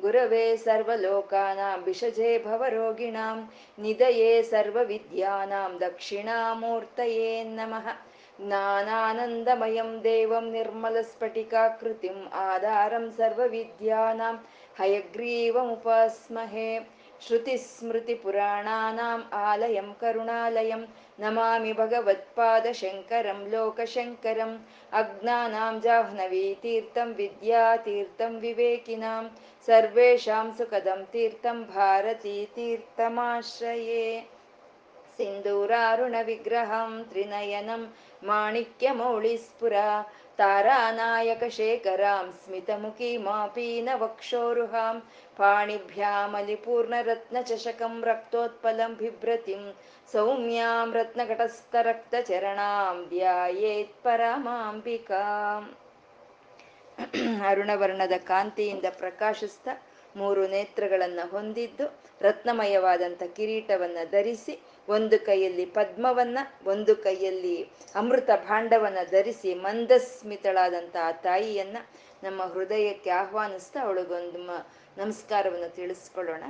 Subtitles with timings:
[0.00, 3.36] गुरवे सर्वलोकानां विषजे भवरोगिणां
[3.84, 7.88] निधये सर्वविद्यानां दक्षिणामूर्तये नमः
[8.40, 14.34] ज्ञानानन्दमयं देवं निर्मलस्फटिकाकृतिम् आधारं सर्वविद्यानां
[14.80, 16.70] हयग्रीवमुपास्महे
[17.27, 20.81] श्रुतिस्मृतिपुराणानाम् आलयं करुणालयं
[21.23, 24.55] नमामि भगवत्पादशङ्करं लोकशङ्करम्
[25.01, 29.23] अज्ञानां जाह्नवीतीर्थं विद्यातीर्थं विवेकिनां
[29.67, 32.77] सर्वेषां सुखदं तीर्थं भारतीतीर्थमाश्रये
[35.17, 37.81] सिन्दूरारुणविग्रहं त्रिनयनं
[38.29, 39.87] माणिक्यमौळिस्फुरा
[40.39, 44.95] तारानायकशेखरां स्मितमुखीमापीनवक्षोरुहां
[45.39, 49.71] पाणिभ्यामलिपूर्णरत्नचषकं रक्तोत्पलं बिभ्रतिं
[50.13, 55.63] सौम्यां रत्नघटस्थरक्तचरणां ध्यायेत् ಪರಮಾಂಬಿಕಾಂ
[57.49, 59.73] ಅರುಣವರ್ಣದ ಕಾಂತಿಯಿಂದ ಪ್ರಕಾಶಿಸ್ತಾ
[60.15, 61.85] ಮೂರು ನೇತ್ರಗಳನ್ನ ಹೊಂದಿದ್ದು
[62.21, 64.53] ರತ್ನಮಯವಾದಂಥ ಕಿರೀಟವನ್ನ ಧರಿಸಿ
[64.88, 71.76] ಒಂದು ಕೈಯಲ್ಲಿ ಪದ್ಮವನ್ನ, ಒಂದು ಕೈಯಲ್ಲಿ ಅಮೃತ ಭಾಂಡವನ್ನ ಧರಿಸಿ ಮಂದಸ್ಮಿತಳಾದಂಥ ಆ ತಾಯಿಯನ್ನ
[72.22, 74.66] ನಮ್ಮ ಹೃದಯಕ್ಕೆ ಆಹ್ವಾನಿಸ್ತಾ ಅವಳಿಗೊಂದು
[74.98, 76.44] ನಮಸ್ಕಾರವನ್ನು ತಿಳಿಸ್ಕೊಳ್ಳೋಣ.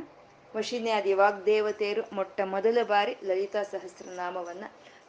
[0.56, 4.64] ವಶಿನ್ಯಾದಿ ವಾಗ್ದೇವತೆಯರು ಮೊಟ್ಟ ಮೊದಲ ಬಾರಿ ಲಲಿತಾ ಸಹಸ್ರನಾಮವನ್ನ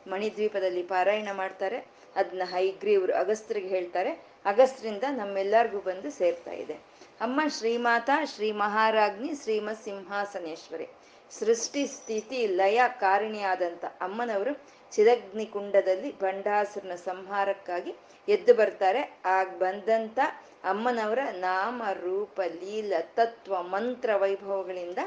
[0.08, 1.78] ಮಣಿದ್ವೀಪದಲ್ಲಿ ಪಾರಾಯಣ ಮಾಡ್ತಾರೆ.
[2.16, 4.12] ಅದನ್ನ ಹೈಗ್ರೀವ್ರು ಅಗಸ್ತ್ರಿಗೆ ಹೇಳ್ತಾರೆ.
[4.46, 6.74] ಅಗಸ್ತ್ರಿಂದ ನಮ್ಮೆಲ್ಲರಿಗೂ ಬಂದು ಸೇರ್ತಾ ಇದೆ.
[7.22, 10.88] ಅಮ್ಮ ಶ್ರೀಮಾತಾ, ಶ್ರೀ ಮಹಾರಾಜ್ನಿ, ಶ್ರೀಮತ್ ಸಿಂಹಾಸನೇಶ್ವರಿ.
[11.32, 14.54] ಸೃಷ್ಟಿ ಸ್ಥಿತಿ ಲಯ ಕಾರಣಿಯಾದಂಥ ಅಮ್ಮನವರು
[14.92, 17.96] ಚಿದಗ್ನಿ ಕುಂಡದಲ್ಲಿ ಬಂಡಾಸುರನ ಸಂಹಾರಕ್ಕಾಗಿ
[18.28, 19.22] ಎದ್ದು ಬರ್ತಾರೆ.
[19.26, 20.20] ಆಗ ಬಂದಂತ
[20.64, 24.98] ಅಮ್ಮನವರ ನಾಮ, ರೂಪ, ಲೀಲ, ತತ್ವ, ಮಂತ್ರ, ವೈಭವಗಳಿಂದ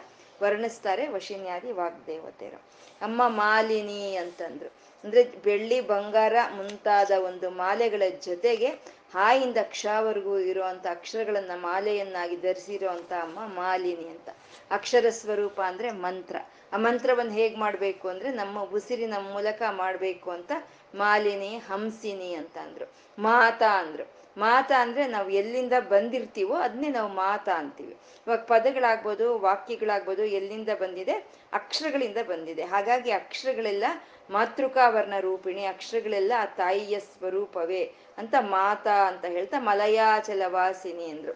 [0.43, 2.63] ವರ್ಣಿಸ್ತಾರೆ ವಶಿನ್ಯಾದಿ ವಾಗ್ದೇವತೆಯರು.
[3.03, 4.71] ಅಮ್ಮ ಮಾಲಿನಿ ಅಂತಂದ್ರು.
[5.05, 8.69] ಅಂದ್ರೆ ಬೆಳ್ಳಿ ಬಂಗಾರ ಮುಂತಾದ ಒಂದು ಮಾಲೆಗಳ ಜೊತೆಗೆ
[9.15, 14.29] ಹಾಯಿಂದ ಅಕ್ಷವರೆಗೂ ಇರುವಂತ ಅಕ್ಷರಗಳನ್ನ ಮಾಲೆಯನ್ನಾಗಿ ಧರಿಸಿರುವಂತ ಅಮ್ಮ ಮಾಲಿನಿ ಅಂತ.
[14.71, 16.37] ಅಕ್ಷರ ಸ್ವರೂಪ ಅಂದ್ರೆ ಮಂತ್ರ.
[16.73, 20.53] ಆ ಮಂತ್ರವನ್ನು ಹೇಗ್ ಮಾಡ್ಬೇಕು ಅಂದ್ರೆ ನಮ್ಮ ಉಸಿರಿನ ಮೂಲಕ ಮಾಡ್ಬೇಕು ಅಂತ
[20.95, 22.93] ಮಾಲಿನಿ, ಹಂಸಿನಿ ಅಂತ ಅಂದ್ರು.
[23.19, 24.23] ಮಾತಾ ಅಂದ್ರು.
[24.37, 27.97] ಮಾತಾ ಅಂದ್ರೆ ನಾವು ಎಲ್ಲಿಂದ ಬಂದಿರ್ತೀವೋ ಅದನ್ನೇ ನಾವು ಮಾತಾ ಅಂತೀವಿ.
[28.27, 31.13] ಇವಾಗ ಪದಗಳಾಗ್ಬೋದು, ವಾಕ್ಯಗಳಾಗ್ಬೋದು ಎಲ್ಲಿಂದ ಬಂದಿದೆ?
[31.53, 32.65] ಅಕ್ಷರಗಳಿಂದ ಬಂದಿದೆ.
[32.65, 33.85] ಹಾಗಾಗಿ ಅಕ್ಷರಗಳೆಲ್ಲ
[34.31, 37.83] ಮಾತೃಕಾವರ್ಣ ರೂಪಿಣಿ, ಅಕ್ಷರಗಳೆಲ್ಲ ಆ ತಾಯಿಯ ಸ್ವರೂಪವೇ
[38.19, 41.33] ಅಂತ ಮಾತಾ ಅಂತ ಹೇಳ್ತಾ ಮಲಯಾಚಲ ವಾಸಿನಿ ಅಂದ್ರು.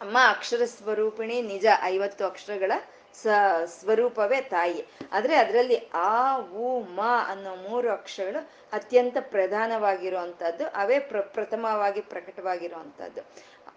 [0.00, 2.72] ಅಮ್ಮ, ಅಕ್ಷರ ಸ್ವರೂಪಿಣಿ, ನಿಜ ಐವತ್ತು ಅಕ್ಷರಗಳ
[3.14, 3.26] ಸ,
[3.66, 4.84] ಸ್ವರೂಪವೇ ತಾಯಿ.
[5.12, 8.40] ಆದ್ರೆ ಅದರಲ್ಲಿ ಆ ಉ ಮ ಅನ್ನೋ ಮೂರು ಅಕ್ಷರಗಳು
[8.72, 13.22] ಅತ್ಯಂತ ಪ್ರಧಾನವಾಗಿರುವಂತಹದ್ದು ಅವೇ ಪ್ರ, ಪ್ರಥಮವಾಗಿ ಪ್ರಕಟವಾಗಿರುವಂತಹದ್ದು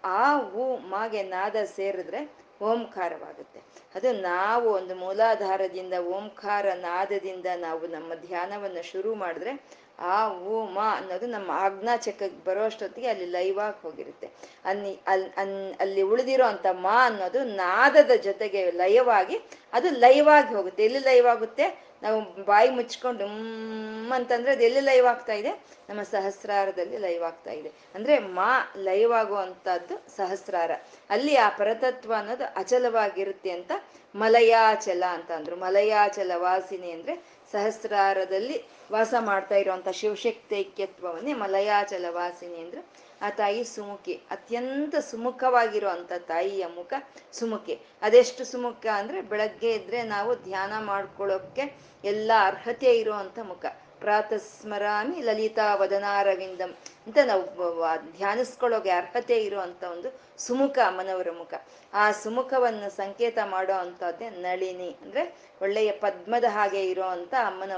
[0.04, 0.22] ಆ
[0.54, 2.20] ಉ ಮಾಗೆ ನಾದ ಸೇರಿದ್ರೆ
[2.60, 3.60] ಓಂಕಾರವಾಗುತ್ತೆ.
[3.94, 9.52] ಅದು ನಾವು ಒಂದು ಮೂಲಾಧಾರದಿಂದ ಓಂಕಾರ ನಾದದಿಂದ ನಾವು ನಮ್ಮ ಧ್ಯಾನವನ್ನು ಶುರು ಮಾಡಿದ್ರೆ
[10.08, 10.16] ಆ
[10.50, 14.28] ಓ ಮ ಅನ್ನೋದು ನಮ್ಮ ಆಜ್ಞಾ ಚಕ್ರಕ್ಕೆ ಬರೋ ಅಷ್ಟೊತ್ತಿಗೆ ಅಲ್ಲಿ ಲೈವ್ ಹೋಗಿರುತ್ತೆ.
[14.64, 15.28] ಅಲ್ಲಿ ಅಲ್ಲಿ
[15.80, 19.38] ಅಲ್ಲಿ ಉಳಿದಿರೋ ಅಂತ ಮಾ ಅನ್ನೋದು ನಾದದ ಜೊತೆಗೆ ಲಯವಾಗಿ
[19.72, 20.84] ಅದು ಲೈವ್ ಆಗಿ ಹೋಗುತ್ತೆ.
[20.84, 21.66] ಎಲ್ಲಿ ಲೈವ್ ಆಗುತ್ತೆ?
[22.02, 23.24] ನಾವು ಬಾಯಿ ಮುಚ್ಕೊಂಡು
[24.14, 25.52] ಅಂತಂದ್ರೆ ಅದೆಲ್ಲಿ ಲೈವ್ ಆಗ್ತಾ ಇದೆ?
[25.88, 27.72] ನಮ್ಮ ಸಹಸ್ರಾರದಲ್ಲಿ ಲೈವ್ ಆಗ್ತಾ ಇದೆ.
[27.94, 30.70] ಅಂದ್ರೆ ಮಾ ಲೈವ್ ಆಗುವಂತಹದ್ದು ಸಹಸ್ರಾರ.
[31.10, 33.72] ಅಲ್ಲಿ ಆ ಪರತತ್ವ ಅನ್ನೋದು ಅಚಲವಾಗಿರುತ್ತೆ ಅಂತ
[34.14, 37.14] ಮಲಯಾಚಲ ಅಂತ ಅಂದ್ರು ಮಲಯಾಚಲ ವಾಸಿನಿ ಅಂದ್ರೆ
[37.52, 46.94] ಸಹಸ್ರಾರದಲ್ಲಿ ವಾಸ ಮಾಡ್ತಾ ಇರುವಂತ ಶಿವಶಕ್ತೈಕ್ಯತ್ವವನ್ನೇ ಮಲಯಾಚಲ ವಾಸಿನಿ ಅಂದ್ರೆ ಆ ತಾಯಿ ಸುಮುಖಿ, ಅತ್ಯಂತ ಸುಮುಖವಾಗಿರುವಂತ ತಾಯಿಯ ಮುಖ
[47.32, 47.74] ಸುಮುಖಿ.
[48.02, 51.64] ಅದೆಷ್ಟು ಸುಮುಖ ಅಂದ್ರೆ ಬೆಳಗ್ಗೆ ಇದ್ರೆ ನಾವು ಧ್ಯಾನ ಮಾಡ್ಕೊಳ್ಳೋಕೆ
[52.04, 53.66] ಎಲ್ಲ ಅರ್ಹತೆ ಇರುವಂತ ಮುಖ.
[54.00, 56.74] ಪ್ರಾತಸ್ಮರಾಮಿ ಲಲಿತಾ ವದನಾರವಿಂದಂ
[57.06, 57.42] ಅಂತ ನಾವು
[58.16, 60.08] ಧ್ಯಾನಿಸ್ಕೊಳ್ಳೋಕೆ ಅರ್ಹತೆ ಇರುವಂತ ಒಂದು
[60.38, 61.54] ಸುಮುಖ ಅಮ್ಮನವರ ಮುಖ.
[61.94, 64.96] ಆ ಸುಮುಖವನ್ನು ಸಂಕೇತ ಮಾಡೋ ಅಂತದ್ದೇ ನಳಿನಿ.
[65.02, 65.22] ಅಂದ್ರೆ
[65.62, 67.72] ಒಳ್ಳೆಯ ಪದ್ಮದ ಹಾಗೆ ಇರೋ ಅಂತ ಅಮ್ಮನ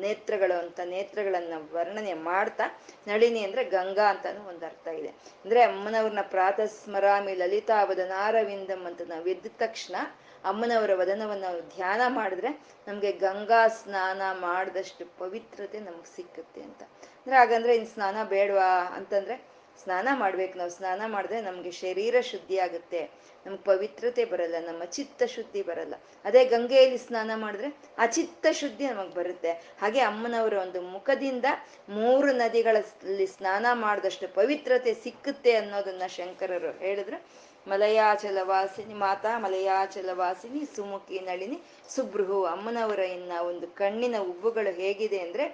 [0.00, 2.66] ನೇತ್ರಗಳು ಅಂತ ನೇತ್ರಗಳನ್ನ ವರ್ಣನೆ ಮಾಡ್ತಾ
[3.06, 5.08] ನಳಿನಿ ಅಂದ್ರೆ ಗಂಗಾ ಅಂತಾನು ಒಂದು ಅರ್ಥ ಇದೆ.
[5.44, 9.96] ಅಂದ್ರೆ ಅಮ್ಮನವ್ರನ್ನ ಪ್ರಾತಃ ಸ್ಮರಾಮಿ ಲಲಿತಾ ವದನಾರವಿಂದಂ ಅಂತ ನಾವು ಎದ್ದ ತಕ್ಷಣ
[10.44, 12.50] ಅಮ್ಮನವರ ವದನವನ್ನು ಧ್ಯಾನ ಮಾಡಿದ್ರೆ
[12.88, 16.82] ನಮಗೆ ಗಂಗಾ ಸ್ನಾನ ಮಾಡಿದಷ್ಟು ಪವಿತ್ರತೆ ನಮ್ಗೆ ಸಿಕ್ಕುತ್ತೆ ಅಂತ.
[16.82, 20.58] ಅಂದ್ರೆ ಹಾಗಂದ್ರೆ ಇನ್ನು ಸ್ನಾನ ಬೇಡವಾ ಅಂತಂದ್ರೆ ಸ್ನಾನ ಮಾಡ್ಬೇಕು.
[20.58, 23.10] ನಾವು ಸ್ನಾನ ಮಾಡಿದ್ರೆ ನಮಗೆ ಶರೀರ ಶುದ್ಧಿ ಆಗುತ್ತೆ.
[23.46, 25.94] ನಮ್ಗೆ ಪವಿತ್ರತೆ ಬರಲ್ಲ, ನಮ್ಮ ಚಿತ್ತ ಶುದ್ಧಿ ಬರಲ್ಲ.
[26.24, 29.52] ಅದೇ ಗಂಗೆಯಲ್ಲಿ ಸ್ನಾನ ಮಾಡಿದ್ರೆ ಆ ಚಿತ್ತ ಶುದ್ಧಿ ನಮಗೆ ಬರುತ್ತೆ.
[29.52, 31.44] ಹಾಗೆ ಅಮ್ಮನವರ ಒಂದು ಮುಖದಿಂದ
[31.88, 37.24] ಮೂರು ನದಿಗಳಲ್ಲಿ ಸ್ನಾನ ಮಾಡಿದಷ್ಟು ಪವಿತ್ರತೆ ಸಿಕ್ಕುತ್ತೆ ಅನ್ನೋದನ್ನ ಶಂಕರರು ಹೇಳಿದ್ರು.
[37.66, 41.58] ಮಲಯಾಚಲ ವಾಸಿನಿ ಮಾತಾ ಮಲಯಾಚಲ ವಾಸಿನಿ ಸುಮುಖಿ ನಳಿನಿ
[41.88, 45.44] ಸುಬ್ರುಹು ಅಮ್ಮನವರ ಇನ್ನ ಒಂದು ಕಣ್ಣಿನ ಉಬ್ಬುಗಳು ಹೇಗಿದೆ ಅಂದ್ರೆ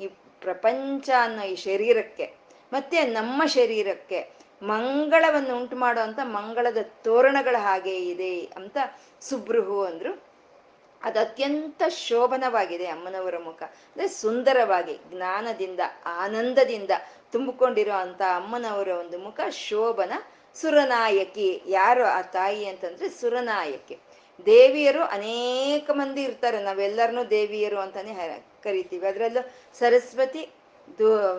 [0.00, 0.06] ಈ
[0.40, 2.26] ಪ್ರಪಂಚ ಅನ್ನೋ ಈ ಶರೀರಕ್ಕೆ,
[2.72, 4.18] ಮತ್ತೆ ನಮ್ಮ ಶರೀರಕ್ಕೆ
[4.62, 8.76] ಮಂಗಳವನ್ನು ಉಂಟು ಮಾಡುವಂತ ಮಂಗಳದ ತೋರಣಗಳ ಹಾಗೆ ಇದೆ ಅಂತ
[9.20, 10.12] ಸುಬ್ರುಹು ಅಂದ್ರು.
[11.02, 16.90] ಅದು ಅತ್ಯಂತ ಶೋಭನವಾಗಿದೆ ಅಮ್ಮನವರ ಮುಖ, ಅಂದ್ರೆ ಸುಂದರವಾಗಿ, ಜ್ಞಾನದಿಂದ, ಆನಂದದಿಂದ
[17.32, 20.12] ತುಂಬಿಕೊಂಡಿರೋ ಅಂತ ಅಮ್ಮನವರ ಒಂದು ಮುಖ ಶೋಭನ.
[20.54, 21.62] ಸುರನಾಯಕಿ.
[21.66, 23.98] ಯಾರು ಆ ತಾಯಿ ಅಂತಂದ್ರೆ ಸುರನಾಯಕಿ.
[24.46, 26.62] ದೇವಿಯರು ಅನೇಕ ಮಂದಿ ಇರ್ತಾರೆ.
[26.62, 29.06] ನಾವೆಲ್ಲರನ್ನೂ ದೇವಿಯರು ಅಂತಾನೆ ಕರಿತೀವಿ.
[29.06, 30.48] ಅದರಲ್ಲೂ ಸರಸ್ವತಿ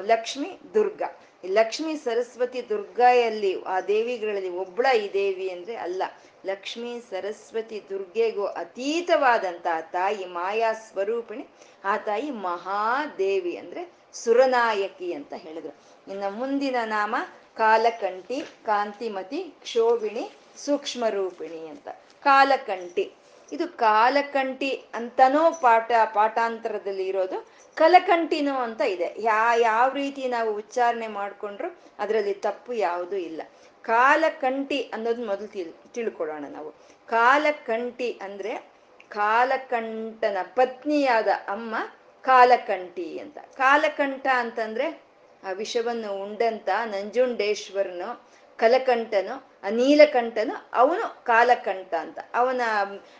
[0.02, 1.20] ಲಕ್ಷ್ಮಿ ದುರ್ಗಾ.
[1.46, 6.04] ಲಕ್ಷ್ಮಿ, ಸರಸ್ವತಿ ದುರ್ಗಾಯಲ್ಲಿ, ಆ ದೇವಿಗಳಲ್ಲಿ ಒಬ್ಳ ಈ ದೇವಿ ಅಂದ್ರೆ ಅಲ್ಲ.
[6.46, 11.48] ಲಕ್ಷ್ಮಿ, ಸರಸ್ವತಿ ದುರ್ಗೆಗೂ ಅತೀತವಾದಂತ ತಾಯಿ ಮಾಯಾ ಸ್ವರೂಪಿಣಿ.
[11.84, 15.76] ಆ ತಾಯಿ ಮಹಾದೇವಿ ಅಂದ್ರೆ ಸುರನಾಯಕಿ ಅಂತ ಹೇಳಿದ್ರು.
[16.12, 17.16] ಇನ್ನು ಮುಂದಿನ ನಾಮ
[17.58, 21.88] ಕಾಲಕಂಠಿ, ಕಾಂತಿಮತಿ, ಕ್ಷೋಭಿಣಿ ಸೂಕ್ಷ್ಮ ರೂಪಿಣಿ ಅಂತ.
[22.24, 23.14] ಕಾಲಕಂಠಿ.
[23.52, 29.16] ಇದು ಕಾಲಕಂಠಿ ಅಂತನೋ ಪಾಠ, ಪಾಠಾಂತರದಲ್ಲಿ ಇರೋದು ಕಲಕಂಠಿನೋ ಅಂತ ಇದೆ.
[29.18, 33.42] ಯಾ, ಯಾವ ರೀತಿ ನಾವು ಉಚ್ಚಾರಣೆ ಮಾಡಿಕೊಂಡ್ರು ಅದರಲ್ಲಿ ತಪ್ಪು ಯಾವುದೂ ಇಲ್ಲ.
[33.82, 36.72] ಕಾಲಕಂಠಿ ಅನ್ನೋದು ಮೊದಲು ತಿಳ್, ತಿಳ್ಕೊಳ್ಳೋಣ ನಾವು.
[37.06, 38.72] ಕಾಲಕಂಠಿ ಅಂದ್ರೆ
[39.10, 41.76] ಕಾಲಕಂಠನ ಪತ್ನಿಯಾದ ಅಮ್ಮ
[42.22, 43.38] ಕಾಲಕಂಠಿ ಅಂತ.
[43.38, 45.11] ಕಾಲಕಂಠ ಅಂತಂದ್ರೆ
[45.44, 52.20] ಆ ವಿಷವನ್ನು ಉಂಡಂತ ನಂಜುಂಡೇಶ್ವರನು, ಕಲಕಂಠನು ನೀಲಕಂಠನು, ಅವನು ಕಾಲಕಂಠ ಅಂತ.
[52.34, 52.62] ಅವನ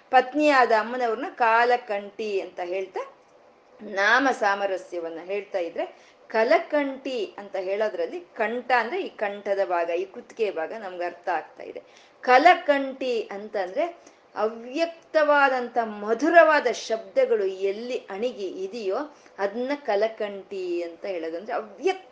[0.10, 3.14] ಪತ್ನಿಯಾದ ಅಮ್ಮನವ್ರನ್ನ ಕಾಲಕಂಠಿ ಅಂತ ಹೇಳ್ತಾ,
[3.82, 5.86] ನಾಮ ಸಾಮರಸ್ಯವನ್ನ ಹೇಳ್ತಾ ಇದ್ರೆ,
[6.28, 11.82] ಕಲಕಂಠಿ ಅಂತ ಹೇಳೋದ್ರಲ್ಲಿ ಕಂಠ ಅಂದ್ರೆ ಈ ಕಂಠದ ಭಾಗ, ಈ ಕುತ್ತಿಗೆ ಭಾಗ ನಮ್ಗೆ ಅರ್ಥ ಆಗ್ತಾ ಇದೆ.
[12.22, 18.98] ಕಲಕಂಠಿ ಅಂತಂದ್ರೆ ಅವ್ಯಕ್ತವಾದಂಥ ಮಧುರವಾದ ಶಬ್ದಗಳು ಎಲ್ಲಿ ಅಣಿಗಿ ಇದೆಯೋ
[19.38, 21.38] ಅದನ್ನ ಕಲಕಂಠಿ ಅಂತ ಹೇಳೋದು.
[21.38, 21.54] ಅಂದ್ರೆ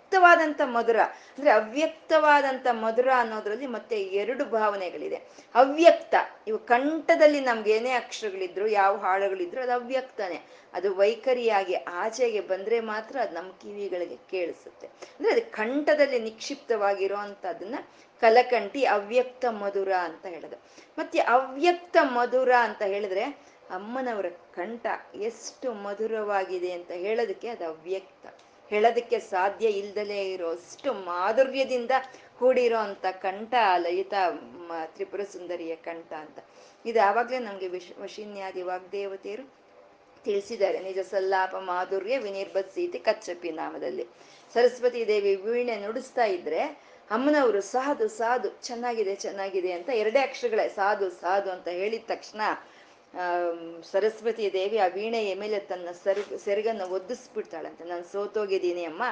[0.10, 1.00] ಅವ್ಯಕ್ತವಾದಂಥ ಮಧುರ.
[1.00, 5.16] ಅಂದ್ರೆ ಅವ್ಯಕ್ತವಾದಂಥ ಮಧುರ ಅನ್ನೋದ್ರಲ್ಲಿ ಮತ್ತೆ ಎರಡು ಭಾವನೆಗಳಿದೆ.
[5.56, 6.16] ಅವ್ಯಕ್ತ,
[6.48, 10.46] ಇವು ಕಂಠದಲ್ಲಿ ನಮ್ಗೆ ಏನೇ ಅಕ್ಷರಗಳಿದ್ರು, ಯಾವ ಹಾಳುಗಳಿದ್ರು ಅದು ಅವ್ಯಕ್ತನೇ.
[10.74, 14.88] ಅದು ವೈಖರಿಯಾಗಿ ಆಚೆಗೆ ಬಂದ್ರೆ ಮಾತ್ರ ಅದು ನಮ್ಮ ಕಿವಿಗಳಿಗೆ ಕೇಳಿಸುತ್ತೆ.
[14.88, 17.76] ಅಂದ್ರೆ ಅದು ಕಂಠದಲ್ಲಿ ನಿಕ್ಷಿಪ್ತವಾಗಿರೋ ಅಂಥದ್ದನ್ನ
[18.22, 20.56] ಕಲಕಂಠಿ ಅವ್ಯಕ್ತ ಮಧುರ ಅಂತ ಹೇಳೋದು.
[20.98, 23.24] ಮತ್ತೆ ಅವ್ಯಕ್ತ ಮಧುರ ಅಂತ ಹೇಳಿದ್ರೆ
[23.70, 24.26] ಅಮ್ಮನವರ
[24.56, 24.86] ಕಂಠ
[25.16, 28.28] ಎಷ್ಟು ಮಧುರವಾಗಿದೆ ಅಂತ ಹೇಳೋದಕ್ಕೆ ಅದು ಅವ್ಯಕ್ತ.
[28.71, 31.94] ಹೇಳೋದಕ್ಕೆ ಸಾಧ್ಯ ಇಲ್ದಲೇ ಇರೋ ಅಷ್ಟು ಮಾಧುರ್ಯದಿಂದ
[32.39, 34.21] ಕೂಡಿರೋ ಅಂತ ಕಂಠ ಲಲಿತಾ
[34.95, 36.38] ತ್ರಿಪುರ ಸುಂದರಿಯ ಕಂಠ ಅಂತ.
[36.86, 39.45] ಇದು ಆವಾಗಲೇ ನಮಗೆ ವಿಶ್ ವಶಿನ್ಯಾದಿ ವಾಗ್ದೇವತೆಯರು
[40.25, 40.80] ತಿಳಿಸಿದ್ದಾರೆ.
[40.80, 44.06] ನಿಜ ಸಲ್ಲಾಪ ಮಾಧುರ್ಯ ವಿನಿರ್ಭತ್ ಸೀತಿ ಕಚ್ಚಪ್ಪಿ ನಾಮದಲ್ಲಿ.
[44.54, 46.62] ಸರಸ್ವತಿ ದೇವಿ ವೀಣೆ ನುಡಿಸ್ತಾ ಇದ್ರೆ
[47.12, 52.42] ಅಮ್ಮನವರು ಸಾಧು ಸಾಧು, ಚೆನ್ನಾಗಿದೆ ಚೆನ್ನಾಗಿದೆ ಅಂತ ಎರಡೇ ಅಕ್ಷರಗಳೇ ಸಾಧು ಸಾಧು ಅಂತ ಹೇಳಿದ ತಕ್ಷಣ
[53.92, 59.04] ಸರಸ್ವತಿ ದೇವಿ ಆ ವೀಣೆಯ ಮೇಲೆ ತನ್ನ ಸೆರ್, ಸೆರಗನ್ನು ಒದ್ದಿಸ್ಬಿಡ್ತಾಳಂತೆ ನಾನು ಸೋತೋಗಿದ್ದೀನಿ ಅಮ್ಮ.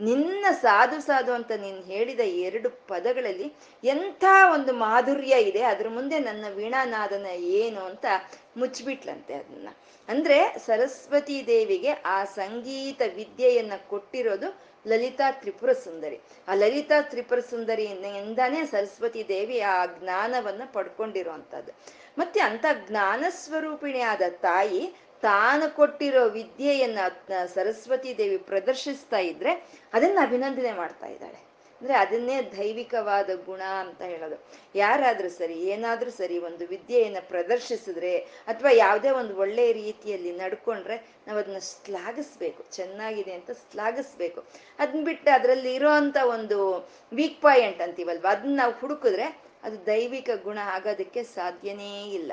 [0.00, 3.52] ನಿನ್ನ ಸಾಧು ಸಾಧು ಅಂತ ನೀನು ಹೇಳಿದ ಎರಡು ಪದಗಳಲ್ಲಿ
[3.84, 5.62] ಎಂಥ ಒಂದು ಮಾಧುರ್ಯ ಇದೆ?
[5.62, 8.06] ಅದ್ರ ಮುಂದೆ ನನ್ನ ವೀಣಾನಾದನ ಏನು ಅಂತ
[8.56, 9.68] ಮುಚ್ಚಿಬಿಟ್ಲಂತೆ ಅದನ್ನ.
[10.08, 16.20] ಅಂದ್ರೆ ಸರಸ್ವತಿ ದೇವಿಗೆ ಆ ಸಂಗೀತ ವಿದ್ಯೆಯನ್ನ ಕೊಟ್ಟಿರೋದು ಲಲಿತಾ ತ್ರಿಪುರ ಸುಂದರಿ.
[16.48, 25.76] ಆ ಲಲಿತಾ ತ್ರಿಪುರ ಸುಂದರಿಯಿಂದಾನೇ ಸರಸ್ವತಿ ದೇವಿ ಆ ಜ್ಞಾನವನ್ನ ಪಡ್ಕೊಂಡಿರುವಂಥದ್ದು ಮತ್ತೆ ಅಂತ ಜ್ಞಾನ ಸ್ವರೂಪಿಣಿಯಾದ ತಾಯಿ ತಾನು
[25.76, 26.98] ಕೊಟ್ಟಿರೋ ವಿದ್ಯೆಯನ್ನ
[27.54, 31.50] ಸರಸ್ವತಿ ದೇವಿ ಪ್ರದರ್ಶಿಸ್ತಾ ಇದ್ರೆ ಅದನ್ನ ಅಭಿನಂದನೆ ಮಾಡ್ತಾ ಇದ್ದಾಳೆ.
[31.80, 34.44] ಅಂದ್ರೆ ಅದನ್ನೇ ದೈವಿಕವಾದ ಗುಣ ಅಂತ ಹೇಳೋದು.
[34.74, 40.96] ಯಾರಾದ್ರೂ ಸರಿ, ಏನಾದ್ರೂ ಸರಿ ಒಂದು ವಿದ್ಯೆಯನ್ನ ಪ್ರದರ್ಶಿಸಿದ್ರೆ ಅಥವಾ ಯಾವುದೇ ಒಂದು ಒಳ್ಳೆ ರೀತಿಯಲ್ಲಿ ನಡ್ಕೊಂಡ್ರೆ
[41.26, 42.62] ನಾವು ಅದನ್ನ ಶ್ಲಾಘಿಸ್ಬೇಕು.
[42.62, 44.44] ಚೆನ್ನಾಗಿದೆ ಅಂತ ಶ್ಲಾಘಿಸ್ಬೇಕು.
[44.78, 45.90] ಅದನ್ನ ಬಿಟ್ಟು ಅದರಲ್ಲಿ ಇರೋ
[46.28, 52.32] ಒಂದು ವೀಕ್ ಪಾಯಿಂಟ್ ಅಂತೀವಲ್ವ ಅದನ್ನ ನಾವು ಹುಡುಕಿದ್ರೆ ಅದು ದೈವಿಕ ಗುಣ ಆಗೋದಕ್ಕೆ ಸಾಧ್ಯನೇ ಇಲ್ಲ.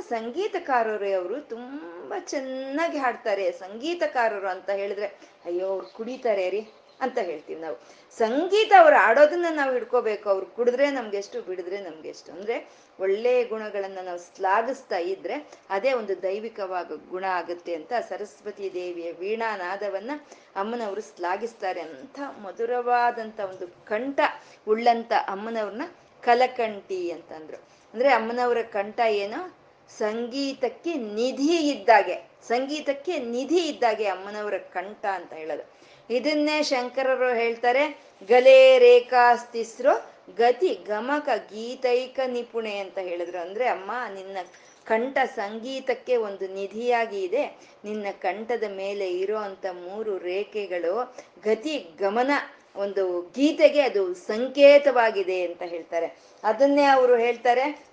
[0.00, 3.52] ಸಂಗೀತಕಾರರೇ ಅವರು ತುಂಬಾ ಚೆನ್ನಾಗಿ ಹಾಡ್ತಾರೆ.
[3.52, 5.06] ಸಂಗೀತಕಾರರು ಅಂತ ಹೇಳಿದ್ರೆ,
[5.44, 6.68] ಅಯ್ಯೋ, ಅವ್ರು ಕುಡಿತಾರೆ ರೀ
[7.00, 7.76] ಅಂತ ಹೇಳ್ತೀವಿ ನಾವು.
[8.18, 10.30] ಸಂಗೀತ ಅವ್ರು ಆಡೋದನ್ನ ನಾವು ಹಿಡ್ಕೋಬೇಕು.
[10.30, 12.32] ಅವ್ರು ಕುಡಿದ್ರೆ ನಮ್ಗೆಷ್ಟು, ಬಿಡಿದ್ರೆ ನಮ್ಗೆಷ್ಟು.
[12.32, 12.70] ಅಂದ್ರೆ
[13.00, 20.10] ಒಳ್ಳೆಯ ಗುಣಗಳನ್ನ ನಾವು ಶ್ಲಾಘಿಸ್ತಾ ಇದ್ರೆ ಅದೇ ಒಂದು ದೈವಿಕವಾಗ ಗುಣ ಆಗುತ್ತೆ ಅಂತ ಸರಸ್ವತಿ ದೇವಿಯ ವೀಣಾ ನಾದವನ್ನ
[20.56, 21.80] ಅಮ್ಮನವರು ಶ್ಲಾಘಿಸ್ತಾರೆ.
[21.80, 24.20] ಅಂತ ಮಧುರವಾದಂತ ಒಂದು ಕಂಠ
[24.68, 25.82] ಉಳ್ಳಂತ ಅಮ್ಮನವ್ರನ್ನ
[26.22, 27.56] ಕಲಕಂಠಿ ಅಂತಂದ್ರು.
[27.94, 29.58] ಅಂದ್ರೆ ಅಮ್ಮನವರ ಕಂಠ ಏನು?
[29.98, 32.30] ಸಂಗೀತಕ್ಕೆ ನಿಧಿ ಇದ್ದಾಗೆ.
[32.48, 35.78] ಸಂಗೀತಕ್ಕೆ ನಿಧಿ ಇದ್ದಾಗೆ ಅಮ್ಮನವರ ಕಂಠ ಅಂತ ಹೇಳೋದು.
[36.14, 43.38] ಇದನ್ನೇ ಶಂಕರರು ಹೇಳ್ತಾರೆ, ಗಲೆ ರೇಖಾಸ್ತಿಸ್ರು ಗತಿ ಗಮಕ ಗೀತೈಕ ನಿಪುಣೆ ಅಂತ ಹೇಳಿದ್ರು.
[43.38, 44.36] ಅಂದ್ರೆ ಅಮ್ಮ, ನಿನ್ನ
[44.84, 47.46] ಕಂಠ ಸಂಗೀತಕ್ಕೆ ಒಂದು ನಿಧಿಯಾಗಿ ಇದೆ.
[47.84, 52.30] ನಿನ್ನ ಕಂಠದ ಮೇಲೆ ಇರೋ ಅಂತ ಮೂರು ರೇಖೆಗಳು ಗತಿ ಗಮನ
[52.78, 56.18] ಒಂದು ಗೀತೆಗೆ ಅದು ಸಂಕೇತವಾಗಿದೆ ಅಂತ ಹೇಳ್ತಾರೆ.
[56.44, 57.88] ಅದನ್ನೇ ಅವರು ಹೇಳ್ತಾರೆ,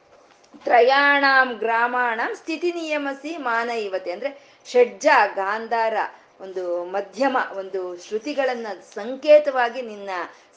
[0.63, 4.11] ತ್ರಯಾಣಾಂ ಗ್ರಾಮಾಣಂ ಸ್ಥಿತಿ ನಿಯಮಸಿ ಮಾನ ಇವತೆ.
[4.11, 4.31] ಅಂದ್ರೆ
[4.65, 5.93] ಷಡ್ಜ, ಗಾಂಧಾರ,
[6.41, 10.09] ಒಂದು ಮಧ್ಯಮ, ಒಂದು ಶ್ರುತಿಗಳನ್ನ ಸಂಕೇತವಾಗಿ ನಿನ್ನ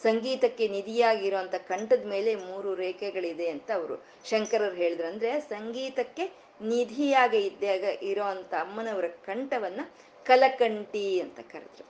[0.02, 5.06] ಸಂಗೀತಕ್ಕೆ ನಿಧಿಯಾಗಿರುವಂತ ಕಂಠದ ಮೇಲೆ ಮೂರು ರೇಖೆಗಳಿದೆ ಅಂತ ಅವರು ಶಂಕರರು ಹೇಳಿದ್ರು.
[5.06, 6.24] ಅಂದ್ರೆ ಸಂಗೀತಕ್ಕೆ
[6.62, 9.80] ನಿಧಿಯಾಗಿ ಇದ್ದಾಗ ಇರೋಂಥ ಅಮ್ಮನವರ ಕಂಠವನ್ನ
[10.24, 11.87] ಕಲಕಂಠಿ ಅಂತ ಕರೆದ್ರು.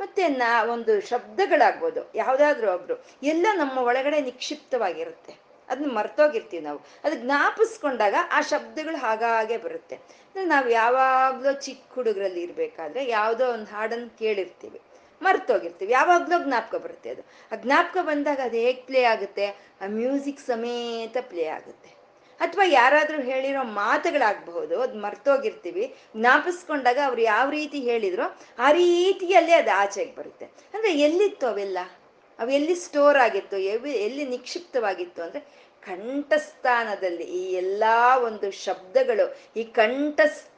[0.00, 2.10] ಮತ್ತೆ ನಾ, ಒಂದು ಶಬ್ದಗಳಾಗ್ಬೋದು.
[2.14, 3.04] ಯಾವ್ದಾದ್ರು ಒಬ್ರು.
[3.22, 5.34] ಎಲ್ಲ ನಮ್ಮ ಒಳಗಡೆ ನಿಕ್ಷಿಪ್ತವಾಗಿರುತ್ತೆ.
[5.68, 6.80] ಅದನ್ನ ಮರ್ತೋಗಿರ್ತೀವಿ ನಾವು.
[7.04, 9.98] ಅದು ಜ್ಞಾಪಿಸ್ಕೊಂಡಾಗ ಆ ಶಬ್ದಗಳು ಹಾಗಾಗೆ ಬರುತ್ತೆ.
[10.44, 14.80] ನಾವು ಯಾವಾಗಲೋ ಚಿಕ್ಕ ಹುಡುಗರಲ್ಲಿ ಇರ್ಬೇಕಾದ್ರೆ ಯಾವುದೋ ಒಂದು ಹಾಡನ್ನು ಕೇಳಿರ್ತೀವಿ.
[15.22, 15.92] ಮರ್ತೋಗಿರ್ತೀವಿ.
[15.92, 17.22] ಯಾವಾಗ್ಲೋ ಜ್ಞಾಪಕ ಬರುತ್ತೆ ಅದು.
[17.52, 19.46] ಆ ಜ್ಞಾಪಕ ಬಂದಾಗ ಅದು ಹೇಗೆ ಪ್ಲೇ ಆಗುತ್ತೆ?
[19.80, 21.97] ಆ ಮ್ಯೂಸಿಕ್ ಸಮೇತ ಪ್ಲೇ ಆಗುತ್ತೆ.
[22.40, 28.26] ಅಥವಾ ಯಾರಾದರೂ ಹೇಳಿರೋ ಮಾತುಗಳಾಗಬಹುದು, ಅದು ಮರ್ತೋಗಿರ್ತೀವಿ, ಜ್ಞಾಪಿಸ್ಕೊಂಡಾಗ ಅವ್ರು ಯಾವ ರೀತಿ ಹೇಳಿದ್ರು
[28.58, 30.44] ಆ ರೀತಿಯಲ್ಲೇ ಅದು ಆಚೆಗೆ ಬರುತ್ತೆ.
[30.74, 31.78] ಅಂದ್ರೆ ಎಲ್ಲಿತ್ತು ಅವೆಲ್ಲ?
[32.38, 35.40] ಅವೆಲ್ಲಿ ಸ್ಟೋರ್ ಆಗಿತ್ತು ಎವಿ ಎಲ್ಲಿ ನಿಕ್ಷಿಪ್ತವಾಗಿತ್ತು ಅಂದ್ರೆ
[35.82, 39.26] ಕಂಠಸ್ಥಾನದಲ್ಲಿ ಈ ಎಲ್ಲಾ ಒಂದು ಶಬ್ದಗಳು,
[39.56, 39.64] ಈ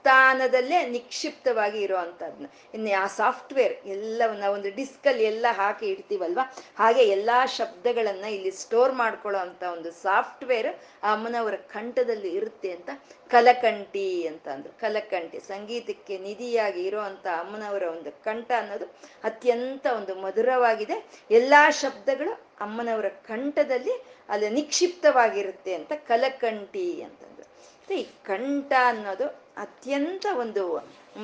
[0.02, 6.54] ಕಂಠಸ್ಥಾನದಲ್ಲೇ ನಿಕ್ಷಿಪ್ತವಾಗಿ ಇರುವಂತದ್ನ ಇನ್ನು ಆ ಸಾಫ್ಟ್ವೇರ್ ಎಲ್ಲವನ್ನ ಒಂದು ಡಿಸ್ಕಲ್ಲಿ ಎಲ್ಲ ಹಾಕಿ ಇಡ್ತೀವಲ್ವಾ?
[6.78, 10.68] ಹಾಗೆ ಎಲ್ಲಾ ಶಬ್ದಗಳನ್ನ ಇಲ್ಲಿ ಸ್ಟೋರ್ ಮಾಡ್ಕೊಳ್ಳೋ ಅಂತ ಒಂದು ಸಾಫ್ಟ್ವೇರ್
[11.02, 12.90] ಆ ಅಮ್ಮನವರ ಕಂಠದಲ್ಲಿ ಇರುತ್ತೆ ಅಂತ
[13.28, 14.72] ಕಲಕಂಠಿ ಅಂತ ಅಂದ್ರು.
[14.80, 18.84] ಕಲಕಂಠಿ ಸಂಗೀತಕ್ಕೆ ನಿಧಿಯಾಗಿ ಇರುವಂತ ಅಮ್ಮನವರ ಒಂದು ಕಂಠ ಅನ್ನೋದು
[19.24, 21.10] ಅತ್ಯಂತ ಒಂದು ಮಧುರವಾಗಿದೆ.
[21.30, 23.92] ಎಲ್ಲಾ ಶಬ್ದಗಳು ಅಮ್ಮನವರ ಕಂಠದಲ್ಲಿ
[24.28, 27.46] ಅಲ್ಲಿ ನಿಕ್ಷಿಪ್ತವಾಗಿರುತ್ತೆ ಅಂತ ಕಲಕಂಠಿ ಅಂತಂದ್ರು.
[27.94, 30.78] ಈ ಕಂಠ ಅನ್ನೋದು ಅತ್ಯಂತ ಒಂದು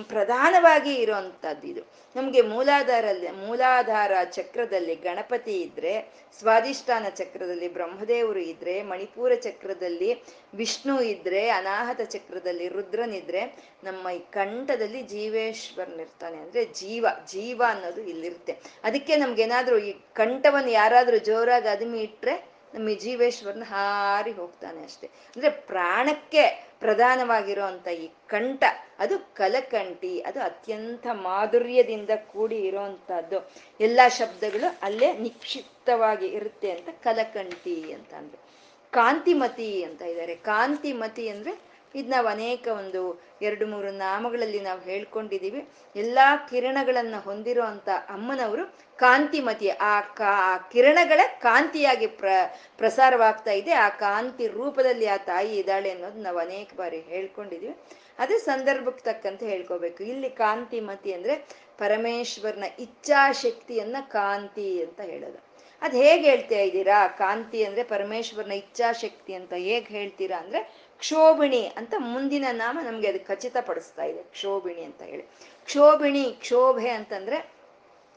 [0.09, 1.81] ಪ್ರಧಾನವಾಗಿ ಇರುವಂತದ್ದು ಇದು.
[2.17, 10.23] ನಮ್ಗೆ ಮೂಲಾಧಾರಲ್ಲಿ ಮೂಲಾಧಾರ ಚಕ್ರದಲ್ಲಿ ಗಣಪತಿ ಇದ್ರೆ ಸ್ವಾದಿಷ್ಠಾನ ಚಕ್ರದಲ್ಲಿ ಬ್ರಹ್ಮದೇವರು ಇದ್ರೆ, ಮಣಿಪೂರ ಚಕ್ರದಲ್ಲಿ
[10.55, 18.53] ವಿಷ್ಣು ಇದ್ರೆ, ಅನಾಹತ ಚಕ್ರದಲ್ಲಿ ರುದ್ರನಿದ್ರೆ ನಮ್ಮ ಈ ಕಂಠದಲ್ಲಿ ಜೀವೇಶ್ವರನಿರ್ತಾನೆ ಅಂದ್ರೆ ಜೀವ ಜೀವ ಅನ್ನೋದು ಇಲ್ಲಿರುತ್ತೆ.
[18.85, 25.07] ಅದಕ್ಕೆ ನಮ್ಗೇನಾದ್ರೂ ಈ ಕಂಠವನ್ನು ಯಾರಾದ್ರೂ ಜೋರಾಗಿ ಅದುಮಿ ಇಟ್ರೆ ನಮ್ಮ ಈ ಜೀವೇಶ್ವರನ ಹಾರಿ ಹೋಗ್ತಾನೆ ಅಷ್ಟೆ.
[25.07, 28.63] ಅಂದ್ರೆ ಪ್ರಾಣಕ್ಕೆ ಪ್ರಧಾನವಾಗಿರುವಂತ ಈ ಕಂಠ,
[28.99, 38.15] ಅದು ಕಲಕಂಠಿ, ಅದು ಅತ್ಯಂತ ಮಾಧುರ್ಯದಿಂದ ಕೂಡಿ ಇರುವಂತಹದ್ದು ಎಲ್ಲ ಶಬ್ದಗಳು ಅಲ್ಲೇ ನಿಕ್ಷಿಪ್ತವಾಗಿ ಇರುತ್ತೆ ಅಂತ ಕಲಕಂಠಿ ಅಂತ
[38.15, 38.47] ಅಂದ್ರು.
[38.91, 40.35] ಕಾಂತಿಮತಿ ಅಂತ ಇದ್ದಾರೆ.
[40.35, 45.69] ಕಾಂತಿಮತಿ ಅಂದ್ರೆ ಇದು ನಾವು ಅನೇಕ ಒಂದು ಎರಡು ಮೂರು ನಾಮಗಳಲ್ಲಿ ನಾವು ಹೇಳ್ಕೊಂಡಿದ್ದೀವಿ.
[45.97, 46.19] ಎಲ್ಲ
[46.51, 47.63] ಕಿರಣಗಳನ್ನು ಹೊಂದಿರೋ
[48.09, 48.65] ಅಮ್ಮನವರು
[48.97, 52.29] ಕಾಂತಿಮತಿ, ಆ ಕಾ ಕಿರಣಗಳ ಕಾಂತಿಯಾಗಿ ಪ್ರ,
[52.77, 53.73] ಪ್ರಸಾರವಾಗ್ತಾ ಇದೆ.
[53.73, 57.77] ಆ ಕಾಂತಿ ರೂಪದಲ್ಲಿ ಆ ತಾಯಿ ಇದ್ದಾಳೆ ಅನ್ನೋದು ನಾವು ಅನೇಕ ಬಾರಿ ಹೇಳ್ಕೊಂಡಿದ್ದೀವಿ.
[58.19, 60.05] ಅದೇ ಸಂದರ್ಭಕ್ಕೆ ತಕ್ಕಂತೆ ಹೇಳ್ಕೋಬೇಕು.
[60.05, 61.35] ಇಲ್ಲಿ ಕಾಂತಿಮತಿ ಅಂದ್ರೆ
[61.79, 65.47] ಪರಮೇಶ್ವರನ ಇಚ್ಛಾಶಕ್ತಿಯನ್ನ ಕಾಂತಿ ಅಂತ ಹೇಳೋದು.
[65.83, 67.09] ಅದ್ ಹೇಗ್ ಹೇಳ್ತಾ ಇದ್ದೀರಾ?
[67.09, 74.05] ಕಾಂತಿ ಅಂದ್ರೆ ಪರಮೇಶ್ವರನ ಇಚ್ಛಾಶಕ್ತಿ ಅಂತ ಹೇಗ್ ಹೇಳ್ತೀರಾ ಅಂದ್ರೆ ಕ್ಷೋಭಿಣಿ ಅಂತ ಮುಂದಿನ ನಾಮ ನಮ್ಗೆ ಅದು ಖಚಿತಪಡಿಸ್ತಾ
[74.05, 74.23] ಇದೆ.
[74.23, 75.23] ಕ್ಷೋಭಿಣಿ ಅಂತ ಹೇಳಿ.
[75.65, 77.53] ಕ್ಷೋಭಿಣಿ, ಕ್ಷೋಭೆ ಅಂತಂದ್ರೆ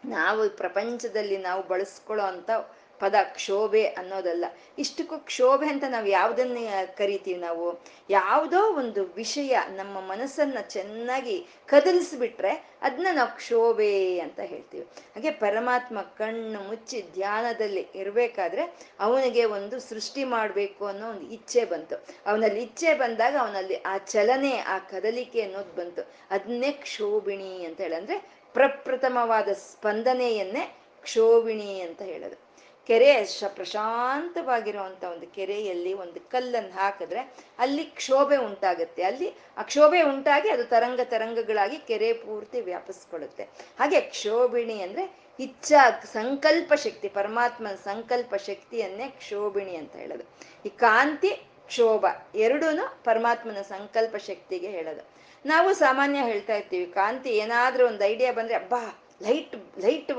[0.05, 2.49] ನಾವು ಪ್ರಪಂಚದಲ್ಲಿ ನಾವು ಬಳಸ್ಕೊಳ್ಳೋ ಅಂತ
[2.99, 4.45] ಪದ ಕ್ಷೋಭೆ ಅನ್ನೋದಲ್ಲ.
[4.77, 6.57] ಇಷ್ಟಕ್ಕೂ ಕ್ಷೋಭೆ ಅಂತ ನಾವು ಯಾವುದನ್ನ
[6.97, 7.81] ಕರಿತೀವಿ ನಾವು.
[8.09, 14.83] ಯಾವುದೋ ಒಂದು ವಿಷಯ ನಮ್ಮ ಮನಸ್ಸನ್ನ ಚೆನ್ನಾಗಿ ಕದಲಿಸ್ಬಿಟ್ರೆ ಅದನ್ನ ನಾವು ಕ್ಷೋಭೆ ಅಂತ ಹೇಳ್ತೀವಿ.
[14.83, 21.95] ಹಾಗೆ ಪರಮಾತ್ಮ ಕಣ್ಣು ಮುಚ್ಚಿ ಧ್ಯಾನದಲ್ಲಿ ಇರಬೇಕಾದ್ರೆ ಅವನಿಗೆ ಒಂದು ಸೃಷ್ಟಿ ಮಾಡಬೇಕು ಅನ್ನೋ ಒಂದು ಇಚ್ಛೆ ಬಂತು.
[22.25, 26.11] ಅವನಲ್ಲಿ ಇಚ್ಛೆ ಬಂದಾಗ ಅವನಲ್ಲಿ ಆ ಚಲನೆ, ಆ ಕದಲಿಕೆ ಅನ್ನೋದು ಬಂತು.
[26.29, 32.48] ಅದನ್ನೇ ಕ್ಷೋಭಿಣಿ ಅಂತ ಹೇಳಂದ್ರೆ ಪ್ರಪ್ರಥಮವಾದ ಸ್ಪಂದನೆಯನ್ನೇ ಕ್ಷೋಭಿಣಿ ಅಂತ ಹೇಳೋದು.
[32.89, 37.21] ಕೆರೆ ಶ ಪ್ರಶಾಂತವಾಗಿರುವಂತ ಒಂದು ಕೆರೆಯಲ್ಲಿ ಒಂದು ಕಲ್ಲನ್ನು ಹಾಕಿದ್ರೆ
[37.59, 39.03] ಅಲ್ಲಿ ಕ್ಷೋಭೆ ಉಂಟಾಗುತ್ತೆ.
[39.03, 43.43] ಅಲ್ಲಿ ಆ ಕ್ಷೋಭೆ ಉಂಟಾಗಿ ಅದು ತರಂಗ ತರಂಗಗಳಾಗಿ ಕೆರೆ ಪೂರ್ತಿ ವ್ಯಾಪಿಸ್ಕೊಳ್ಳುತ್ತೆ.
[43.79, 45.03] ಹಾಗೆ ಕ್ಷೋಭಿಣಿ ಅಂದ್ರೆ
[45.39, 50.25] ಇಚ್ಛಾ ಸಂಕಲ್ಪ ಶಕ್ತಿ, ಪರಮಾತ್ಮನ ಸಂಕಲ್ಪ ಶಕ್ತಿಯನ್ನೇ ಕ್ಷೋಭಿಣಿ ಅಂತ ಹೇಳೋದು.
[50.65, 51.29] ಈ ಕಾಂತಿ,
[51.67, 52.05] ಕ್ಷೋಭ
[52.35, 55.03] ಎರಡೂನು ಪರಮಾತ್ಮನ ಸಂಕಲ್ಪ ಶಕ್ತಿಗೆ ಹೇಳೋದು.
[55.45, 58.81] ನಾವು ಸಾಮಾನ್ಯ ಹೇಳ್ತಾ ಇರ್ತೀವಿ, ಕಾಂತಿ ಏನಾದ್ರೂ ಒಂದು ಐಡಿಯಾ ಬಂದ್ರೆ, ಅಬ್ಬಾ
[59.23, 60.11] ಲೈಟ್ ಲೈಟ್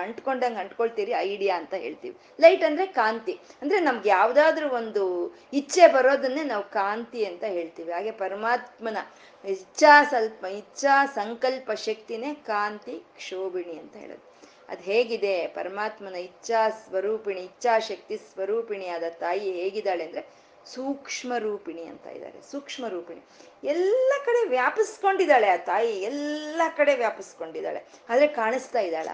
[0.00, 2.16] ಅಂಟ್ಕೊಂಡಂಗೆ ಅಂಟ್ಕೊಳ್ತೀರಿ, ಐಡಿಯಾ ಅಂತ ಹೇಳ್ತೀವಿ.
[2.40, 3.38] ಲೈಟ್ ಅಂದ್ರೆ ಕಾಂತಿ.
[3.62, 7.92] ಅಂದ್ರೆ ನಮ್ಗೆ ಯಾವುದಾದ್ರೂ ಒಂದು ಇಚ್ಛೆ ಬರೋದನ್ನೇ ನಾವು ಕಾಂತಿ ಅಂತ ಹೇಳ್ತೀವಿ.
[7.92, 8.96] ಹಾಗೆ ಪರಮಾತ್ಮನ
[9.44, 14.36] ಇಚ್ಛಾ ಸ್ವಲ್ಪ ಇಚ್ಛಾ ಸಂಕಲ್ಪ ಶಕ್ತಿನೇ ಕಾಂತಿ ಕ್ಷೋಭಿಣಿ ಅಂತ ಹೇಳೋದು.
[14.68, 15.46] ಅದು ಹೇಗಿದೆ?
[15.46, 23.22] ಪರಮಾತ್ಮನ ಇಚ್ಛಾ ಸ್ವರೂಪಿಣಿ ಇಚ್ಛಾಶಕ್ತಿ ಸ್ವರೂಪಿಣಿಯಾದ ತಾಯಿ ಹೇಗಿದ್ದಾಳೆ ಅಂದ್ರೆ ಸೂಕ್ಷ್ಮ ರೂಪಿಣಿ ಅಂತ ಇದ್ದಾರೆ, ಸೂಕ್ಷ್ಮ ರೂಪಿಣಿ.
[23.64, 27.86] ಎಲ್ಲ ಕಡೆ ವ್ಯಾಪಿಸ್ಕೊಂಡಿದ್ದಾಳೆ ಆ ತಾಯಿ, ಎಲ್ಲ ಕಡೆ ವ್ಯಾಪಿಸ್ಕೊಂಡಿದ್ದಾಳೆ.
[28.08, 29.08] ಆದರೆ ಕಾಣಿಸ್ತಾ ಇದ್ದಾಳ?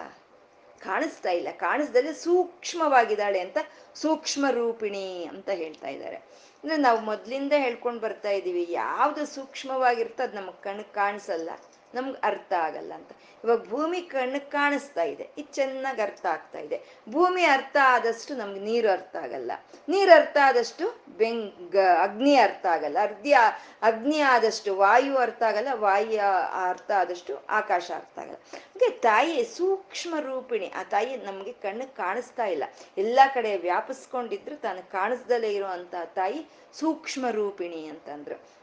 [0.80, 1.48] ಕಾಣಿಸ್ತಾ ಇಲ್ಲ.
[1.52, 3.58] ಕಾಣಿಸ್ದಲ್ಲಿ ಸೂಕ್ಷ್ಮವಾಗಿದ್ದಾಳೆ ಅಂತ
[3.94, 6.16] ಸೂಕ್ಷ್ಮ ರೂಪಿಣಿ ಅಂತ ಹೇಳ್ತಾ ಇದ್ದಾರೆ.
[6.16, 11.50] ಅಂದ್ರೆ ನಾವು ಮೊದ್ಲಿಂದ ಹೇಳ್ಕೊಂಡು ಬರ್ತಾ ಇದ್ದೀವಿ ಯಾವುದು ಸೂಕ್ಷ್ಮವಾಗಿರ್ತೋ ಅದು ನಮಗೆ ಕಣ್ ಕಾಣಿಸಲ್ಲ.
[11.94, 13.10] ನಮ್ಗೆ ಅರ್ಥ ಆಗಲ್ಲ ಅಂತ.
[13.44, 17.00] ಇವಾಗ ಭೂಮಿ ಕಣ್ಣಿಗೆ ಕಾಣಿಸ್ತಾ ಇದೆ, ಇದು ಚೆನ್ನಾಗಿ ಅರ್ಥ ಆಗ್ತಾ ಇದೆ.
[17.10, 19.52] ಭೂಮಿ ಅರ್ಥ ಆದಷ್ಟು ನಮ್ಗೆ ನೀರು ಅರ್ಥ ಆಗಲ್ಲ.
[19.88, 22.98] ನೀರು ಅರ್ಥ ಆದಷ್ಟು ಬೆಂಗ್ ಅಗ್ನಿ ಅರ್ಥ ಆಗಲ್ಲ.
[23.02, 23.26] ಅರ್ಧ,
[23.82, 26.20] ಅಗ್ನಿ ಆದಷ್ಟು ವಾಯು ಅರ್ಥ ಆಗಲ್ಲ, ವಾಯು
[26.70, 28.38] ಅರ್ಥ ಆದಷ್ಟು ಆಕಾಶ ಅರ್ಥ ಆಗಲ್ಲ.
[28.74, 32.64] ಹಾಗೆ ತಾಯಿ ಸೂಕ್ಷ್ಮ ರೂಪಿಣಿ, ಆ ತಾಯಿ ನಮಗೆ ಕಣ್ಣಿಗೆ ಕಾಣಿಸ್ತಾ ಇಲ್ಲ.
[32.98, 36.40] ಎಲ್ಲ ಕಡೆ ವ್ಯಾಪಿಸ್ಕೊಂಡಿದ್ರು, ತಾನು ಕಾಣಿಸ್ದಲೇ ಇರುವಂತ ತಾಯಿ
[36.80, 38.62] ಸೂಕ್ಷ್ಮ ರೂಪಿಣಿ ಅಂತಂದ್ರು.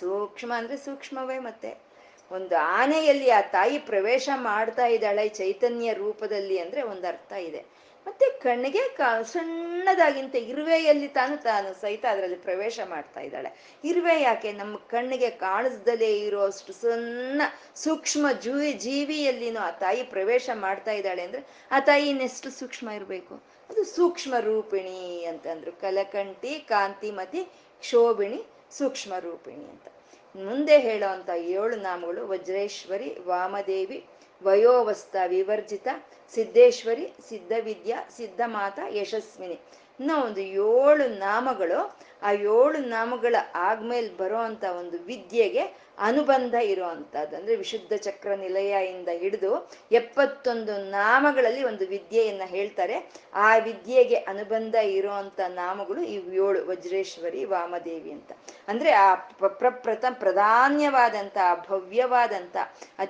[0.00, 1.83] ಸೂಕ್ಷ್ಮ ಅಂದ್ರೆ ಸೂಕ್ಷ್ಮವೇ ಮತ್ತೆ
[2.32, 7.64] ಒಂದು ಆನೆಯಲ್ಲಿ ಆ ತಾಯಿ ಪ್ರವೇಶ ಮಾಡ್ತಾ ಇದ್ದಾಳೆ ಚೈತನ್ಯ ರೂಪದಲ್ಲಿ ಅಂದ್ರೆ ಒಂದು ಅರ್ಥ ಇದೆ.
[8.06, 13.78] ಮತ್ತೆ ಕಣ್ಣಿಗೆ ಕ ಸಣ್ಣದಾಗಿಂತ ಇರುವೆಯಲ್ಲಿ ತಾನು ತಾನು ಸಹಿತ ಅದರಲ್ಲಿ ಪ್ರವೇಶ ಮಾಡ್ತಾ ಇದ್ದಾಳೆ.
[13.84, 14.52] ಇರುವೆ ಯಾಕೆ?
[14.52, 17.42] ನಮ್ಮ ಕಣ್ಣಿಗೆ ಕಾಣಿಸ್ದಲೇ ಇರೋಷ್ಟು ಸಣ್ಣ
[17.74, 23.34] ಸೂಕ್ಷ್ಮ ಜೀವಿ ಜೀವಿಯಲ್ಲಿನೂ ಆ ತಾಯಿ ಪ್ರವೇಶ ಮಾಡ್ತಾ ಇದ್ದಾಳೆ ಅಂದ್ರೆ ಆ ತಾಯಿ ಇನ್ನೆಷ್ಟು ಸೂಕ್ಷ್ಮ ಇರಬೇಕು?
[23.70, 25.72] ಅದು ಸೂಕ್ಷ್ಮ ರೂಪಿಣಿ ಅಂತಂದ್ರು.
[25.72, 27.44] ಕಲಕಂಠಿ, ಕಾಂತಿಮತಿ,
[27.80, 29.93] ಕ್ಷೋಭಿಣಿ, ಸೂಕ್ಷ್ಮ ರೂಪಿಣಿ ಅಂತ.
[30.36, 34.04] ಮುಂದೆ ಹೇಳೋವಂಥ ಏಳು ನಾಮಗಳು ವಜ್ರೇಶ್ವರಿ, ವಾಮದೇವಿ,
[34.42, 35.88] ವಯೋವಸ್ಥ ವಿವರ್ಜಿತ,
[36.34, 39.54] ಸಿದ್ದೇಶ್ವರಿ, ಸಿದ್ಧವಿದ್ಯಾ, ಸಿದ್ಧಮಾತ, ಯಶಸ್ವಿನಿ.
[40.00, 47.56] ಇನ್ನೂ ಒಂದು ಏಳು ನಾಮಗಳು, ಆ ಏಳು ನಾಮಗಳ ಆದ್ಮೇಲೆ ಬರೋ ಅಂತ ಒಂದು ವಿದ್ಯೆಗೆ ಅನುಬಂಧ ಇರುವಂತಹದ್ದು ಅಂದ್ರೆ
[47.56, 53.12] ವಿಶುದ್ಧ ಚಕ್ರ ನಿಲಯದಿಂದ ಹಿಡಿದು ಎಪ್ಪತ್ತೊಂದು ನಾಮಗಳಲ್ಲಿ ಒಂದು ವಿದ್ಯೆಯನ್ನ ಹೇಳ್ತಾರೆ.
[53.34, 58.32] ಆ ವಿದ್ಯೆಗೆ ಅನುಬಂಧ ಇರುವಂತ ನಾಮಗಳು ಈ ಏಳು, ವಜ್ರೇಶ್ವರಿ, ವಾಮದೇವಿ ಅಂತ.
[58.68, 62.56] ಅಂದ್ರೆ ಆ ಪ್ರಪ್ರಥಮ ಪ್ರಧಾನ್ಯವಾದಂತ ಭವ್ಯವಾದಂತ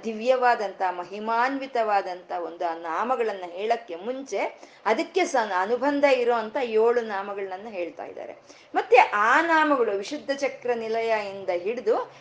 [0.05, 4.39] ದಿವ್ಯವಾದಂತ ಮಹಿಮಾನ್ವಿತವಾದಂತ ಒಂದು ಆ ನಾಮಗಳನ್ನ ಹೇಳಕ್ಕೆ ಮುಂಚೆ
[4.87, 5.21] ಅದಕ್ಕೆ
[5.61, 8.37] ಅನುಬಂಧ ಇರುವಂತ ಏಳು ನಾಮಗಳನ್ನ ಹೇಳ್ತಾ ಇದ್ದಾರೆ.
[8.75, 12.13] ಮತ್ತೆ ಆ ನಾಮಗಳು ವಿಶುದ್ಧ ಚಕ್ರ ನಿಲಯ ಇಂದ ಹಿಡಿದು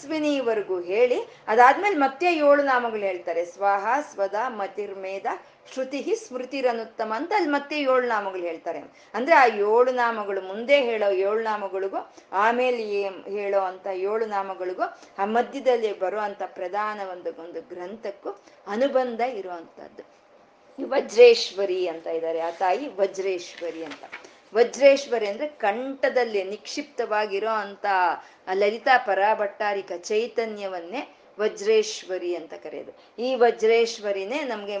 [0.00, 1.16] ಯಶಸ್ವಿನಿವರೆಗೂ ಹೇಳಿ,
[1.48, 3.44] ಅದಾದ್ಮೇಲೆ ಮತ್ತೆ ಏಳು ನಾಮಗಳು ಹೇಳ್ತಾರೆ.
[3.44, 5.26] ಸ್ವಾಹ, ಸ್ವದ ಮತಿರ್ಮೇದ
[5.72, 8.78] ಶ್ರುತಿ ಸ್ಮೃತಿರನುತ್ತಮ ಅಂತ ಅಲ್ಲಿ ಮತ್ತೆ ಏಳು ನಾಮಗಳು ಹೇಳ್ತಾರೆ.
[9.14, 12.00] ಅಂದ್ರೆ ಆ ಏಳು ನಾಮಗಳು ಮುಂದೆ ಹೇಳೋ ಏಳು ನಾಮಗಳಿಗೂ,
[12.32, 12.82] ಆಮೇಲೆ
[13.30, 14.82] ಹೇಳೋ ಅಂತ ಏಳು ನಾಮಗಳಿಗೂ,
[15.18, 18.32] ಆ ಮಧ್ಯದಲ್ಲಿ ಬರುವಂತ ಪ್ರಧಾನ ಒಂದು ಒಂದು ಗ್ರಂಥಕ್ಕೂ
[18.66, 20.04] ಅನುಬಂಧ ಇರುವಂತದ್ದು
[20.88, 22.40] ವಜ್ರೇಶ್ವರಿ ಅಂತ ಇದ್ದಾರೆ.
[22.40, 24.04] ಆ ತಾಯಿ ವಜ್ರೇಶ್ವರಿ ಅಂತ.
[24.54, 27.86] ವಜ್ರೇಶ್ವರಿ ಅಂದ್ರೆ ಕಂಠದಲ್ಲಿ ನಿಕ್ಷಿಪ್ತವಾಗಿರೋ ಅಂತ
[28.52, 31.02] ಲಲಿತಾ ಪರಾಭಟ್ಟಾರಿಕ ಚೈತನ್ಯವನ್ನೇ
[31.40, 32.92] ವಜ್ರೇಶ್ವರಿ ಅಂತ ಕರೆಯೋದು.
[33.18, 34.76] ಈ ವಜ್ರೇಶ್ವರಿನೇ ನಮ್ಗೆ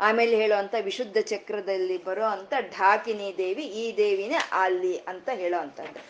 [0.00, 6.00] ಆಮೇಲೆ ಹೇಳುವಂತ ವಿಶುದ್ಧ ಚಕ್ರದಲ್ಲಿ ಬರೋ ಅಂತ ಢಾಕಿನಿ ದೇವಿ, ಈ ದೇವಿನೇ ಅಲ್ಲಿ ಅಂತ ಹೇಳೋ ಅಂತದ್ದು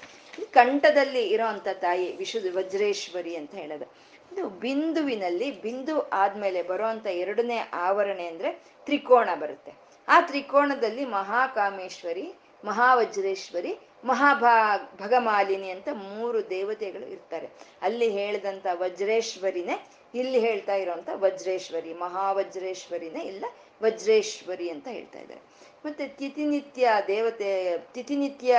[0.52, 3.86] ಕಂಠದಲ್ಲಿ ಇರೋ ಅಂತ ತಾಯಿ ವಿಶುದ್ಧ ವಜ್ರೇಶ್ವರಿ ಅಂತ ಹೇಳೋದು.
[4.32, 8.52] ಇದು ಬಿಂದುವಿನಲ್ಲಿ, ಬಿಂದು ಆದ್ಮೇಲೆ ಬರುವಂತ ಎರಡನೇ ಆವರಣೆ ಅಂದ್ರೆ
[8.86, 9.72] ತ್ರಿಕೋಣ ಬರುತ್ತೆ.
[10.08, 12.26] ಆ ತ್ರಿಕೋಣದಲ್ಲಿ ಮಹಾಕಾಮೇಶ್ವರಿ
[12.64, 17.48] ಮಹಾವಜ್ರೇಶ್ವರಿ ಮಹಾಭಾ ಭಗಮಾಲಿನಿ ಅಂತ ಮೂರು ದೇವತೆಗಳು ಇರ್ತಾರೆ.
[17.82, 23.44] ಅಲ್ಲಿ ಹೇಳಿದಂತ ವಜ್ರೇಶ್ವರಿನೇ, ಇಲ್ಲಿ ಹೇಳ್ತಾ ಇರೋಂಥ ವಜ್ರೇಶ್ವರಿ, ಮಹಾವಜ್ರೇಶ್ವರಿನೇ ಇಲ್ಲ
[23.82, 25.40] ವಜ್ರೇಶ್ವರಿ ಅಂತ ಹೇಳ್ತಾ ಇದ್ದಾರೆ.
[25.84, 28.58] ಮತ್ತೆ ತಿಥಿನಿತ್ಯ ದೇವತೆ, ತಿಥಿನಿತ್ಯ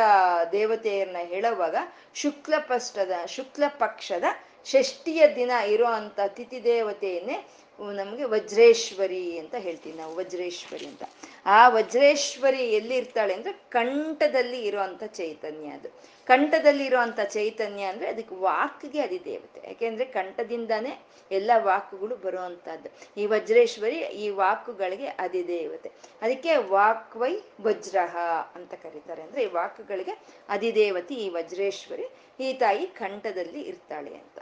[0.51, 1.75] ದೇವತೆಯನ್ನ ಹೇಳುವಾಗ
[2.15, 4.23] ಶುಕ್ಲ ಪಷ್ಟದ ಶುಕ್ಲ ಪಕ್ಷದ
[4.65, 7.47] ಷಷ್ಠಿಯ ದಿನ ಇರೋ ಅಂಥ ತಿಥಿ ದೇವತೆಯನ್ನೇ
[7.79, 11.03] ನಮಗೆ ವಜ್ರೇಶ್ವರಿ ಅಂತ ಹೇಳ್ತೀವಿ ನಾವು, ವಜ್ರೇಶ್ವರಿ ಅಂತ.
[11.45, 15.89] ಆ ವಜ್ರೇಶ್ವರಿ ಎಲ್ಲಿ ಇರ್ತಾಳೆ ಅಂದ್ರೆ ಕಂಠದಲ್ಲಿ ಇರುವಂತ ಚೈತನ್ಯ ಅದು.
[16.25, 23.95] ಕಂಠದಲ್ಲಿ ಇರುವಂತ ಚೈತನ್ಯ ಅಂದ್ರೆ ಅದಕ್ಕೆ ವಾಕ್ಗೆ ಅದಿ ದೇವತೆ ಯಾಕೆಂದ್ರೆ ಕಂಠದಿಂದಾನೇ ಎಲ್ಲ ವಾಕುಗಳು ಬರುವಂತಹದ್ದು ಈ ವಜ್ರೇಶ್ವರಿ
[23.95, 25.91] ಈ ವಾಕುಗಳಿಗೆ ಅಧಿದೇವತೆ.
[26.21, 28.17] ಅದಕ್ಕೆ ವಾಕ್ ವೈ ವಜ್ರಹ
[28.55, 29.21] ಅಂತ ಕರೀತಾರೆ.
[29.21, 32.03] ಅಂದ್ರೆ ಈ ವಾಕುಗಳಿಗೆ ಅಧಿದೇವತೆ ಈ ವಜ್ರೇಶ್ವರಿ,
[32.39, 34.39] ಈ ತಾಯಿ ಕಂಠದಲ್ಲಿ ಇರ್ತಾಳೆ ಅಂತ.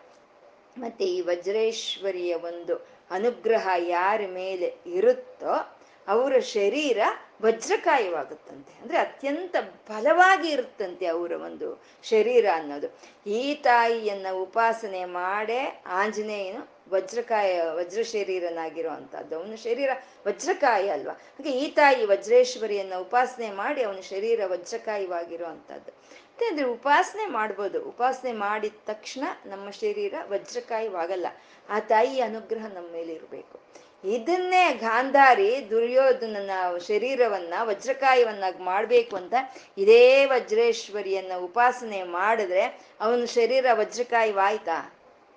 [0.77, 6.99] ಮತ್ತೆ ಈ ವಜ್ರೇಶ್ವರಿಯ ಒಂದು ಅನುಗ್ರಹ ಯಾರ ಮೇಲೆ ಇರುತ್ತೋ ಅವರ ಶರೀರ
[7.41, 8.81] ವಜ್ರಕಾಯವಾಗುತ್ತಂತೆ.
[8.81, 12.87] ಅಂದ್ರೆ ಅತ್ಯಂತ ಬಲವಾಗಿ ಇರುತ್ತಂತೆ ಅವರ ಒಂದು ಶರೀರ ಅನ್ನೋದು.
[13.29, 19.89] ಈ ತಾಯಿಯನ್ನ ಉಪಾಸನೆ ಮಾಡೇ ಆಂಜನೇಯನು ವಜ್ರಕಾಯ ವಜ್ರ ಶರೀರನಾಗಿರುವಂತಹದ್ದು ಅವನ ಶರೀರ
[20.27, 21.13] ವಜ್ರಕಾಯ ಅಲ್ವಾ?
[21.13, 25.91] ಹಾಗೆ ಈ ತಾಯಿ ವಜ್ರೇಶ್ವರಿಯನ್ನ ಉಪಾಸನೆ ಮಾಡಿ ಅವನ ಶರೀರ ವಜ್ರಕಾಯವಾಗಿರುವಂತಹದ್ದು.
[26.33, 27.83] ಮತ್ತೆ ಅಂದ್ರೆ ಉಪಾಸನೆ ಮಾಡ್ಬೋದು.
[27.83, 31.27] ಉಪಾಸನೆ ಮಾಡಿದ ತಕ್ಷಣ ನಮ್ಮ ಶರೀರ ವಜ್ರಕಾಯವಾಗಲ್ಲ.
[31.69, 33.59] ಆ ತಾಯಿಯ ಅನುಗ್ರಹ ನಮ್ಮ ಮೇಲೆ ಇರಬೇಕು.
[34.07, 36.51] ಇದನ್ನೇ ಗಾಂಧಾರಿ ದುರ್ಯೋಧನನ
[36.87, 39.33] ಶರೀರವನ್ನ ವಜ್ರಕಾಯವನ್ನಾಗಿ ಮಾಡ್ಬೇಕು ಅಂತ
[39.77, 44.93] ಇದೇ ವಜ್ರೇಶ್ವರಿಯನ್ನ ಉಪಾಸನೆ ಮಾಡಿದ್ರೆ ಅವನ ಶರೀರ ವಜ್ರಕಾಯವಾಯ್ತಾ?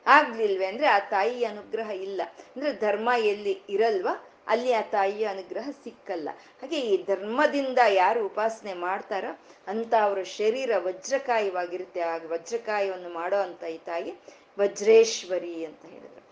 [0.06, 2.22] ಆಗ್ಲಿಲ್ವೇ ಅಂದ್ರೆ ಆ ತಾಯಿಯ ಅನುಗ್ರಹ ಇಲ್ಲ.
[2.56, 4.35] ಅಂದ್ರೆ ಧರ್ಮ ಎಲ್ಲಿ ಇರಲ್ವಾ?
[4.48, 6.28] ಅಲ್ಲಿ ಆ ತಾಯಿಯ ಅನುಗ್ರಹ ಸಿಕ್ಕಲ್ಲ.
[6.62, 12.00] ಹಾಗೆ ಈ ಧರ್ಮದಿಂದ ಯಾರು ಉಪಾಸನೆ ಮಾಡ್ತಾರೋ ಅಂತ ಅವರ ಶರೀರ ವಜ್ರಕಾಯವಾಗಿರುತ್ತೆ.
[12.00, 14.14] ಆ ವಜ್ರಕಾಯವನ್ನು ಮಾಡೋ ಅಂತ ಈ ತಾಯಿ
[14.58, 16.22] ವಜ್ರೇಶ್ವರಿ ಅಂತ ಹೇಳಿದ್ರು.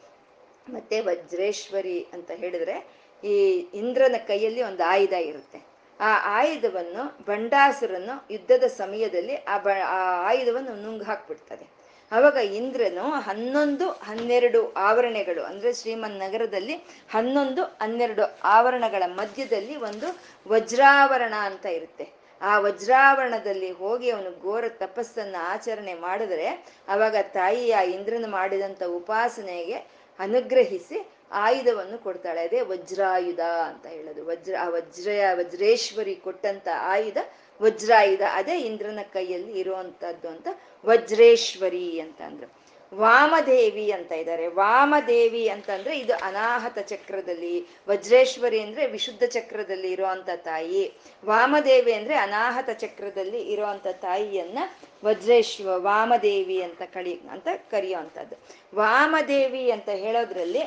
[0.73, 3.35] ಮತ್ತೆ ವಜ್ರೇಶ್ವರಿ ಅಂತ ಹೇಳಿದ್ರೆ ಈ
[3.75, 5.75] ಇಂದ್ರನ ಕೈಯಲ್ಲಿ ಒಂದು ಆಯುಧ ಇರುತ್ತೆ.
[6.01, 11.74] ಆ ಆಯುಧವನ್ನು ಬಂಡಾಸುರನ್ನು ಯುದ್ಧದ ಸಮಯದಲ್ಲಿ ಆ ಬ, ಆ ಆಯುಧವನ್ನು ನುಂಗ್ ಹಾಕ್ಬಿಡ್ತದೆ
[12.15, 16.75] ಅವಾಗ ಇಂದ್ರನು ಹನ್ನೊಂದು, ಹನ್ನೆರಡು ಆವರಣೆಗಳು, ಅಂದ್ರೆ ಶ್ರೀಮನ್ ನಗರದಲ್ಲಿ
[17.11, 20.09] ಹನ್ನೊಂದು, ಹನ್ನೆರಡು ಆವರಣಗಳ ಮಧ್ಯದಲ್ಲಿ ಒಂದು
[20.49, 22.07] ವಜ್ರಾವರಣ ಅಂತ ಇರುತ್ತೆ.
[22.43, 26.49] ಆ ವಜ್ರಾವರಣದಲ್ಲಿ ಹೋಗಿ ಅವನು ಘೋರ ತಪಸ್ಸನ್ನ ಆಚರಣೆ ಮಾಡಿದ್ರೆ
[26.89, 29.77] ಅವಾಗ ತಾಯಿ ಆ ಇಂದ್ರನ ಮಾಡಿದಂತ ಉಪಾಸನೆಗೆ
[30.19, 30.99] ಅನುಗ್ರಹಿಸಿ
[31.33, 32.41] ಆಯುಧವನ್ನು ಕೊಡ್ತಾಳೆ.
[32.41, 34.23] ಅದೇ ವಜ್ರಾಯುಧ ಅಂತ ಹೇಳೋದು.
[34.27, 37.19] ವಜ್ರ, ಆ ವಜ್ರ ವಜ್ರೇಶ್ವರಿ ಕೊಟ್ಟಂತ ಆಯುಧ
[37.63, 38.21] ವಜ್ರಾಯುಧ.
[38.33, 40.49] ಅದೇ ಇಂದ್ರನ ಕೈಯಲ್ಲಿ ಇರುವಂತದ್ದು ಅಂತ
[40.87, 42.65] ವಜ್ರೇಶ್ವರಿ ಅಂತ ಅಂದ್ರು.
[42.95, 44.47] ವಾಮದೇವಿ ಅಂತ ಇದ್ದಾರೆ.
[44.47, 50.93] ವಾಮದೇವಿ ಅಂತಂದ್ರೆ ಇದು ಅನಾಹತ ಚಕ್ರದಲ್ಲಿ, ವಜ್ರೇಶ್ವರಿ ಅಂದ್ರೆ ವಿಶುದ್ಧ ಚಕ್ರದಲ್ಲಿ ಇರುವಂತ ತಾಯಿ.
[51.25, 54.59] ವಾಮದೇವಿ ಅಂದ್ರೆ ಅನಾಹತ ಚಕ್ರದಲ್ಲಿ ಇರುವಂತ ತಾಯಿಯನ್ನ
[55.05, 58.37] ವಜ್ರೇಶ್ವ, ವಾಮದೇವಿ ಅಂತ ಕಳಿ, ಅಂತ ಕರೆಯುವಂಥದ್ದು
[58.75, 60.63] ವಾಮದೇವಿ ಅಂತ ಹೇಳೋದ್ರಲ್ಲಿ,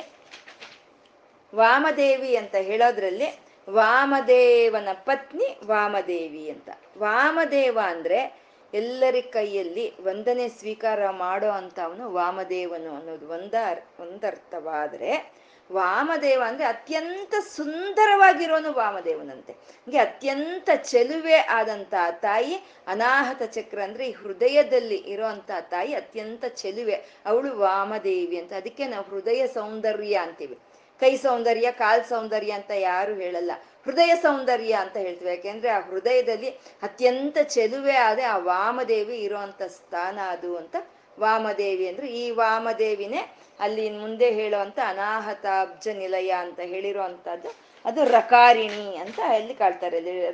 [1.54, 6.68] ವಾಮದೇವಿ ಅಂತ ಹೇಳೋದ್ರಲ್ಲಿ ವಾಮದೇವನ ಪತ್ನಿ ವಾಮದೇವಿ ಅಂತ.
[6.98, 11.50] ವಾಮದೇವ ಅಂದ್ರೆ ಎಲ್ಲರ ಕೈಯಲ್ಲಿ ವಂದನೆ ಸ್ವೀಕಾರ ಮಾಡೋ
[11.84, 13.54] ಅವನು ವಾಮದೇವನು ಅನ್ನೋದು ಒಂದ
[14.00, 15.38] ಒಂದರ್ಥವಾದ್ರೆ
[15.72, 19.52] ವಾಮದೇವ ಅಂದ್ರೆ ಅತ್ಯಂತ ಸುಂದರವಾಗಿರೋನು ವಾಮದೇವನಂತೆ.
[19.52, 22.54] ಹಂಗೆ ಅತ್ಯಂತ ಚೆಲುವೆ ಆದಂತ ತಾಯಿ,
[22.86, 26.94] ಅನಾಹತ ಚಕ್ರ ಅಂದ್ರೆ ಈ ಹೃದಯದಲ್ಲಿ ಇರೋಂತ ತಾಯಿ ಅತ್ಯಂತ ಚೆಲುವೆ.
[27.26, 28.52] ಅವಳು ವಾಮದೇವಿ ಅಂತ.
[28.52, 30.58] ಅದಕ್ಕೆ ನಾವು ಹೃದಯ ಸೌಂದರ್ಯ ಅಂತೀವಿ.
[31.00, 33.52] ಕೈ ಸೌಂದರ್ಯ, ಕಾಲ್ ಸೌಂದರ್ಯ ಅಂತ ಯಾರು ಹೇಳಲ್ಲ.
[33.84, 35.30] ಹೃದಯ ಸೌಂದರ್ಯ ಅಂತ ಹೇಳ್ತೀವಿ.
[35.30, 36.50] ಯಾಕೆಂದ್ರೆ ಆ ಹೃದಯದಲ್ಲಿ
[36.82, 40.76] ಅತ್ಯಂತ ಚೆಲುವೆ ಆದ ಆ ವಾಮದೇವಿ ಇರುವಂತ ಸ್ಥಾನ ಅದು ಅಂತ
[41.20, 43.22] ವಾಮದೇವಿ ಅಂದ್ರೆ ಈ ವಾಮದೇವಿನೇ
[43.60, 47.50] ಅಲ್ಲಿ ಮುಂದೆ ಹೇಳುವಂತ ಅನಾಹತ ಅಬ್ಜ ನಿಲಯ ಅಂತ ಹೇಳಿರುವಂತದ್ದು
[47.84, 50.30] ಅದು ರಕಾರಿಣಿ ಅಂತ ಅಲ್ಲಿ ಕಾಳ್ತಾರೆ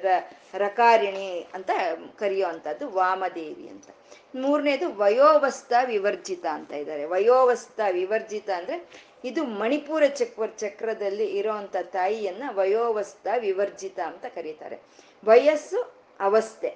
[0.54, 1.70] ರಕಾರಿಣಿ ಅಂತ
[2.18, 3.88] ಕರೆಯುವಂಥದ್ದು ವಾಮದೇವಿ ಅಂತ.
[4.34, 7.04] ಮೂರನೇದು ವಯೋವಸ್ಥ ವಿವರ್ಜಿತ ಅಂತ ಇದ್ದಾರೆ.
[7.04, 8.76] ವಯೋವಸ್ಥ ವಿವರ್ಜಿತ ಅಂದ್ರೆ
[9.24, 14.78] ಇದು ಮಣಿಪುರ ಚಕ್ರ ಚಕ್ರದಲ್ಲಿ ಇರೋಂಥ ತಾಯಿಯನ್ನ ವಯೋವಸ್ಥ ವಿವರ್ಜಿತ ಅಂತ ಕರೀತಾರೆ.
[15.24, 16.74] ವಯಸ್ಸು ಅವಸ್ಥೆ.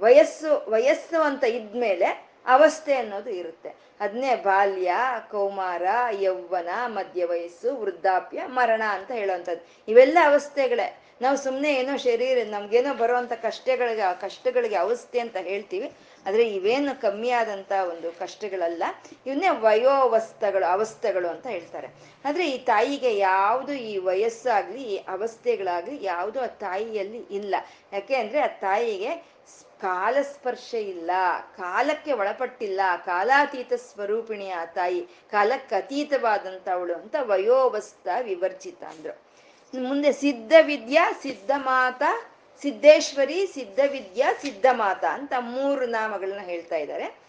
[0.00, 3.74] ವಯಸ್ಸು ವಯಸ್ಸು ಅಂತ ಇದ್ಮೇಲೆ ಅವಸ್ಥೆ ಅನ್ನೋದು ಇರುತ್ತೆ.
[4.00, 4.94] ಅದನ್ನೇ ಬಾಲ್ಯ,
[5.30, 5.82] ಕೌಮಾರ
[6.20, 9.68] ಯೌವನ ಮಧ್ಯ ವಯಸ್ಸು, ವೃದ್ಧಾಪ್ಯ, ಮರಣ ಅಂತ ಹೇಳುವಂಥದ್ದು.
[9.88, 10.98] ಇವೆಲ್ಲ ಅವಸ್ಥೆಗಳೇ.
[11.20, 15.92] ನಾವು ಸುಮ್ಮನೆ ಏನೋ ಶರೀರ, ನಮ್ಗೇನೋ ಬರುವಂತ ಕಷ್ಟಗಳಿಗೆ ಆ ಕಷ್ಟಗಳಿಗೆ ಅವಸ್ಥೆ ಅಂತ ಹೇಳ್ತೀವಿ.
[16.26, 18.82] ಆದ್ರೆ ಇವೇನು ಕಮ್ಮಿ ಆದಂತ ಒಂದು ಕಷ್ಟಗಳಲ್ಲ,
[19.26, 21.86] ಇವನ್ನೇ ವಯೋವಸ್ಥಗಳು, ಅವಸ್ಥೆಗಳು ಅಂತ ಹೇಳ್ತಾರೆ.
[22.24, 27.54] ಆದ್ರೆ ಈ ತಾಯಿಗೆ ಯಾವುದು ಈ ವಯಸ್ಸಾಗ್ಲಿ, ಈ ಅವಸ್ಥೆಗಳಾಗ್ಲಿ ಯಾವುದು ಆ ತಾಯಿಯಲ್ಲಿ ಇಲ್ಲ.
[27.92, 29.40] ಯಾಕೆ ಅಂದ್ರೆ ಆ ತಾಯಿಗೆ
[29.80, 31.10] ಕಾಲಸ್ಪರ್ಶ ಇಲ್ಲ,
[31.56, 39.30] ಕಾಲಕ್ಕೆ ಒಳಪಟ್ಟಿಲ್ಲ, ಕಾಲಾತೀತ ಸ್ವರೂಪಿಣಿ ಆ ತಾಯಿ ಕಾಲಕ್ಕೆ ಅತೀತವಾದಂಥವಳು ಅಂತ ವಯೋವಸ್ಥ ವಿವರ್ಜಿತ ಅಂದ್ರು.
[39.74, 42.29] ಮುಂದೆ ಸಿದ್ಧ ವಿದ್ಯಾ ಸಿದ್ಧ ಮಾತಾ
[42.62, 47.20] ಸಿದ್ದೇಶ್ವರಿ, ಸಿದ್ಧವಿದ್ಯಾ, ಸಿದ್ಧಮಾತ ಸಿದ್ಧ ಮಾತಾ ಅಂತ ಮೂರು ನಾಮಗಳನ್ನ ಹೇಳ್ತಾ ಇದ್ದಾರೆ.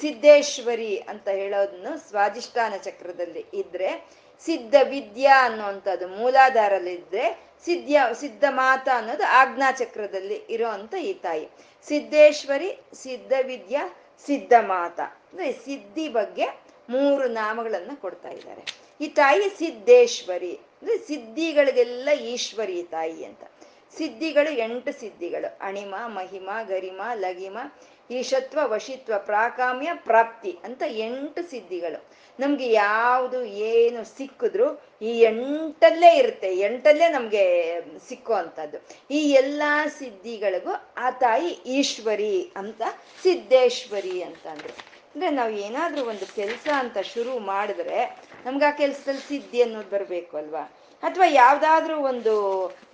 [0.00, 4.10] ಸಿದ್ದೇಶ್ವರಿ ಅಂತ ಹೇಳೋದನ್ನು ಸ್ವಾಧಿಷ್ಠಾನ ಚಕ್ರದಲ್ಲಿ ಇದ್ರೆ
[4.44, 11.48] ಸಿದ್ಧ ವಿದ್ಯಾ ಅನ್ನುವಂಥದ್ದು ಮೂಲಾಧಾರಲ್ಲಿದ್ರೆ ಸಿದ್ಧ ಸಿದ್ಧ ಮಾತ ಅನ್ನೋದು ಆಜ್ಞಾ ಚಕ್ರದಲ್ಲಿ ಇರೋಂಥ ಈ ತಾಯಿ.
[11.86, 13.94] ಸಿದ್ದೇಶ್ವರಿ ಸಿದ್ಧ ವಿದ್ಯಾ
[14.26, 16.46] ಸಿದ್ಧ ಮಾತ ಅಂದ್ರೆ ಸಿದ್ಧಿ ಬಗ್ಗೆ
[16.88, 18.64] ಮೂರು ನಾಮಗಳನ್ನ ಕೊಡ್ತಾ ಇದ್ದಾರೆ.
[19.00, 20.52] ಈ ತಾಯಿ ಸಿದ್ದೇಶ್ವರಿ.
[20.52, 23.40] ಅಂದ್ರೆ ಸಿದ್ಧಿಗಳಿಗೆಲ್ಲ ಈಶ್ವರಿ ತಾಯಿ ಅಂತ.
[23.98, 25.58] ಸಿದ್ಧಿಗಳು ಎಂಟು ಸಿದ್ಧಿಗಳು.
[25.60, 27.58] ಅಣಿಮ, ಮಹಿಮ, ಗರಿಮ, ಲಗಿಮ
[28.10, 32.04] ಈಶತ್ವ ವಶಿತ್ವ, ಪ್ರಾಕಾಮ್ಯ, ಪ್ರಾಪ್ತಿ ಅಂತ ಎಂಟು ಸಿದ್ಧಿಗಳು.
[32.40, 36.58] ನಮ್ಗೆ ಯಾವುದು ಏನು ಸಿಕ್ಕಿದ್ರು ಈ ಎಂಟಲ್ಲೇ ಇರುತ್ತೆ.
[36.58, 37.76] ಎಂಟಲ್ಲೇ ನಮ್ಗೆ
[38.08, 38.78] ಸಿಕ್ಕುವಂಥದ್ದು.
[39.10, 39.62] ಈ ಎಲ್ಲ
[39.98, 42.82] ಸಿದ್ಧಿಗಳಿಗೂ ಆ ತಾಯಿ ಈಶ್ವರಿ ಅಂತ
[43.22, 44.72] ಸಿದ್ದೇಶ್ವರಿ ಅಂತ ಅಂದ್ರು
[45.14, 50.79] ಅಂದ್ರೆ ನಾವು ಏನಾದ್ರೂ ಒಂದು ಕೆಲಸ ಅಂತ ಶುರು ಮಾಡಿದ್ರೆ ನಮ್ಗೆ ಆ ಕೆಲಸದಲ್ಲಿ ಸಿದ್ಧಿ ಅನ್ನೋದು ಬರಬೇಕು ಅಲ್ವಾ?
[51.02, 52.34] ಅಥವಾ ಯಾವ್ದಾದ್ರೂ ಒಂದು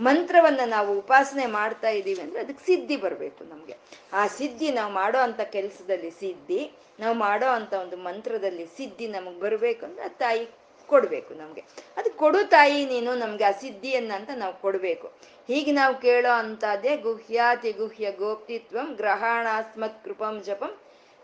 [0.00, 3.76] ಮಂತ್ರವನ್ನ ನಾವು ಉಪಾಸನೆ ಮಾಡ್ತಾ ಇದ್ದೀವಿ ಅಂದ್ರೆ ಅದಕ್ಕೆ ಸಿದ್ಧಿ ಬರಬೇಕು ನಮ್ಗೆ.
[4.12, 9.86] ಆ ಸಿದ್ಧಿ ನಾವು ಮಾಡೋ ಅಂತ ಕೆಲಸದಲ್ಲಿ ಸಿದ್ಧಿ, ನಾವು ಮಾಡೋ ಅಂತ ಒಂದು ಮಂತ್ರದಲ್ಲಿ ಸಿದ್ಧಿ ನಮಗ್ ಬರ್ಬೇಕು
[9.86, 10.48] ಅಂದ್ರೆ ತಾಯಿ
[10.86, 11.60] ಕೊಡ್ಬೇಕು ನಮ್ಗೆ.
[11.96, 15.06] ಅದು ಕೊಡು ತಾಯಿ, ನೀನು ನಮ್ಗೆ ಆ ಸಿದ್ಧಿಯನ್ನ ಅಂತ ನಾವು ಕೊಡ್ಬೇಕು.
[15.46, 20.72] ಹೀಗೆ ನಾವು ಕೇಳೋ ಅಂತದೇ ಗುಹ್ಯಾತಿ ಗುಹ್ಯ ಗೋಪ್ತಿತ್ವಂ ಗ್ರಹಣಾಸ್ಮತ್ ಕೃಪಂ ಜಪಂ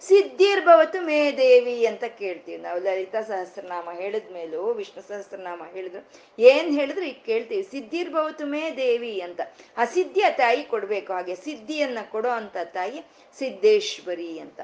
[0.09, 2.63] ಸಿದ್ಧಿರ್ಭವತು ಮೇ ದೇವಿ ಅಂತ ಕೇಳ್ತೀವಿ.
[2.63, 6.09] ನಾವು ಲಲಿತಾ ಸಹಸ್ರನಾಮ ಹೇಳಿದ್ಮೇಲೂ, ವಿಷ್ಣು ಸಹಸ್ರನಾಮ ಹೇಳಿದ್ರು.
[6.39, 7.05] ಏನ್ ಹೇಳಿದ್ರು?
[7.05, 7.63] ಈಗ ಕೇಳ್ತೀವಿ.
[7.63, 9.41] ಸಿದ್ಧಿರ್ಭವತು ಮೇ ದೇವಿ ಅಂತ.
[9.77, 11.13] ಆ ಸಿದ್ಧಿಯ ತಾಯಿ ಕೊಡ್ಬೇಕು.
[11.13, 13.03] ಹಾಗೆ ಸಿದ್ಧಿಯನ್ನ ಕೊಡೋ ಅಂತ ತಾಯಿ
[13.39, 14.61] ಸಿದ್ದೇಶ್ವರಿ ಅಂತ.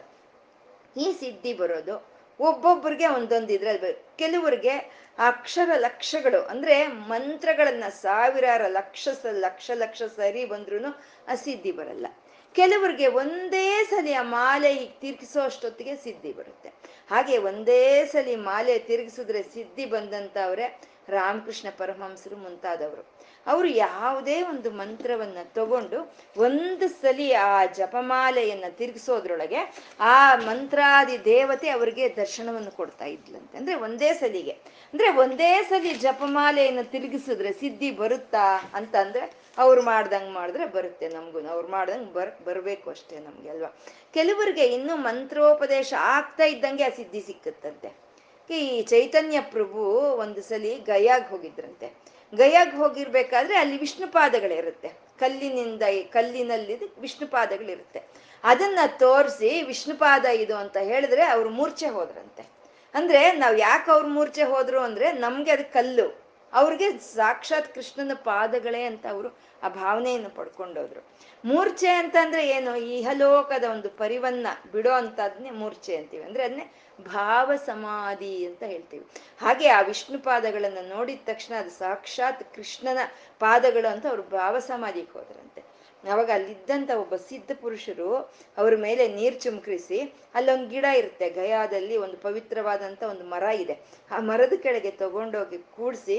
[0.97, 2.09] ಈ ಸಿದ್ಧಿ ಬರೋದು
[2.41, 4.71] ಒಬ್ಬೊಬ್ಬರಿಗೆ ಒಂದೊಂದು ಇದ್ರಲ್ಲಿ ಕೆಲವರಿಗೆ
[5.19, 10.85] ಅಕ್ಷರ ಲಕ್ಷಗಳು, ಅಂದ್ರೆ ಮಂತ್ರಗಳನ್ನ ಸಾವಿರಾರು ಲಕ್ಷ ಲಕ್ಷ ಲಕ್ಷ ಸರಿ ಬಂದ್ರು
[11.29, 12.07] ಆ ಸಿದ್ಧಿ ಬರಲ್ಲ.
[12.55, 16.69] ಕೆಲವರಿಗೆ ಒಂದೇ ಸಲಿ ಆ ಮಾಲೆ ತಿರ್ಗಿಸೋ ಅಷ್ಟೊತ್ತಿಗೆ ಸಿದ್ಧಿ ಬರುತ್ತೆ.
[17.11, 23.18] ಹಾಗೆ ಒಂದೇ ಸಲಿ ಮಾಲೆ ತಿರುಗಿಸಿದ್ರೆ ಸಿದ್ಧಿ ಬಂದಂತವ್ರೆ ರಾಮಕೃಷ್ಣ ಪರಮಹಂಸರು ಮುಂತಾದವರು.
[23.49, 32.71] ಅವರು ಯಾವುದೇ ಒಂದು ಮಂತ್ರವನ್ನ ತಗೊಂಡು ಒಂದು ಸಲಿ ಆ ಜಪಮಾಲೆಯನ್ನ ತಿರುಗಿಸೋದ್ರೊಳಗೆ ಆ ಮಂತ್ರಾದಿ ದೇವತೆ ಅವರಿಗೆ ದರ್ಶನವನ್ನು
[32.71, 33.59] ಕೊಡ್ತಾ ಇದ್ಲಂತೆ.
[33.59, 34.53] ಅಂದ್ರೆ ಒಂದೇ ಸಲಿಗೆ.
[34.93, 41.49] ಅಂದ್ರೆ ಒಂದೇ ಸಲಿ ಜಪಮಾಲೆಯನ್ನು ತಿರುಗಿಸಿದ್ರೆ ಸಿದ್ಧಿ ಬರುತ್ತಾ ಅಂತ ಅಂದ್ರೆ ಅವ್ರು ಮಾಡ್ದಂಗೆ ಮಾಡಿದ್ರೆ ಬರುತ್ತೆ ನಮಗೂ.
[41.49, 43.77] ಅವ್ರು ಮಾಡ್ದಂಗೆ ಬರ್, ಬರಬೇಕು ಅಷ್ಟೇ ನಮ್ಗೆ ಅಲ್ವಾ.
[44.15, 48.09] ಕೆಲವರಿಗೆ ಇನ್ನೂ ಮಂತ್ರೋಪದೇಶ ಆಗ್ತಾ ಇದ್ದಂಗೆ ಆ ಸಿದ್ಧಿ ಸಿಕ್ಕತ್ತಂತೆ.
[48.51, 52.18] ಈ ಚೈತನ್ಯ ಪ್ರಭು ಒಂದು ಸಲಿ ಗಯಾಗ್ ಹೋಗಿದ್ರಂತೆ.
[52.35, 54.89] ಗಯಾಗ್ ಹೋಗಿರ್ಬೇಕಾದ್ರೆ ಅಲ್ಲಿ ವಿಷ್ಣು ಪಾದಗಳಿರುತ್ತೆ.
[54.89, 58.03] ಕಲ್ಲಿನಿಂದ ಕಲ್ಲಿನಲ್ಲಿ ವಿಷ್ಣು ಪಾದಗಳಿರುತ್ತೆ.
[58.45, 62.47] ಅದನ್ನ ತೋರಿಸಿ ವಿಷ್ಣುಪಾದ ಇದು ಅಂತ ಹೇಳಿದ್ರೆ ಅವ್ರು ಮೂರ್ಛೆ ಹೋದ್ರಂತೆ.
[62.95, 66.29] ಅಂದ್ರೆ ನಾವು ಯಾಕೆ ಅವ್ರ ಮೂರ್ಛೆ ಹೋದ್ರು ಅಂದ್ರೆ ನಮ್ಗೆ ಅದು ಕಲ್ಲು.
[66.53, 71.07] ಅವ್ರಿಗೆ ಸಾಕ್ಷಾತ್ ಕೃಷ್ಣನ ಪಾದಗಳೇ ಅಂತ ಅವರು ಆ ಭಾವನೆಯನ್ನು ಪಡ್ಕೊಂಡೋದ್ರು.
[71.45, 72.77] ಮೂರ್ಛೆ ಅಂತಂದ್ರೆ ಏನು?
[72.77, 76.25] ಇಹಲೋಕದ ಒಂದು ಪರಿವನ್ನ ಬಿಡೋ ಅಂತದ್ನೇ ಮೂರ್ಛೆ ಅಂತೀವಿ.
[76.25, 76.73] ಅಂದ್ರೆ ಅದನ್ನೇ
[77.15, 79.05] ಭಾವ ಸಮಾಧಿ ಅಂತ ಹೇಳ್ತೀವಿ.
[79.43, 83.01] ಹಾಗೆ ಆ ವಿಷ್ಣು ಪಾದಗಳನ್ನ ನೋಡಿದ ತಕ್ಷಣ ಅದು ಸಾಕ್ಷಾತ್ ಕೃಷ್ಣನ
[83.41, 85.63] ಪಾದಗಳು ಅಂತ ಅವ್ರು ಭಾವ ಸಮಾಧಿಗೆ ಹೋದ್ರಂತೆ.
[86.05, 88.11] ಅವಾಗ ಅಲ್ಲಿದ್ದಂತ ಒಬ್ಬ ಸಿದ್ಧ ಪುರುಷರು
[88.59, 89.99] ಅವ್ರ ಮೇಲೆ ನೀರ್ ಚುಮುಕ್ರಿಸಿ
[90.35, 93.75] ಅಲ್ಲೊಂದು ಗಿಡ ಇರುತ್ತೆ, ಗಯಾದಲ್ಲಿ ಒಂದು ಪವಿತ್ರವಾದಂತ ಒಂದು ಮರ ಇದೆ.
[94.11, 96.19] ಆ ಮರದ ಕೆಳಗೆ ತಗೊಂಡೋಗಿ ಕೂಡಿಸಿ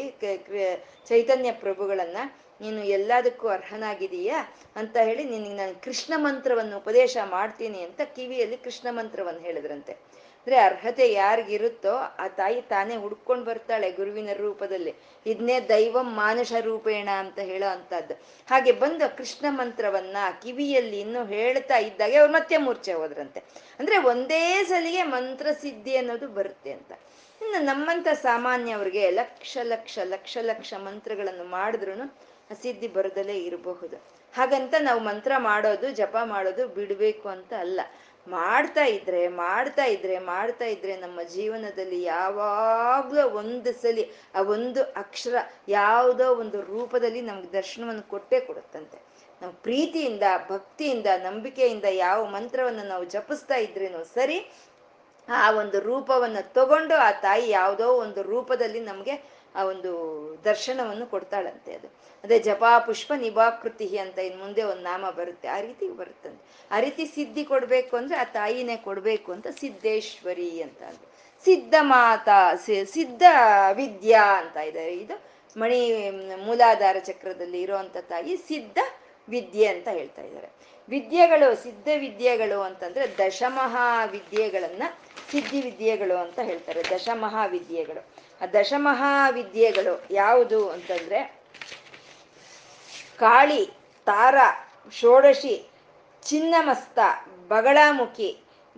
[1.10, 2.18] ಚೈತನ್ಯ ಪ್ರಭುಗಳನ್ನ,
[2.62, 4.40] ನೀನು ಎಲ್ಲದಕ್ಕೂ ಅರ್ಹನಾಗಿದೀಯಾ
[4.76, 9.96] ಅಂತ ಹೇಳಿ ನಿನಗೆ ನಾನು ಕೃಷ್ಣ ಮಂತ್ರವನ್ನು ಉಪದೇಶ ಮಾಡ್ತೀನಿ ಅಂತ ಕಿವಿಯಲ್ಲಿ ಕೃಷ್ಣ ಮಂತ್ರವನ್ನು ಹೇಳಿದ್ರಂತೆ.
[10.50, 14.94] ಅಂದ್ರೆ ಅರ್ಹತೆ ಯಾರಿಗಿರುತ್ತೋ ಆ ತಾಯಿ ತಾನೇ ಹುಡ್ಕೊಂಡು ಬರ್ತಾಳೆ ಗುರುವಿನ ರೂಪದಲ್ಲಿ.
[15.26, 18.14] ಇದನ್ನೇ ದೈವಂ ಮಾನುಷ ರೂಪೇಣ ಅಂತ ಹೇಳೋ ಅಂತದ್ದು
[18.50, 23.44] ಹಾಗೆ ಬಂದು ಕೃಷ್ಣ ಮಂತ್ರವನ್ನ ಕಿವಿಯಲ್ಲಿ ಇನ್ನು ಹೇಳ್ತಾ ಇದ್ದಾಗೆ ಅವ್ರು ಮತ್ತೆ ಮೂರ್ಛೆ ಹೋದ್ರಂತೆ.
[23.80, 26.92] ಅಂದ್ರೆ ಒಂದೇ ಸಲಿಗೆ ಮಂತ್ರ ಸಿದ್ಧಿ ಅನ್ನೋದು ಬರುತ್ತೆ ಅಂತ.
[27.42, 32.18] ಇನ್ನು ನಮ್ಮಂತ ಸಾಮಾನ್ಯವ್ರಿಗೆ ಲಕ್ಷ ಲಕ್ಷ ಲಕ್ಷ ಲಕ್ಷ ಮಂತ್ರಗಳನ್ನು ಮಾಡಿದ್ರು
[32.62, 33.98] ಸಿದ್ಧಿ ಬರದಲ್ಲೇ ಇರಬಹುದು.
[34.34, 37.82] ಹಾಗಂತ ನಾವು ಮಂತ್ರ ಮಾಡೋದು, ಜಪ ಮಾಡೋದು ಬಿಡಬೇಕು ಅಂತ ಅಲ್ಲ.
[38.30, 45.36] ಮಾಡ್ತಾ ಇದ್ರೆ ಮಾಡ್ತಾ ಇದ್ರೆ ಮಾಡ್ತಾ ಇದ್ರೆ ನಮ್ಮ ಜೀವನದಲ್ಲಿ ಯಾವಾಗ್ಲೂ ಒಂದು ಸಲಿ, ಆ ಒಂದು ಅಕ್ಷರ
[45.68, 48.98] ಯಾವುದೋ ಒಂದು ರೂಪದಲ್ಲಿ ನಮ್ಗೆ ದರ್ಶನವನ್ನು ಕೊಟ್ಟೇ ಕೊಡುತ್ತಂತೆ.
[49.42, 54.40] ನಾವು ಪ್ರೀತಿಯಿಂದ, ಭಕ್ತಿಯಿಂದ, ನಂಬಿಕೆಯಿಂದ ಯಾವ ಮಂತ್ರವನ್ನು ನಾವು ಜಪಿಸ್ತಾ ಇದ್ರೇನು ಸರಿ,
[55.28, 59.16] ಆ ಒಂದು ರೂಪವನ್ನು ತಗೊಂಡು ಆ ತಾಯಿ ಯಾವುದೋ ಒಂದು ರೂಪದಲ್ಲಿ ನಮಗೆ
[59.56, 59.92] ಆ ಒಂದು
[60.44, 61.88] ದರ್ಶನವನ್ನು ಕೊಡ್ತಾಳಂತೆ ಅದು.
[62.24, 65.48] ಅದೇ ಜಪಾ, ಪುಷ್ಪ ನಿಭಾಕೃತಿ ಅಂತ ಇನ್ ಮುಂದೆ ಒಂದು ನಾಮ ಬರುತ್ತೆ.
[65.48, 66.68] ಆ ರೀತಿ ಬರುತ್ತಂತೆ.
[66.72, 71.10] ಆ ರೀತಿ ಸಿದ್ಧಿ ಕೊಡ್ಬೇಕು ಅಂದ್ರೆ ಆ ತಾಯಿನೇ ಕೊಡ್ಬೇಕು ಅಂತ ಸಿದ್ದೇಶ್ವರಿ ಅಂತ ಅಂದ್ರು
[71.46, 73.24] ಸಿದ್ಧ ಮಾತಾ ಸಿದ್ಧ
[73.74, 78.78] ವಿದ್ಯಾ ಅಂತ ಇದ್ದಾರೆ ಇದು ಮಣಿ, ಮೂಲಾಧಾರ ಚಕ್ರದಲ್ಲಿ ಇರುವಂತ ತಾಯಿ ಸಿದ್ಧ
[79.30, 80.50] ವಿದ್ಯೆ ಅಂತ ಹೇಳ್ತಾ ಇದ್ದಾರೆ.
[80.90, 84.84] ವಿದ್ಯೆಗಳು, ಸಿದ್ಧ ವಿದ್ಯೆಗಳು ಅಂತಂದ್ರೆ ದಶಮಹಾ ವಿದ್ಯೆಗಳನ್ನ
[85.32, 86.84] ಸಿದ್ಧಿ ವಿದ್ಯೆಗಳು ಅಂತ ಹೇಳ್ತಾರೆ.
[86.84, 88.08] ದಶಮಹಾ ವಿದ್ಯೆಗಳು.
[88.42, 91.42] ಆ ದಶಮಹಾವಿದ್ಯೆಗಳು ಯಾವುದು ಅಂತಂದ್ರೆ
[93.18, 93.66] ಕಾಳಿ,
[94.06, 94.36] ತಾರ,
[94.92, 95.70] ಷೋಡಶಿ,
[96.24, 97.00] ಚಿನ್ನಮಸ್ತ,
[97.48, 98.38] ಬಗಳಾಮುಖಿ,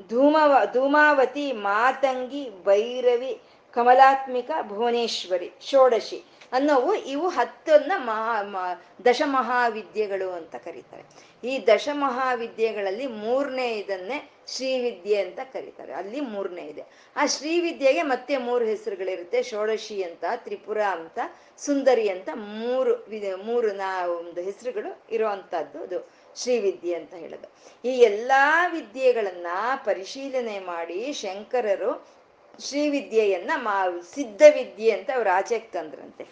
[0.09, 3.41] ಧೂಮವ, ಧೂಮಾವತಿ, ಮಾತಂಗಿ, ಭೈರವಿ,
[3.73, 6.30] ಕಮಲಾತ್ಮಿಕ, ಭುವನೇಶ್ವರಿ, ಷೋಡಶಿ.
[6.51, 11.03] ಅನ್ನೋವು ಇವು ಹತ್ತನ್ನ ಮಹಾ ದಶಮಹಾವಿದ್ಯೆಗಳು ಅಂತ ಕರೀತಾರೆ.
[11.47, 15.93] ಈ ದಶಮಹಾವಿದ್ಯೆಗಳಲ್ಲಿ ಮೂರನೇ ಇದನ್ನೇ ಶ್ರೀವಿದ್ಯೆ ಅಂತ ಕರೀತಾರೆ.
[15.93, 16.83] ಅಲ್ಲಿ ಮೂರನೇ ಇದೆ.
[17.15, 19.43] ಆ ಶ್ರೀವಿದ್ಯೆಗೆ ಮತ್ತೆ ಮೂರು ಹೆಸರುಗಳಿರುತ್ತೆ.
[19.43, 21.19] ಷೋಡಶಿ ಅಂತ, ತ್ರಿಪುರ ಅಂತ,
[21.57, 22.93] ಸುಂದರಿ ಅಂತ ಮೂರು
[23.43, 27.51] ಮೂರು ನಾ, ಒಂದು ಹೆಸರುಗಳು ಇರುವಂತಹದ್ದು ಅದು ಶ್ರೀವಿದ್ಯೆ ಅಂತ ಹೇಳೋದು.
[27.89, 29.47] ಈ ಎಲ್ಲಾ ವಿದ್ಯೆಗಳನ್ನ
[29.85, 32.20] ಪರಿಶೀಲನೆ ಮಾಡಿ ಶಂಕರರು
[32.61, 36.23] ಶ್ರೀವಿದ್ಯೆಯನ್ನ ಮಾ ಸಿದ್ಧ ವಿದ್ಯೆ ಅಂತ ಅವ್ರು ಆಚೆಗೆ ತಂದ್ರಂತೆ.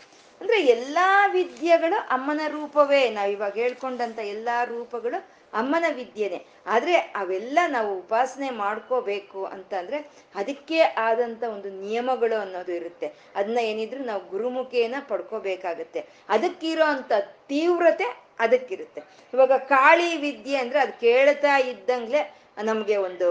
[0.41, 6.45] ಅಂದ್ರೆ ಎಲ್ಲಾ ವಿದ್ಯೆಗಳು ಅಮ್ಮನ ರೂಪವೇ ನಾವು ಇವಾಗ ಹೇಳ್ಕೊಂಡಂತ ಎಲ್ಲಾ ರೂಪಗಳು ಅಮ್ಮನ ವಿದ್ಯೆನೆ.
[6.67, 9.97] ಆದ್ರೆ ಅವೆಲ್ಲ ನಾವು ಉಪಾಸನೆ ಮಾಡ್ಕೋಬೇಕು ಅಂತಂದ್ರೆ
[10.35, 13.13] ಅದಕ್ಕೆ ಆದಂತ ಒಂದು ನಿಯಮಗಳು ಅನ್ನೋದು ಇರುತ್ತೆ.
[13.35, 16.05] ಅದನ್ನ ಏನಿದ್ರು ನಾವು ಗುರುಮುಖೇನ ಪಡ್ಕೋಬೇಕಾಗತ್ತೆ.
[16.29, 17.11] ಅದಕ್ಕಿರೋ ಅಂತ
[17.47, 19.01] ತೀವ್ರತೆ ಅದಕ್ಕಿರುತ್ತೆ.
[19.33, 23.27] ಇವಾಗ ಕಾಳಿ ವಿದ್ಯೆ ಅಂದ್ರೆ ಅದು ಕೇಳ್ತಾ ಇದ್ದಂಗ್ಲೆ ನಮ್ಗೆ ಒಂದು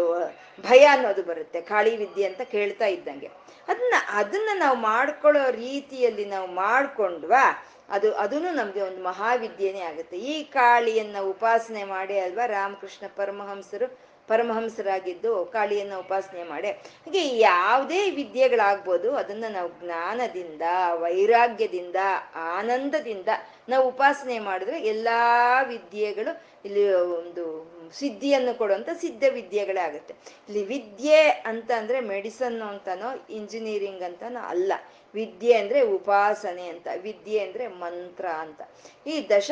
[0.63, 1.61] ಭಯ ಅನ್ನೋದು ಬರುತ್ತೆ.
[1.61, 3.27] ಕಾಳಿ ವಿದ್ಯೆ ಅಂತ ಕೇಳ್ತಾ ಇದ್ದಂಗೆ.
[3.69, 10.19] ಅದನ್ನ ಅದನ್ನ ನಾವು ಮಾಡ್ಕೊಳ್ಳೋ ರೀತಿಯಲ್ಲಿ ನಾವು ಮಾಡ್ಕೊಂಡ್ವಾ, ಅದು ಅದನ್ನು ನಮಗೆ ಒಂದು ಮಹಾವಿದ್ಯೆನೇ ಆಗುತ್ತೆ.
[10.19, 16.71] ಈ ಕಾಳಿಯನ್ನ ಉಪಾಸನೆ ಮಾಡಿ ಅಲ್ವಾ, ರಾಮಕೃಷ್ಣ ಪರಮಹಂಸರು ಪರಮಹಂಸರಾಗಿದ್ದು ಕಾಳಿಯನ್ನ ಉಪಾಸನೆ ಮಾಡಿ.
[16.71, 20.63] ಹಾಗೆ ಯಾವುದೇ ವಿದ್ಯೆಗಳಾಗ್ಬೋದು, ಅದನ್ನ ನಾವು ಜ್ಞಾನದಿಂದ,
[20.95, 21.97] ವೈರಾಗ್ಯದಿಂದ,
[22.35, 23.29] ಆನಂದದಿಂದ
[23.69, 27.45] ನಾವು ಉಪಾಸನೆ ಮಾಡಿದ್ರೆ ಎಲ್ಲಾ ವಿದ್ಯೆಗಳು ಇಲ್ಲಿ ಒಂದು
[27.93, 30.15] ಸಿದ್ಧಿಯನ್ನು ಕೊಡುವಂತ ಸಿದ್ಧ ವಿದ್ಯೆಗಳೇ ಆಗುತ್ತೆ.
[30.49, 34.73] ಇಲ್ಲಿ ವಿದ್ಯೆ ಅಂತ ಅಂದ್ರೆ ಮೆಡಿಸನ್ ಅಂತಾನೋ, ಇಂಜಿನಿಯರಿಂಗ್ ಅಂತಾನೋ ಅಲ್ಲ.
[35.15, 38.61] ವಿದ್ಯೆ ಅಂದ್ರೆ ಉಪಾಸನೆ ಅಂತ, ವಿದ್ಯೆ ಅಂದ್ರೆ ಮಂತ್ರ ಅಂತ.
[39.07, 39.51] ಈ ದಶ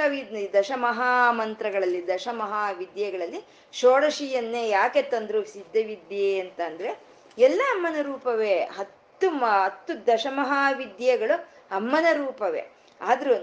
[0.54, 7.00] ದಶಮಹಾ ಮಂತ್ರಗಳಲ್ಲಿ ದಶಮಹಾ ವಿದ್ಯೆಗಳಲ್ಲಿ ಷೋಡಶಿಯನ್ನೇ ಯಾಕೆ ತಂದ್ರು ಸಿದ್ಧವಿದ್ಯೆ ಅಂತ ಅಂದ್ರೆ
[7.38, 8.54] ಎಲ್ಲ ಅಮ್ಮನ ರೂಪವೇ.
[8.54, 12.64] ಹತ್ತು ಮ, ಹತ್ತು ದಶಮಹಾ ವಿದ್ಯೆಗಳು ಅಮ್ಮನ ರೂಪವೇ.
[13.00, 13.34] ಆದ್ರೂ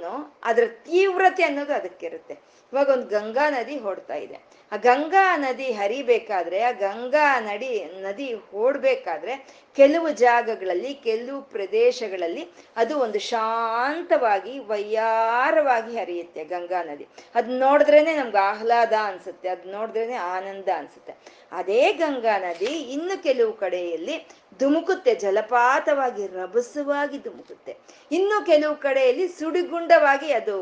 [0.44, 2.38] ಅದರ ತೀವ್ರತೆ ಅನ್ನೋದು ಅದಕ್ಕಿರುತ್ತೆ.
[2.74, 4.40] ಇವಾಗ ಒಂದು ಗಂಗಾ ನದಿ ಹೊಡ್ತಾ ಇದೆ.
[4.72, 13.20] ಆ ಗಂಗಾ ನದಿ ಹರಿಬೇಕಾದ್ರೆ, ಆ ಗಂಗಾ ನಡಿ, ನದಿ ಓಡ್ಬೇಕಾದ್ರೆ ಕೆಲವು ಜಾಗಗಳಲ್ಲಿ, ಕೆಲವು ಪ್ರದೇಶಗಳಲ್ಲಿ ಅದು ಒಂದು
[13.20, 17.08] ಶಾಂತವಾಗಿ ವಯ್ಯಾರವಾಗಿ ಹರಿಯುತ್ತೆ ಗಂಗಾ ನದಿ.
[17.36, 21.14] ಅದ್ ನೋಡಿದ್ರೇನೆ ನಮ್ಗೆ ಆಹ್ಲಾದ ಅನ್ಸುತ್ತೆ, ಅದ್ ನೋಡಿದ್ರೇನೆ ಆನಂದ ಅನ್ಸುತ್ತೆ.
[21.52, 24.28] ಅದೇ ಗಂಗಾ ನದಿ ಇನ್ನು ಕೆಲವು ಕಡೆಯಲ್ಲಿ
[24.60, 27.78] ಧುಮುಕುತ್ತೆ, ಜಲಪಾತವಾಗಿ, ರಭಸವಾಗಿ ಧುಮುಕುತ್ತೆ.
[28.12, 30.58] ಇನ್ನು ಕೆಲವು ಕಡೆಯಲ್ಲಿ ಸುಡಿಗುಂಡವಾಗಿ ಅದು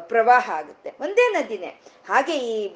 [0.00, 0.90] ಪ್ರವಾಹ ಆಗುತ್ತೆ.
[1.00, 1.80] ಒಂದೇ ನದಿನೇ.
[2.08, 2.74] ಹಾಗೆ ಈ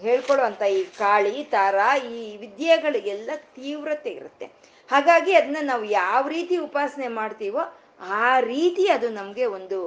[0.00, 1.74] ಹೇಳ್ಕೊಳ್ಳುವಂತ ಈ ಕಾಳಿ, ತಾರ,
[2.12, 4.46] ಈ ವಿದ್ಯೆಗಳಿಗೆಲ್ಲ ತೀವ್ರತೆ ಇರುತ್ತೆ.
[4.90, 9.78] ಹಾಗಾಗಿ ಅದನ್ನ ನಾವು ಯಾವ ರೀತಿ ಉಪಾಸನೆ ಮಾಡ್ತೀವೋ ಆ ರೀತಿ ಅದು ನಮ್ಗೆ ಒಂದು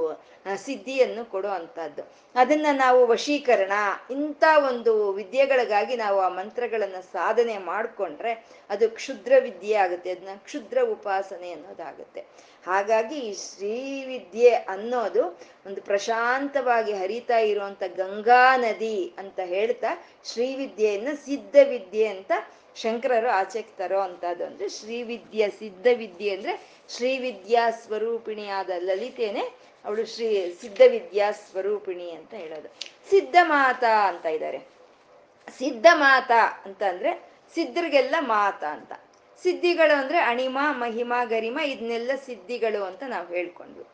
[0.56, 2.04] ಸಿದ್ಧಿಯನ್ನು ಕೊಡೋ ಅಂಥದ್ದು
[2.36, 3.72] ಅದನ್ನ ನಾವು ವಶೀಕರಣ,
[4.12, 8.34] ಇಂಥ ಒಂದು ವಿದ್ಯೆಗಳಿಗಾಗಿ ನಾವು ಆ ಮಂತ್ರಗಳನ್ನ ಸಾಧನೆ ಮಾಡಿಕೊಂಡ್ರೆ
[8.70, 12.22] ಅದು ಕ್ಷುದ್ರ ವಿದ್ಯೆ ಆಗುತ್ತೆ ಅದನ್ನ ಕ್ಷುದ್ರ ಉಪಾಸನೆ ಅನ್ನೋದಾಗುತ್ತೆ.
[12.66, 15.24] ಹಾಗಾಗಿ ಈ ಶ್ರೀವಿದ್ಯೆ ಅನ್ನೋದು
[15.66, 19.88] ಒಂದು ಪ್ರಶಾಂತವಾಗಿ ಹರಿತಾ ಇರುವಂತ ಗಂಗಾ ನದಿ ಅಂತ ಹೇಳ್ತಾ
[20.24, 22.32] ಶ್ರೀವಿದ್ಯೆಯನ್ನ ಸಿದ್ಧ ವಿದ್ಯೆ ಅಂತ
[22.82, 29.42] ಶಂಕರರು ಆಚೆಗೆ ತರೋ ಅಂತದ್ದು ಅಂದ್ರೆ ಸಿದ್ಧ ವಿದ್ಯೆ ಅಂದ್ರೆ ಶ್ರೀವಿದ್ಯಾ ಸ್ವರೂಪಿಣಿಯಾದ ಲಲಿತೇನೆ
[29.86, 32.68] ಅವಳು ಶ್ರೀ ಸಿದ್ಧ ವಿದ್ಯಾ ಸ್ವರೂಪಿಣಿ ಅಂತ ಹೇಳೋದು.
[33.10, 34.60] ಸಿದ್ಧ ಮಾತಾ ಅಂತ ಇದ್ದಾರೆ.
[35.58, 38.94] ಸಿದ್ಧ ಮಾತಾ ಅಂತ ಅಂದ್ರೆ ಸಿದ್ಧರಿಗೆಲ್ಲ ಮಾತಾ ಅಂತ.
[39.44, 43.86] ಸಿದ್ಧಿಗಳು ಅಂದ್ರೆ ಅಣಿಮ, ಮಹಿಮ, ಗರಿಮ ಇದನ್ನೆಲ್ಲ ಸಿದ್ಧಿಗಳು ಅಂತ ನಾವು ಹೇಳ್ಕೊಂಡ್ವಿ.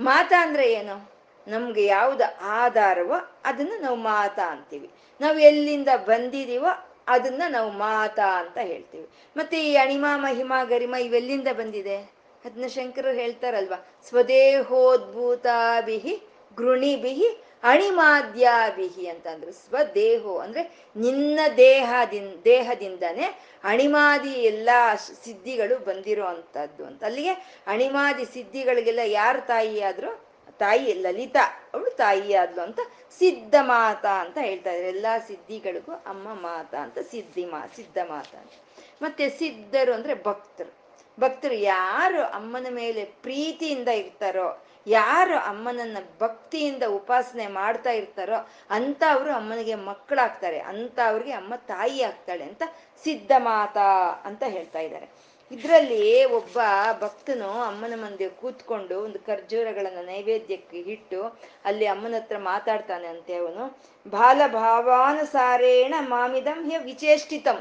[0.00, 1.12] ಮಾತಾ ಅಂದ್ರೆ ಏನು?
[1.48, 4.90] ನಮ್ಗೆ ಯಾವ್ದು ಆಧಾರವೋ ಅದನ್ನ ನಾವು ಮಾತಾ ಅಂತೀವಿ.
[5.20, 9.08] ನಾವು ಎಲ್ಲಿಂದ ಬಂದಿದೀವೋ ಅದನ್ನ ನಾವು ಮಾತಾ ಅಂತ ಹೇಳ್ತೀವಿ.
[9.36, 12.20] ಮತ್ತೆ ಈ ಅಣಿಮ, ಮಹಿಮ, ಗರಿಮ ಇವೆಲ್ಲಿಂದ ಬಂದಿದೆ?
[12.44, 13.88] ಅದನ್ನ ಶಂಕರರು ಹೇಳ್ತಾರಲ್ವಾ?
[14.08, 16.22] ಸ್ವದೇಹೋದ್ಭೂತಾಭಿಹಿ,
[16.56, 19.52] ಗೃಣಿಭಿಹಿ, ಅಣಿಮಾದ್ಯಾಭಿಹಿ ಅಂತಂದ್ರು.
[19.52, 27.04] ಸ್ವದೇಹೋ ಅಂದ್ರೆ ನಿನ್ನ ದೇಹದಿಂದ ದೇಹದಿಂದನೇ ಅಣಿಮಾದಿ ಎಲ್ಲಾ ಸಿದ್ಧಿಗಳು ಬಂದಿರೋ ಅಂತದ್ದು ಅಂತ.
[27.04, 30.29] ಅಲ್ಲಿಗೆ ಅಣಿಮಾದಿ ಸಿದ್ಧಿಗಳಿಗೆಲ್ಲ ಯಾರು ತಾಯಿ ಆದ್ರು
[30.60, 31.44] ತಾಯಿ ಲಲಿತಾ
[31.74, 32.80] ಅವಳು ತಾಯಿ ಆದ್ಲು ಅಂತ
[33.18, 38.56] ಸಿದ್ಧ ಮಾತಾ ಅಂತ ಹೇಳ್ತಾ ಇದ್ದಾರೆ ಎಲ್ಲಾ ಸಿದ್ಧಿಗಳಿಗೂ ಅಮ್ಮ ಮಾತಾ ಅಂತ ಸಿದ್ಧಿ ಮಾ, ಸಿದ್ಧ ಮಾತ ಅಂತ.
[39.02, 40.72] ಮತ್ತೆ ಸಿದ್ಧರು ಅಂದ್ರೆ ಭಕ್ತರು.
[41.18, 44.48] ಭಕ್ತರು ಯಾರು ಅಮ್ಮನ ಮೇಲೆ ಪ್ರೀತಿಯಿಂದ ಇರ್ತಾರೋ,
[44.86, 48.38] ಯಾರು ಅಮ್ಮನನ್ನ ಭಕ್ತಿಯಿಂದ ಉಪಾಸನೆ ಮಾಡ್ತಾ ಇರ್ತಾರೋ
[48.70, 52.62] ಅಂತ ಅವರು ಅಮ್ಮನಿಗೆ ಮಕ್ಕಳಾಗ್ತಾರೆ, ಅಂತ ಅವ್ರಿಗೆ ಅಮ್ಮ ತಾಯಿ ಆಗ್ತಾಳೆ ಅಂತ
[53.04, 53.88] ಸಿದ್ಧ ಮಾತಾ
[54.24, 55.08] ಅಂತ ಹೇಳ್ತಾ ಇದ್ದಾರೆ.
[55.50, 56.58] ಇದರಲ್ಲಿ ಒಬ್ಬ
[57.00, 63.78] ಭಕ್ತನು ಅಮ್ಮನ ಮುಂದೆ ಕೂತ್ಕೊಂಡು ಒಂದು ಖರ್ಜೂರಗಳನ್ನು ನೈವೇದ್ಯಕ್ಕೆ ಇಟ್ಟು ಅಲ್ಲಿ ಅಮ್ಮನ ಹತ್ರ ಮಾತಾಡ್ತಾನೆ ಅಂತೆ ಅವನು
[64.10, 67.58] ಬಾಲ ಭಾವಾನುಸಾರೇಣ ಮಾಮಿದಂ ಹ್ಯ ವಿಚೇಷ್ಟಿತಂ.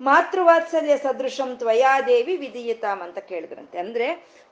[0.00, 3.78] ಮಾತೃವಾತ್ಸಲ್ಯ ಸದೃಶಂ ತ್ವಯಾದೇವಿ ವಿಧಿಯತಾಮ್ ಅಂತ ಕೇಳಿದ್ರಂತೆ.
[3.78, 4.06] ಅಂದ್ರೆ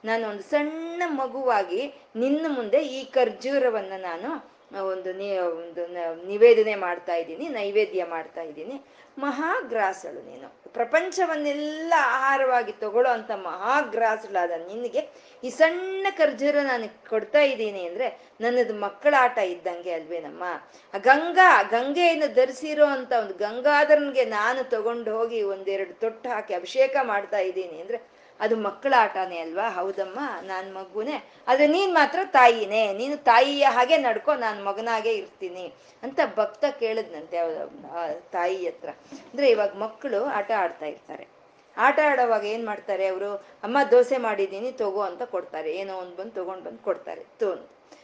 [0.05, 5.83] ನಾನು ಒಂದು ಸಣ್ಣ ಮಗುವಾಗಿ ನಿನ್ನ ಮುಂದೆ ಈ ಖರ್ಜೂರವನ್ನು ನಾನು ಒಂದು ನಿ, ಒಂದು
[6.27, 8.77] ನಿವೇದನೆ ಮಾಡ್ತಾ ಇದ್ದೀನಿ, ನೈವೇದ್ಯ ಮಾಡ್ತಾ ಇದ್ದೀನಿ.
[9.19, 10.49] ಮಹಾಗ್ರಾಸಳು ನೀನು.
[10.73, 15.03] ಪ್ರಪಂಚವನ್ನೆಲ್ಲ ಆಹಾರವಾಗಿ ತಗೊಳ್ಳೋ ಅಂತ ಮಹಾಗ್ರಾಸಳಾದ ನಿನಗೆ
[15.43, 18.09] ಈ ಸಣ್ಣ ಖರ್ಜೂರ ನಾನು ಕೊಡ್ತಾ ಇದ್ದೀನಿ ಅಂದ್ರೆ
[18.41, 20.45] ನನ್ನದು ಮಕ್ಕಳಾಟ ಇದ್ದಂಗೆ ಅಲ್ವೇನಮ್ಮ?
[20.95, 27.81] ಗಂಗಾ, ಗಂಗೆಯನ್ನು ಧರಿಸಿರೋ ಅಂತ ಒಂದು ಗಂಗಾಧರನ್ಗೆ ನಾನು ತಗೊಂಡು ಹೋಗಿ ಒಂದೆರಡು ತೊಟ್ಟು ಹಾಕಿ ಅಭಿಷೇಕ ಮಾಡ್ತಾ ಇದ್ದೀನಿ
[27.81, 29.69] ಅಂದ್ರೆ ಅದು ಮಕ್ಕಳ ಆಟನೇ ಅಲ್ವಾ?
[29.71, 31.17] ಹೌದಮ್ಮ, ನಾನ್ ಮಗುನೇ.
[31.49, 32.93] ಆದ್ರೆ ನೀನ್ ಮಾತ್ರ ತಾಯಿನೇ.
[32.93, 37.39] ನೀನು ತಾಯಿಯ ಹಾಗೆ ನಡ್ಕೊ, ನಾನ್ ಮಗನಾಗೆ ಇರ್ತೀನಿ ಅಂತ ಭಕ್ತ ಕೇಳಿದ್ನಂತೆ
[38.33, 38.89] ತಾಯಿ ಹತ್ರ.
[39.31, 41.27] ಅಂದ್ರೆ ಇವಾಗ ಮಕ್ಕಳು ಆಟ ಆಡ್ತಾ ಇರ್ತಾರೆ.
[41.77, 43.35] ಆಟ ಆಡೋವಾಗ ಏನ್ ಮಾಡ್ತಾರೆ ಅವರು?
[43.63, 45.77] ಅಮ್ಮ, ದೋಸೆ ಮಾಡಿದ್ದೀನಿ, ತಗೋ ಅಂತ ಕೊಡ್ತಾರೆ.
[45.77, 47.23] ಏನೋ ಒಂದ್ ಬಂದು ತಗೊಂಡ್ ಬಂದು ಕೊಡ್ತಾರೆ.
[47.41, 47.61] ತೋನ್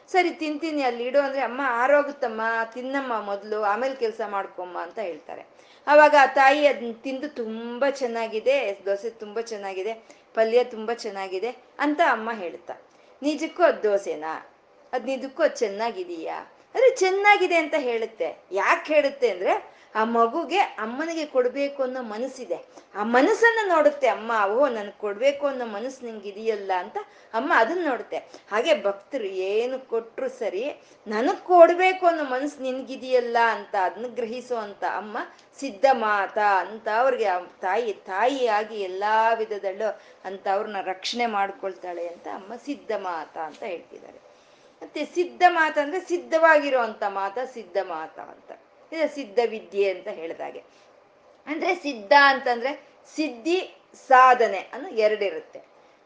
[0.09, 1.05] ಸರಿ, ತಿಂತೀನಿ ಅಲ್ಲಿ.
[1.05, 2.41] ಇಡು ಅಂದ್ರೆ, ಅಮ್ಮ ಆರೋಗುತ್ತಮ್ಮ
[2.75, 5.43] ತಿನ್ನಮ್ಮ ಮೊದಲು, ಆಮೇಲೆ ಕೆಲಸ ಮಾಡ್ಕೊಮ್ಮ ಅಂತ ಹೇಳ್ತಾರೆ.
[5.87, 10.24] ಅವಾಗ ಆ ತಾಯಿ ಅದನ್ನ ತಿಂದು ತುಂಬಾ ಚೆನ್ನಾಗಿದೆ, ದೋಸೆ ತುಂಬಾ ಚೆನ್ನಾಗಿದೆ.
[10.35, 12.75] ಪಲ್ಯ ತುಂಬಾ ಚೆನ್ನಾಗಿದೆ ಅಂತ ಅಮ್ಮ ಹೇಳ್ತಾ.
[13.23, 14.51] ನಿಜಕ್ಕೂ ಅದು ದೋಸೆನಾ?
[14.93, 16.39] ಅದ್ ನಿಜಕ್ಕೂ ಅದು ಚೆನ್ನಾಗಿದೀಯಾ?
[16.75, 18.45] ಅಂದ್ರೆ ಚೆನ್ನಾಗಿದೆ ಅಂತ ಹೇಳುತ್ತೆ.
[18.53, 22.59] ಯಾಕೆ ಹೇಳುತ್ತೆ ಅಂದ್ರೆ ಆ ಮಗುಗೆ ಅಮ್ಮನಿಗೆ ಕೊಡ್ಬೇಕು ಅನ್ನೋ ಮನಸ್ಸಿದೆ.
[22.95, 26.97] ಆ ಮನಸ್ಸನ್ನ ನೋಡುತ್ತೆ, ಅಮ್ಮ ಓ ನನ್ಗೆ ಕೊಡ್ಬೇಕು ಅನ್ನೋ ಮನಸ್ಸು ನಿಂಗೆ ಇದೆಯಲ್ಲ ಅಂತ
[27.35, 28.19] ಅಮ್ಮ ಅದನ್ನ ನೋಡುತ್ತೆ.
[28.51, 30.65] ಹಾಗೆ ಭಕ್ತರು ಏನು ಕೊಟ್ಟರು ಸರಿ,
[31.07, 35.19] ನನಗ್ ಕೊಡ್ಬೇಕು ಅನ್ನೋ ಮನಸ್ಸು ನಿನ್ಗಿದೆಯಲ್ಲ ಅಂತ ಅದನ್ನ ಗ್ರಹಿಸೋ ಅಂತ ಅಮ್ಮ
[35.61, 42.93] ಸಿದ್ಧ ಮಾತ ಅಂತ ಅವ್ರಿಗೆ ತಾಯಿ, ತಾಯಿಯಾಗಿ ಎಲ್ಲಾ ವಿಧದಲ್ಲೂ ಅಂತ ಅವ್ರನ್ನ ರಕ್ಷಣೆ ಮಾಡ್ಕೊಳ್ತಾಳೆ ಅಂತ ಅಮ್ಮ ಸಿದ್ಧ
[42.99, 44.21] ಮಾತ ಅಂತ ಹೇಳ್ತಿದ್ದಾರೆ.
[44.83, 48.53] ಮತ್ತೆ ಸಿದ್ಧ ಮಾತ ಅಂದ್ರೆ ಸಿದ್ಧವಾಗಿರುವಂತ ಮಾತ ಸಿದ್ಧ ಮಾತ ಅಂತ.
[48.95, 50.59] ಇದು ಸಿದ್ಧ ವಿದ್ಯೆ ಅಂತ ಹೇಳಿದಾಗೆ
[51.47, 53.75] ಅಂದ್ರೆ ಸಿದ್ಧ ಅಂತಂದ್ರೆ ಸಿದ್ಧಿ
[54.09, 55.59] ಸಾಧನೆ ಅನ್ನೋ ಎರಡಿರುತ್ತೆ.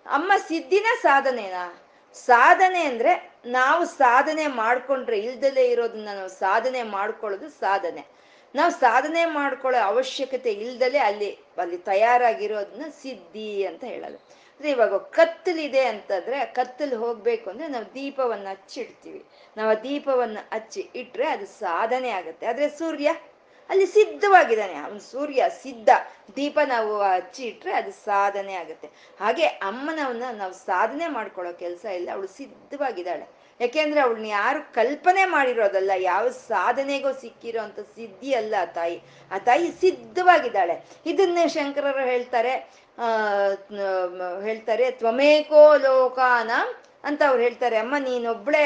[0.06, 1.82] ಅಮ್ಮ ಸಿದ್ಧಿನ ಸಾಧನೆನಾ?
[2.14, 8.06] ಸಾಧನೆ ಅಂದ್ರೆ ನಾವು ಸಾಧನೆ ಮಾಡ್ಕೊಂಡ್ರೆ ಇಲ್ದಲೇ ಇರೋದನ್ನ ನಾವು ಸಾಧನೆ ಮಾಡ್ಕೊಳ್ಳೋದು ಸಾಧನೆ.
[8.54, 14.37] ನಾವು ಸಾಧನೆ ಮಾಡ್ಕೊಳ್ಳೋ ಅವಶ್ಯಕತೆ ಇಲ್ದಲೆ ಅಲ್ಲಿ ಅಲ್ಲಿ ತಯಾರಾಗಿರೋದನ್ನ ಸಿದ್ಧಿ ಅಂತ ಹೇಳೋದು.
[14.58, 19.24] ಅಂದ್ರೆ ಇವಾಗ ಕತ್ತಲಿದೆ ಅಂತಂದ್ರೆ ಕತ್ತಲು ಹೋಗ್ಬೇಕು ಅಂದ್ರೆ ನಾವು ದೀಪವನ್ನ ಹಚ್ಚಿಡ್ತೀವಿ.
[19.56, 22.46] ನಾವು ಆ ದೀಪವನ್ನ ಹಚ್ಚಿ ಇಟ್ರೆ ಅದು ಸಾಧನೆ ಆಗುತ್ತೆ.
[22.46, 23.14] ಆದ್ರೆ ಸೂರ್ಯ
[23.68, 24.74] ಅಲ್ಲಿ ಸಿದ್ಧವಾಗಿದ್ದಾನೆ.
[24.74, 25.88] ಅವನು ಸೂರ್ಯ ಸಿದ್ಧ.
[26.36, 28.90] ದೀಪ ನಾವು ಹಚ್ಚಿ ಇಟ್ರೆ ಅದು ಸಾಧನೆ ಆಗುತ್ತೆ.
[29.20, 32.10] ಹಾಗೆ ಅಮ್ಮನವನ್ನ ನಾವು ಸಾಧನೆ ಮಾಡ್ಕೊಳ್ಳೋ ಕೆಲಸ ಇಲ್ಲ.
[32.12, 33.37] ಅವಳು ಸಿದ್ಧವಾಗಿದ್ದಾಳೆ.
[33.60, 38.98] ಯಾಕೆಂದ್ರೆ ಅವಳನ್ನ ಯಾರು ಕಲ್ಪನೆ ಮಾಡಿರೋದಲ್ಲ, ಯಾವ ಸಾಧನೆಗೂ ಸಿಕ್ಕಿರೋ ಅಂತ ಸಿದ್ಧಿ ಅಲ್ಲ ಆ ತಾಯಿ.
[39.32, 40.76] ಆ ತಾಯಿ ಸಿದ್ಧವಾಗಿದ್ದಾಳೆ.
[41.06, 42.52] ಇದನ್ನೇ ಶಂಕರರು ಹೇಳ್ತಾರೆ
[44.44, 46.50] ಹೇಳ್ತಾರೆ, ತ್ವಮೇಕೋ ಲೋಕಾನ
[47.04, 47.76] ಅಂತ ಅವ್ರು ಹೇಳ್ತಾರೆ.
[47.76, 48.64] ಅಮ್ಮ, ನೀನೊಬ್ಳೆ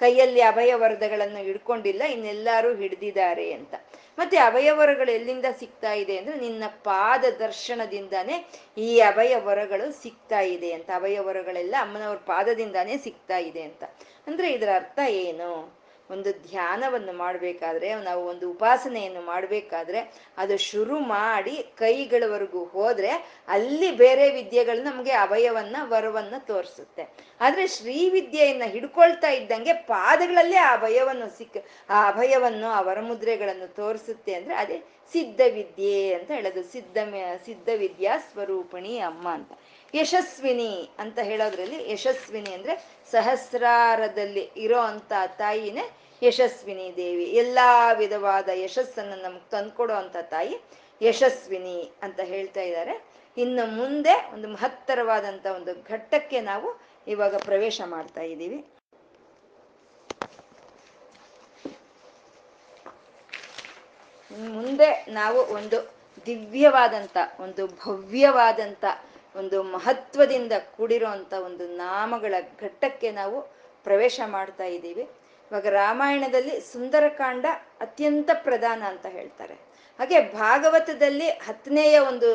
[0.00, 3.74] ಕೈಯಲ್ಲಿ ಅಭಯ ವರದಗಳನ್ನು ಹಿಡ್ಕೊಂಡಿಲ್ಲ, ಇನ್ನೆಲ್ಲರೂ ಹಿಡ್ದಿದ್ದಾರೆ ಅಂತ.
[4.18, 8.36] ಮತ್ತೆ ಅಭಯವರಗಳು ಎಲ್ಲಿಂದ ಸಿಗ್ತಾ ಇದೆ ಅಂದ್ರೆ, ನಿನ್ನ ಪಾದ ದರ್ಶನದಿಂದಾನೇ
[8.78, 10.90] ಈ ಅಭಯ ವರಗಳು ಸಿಗ್ತಾ ಇದೆ ಅಂತ.
[10.94, 13.84] ಅಭಯ ವರಗಳೆಲ್ಲ ಅಮ್ಮನವ್ರ ಪಾದದಿಂದಾನೇ ಸಿಗ್ತಾ ಇದೆ ಅಂತ.
[14.26, 15.84] ಅಂದ್ರೆ ಇದರ ಅರ್ಥ ಏನು?
[16.10, 23.10] ಒಂದು ಧ್ಯಾನವನ್ನು ಮಾಡಬೇಕಾದ್ರೆ, ನಾವು ಒಂದು ಉಪಾಸನೆಯನ್ನು ಮಾಡಬೇಕಾದ್ರೆ, ಅದು ಶುರು ಮಾಡಿ ಕೈಗಳವರೆಗೂ ಹೋದ್ರೆ,
[23.48, 27.08] ಅಲ್ಲಿ ಬೇರೆ ವಿದ್ಯೆಗಳು ನಮಗೆ ಅಭಯವನ್ನ ವರವನ್ನ ತೋರಿಸುತ್ತೆ.
[27.40, 31.56] ಆದ್ರೆ ಶ್ರೀವಿದ್ಯೆಯನ್ನ ಹಿಡ್ಕೊಳ್ತಾ ಇದ್ದಂಗೆ ಪಾದಗಳಲ್ಲೇ ಆ ಅಭಯವನ್ನು ಸಿಕ್ಕ
[31.90, 36.62] ಆ ಅಭಯವನ್ನು ಆ ವರಮುದ್ರೆಗಳನ್ನು ತೋರಿಸುತ್ತೆ ಅಂದ್ರೆ ಅದೇ ಸಿದ್ಧ ವಿದ್ಯೆ ಅಂತ ಹೇಳೋದು.
[36.62, 36.98] ಸಿದ್ಧ
[37.44, 39.52] ಸಿದ್ಧ ವಿದ್ಯಾ ಸ್ವರೂಪಿಣಿ ಅಮ್ಮ ಅಂತ.
[39.94, 42.74] ಯಶಸ್ವಿನಿ ಅಂತ ಹೇಳೋದ್ರಲ್ಲಿ ಯಶಸ್ವಿನಿ ಅಂದ್ರೆ
[43.10, 45.84] ಸಹಸ್ರಾರದಲ್ಲಿ ಇರೋ ಅಂತ ತಾಯಿನೇ
[46.22, 47.24] ಯಶಸ್ವಿನಿ ದೇವಿ.
[47.24, 50.56] ಎಲ್ಲಾ ವಿಧವಾದ ಯಶಸ್ಸನ್ನು ನಮ್ಗೆ ತಂದ್ಕೊಡೋ ಅಂತ ತಾಯಿ
[51.02, 52.94] ಯಶಸ್ವಿನಿ ಅಂತ ಹೇಳ್ತಾ ಇದ್ದಾರೆ.
[53.36, 56.68] ಇನ್ನು ಮುಂದೆ ಒಂದು ಮಹತ್ತರವಾದಂತ ಒಂದು ಘಟ್ಟಕ್ಕೆ ನಾವು
[57.06, 58.58] ಇವಾಗ ಪ್ರವೇಶ ಮಾಡ್ತಾ ಇದ್ದೀವಿ.
[64.30, 65.78] ಮುಂದೆ ನಾವು ಒಂದು
[66.26, 68.84] ದಿವ್ಯವಾದಂಥ ಒಂದು ಭವ್ಯವಾದಂಥ
[69.36, 73.40] ಒಂದು ಮಹತ್ವದಿಂದ ಕೂಡಿರುವಂಥ ಒಂದು ನಾಮಗಳ ಘಟ್ಟಕ್ಕೆ ನಾವು
[73.84, 75.02] ಪ್ರವೇಶ ಮಾಡ್ತಾ ಇದ್ದೀವಿ.
[75.50, 77.46] ಇವಾಗ ರಾಮಾಯಣದಲ್ಲಿ ಸುಂದರಕಾಂಡ
[77.80, 79.54] ಅತ್ಯಂತ ಪ್ರಧಾನ ಅಂತ ಹೇಳ್ತಾರೆ.
[79.98, 82.28] ಹಾಗೆ ಭಾಗವತದಲ್ಲಿ ಹತ್ತನೆಯ ಒಂದು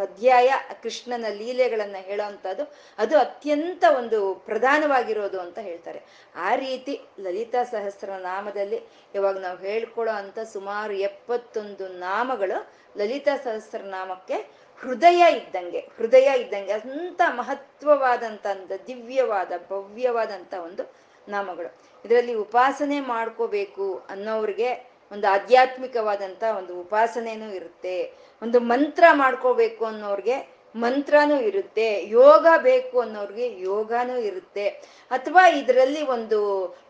[0.00, 0.50] ಅಧ್ಯಾಯ
[0.82, 2.64] ಕೃಷ್ಣನ ಲೀಲೆಗಳನ್ನ ಹೇಳೋವಂಥದ್ದು,
[2.98, 6.00] ಅದು ಅತ್ಯಂತ ಒಂದು ಪ್ರಧಾನವಾಗಿರೋದು ಅಂತ ಹೇಳ್ತಾರೆ.
[6.36, 8.80] ಆ ರೀತಿ ಲಲಿತಾ ಸಹಸ್ರ ನಾಮದಲ್ಲಿ
[9.14, 12.58] ಇವಾಗ ನಾವು ಹೇಳ್ಕೊಳ್ಳೋ ಅಂತ ಸುಮಾರು ಎಪ್ಪತ್ತೊಂದು ನಾಮಗಳು
[12.98, 18.46] ಲಲಿತಾ ಸಹಸ್ರ ನಾಮಕ್ಕೆ ಹೃದಯ ಇದ್ದಂಗೆ ಹೃದಯ ಇದ್ದಂಗೆ ಅಂತ ಮಹತ್ವವಾದಂಥ
[18.86, 20.94] ದಿವ್ಯವಾದ ಭವ್ಯವಾದಂಥ ಒಂದು
[21.28, 21.76] ನಾಮಗಳು.
[22.04, 28.12] ಇದರಲ್ಲಿ ಉಪಾಸನೆ ಮಾಡ್ಕೋಬೇಕು ಅನ್ನೋರಿಗೆ ಒಂದು ಆಧ್ಯಾತ್ಮಿಕವಾದಂಥ ಒಂದು ಉಪಾಸನೆನೂ ಇರುತ್ತೆ.
[28.42, 32.04] ಒಂದು ಮಂತ್ರ ಮಾಡ್ಕೋಬೇಕು ಅನ್ನೋರ್ಗೆ ಮಂತ್ರನೂ ಇರುತ್ತೆ.
[32.04, 34.68] ಯೋಗ ಬೇಕು ಅನ್ನೋರ್ಗೆ ಯೋಗನೂ ಇರುತ್ತೆ.
[35.10, 36.40] ಅಥವಾ ಇದರಲ್ಲಿ ಒಂದು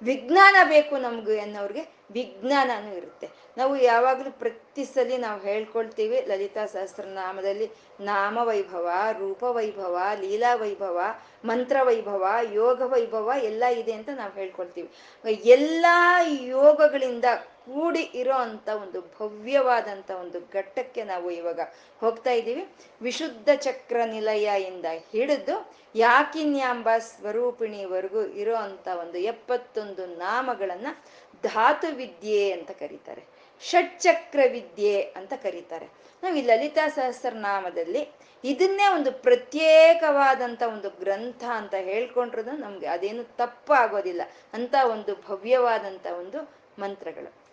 [0.03, 3.29] ವಿಜ್ಞಾನ ಬೇಕು ನಮ್ಗೆ ಅನ್ನೋರ್ಗೆ ವಿಜ್ಞಾನನೂ ಇರುತ್ತೆ.
[3.59, 7.71] ನಾವು ಯಾವಾಗಲೂ ಪ್ರತಿ ಸಲ ನಾವು ಹೇಳ್ಕೊಳ್ತೀವಿ ಲಲಿತಾ ಸಹಸ್ರನಾಮದಲ್ಲಿ
[9.19, 11.01] ರೂಪ ವೈಭವ, ಲೀಲಾ ವೈಭವ,
[11.45, 14.89] ಮಂತ್ರ ವೈಭವ, ಯೋಗ ವೈಭವ ಎಲ್ಲ ಇದೆ ಅಂತ ನಾವು ಹೇಳ್ಕೊಳ್ತೀವಿ.
[15.45, 15.87] ಎಲ್ಲ
[16.27, 17.25] ಯೋಗಗಳಿಂದ
[17.65, 21.61] ಕೂಡಿ ಇರೋ ಅಂತ ಒಂದು ಭವ್ಯವಾದಂಥ ಒಂದು ಘಟ್ಟಕ್ಕೆ ನಾವು ಇವಾಗ
[22.01, 22.69] ಹೋಗ್ತಾ ಇದ್ದೀವಿ.
[23.03, 31.05] ವಿಶುದ್ಧ ಚಕ್ರ ನಿಲಯ ಇಂದ ಹಿಡಿದು ಯಾಕಿನ್ಯಾಂಬ ಸ್ವರೂಪಿಣಿವರೆಗೂ ಇರೋ ಅಂಥ ಒಂದು ಎಪ್ಪತ್ತೊಂದು ನಾಮಗಳನ್ನು
[31.43, 33.38] ಧಾತು ವಿದ್ಯೆ ಅಂತ ಕರೀತಾರೆ.
[33.63, 35.89] ಷಟ್ಚಕ್ರ ವಿದ್ಯೆ ಅಂತ ಕರೀತಾರೆ.
[36.23, 38.09] ನಾವು ಈ ಲಲಿತಾ ಸಹಸ್ರನಾಮದಲ್ಲಿ
[38.45, 44.23] ಇದನ್ನೇ ಒಂದು ಪ್ರತ್ಯೇಕವಾದಂಥ ಒಂದು ಗ್ರಂಥ ಅಂತ ಹೇಳ್ಕೊಂಡ್ರೂ ನಮ್ಗೆ ಅದೇನು ತಪ್ಪಾಗೋದಿಲ್ಲ.
[44.53, 47.49] ಅಂತ ಒಂದು ಭವ್ಯವಾದಂಥ ಒಂದು ಮಂತ್ರಗಳು.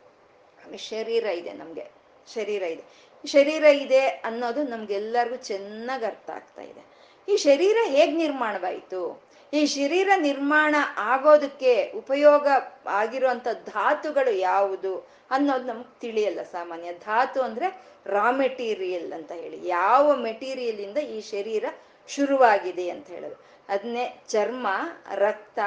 [0.77, 1.85] ಶರೀರ ಇದೆ ನಮಗೆ.
[2.33, 2.83] ಶರೀರ ಇದೆ.
[3.27, 6.85] ಶರೀರ ಇದೆ ಅನ್ನೋದು ನಮ್ಗೆಲ್ಲರಿಗೂ ಚೆನ್ನಾಗಿ ಅರ್ಥ ಆಗ್ತಾ ಇದೆ.
[7.33, 9.24] ಈ ಶರೀರ ಹೇಗೆ ನಿರ್ಮಾಣವಾಯಿತು?
[9.55, 12.47] ಈ ಶರೀರ ನಿರ್ಮಾಣ ಆಗೋದಕ್ಕೆ ಉಪಯೋಗ
[12.87, 16.93] ಆಗಿರುವಂತ ಧಾತುಗಳು ಯಾವುದು ಅನ್ನೋದು ನಮ್ಗೆ ತಿಳಿಯಲ್ಲ ಸಾಮಾನ್ಯ.
[16.93, 17.67] ಧಾತು ಅಂದ್ರೆ
[18.05, 19.67] ರಾ ಮೆಟೀರಿಯಲ್ ಅಂತ ಹೇಳಿ.
[19.67, 21.65] ಯಾವ ಮೆಟೀರಿಯಲ್ ಇಂದ ಈ ಶರೀರ
[22.09, 23.37] ಶುರುವಾಗಿದೆ ಅಂತ ಹೇಳೋದು.
[23.69, 24.67] ಅದನ್ನೇ ಚರ್ಮ,
[25.15, 25.59] ರಕ್ತ,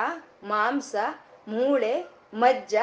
[0.43, 0.95] ಮಾಂಸ,
[1.49, 1.95] ಮೂಳೆ,
[2.35, 2.75] ಮಜ್ಜ,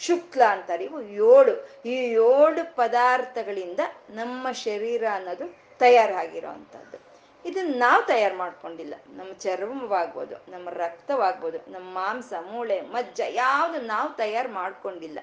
[0.00, 1.54] ಶುಕ್ಲ ಅಂತಾರೆ ಇವು ಏಳು.
[1.86, 1.96] ಈ
[2.28, 3.80] ಏಳು ಪದಾರ್ಥಗಳಿಂದ
[4.10, 5.46] ನಮ್ಮ ಶರೀರ ಅನ್ನೋದು
[5.78, 7.09] ತಯಾರಾಗಿರೋ ಅಂಥದ್ದು
[7.44, 8.94] ಇದನ್ನ ನಾವು ತಯಾರು ಮಾಡ್ಕೊಂಡಿಲ್ಲ.
[9.08, 15.18] ನಮ್ಮ ಚರ್ಮವಾಗ್ಬೋದು, ನಮ್ಮ ರಕ್ತವಾಗ್ಬೋದು, ನಮ್ಮ ಮಾಂಸ, ಮೂಳೆ, ಮಜ್ಜ ಯಾವುದು ನಾವು ತಯಾರು ಮಾಡ್ಕೊಂಡಿಲ್ಲ.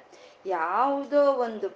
[0.46, 1.70] ಯಾವುದೋ ಒಂದು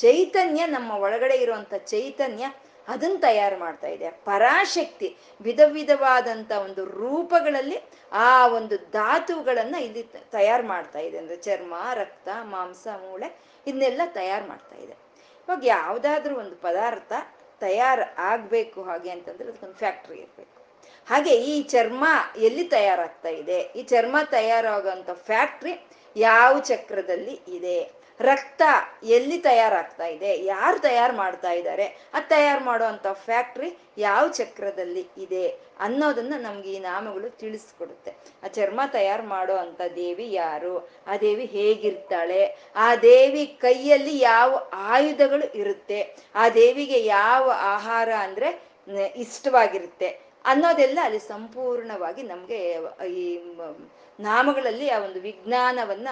[0.00, 2.46] ಚೈತನ್ಯ ನಮ್ಮ ಒಳಗಡೆ ಇರುವಂತ ಚೈತನ್ಯ
[2.88, 4.10] ಅದನ್ನ ತಯಾರು ಮಾಡ್ತಾ ಇದೆ.
[4.10, 7.78] ಪರಾಶಕ್ತಿ, ವಿಧ ವಿಧವಾದಂಥ ಒಂದು ರೂಪಗಳಲ್ಲಿ
[8.12, 11.18] ಆ ಒಂದು ಧಾತುಗಳನ್ನ ಇಲ್ಲಿ ತಯಾರು ಮಾಡ್ತಾ ಇದೆ.
[11.18, 14.92] ಅಂದ್ರೆ ಚರ್ಮ, ರಕ್ತ, ಮಾಂಸ, ಮೂಳೆ, ಇದನ್ನೆಲ್ಲ ತಯಾರು ಮಾಡ್ತಾ ಇದೆ.
[15.48, 17.12] ಇವಾಗ ಯಾವುದಾದ್ರೂ ಒಂದು ಪದಾರ್ಥ
[17.60, 20.58] ತಯಾರು ಆಗ್ಬೇಕು ಹಾಗೆ ಅಂತಂದ್ರೆ ಅದಕ್ಕೊಂದು ಫ್ಯಾಕ್ಟ್ರಿ ಇರ್ಬೇಕು.
[21.08, 22.04] ಹಾಗೆ ಈ ಚರ್ಮ
[22.36, 23.60] ಎಲ್ಲಿ ತಯಾರಾಗ್ತಾ ಇದೆ?
[23.60, 25.86] ಈ ಚರ್ಮ ತಯಾರಾಗುವಂತ ಫ್ಯಾಕ್ಟ್ರಿ
[26.16, 27.97] ಯಾವ ಚಕ್ರದಲ್ಲಿ ಇದೆ?
[28.20, 28.62] ರಕ್ತ
[29.04, 35.46] ಎಲ್ಲಿ ತಯಾರಾಗ್ತಾ ಇದೆ, ಯಾರು ತಯಾರು ಮಾಡ್ತಾ ಇದ್ದಾರೆ, ಅದು ತಯಾರು ಮಾಡುವಂತ ಫ್ಯಾಕ್ಟ್ರಿ ಯಾವ ಚಕ್ರದಲ್ಲಿ ಇದೆ
[35.80, 38.12] ಅನ್ನೋದನ್ನ ನಮ್ಗೆ ಈ ನಾಮಗಳು ತಿಳಿಸ್ಕೊಡುತ್ತೆ.
[38.44, 40.74] ಆ ಚರ್ಮ ತಯಾರು ಮಾಡೋ ಅಂತ ದೇವಿ ಯಾರು,
[41.06, 42.42] ಆ ದೇವಿ ಹೇಗಿರ್ತಾಳೆ,
[42.76, 46.00] ಆ ದೇವಿ ಕೈಯಲ್ಲಿ ಯಾವ ಆಯುಧಗಳು ಇರುತ್ತೆ,
[46.34, 48.50] ಆ ದೇವಿಗೆ ಯಾವ ಆಹಾರ ಅಂದ್ರೆ
[49.16, 50.08] ಇಷ್ಟವಾಗಿರುತ್ತೆ
[50.44, 52.60] ಅನ್ನೋದೆಲ್ಲ ಅಲ್ಲಿ ಸಂಪೂರ್ಣವಾಗಿ ನಮ್ಗೆ
[53.06, 53.24] ಈ
[54.20, 56.08] ನಾಮಗಳಲ್ಲಿ ಆ ಒಂದು ವಿಜ್ಞಾನವನ್ನ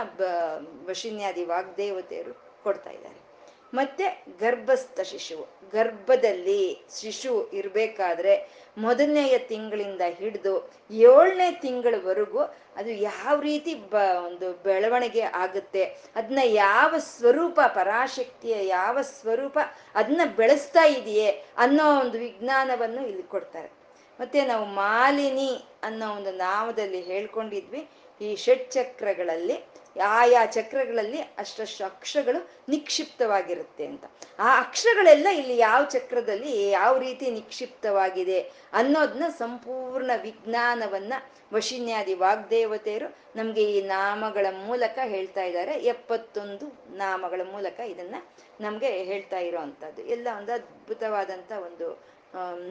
[0.86, 3.26] ವಶಿನ್ಯಾದಿ ವಾಗ್ದೇವತೆಯರು ಕೊಡ್ತಾ ಇದ್ದಾರೆ.
[3.74, 8.34] ಮತ್ತೆ ಗರ್ಭಸ್ಥ ಶಿಶು ಗರ್ಭದಲ್ಲಿ ಶಿಶು ಇರಬೇಕಾದ್ರೆ
[8.78, 12.38] ಮೊದಲನೆಯ ತಿಂಗಳಿಂದ ಹಿಡಿದು ಏಳನೇ ತಿಂಗಳವರೆಗೂ
[12.76, 13.94] ಅದು ಯಾವ ರೀತಿ ಬ,
[14.26, 15.84] ಒಂದು ಬೆಳವಣಿಗೆ ಆಗುತ್ತೆ
[16.16, 19.58] ಅದನ್ನ ಯಾವ ಸ್ವರೂಪ, ಪರಾಶಕ್ತಿಯ ಯಾವ ಸ್ವರೂಪ
[19.94, 23.75] ಅದನ್ನ ಬೆಳೆಸ್ತಾ ಇದೆಯೇ ಅನ್ನೋ ಒಂದು ವಿಜ್ಞಾನವನ್ನು ಇಲ್ಲಿ ಕೊಡ್ತಾರೆ.
[24.20, 25.50] ಮತ್ತೆ ನಾವು ಮಾಲಿನಿ
[25.82, 27.88] ಅನ್ನೋ ಒಂದು ನಾಮದಲ್ಲಿ ಹೇಳ್ಕೊಂಡಿದ್ವಿ.
[28.20, 29.56] ಈ ಷಟ್ ಚಕ್ರಗಳಲ್ಲಿ,
[30.02, 34.04] ಆಯಾ ಚಕ್ರಗಳಲ್ಲಿ ಅಷ್ಟಷ್ಟು ಅಕ್ಷರಗಳು ನಿಕ್ಷಿಪ್ತವಾಗಿರುತ್ತೆ ಅಂತ.
[34.38, 38.40] ಆ ಅಕ್ಷರಗಳೆಲ್ಲ ಇಲ್ಲಿ ಯಾವ ಚಕ್ರದಲ್ಲಿ ಯಾವ ರೀತಿ ನಿಕ್ಷಿಪ್ತವಾಗಿದೆ
[38.72, 41.12] ಅನ್ನೋದನ್ನ ಸಂಪೂರ್ಣ ವಿಜ್ಞಾನವನ್ನ
[41.52, 45.72] ವಶಿನ್ಯಾದಿ ವಾಗ್ದೇವತೆಯರು ನಮ್ಗೆ ಈ ನಾಮಗಳ ಮೂಲಕ ಹೇಳ್ತಾ ಇದ್ದಾರೆ.
[45.72, 48.16] ಎಪ್ಪತ್ತೊಂದು ನಾಮಗಳ ಮೂಲಕ ಇದನ್ನ
[48.60, 52.15] ನಮ್ಗೆ ಹೇಳ್ತಾ ಇರೋ ಅಂಥದ್ದು ಎಲ್ಲ ಒಂದು ಅದ್ಭುತವಾದಂಥ ಒಂದು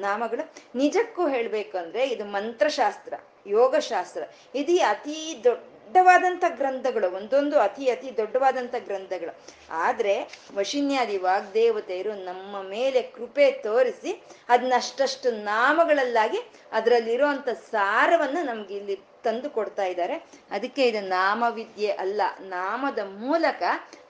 [0.01, 3.13] ನಾಮಗಳು ನಿಜಕ್ಕೂ ಹೇಳಬೇಕು ಅಂದ್ರೆ ಇದು ಮಂತ್ರಶಾಸ್ತ್ರ,
[3.47, 4.24] ಯೋಗಶಾಸ್ತ್ರ.
[4.55, 9.34] ಇದು ಅತಿ ದೊಡ್ಡವಾದಂಥ ಗ್ರಂಥಗಳು, ಒಂದೊಂದು ಅತಿ ಅತಿ ದೊಡ್ಡವಾದಂಥ ಗ್ರಂಥಗಳು.
[9.72, 10.13] ಆದ್ರೆ
[10.55, 16.38] ವಶಿನ್ಯಾದಿ ವಾಗ್ದೇವತೆಯರು ನಮ್ಮ ಮೇಲೆ ಕೃಪೆ ತೋರಿಸಿ ಅದನ್ನಷ್ಟಷ್ಟು ನಾಮಗಳಲ್ಲಾಗಿ
[16.72, 20.16] ಅದರಲ್ಲಿರುವಂಥ ಸಾರವನ್ನ ನಮ್ಗೆ ಇಲ್ಲಿ ತಂದು ಕೊಡ್ತಾ ಇದ್ದಾರೆ.
[20.51, 23.63] ಅದಕ್ಕೆ ಇದು ನಾಮವಿದ್ಯೆ ಅಲ್ಲ, ನಾಮದ ಮೂಲಕ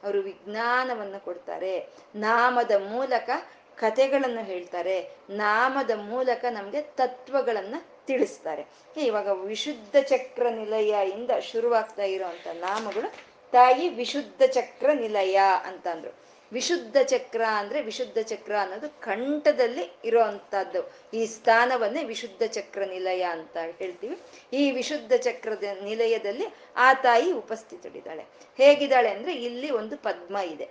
[0.03, 1.87] ಅವರು ವಿಜ್ಞಾನವನ್ನು ಕೊಡ್ತಾರೆ.
[2.15, 3.29] ನಾಮದ ಮೂಲಕ
[3.77, 5.09] ಕಥೆಗಳನ್ನು ಹೇಳ್ತಾರೆ.
[5.29, 8.65] ನಾಮದ ಮೂಲಕ ನಮಗೆ ತತ್ವಗಳನ್ನ ತಿಳಿಸ್ತಾರೆ.
[8.97, 13.13] ಇವಾಗ ವಿಶುದ್ಧ ಚಕ್ರ ನಿಲಯ ಇಂದ ಶುರುವಾಗ್ತಾ ಇರೋವಂಥ ನಾಮಗಳು,
[13.51, 16.25] ತಾಯಿ ವಿಶುದ್ಧ ಚಕ್ರ ನಿಲಯ ಅಂತಂದ್ರು.
[16.53, 24.19] ವಿಶುದ್ಧ ಚಕ್ರ ಅಂದ್ರೆ ವಿಶುದ್ಧ ಚಕ್ರ ಅನ್ನೋದು ಕಂಠದಲ್ಲಿ ಇರೋವಂಥದ್ದು ಈ ಸ್ಥಾನವನ್ನೇ ವಿಶುದ್ಧ ಚಕ್ರ ನಿಲಯ ಅಂತ ಹೇಳ್ತೀವಿ.
[24.53, 26.45] ಈ ವಿಶುದ್ಧ ಚಕ್ರದ ನಿಲಯದಲ್ಲಿ
[26.75, 28.25] ಆ ತಾಯಿ ಉಪಸ್ಥಿತಳಿದ್ದಾಳೆ.
[28.57, 30.69] ಹೇಗಿದ್ದಾಳೆ ಅಂದ್ರೆ ಇಲ್ಲಿ ಒಂದು ಪದ್ಮ ಇದೆ.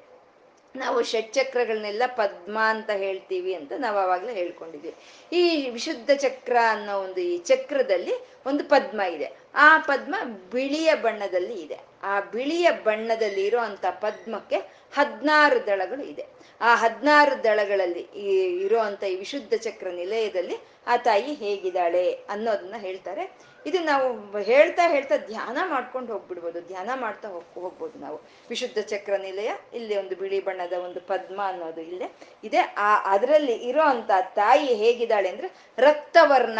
[0.77, 4.95] ನಾವು ಷಟ್ಚಕ್ರಗಳನ್ನೆಲ್ಲ ಪದ್ಮ ಅಂತ ಹೇಳ್ತೀವಿ ಅಂತ ನಾವು ಅವಾಗಲೇ ಹೇಳ್ಕೊಂಡಿದ್ವಿ.
[5.33, 8.12] ಈ ವಿಶುದ್ಧ ಚಕ್ರ ಅನ್ನೋ ಒಂದು ಈ ಚಕ್ರದಲ್ಲಿ
[8.47, 9.33] ಒಂದು ಪದ್ಮ ಇದೆ.
[9.55, 10.14] ಆ ಪದ್ಮ
[10.53, 11.79] ಬಿಳಿಯ ಬಣ್ಣದಲ್ಲಿ ಇದೆ.
[12.03, 14.57] ಆ ಬಿಳಿಯ ಬಣ್ಣದಲ್ಲಿ ಇರುವಂತ ಪದ್ಮಕ್ಕೆ
[14.95, 16.27] ಹದಿನಾರು ದಳಗಳು ಇದೆ.
[16.61, 18.31] ಆ ಹದಿನಾರು ದಳಗಳಲ್ಲಿ ಈ
[18.64, 20.57] ಇರೋ ಈ ವಿಶುದ್ಧ ಚಕ್ರ ನಿಲಯದಲ್ಲಿ
[20.87, 23.54] ಆ ತಾಯಿ ಹೇಗಿದ್ದಾಳೆ ಅನ್ನೋದನ್ನ ಹೇಳ್ತಾರೆ.
[23.67, 26.61] ಇದು ನಾವು ಹೇಳ್ತಾ ಹೇಳ್ತಾ ಧ್ಯಾನ ಮಾಡ್ಕೊಂಡು ಹೋಗ್ಬಿಡ್ಬೋದು.
[26.61, 28.23] ಧ್ಯಾನ ಮಾಡ್ತಾ ಹೋಗ್, ಹೋಗ್ಬೋದು ನಾವು.
[28.49, 32.12] ವಿಶುದ್ಧ ಚಕ್ರ ನಿಲಯ, ಇಲ್ಲಿ ಒಂದು ಬಿಳಿ ಬಣ್ಣದ ಒಂದು ಪದ್ಮ ಅನ್ನೋದು ಇಲ್ಲೇ
[32.45, 32.59] ಇದೆ.
[32.59, 36.59] ಆ ಅದರಲ್ಲಿ ಇರೋ ಅಂತ ತಾಯಿ ಹೇಗಿದ್ದಾಳೆ ಅಂದ್ರೆ ರಕ್ತವರ್ಣ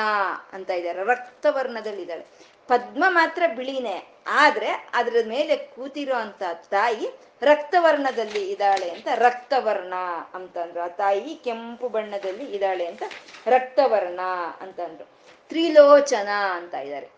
[0.53, 1.05] ಅಂತ ಇದ್ದಾರೆ.
[1.05, 2.55] ರಕ್ತವರ್ಣದಲ್ಲಿದ್ದಾಳೆ.
[2.69, 3.97] ಪದ್ಮ ಮಾತ್ರ ಬಿಳಿನೇ,
[4.27, 7.07] ಆದ್ರೆ ಅದ್ರ ಮೇಲೆ ಕೂತಿರೋ ಅಂತ ತಾಯಿ
[7.43, 9.95] ರಕ್ತವರ್ಣದಲ್ಲಿ ಇದ್ದಾಳೆ ಅಂತ ರಕ್ತವರ್ಣ
[10.35, 10.81] ಅಂತಂದ್ರು.
[10.81, 13.03] ಆ ತಾಯಿ ಕೆಂಪು ಬಣ್ಣದಲ್ಲಿ ಇದ್ದಾಳೆ ಅಂತ
[13.47, 14.21] ರಕ್ತವರ್ಣ
[14.61, 15.24] ಅಂತಂದ್ರು.
[15.55, 17.09] ತ್ರಿಲೋಚನ ಅಂತ ಇದ್ದಾರೆ.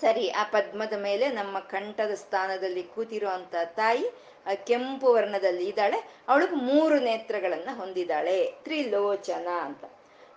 [0.00, 4.10] ಸರಿ, ಆ ಪದ್ಮದ ಮೇಲೆ ನಮ್ಮ ಕಂಠದ ಸ್ಥಾನದಲ್ಲಿ ಕೂತಿರುವಂತ ತಾಯಿ
[4.64, 6.08] ಕೆಂಪು ವರ್ಣದಲ್ಲಿ ಇದ್ದಾಳೆ.
[6.28, 8.54] ಅವಳಿಗೆ ಮೂರು ನೇತ್ರಗಳನ್ನ ಹೊಂದಿದ್ದಾಳೆ.
[8.64, 9.84] ತ್ರಿಲೋಚನ ಅಂತ.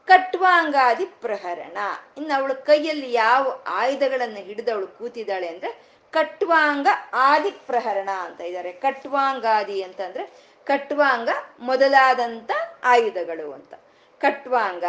[0.06, 1.78] ಕಟ್ವಾಂಗಾದಿ ಪ್ರಹರಣ.
[2.18, 8.72] ಇನ್ನು ಅವಳ ಕೈಯಲ್ಲಿ ಯಾವ ಆಯುಧಗಳನ್ನ ಹಿಡಿದವಳು ಕೂತಿದ್ದಾಳೆ ಅಂದ್ರೆ ಕಟ್ವಾಂಗ ಆದಿ ಪ್ರಹರಣ ಅಂತ ಇದ್ದಾರೆ.
[8.72, 10.26] ಕಟ್ವಾಂಗಾದಿ ಅಂತಂದ್ರೆ
[10.66, 12.52] ಕಟ್ವಾಂಗ ಮೊದಲಾದಂತ
[12.84, 13.74] ಆಯುಧಗಳು ಅಂತ.
[14.20, 14.84] ಕಟ್ವಾಂಗ,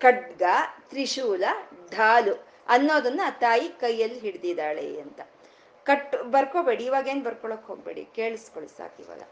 [0.00, 0.42] ಖಡ್ಗ,
[0.88, 1.44] ತ್ರಿಶೂಲ
[1.92, 5.20] ಢಾಲು ಅನ್ನೋದನ್ನ ತಾಯಿ ಕೈಯಲ್ಲಿ ಹಿಡ್ದಿದ್ದಾಳೆ ಅಂತ.
[5.84, 9.22] ಕಟ್ ಬರ್ಕೋಬೇಡಿ, ಇವಾಗ ಏನ್ ಬರ್ಕೊಳಕ್ ಹೋಗ್ಬೇಡಿ, ಕೇಳಿಸ್ಕೊಳ್ಳಿ ಸಾಕು ಇವಾಗ.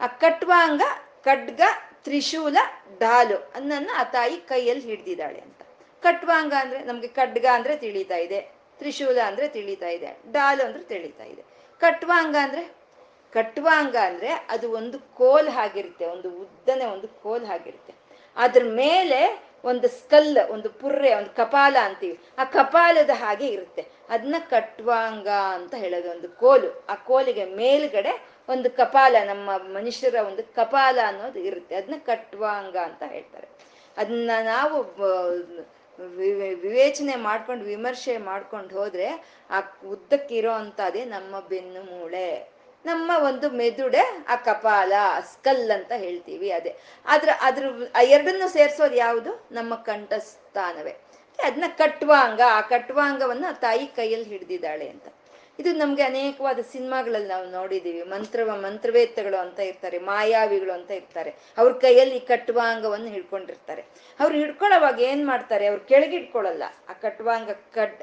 [0.00, 0.82] ಆ ಕಟ್ವಾಂಗ,
[1.24, 1.60] ಖಡ್ಗ,
[2.04, 2.56] ತ್ರಿಶೂಲ
[3.00, 5.62] ಢಾಲು ಅನ್ನನ್ನ ಆ ತಾಯಿ ಕೈಯಲ್ಲಿ ಹಿಡ್ದಿದ್ದಾಳೆ ಅಂತ.
[6.02, 8.40] ಕಟ್ವಾಂಗ ಅಂದ್ರೆ ನಮ್ಗೆ ಖಡ್ಗ ಅಂದ್ರೆ ತಿಳಿತಾ ಇದೆ,
[8.78, 11.42] ತ್ರಿಶೂಲ ಅಂದ್ರೆ ತಿಳಿತಾ ಇದೆ ಡಾಲು ಅಂದ್ರೆ ತಿಳಿತಾ ಇದೆ.
[11.80, 12.82] ಕಟ್ವಾಂಗ ಅಂದ್ರೆ?
[13.32, 17.94] ಕಟ್ವಾಂಗ ಅಂದ್ರೆ ಅದು ಒಂದು ಕೋಲ್ ಆಗಿರುತ್ತೆ ಒಂದು ಉದ್ದನೆ ಒಂದು ಕೋಲ್ ಆಗಿರುತ್ತೆ
[18.36, 22.18] ಅದ್ರ ಮೇಲೆ ಒಂದು ಸ್ಕಲ್, ಒಂದು ಪುರ್ರೆ, ಒಂದು ಕಪಾಲ ಅಂತೀವಿ.
[22.38, 23.86] ಆ ಕಪಾಲದ ಹಾಗೆ ಇರುತ್ತೆ.
[24.08, 26.86] ಅದನ್ನ ಕಟ್ವಾಂಗ ಅಂತ ಹೇಳೋದು ಒಂದು ಕೋಲು.
[26.88, 31.74] ಆ ಕೋಲಿಗೆ ಮೇಲ್ಗಡೆ ಒಂದು ಕಪಾಲ, ನಮ್ಮ ಮನುಷ್ಯರ ಒಂದು ಕಪಾಲ ಅನ್ನೋದು ಇರುತ್ತೆ.
[31.74, 33.48] ಅದನ್ನ ಕಟ್ವಾಂಗ ಅಂತ ಹೇಳ್ತಾರೆ.
[33.96, 34.82] ಅದನ್ನ ನಾವು
[36.54, 39.08] ವಿವೇಚನೆ ಮಾಡ್ಕೊಂಡು, ವಿಮರ್ಶೆ ಮಾಡ್ಕೊಂಡು ಹೋದ್ರೆ
[39.50, 42.51] ಆ ಉದ್ದಕ್ಕಿರೋ ಅಂತದೇ ನಮ್ಮ ಬೆನ್ನು ಮೂಳೆ.
[42.86, 44.92] ನಮ್ಮ ಒಂದು ಮೆದುಡೆ ಆ ಕಪಾಲ
[45.32, 46.76] ಸ್ಕಲ್ ಅಂತ ಹೇಳ್ತೀವಿ ಅದೇ.
[47.06, 47.64] ಅದ್ರ ಅದ್ರ
[48.02, 49.48] ಎರಡನ್ನು ಸೇರ್ಸೋದು ಯಾವುದು?
[49.52, 50.96] ನಮ್ಮ ಕಂಠಸ್ಥಾನವೇ.
[51.44, 55.04] ಅದನ್ನ ಕಟ್ವಾಂಗ, ಆ ಕಟ್ವಾಂಗವನ್ನ ತಾಯಿ ಕೈಯಲ್ಲಿ ಹಿಡ್ದಿದ್ದಾಳೆ ಅಂತ.
[55.58, 61.34] ಇದು ನಮ್ಗೆ ಅನೇಕವಾದ ಸಿನಿಮಾಗಳಲ್ಲಿ ನಾವು ನೋಡಿದೀವಿ ಮಂತ್ರವ ಮಂತ್ರವೇತ್ತಗಳು ಅಂತ ಇರ್ತಾರೆ, ಮಾಯಾವಿಗಳು ಅಂತ ಇರ್ತಾರೆ.
[61.58, 63.82] ಅವ್ರ ಕೈಯಲ್ಲಿ ಕಟ್ವಾಂಗವನ್ನು ಹಿಡ್ಕೊಂಡಿರ್ತಾರೆ.
[64.20, 65.66] ಅವ್ರು ಹಿಡ್ಕೊಳ್ಳೋವಾಗ ಏನ್ ಮಾಡ್ತಾರೆ?
[65.66, 68.02] ಅವ್ರು ಕೆಳಗಿಟ್ಕೊಳ್ಳಲ್ಲ ಆ ಕಟ್ವಾಂಗ ಕಟ್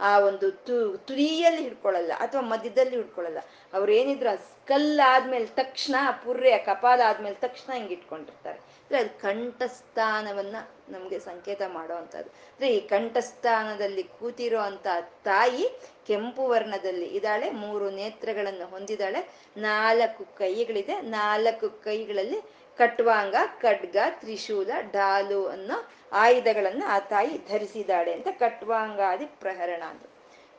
[0.00, 3.38] ಆ ಒಂದು ತು ತುದಿಯಲ್ಲಿ ಹಿಡ್ಕೊಳ್ಳಲ್ಲ ಅಥವಾ ಮಧ್ಯದಲ್ಲಿ ಹಿಡ್ಕೊಳ್ಳಲ್ಲ.
[3.72, 8.58] ಅವ್ರು ಏನಿದ್ರು ಆ ಸ್ಕಲ್ ಆದ್ಮೇಲೆ ತಕ್ಷಣ, ಪುರ್ರೆ ಕಪಾಲ ಆದ್ಮೇಲೆ ತಕ್ಷಣ ಹಿಂಗೆ ಇಟ್ಕೊಂಡಿರ್ತಾರೆ.
[8.92, 10.56] ಅಂದ್ರೆ ಅದು ಕಂಠಸ್ಥಾನವನ್ನ
[10.88, 14.86] ನಮ್ಗೆ ಸಂಕೇತ ಮಾಡೋ ಅಂದ್ರೆ ಈ ಕಂಠಸ್ಥಾನದಲ್ಲಿ ಕೂತಿರೋ ಅಂತ
[15.24, 15.64] ತಾಯಿ
[16.06, 19.20] ಕೆಂಪು ವರ್ಣದಲ್ಲಿ ಇದ್ದಾಳೆ, ಮೂರು ನೇತ್ರಗಳನ್ನು ಹೊಂದಿದಾಳೆ
[19.56, 22.40] ನಾಲ್ಕು ಕೈಗಳಿದೆ, ನಾಲ್ಕು ಕೈಗಳಲ್ಲಿ
[22.78, 25.78] ಕಟ್ವಾಂಗ, ಖಡ್ಗ, ತ್ರಿಶೂಲ, ಡಾಲು ಅನ್ನೋ
[26.16, 30.08] ಆಯುಧಗಳನ್ನ ಆ ತಾಯಿ ಧರಿಸಿದಾಳೆ ಅಂತ ಕಟ್ವಾಂಗಾದಿ ಪ್ರಹರಣ ಅಂದ್ರು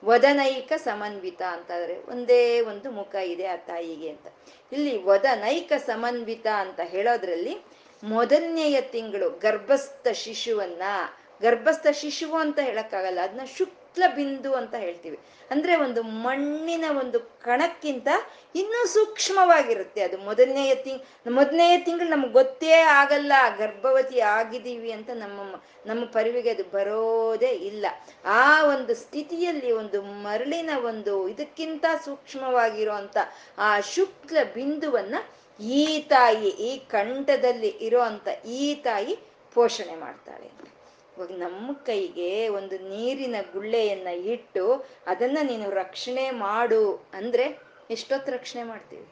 [0.04, 4.28] ವದನೈಕ ಸಮನ್ವಿತ ಅಂತಾದ್ರೆ ಒಂದೇ ಒಂದು ಮುಖ ಇದೆ ಆ ತಾಯಿಗೆ ಅಂತ.
[4.72, 7.54] ಇಲ್ಲಿ ವದನೈಕ ಸಮನ್ವಿತ ಅಂತ ಹೇಳೋದ್ರಲ್ಲಿ
[8.04, 10.82] ಮೊದಲನೆಯ ತಿಂಗಳು ಗರ್ಭಸ್ಥ ಶಿಶುವನ್ನ,
[11.42, 15.20] ಗರ್ಭಸ್ಥ ಶಿಶುವು ಅಂತ ಹೇಳಕ್ಕಾಗಲ್ಲ ಅದನ್ನ ಶುಕ್ ಶುಕ್ಲ ಬಿಂದು ಅಂತ ಹೇಳ್ತೀವಿ.
[15.52, 18.08] ಅಂದ್ರೆ ಒಂದು ಮಣ್ಣಿನ ಒಂದು ಕಣಕ್ಕಿಂತ
[18.56, 20.18] ಇನ್ನೂ ಸೂಕ್ಷ್ಮವಾಗಿರುತ್ತೆ ಅದು.
[20.18, 27.48] ಮೊದಲನೆಯ ತಿಂಗ್, ಮೊದಲನೆಯ ತಿಂಗಳು ನಮ್ಗೆ ಗೊತ್ತೇ ಆಗಲ್ಲ, ಗರ್ಭವತಿ ಆಗಿದ್ದೀವಿ ಅಂತ ನಮ್ಮ ನಮ್ಮ ಪರಿವಿಗೆ ಅದು ಬರೋದೇ
[27.48, 27.86] ಇಲ್ಲ.
[28.26, 33.18] ಆ ಒಂದು ಸ್ಥಿತಿಯಲ್ಲಿ ಒಂದು ಮರಳಿನ ಒಂದು ಇದಕ್ಕಿಂತ ಸೂಕ್ಷ್ಮವಾಗಿರುವಂತ
[33.58, 35.16] ಆ ಶುಕ್ಲ ಬಿಂದುವನ್ನ
[35.64, 39.18] ಈ ತಾಯಿ ಈ ಕಂಠದಲ್ಲಿ ಇರೋ ಅಂತ ಈ ತಾಯಿ
[39.54, 40.46] ಪೋಷಣೆ ಮಾಡ್ತಾಳೆ
[41.18, 47.60] ಇವಾಗ ನಮ್ಮ ಕೈಗೆ ಒಂದು ನೀರಿನ ಗುಳ್ಳೆಯನ್ನ ಇಟ್ಟು ಅದನ್ನ ನೀನು ರಕ್ಷಣೆ ಮಾಡು ಅಂದ್ರೆ
[47.90, 49.08] ಎಷ್ಟೊತ್ತು ರಕ್ಷಣೆ ಮಾಡ್ತೀವಿ?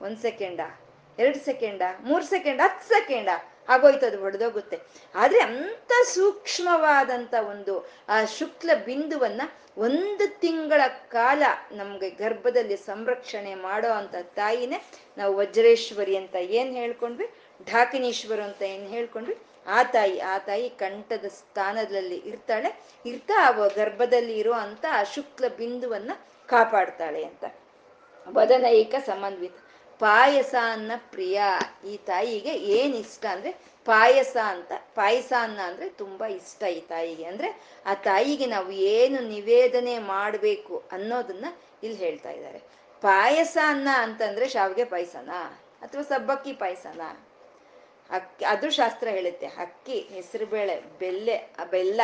[0.00, 0.80] ಒಂದ್ ಸೆಕೆಂಡಾ?
[1.18, 2.00] ಎರಡು ಸೆಕೆಂಡಾ?
[2.02, 2.60] ಮೂರು ಸೆಕೆಂಡ್?
[2.60, 3.55] ಹತ್ತು ಸೆಕೆಂಡಾ?
[3.68, 4.78] ಆಗೋಯ್ತು, ಅದು ಹೊಡೆದೋಗುತ್ತೆ
[5.14, 9.42] ಆದ್ರೆ ಅಂತ ಸೂಕ್ಷ್ಮವಾದಂತ ಒಂದು, ಆ ಶುಕ್ಲ ಬಿಂದುವನ್ನ
[9.78, 11.42] ಒಂದು ತಿಂಗಳ ಕಾಲ
[11.72, 14.84] ನಮ್ಗೆ ಗರ್ಭದಲ್ಲಿ ಸಂರಕ್ಷಣೆ ಮಾಡೋ ಅಂತ ತಾಯಿನೇ
[15.18, 17.30] ನಾವು ವಜ್ರೇಶ್ವರಿ ಅಂತ ಏನ್ ಹೇಳ್ಕೊಂಡ್ವಿ?
[17.72, 19.38] ಢಾಕಿನೀಶ್ವರ ಅಂತ ಏನ್ ಹೇಳ್ಕೊಂಡ್ವಿ?
[19.66, 22.80] ಆ ತಾಯಿ ಆ ತಾಯಿ ಕಂಠದ ಸ್ಥಾನದಲ್ಲಿ ಇರ್ತಾಳೆ.
[23.06, 26.10] ಇರ್ತಾ ಅವ ಗರ್ಭದಲ್ಲಿ ಇರೋ ಅಂತ ಆ ಶುಕ್ಲ ಬಿಂದುವನ್ನ
[26.46, 27.44] ಕಾಪಾಡ್ತಾಳೆ ಅಂತ.
[28.28, 29.52] ವದನೈಕ ಸಮನ್ವಿತ.
[29.98, 31.42] ಪಾಯಸ ಅನ್ನ ಪ್ರಿಯ.
[31.88, 33.52] ಈ ತಾಯಿಗೆ ಏನ್ ಇಷ್ಟ ಅಂದ್ರೆ
[33.84, 34.72] ಪಾಯಸ ಅಂತ.
[34.94, 37.24] ಪಾಯಸ ಅನ್ನ ಅಂದ್ರೆ ತುಂಬಾ ಇಷ್ಟ ಈ ತಾಯಿಗೆ.
[37.24, 41.44] ಅಂದ್ರೆ ಆ ತಾಯಿಗೆ ನಾವು ಏನು ನಿವೇದನೆ ಮಾಡಬೇಕು ಅನ್ನೋದನ್ನ
[41.82, 42.58] ಇಲ್ಲಿ ಹೇಳ್ತಾ ಇದ್ದಾರೆ.
[43.00, 45.62] ಪಾಯಸ ಅನ್ನ ಅಂತಂದ್ರೆ ಶಾವಿಗೆ ಪಾಯಸನಾ?
[45.82, 47.28] ಅಥವಾ ಸಬ್ಬಕ್ಕಿ ಪಾಯಸನಾ?
[48.10, 49.46] ಅಕ್ಕಿ, ಅದು ಶಾಸ್ತ್ರ ಹೇಳುತ್ತೆ.
[49.46, 52.00] ಅಕ್ಕಿ, ಹೆಸರುಬೇಳೆ, ಬೆಲ್ಲೆ ಬೆಲ್ಲ,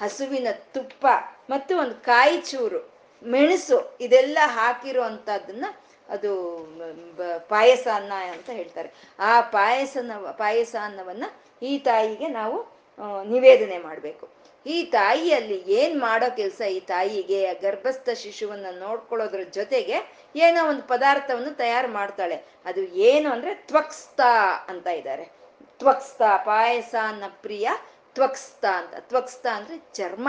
[0.00, 1.06] ಹಸುವಿನ ತುಪ್ಪ,
[1.50, 2.92] ಮತ್ತು ಒಂದು ಕಾಯಿ ಚೂರು
[3.24, 5.02] ಮೆಣಸು, ಇದೆಲ್ಲ ಹಾಕಿರೋ
[6.12, 6.32] ಅದು
[7.48, 8.90] ಪಾಯಸ ಅನ್ನ ಅಂತ ಹೇಳ್ತಾರೆ.
[9.18, 11.24] ಆ ಪಾಯಸನ, ಪಾಯಸ ಅನ್ನವನ್ನ
[11.62, 12.58] ಈ ತಾಯಿಗೆ ನಾವು
[13.28, 14.28] ನಿವೇದನೆ ಮಾಡಬೇಕು.
[14.66, 19.96] ಈ ತಾಯಿಯಲ್ಲಿ ಏನ್ ಮಾಡೋ ಕೆಲಸ ಈ ತಾಯಿಗೆ ಗರ್ಭಸ್ಥ ಶಿಶುವನ್ನ ನೋಡ್ಕೊಳ್ಳೋದ್ರ ಜೊತೆಗೆ
[20.36, 22.36] ಏನೋ ಒಂದು ಪದಾರ್ಥವನ್ನು ತಯಾರು ಮಾಡ್ತಾಳೆ.
[22.64, 24.20] ಅದು ಏನು ಅಂದ್ರೆ ತ್ವಕ್ಸ್ತ
[24.68, 25.24] ಅಂತ ಇದ್ದಾರೆ.
[25.78, 27.68] ತ್ವಕ್ಸ್ತ ಪಾಯಸ ಅನ್ನ ಪ್ರಿಯ
[28.14, 28.94] ತ್ವಕ್ಸ್ತ ಅಂತ.
[29.00, 30.28] ತ್ವಕ್ಸ್ತ ಅಂದ್ರೆ ಚರ್ಮ.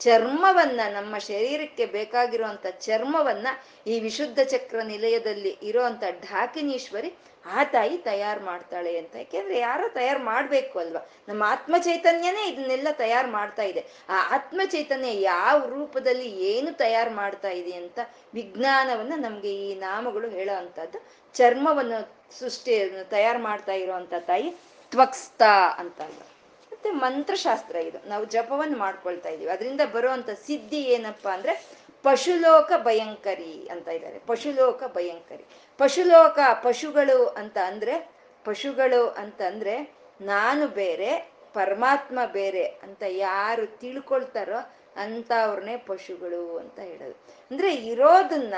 [0.00, 3.46] ಚರ್ಮವನ್ನ, ನಮ್ಮ ಶರೀರಕ್ಕೆ ಬೇಕಾಗಿರುವಂತ ಚರ್ಮವನ್ನ
[3.86, 7.10] ಈ ವಿಶುದ್ಧ ಚಕ್ರ ನಿಲಯದಲ್ಲಿ ಇರುವಂತ ಢಾಕಿನೀಶ್ವರಿ
[7.46, 9.16] ಆ ತಾಯಿ ತಯಾರು ಮಾಡ್ತಾಳೆ ಅಂತ.
[9.16, 11.10] ಯಾಕೆಂದ್ರೆ ಯಾರೋ ತಯಾರು ಮಾಡ್ಬೇಕು ಅಲ್ವಾ?
[11.28, 13.86] ನಮ್ಮ ಆತ್ಮ ಚೈತನ್ಯನೇ ಇದನ್ನೆಲ್ಲ ತಯಾರು ಮಾಡ್ತಾ ಇದೆ.
[14.08, 17.98] ಆ ಆತ್ಮ ಚೈತನ್ಯ ಯಾವ ರೂಪದಲ್ಲಿ ಏನು ತಯಾರು ಮಾಡ್ತಾ ಇದೆ ಅಂತ
[18.34, 21.00] ವಿಜ್ಞಾನವನ್ನ ನಮ್ಗೆ ಈ ನಾಮಗಳು ಹೇಳೋ ಅಂತದ್ದು
[21.34, 22.00] ಚರ್ಮವನ್ನು
[22.38, 24.50] ಸೃಷ್ಟಿ ತಯಾರು ಮಾಡ್ತಾ ಇರುವಂತ ತಾಯಿ
[24.90, 25.42] ತ್ವಕ್ಸ್ತ
[25.78, 26.00] ಅಂತ
[26.78, 28.08] ಮತ್ತೆ ಮಂತ್ರಶಾಸ್ತ್ರ ಇದು.
[28.08, 31.66] ನಾವು ಜಪವನ್ನು ಮಾಡ್ಕೊಳ್ತಾ ಇದೀವಿ ಅದರಿಂದ ಬರುವಂತ ಸಿದ್ಧಿ ಏನಪ್ಪಾ ಅಂದ್ರೆ
[32.02, 34.18] ಪಶುಲೋಕ ಭಯಂಕರಿ ಅಂತ ಇದ್ದಾರೆ.
[34.18, 35.44] ಪಶುಲೋಕ ಭಯಂಕರಿ.
[35.78, 38.10] ಪಶುಲೋಕ ಪಶುಗಳು ಅಂತ ಅಂದ್ರೆ,
[38.44, 47.16] ಪಶುಗಳು ಅಂತ ಅಂದ್ರೆ ನಾನು ಬೇರೆ, ಪರಮಾತ್ಮ ಬೇರೆ ಅಂತ ಯಾರು ತಿಳ್ಕೊಳ್ತಾರೋ ಅಂತ ಅವ್ರನ್ನೇ ಪಶುಗಳು ಅಂತ ಹೇಳೋದು.
[47.50, 48.54] ಅಂದ್ರೆ ಇರೋದನ್ನ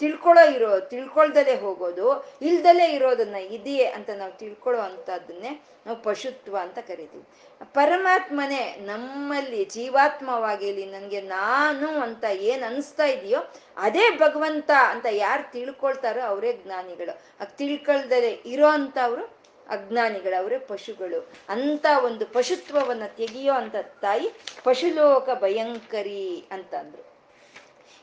[0.00, 7.24] ತಿಳ್ಕೊಳ್ಳೋ ಇರೋ, ತಿಳ್ಕೊಳ್ದಲೇ ಹೋಗೋದು, ಇಲ್ದಲೇ ಇರೋದನ್ನ ಇದೆಯೇ ಅಂತ ನಾವು ತಿಳ್ಕೊಳ್ಳೋ ಅಂತದನ್ನೇ ನಾವು ಪಶುತ್ವ ಅಂತ ಕರಿತೀವಿ.
[7.64, 16.20] ಪರಮಾತ್ಮನೇ ನಮ್ಮಲ್ಲಿ, ಜೀವಾತ್ಮವಾಗಿ ಇಲ್ಲಿ ನನಗೆ ನಾನು ಅಂತ ಏನ್ ಅನಿಸ್ತಾ ಇದೆಯೋ ಅದೇ ಭಗವಂತ ಅಂತ ಯಾರು ತಿಳ್ಕೊಳ್ತಾರೋ
[16.20, 17.20] ಅವರೇ ಜ್ಞಾನಿಗಳು.
[17.40, 19.24] ಅದ್ ತಿಳ್ಕೊಳ್ದಲೇ ಇರೋ ಅಂತವ್ರು
[19.68, 21.32] ಅಜ್ಞಾನಿಗಳು, ಅವರೇ ಪಶುಗಳು.
[21.48, 24.30] ಅಂತ ಒಂದು ಪಶುತ್ವವನ್ನ ತೆಗೆಯೋ ಅಂತ ತಾಯಿ
[24.64, 27.09] ಪಶುಲೋಕ ಭಯಂಕರಿ ಅಂತಂದ್ರು.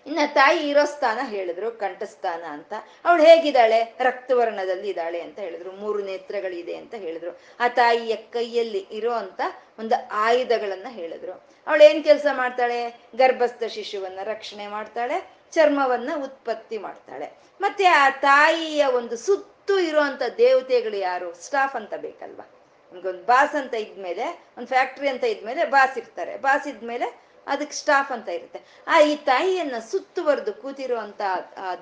[0.08, 2.74] ಇನ್ನ ತಾಯಿ ಇರೋ ಸ್ಥಾನ ಹೇಳಿದ್ರು, ಕಂಠಸ್ಥಾನ ಅಂತ.
[3.06, 3.96] ಅವಳು ಹೇಗಿದ್ದಾಳೆ?
[4.00, 5.72] ರಕ್ತವರ್ಣದಲ್ಲಿ ಇದ್ದಾಳೆ ಅಂತ ಹೇಳಿದ್ರು.
[5.72, 7.40] ಮೂರು ನೇತ್ರಗಳಿದೆ ಅಂತ ಹೇಳಿದ್ರು.
[7.60, 9.42] ಆ ತಾಯಿಯ ಕೈಯಲ್ಲಿ ಇರೋ ಅಂತ
[9.80, 11.32] ಒಂದು ಆಯುಧಗಳನ್ನ ಹೇಳಿದ್ರು.
[11.68, 13.00] ಅವಳು ಏನ್ ಕೆಲಸ ಮಾಡ್ತಾಳೆ?
[13.16, 17.32] ಗರ್ಭಸ್ಥ ಶಿಶುವನ್ನ ರಕ್ಷಣೆ ಮಾಡ್ತಾಳೆ, ಚರ್ಮವನ್ನ ಉತ್ಪತ್ತಿ ಮಾಡ್ತಾಳೆ.
[17.62, 21.34] ಮತ್ತೆ ಆ ತಾಯಿಯ ಒಂದು ಸುತ್ತು ಇರುವಂತ ದೇವತೆಗಳು ಯಾರು?
[21.34, 22.52] ಸ್ಟಾಫ್ ಅಂತ ಬೇಕಲ್ವಾ?
[22.94, 26.38] ನಮ್ಗೊಂದು ಬಾಸ್ ಅಂತ ಇದ್ಮೇಲೆ, ಒಂದು ಫ್ಯಾಕ್ಟ್ರಿ ಅಂತ ಇದ್ಮೇಲೆ ಬಾಸ್ ಇರ್ತಾರೆ.
[26.38, 28.60] ಬಾಸ್ ಇದ್ಮೇಲೆ ಅದಕ್ಕೆ ಸ್ಟಾಫ್ ಅಂತ ಇರುತ್ತೆ.
[28.88, 31.22] ಆ ಈ ತಾಯಿಯನ್ನ ಸುತ್ತುವರೆದು ಕೂತಿರುವಂತ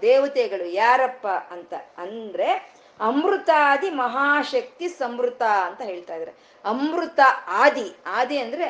[0.02, 2.50] ದೇವತೆಗಳು ಯಾರಪ್ಪ ಅಂತ ಅಂದ್ರೆ
[3.00, 6.34] ಅಮೃತಾದಿ ಮಹಾಶಕ್ತಿ ಸಮೃತ ಅಂತ ಹೇಳ್ತಾ ಇದ್ದಾರೆ.
[6.66, 8.66] ಅಮೃತ ಆದಿ ಆದಿ ಅಂದ್ರೆ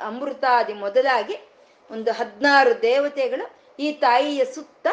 [0.00, 1.36] ಅಮೃತಾದಿ ಮೊದಲಾಗಿ
[1.90, 3.46] ಒಂದು ಹದಿನಾರು ದೇವತೆಗಳು
[3.78, 4.86] ಈ ತಾಯಿಯ ಸುತ್ತ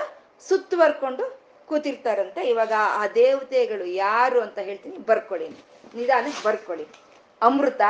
[0.48, 1.26] ಸುತ್ತುವರ್ಕೊಂಡು
[1.66, 5.50] ಕೂತಿರ್ತಾರಂತ ಇವಾಗ ಆ ದೇವತೆಗಳು ಯಾರು ಅಂತ ಹೇಳ್ತೀನಿ ಬರ್ಕೊಳ್ಳಿ.
[5.96, 6.88] ನಿಧಾನಕ್ಕೆ ಬರ್ಕೊಳ್ಳಿ.
[7.42, 7.82] ಅಮೃತ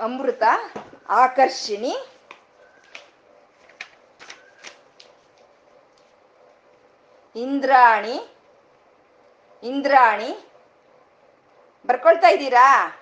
[0.00, 0.42] ಅಮೃತ,
[1.08, 1.96] ಆಕರ್ಷಿಣಿ.
[7.36, 8.36] ಇಂದ್ರಾಣಿ
[9.62, 10.50] ಇಂದ್ರಾಣಿ.
[11.86, 12.96] ಬರ್ಕೊಳ್ತಾ ಇದ್ದೀರಾ?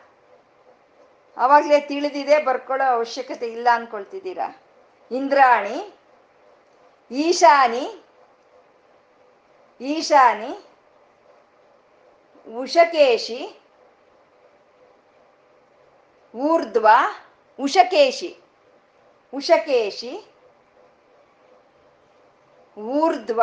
[1.37, 4.63] ಅವಾಗಲೇ ತಿಳಿದಿದೆ, ಬರ್ಕೊಳ್ಳೋ ಅವಶ್ಯಕತೆ ಇಲ್ಲ ಅನ್ಕೊಳ್ತಿದ್ದೀರಾ.
[5.11, 5.99] ಇಂದ್ರಾಣಿ,
[7.11, 8.05] ಈಶಾನಿ
[9.81, 10.65] ಈಶಾನಿ.
[12.57, 13.61] ಉಷಕೇಶಿ
[16.39, 16.89] ಊರ್ಧ್ವ
[17.61, 18.36] ಉಷಕೇಶಿ.
[19.34, 20.12] ಉಷಕೇಶಿ
[22.78, 23.43] ಊರ್ಧ್ವ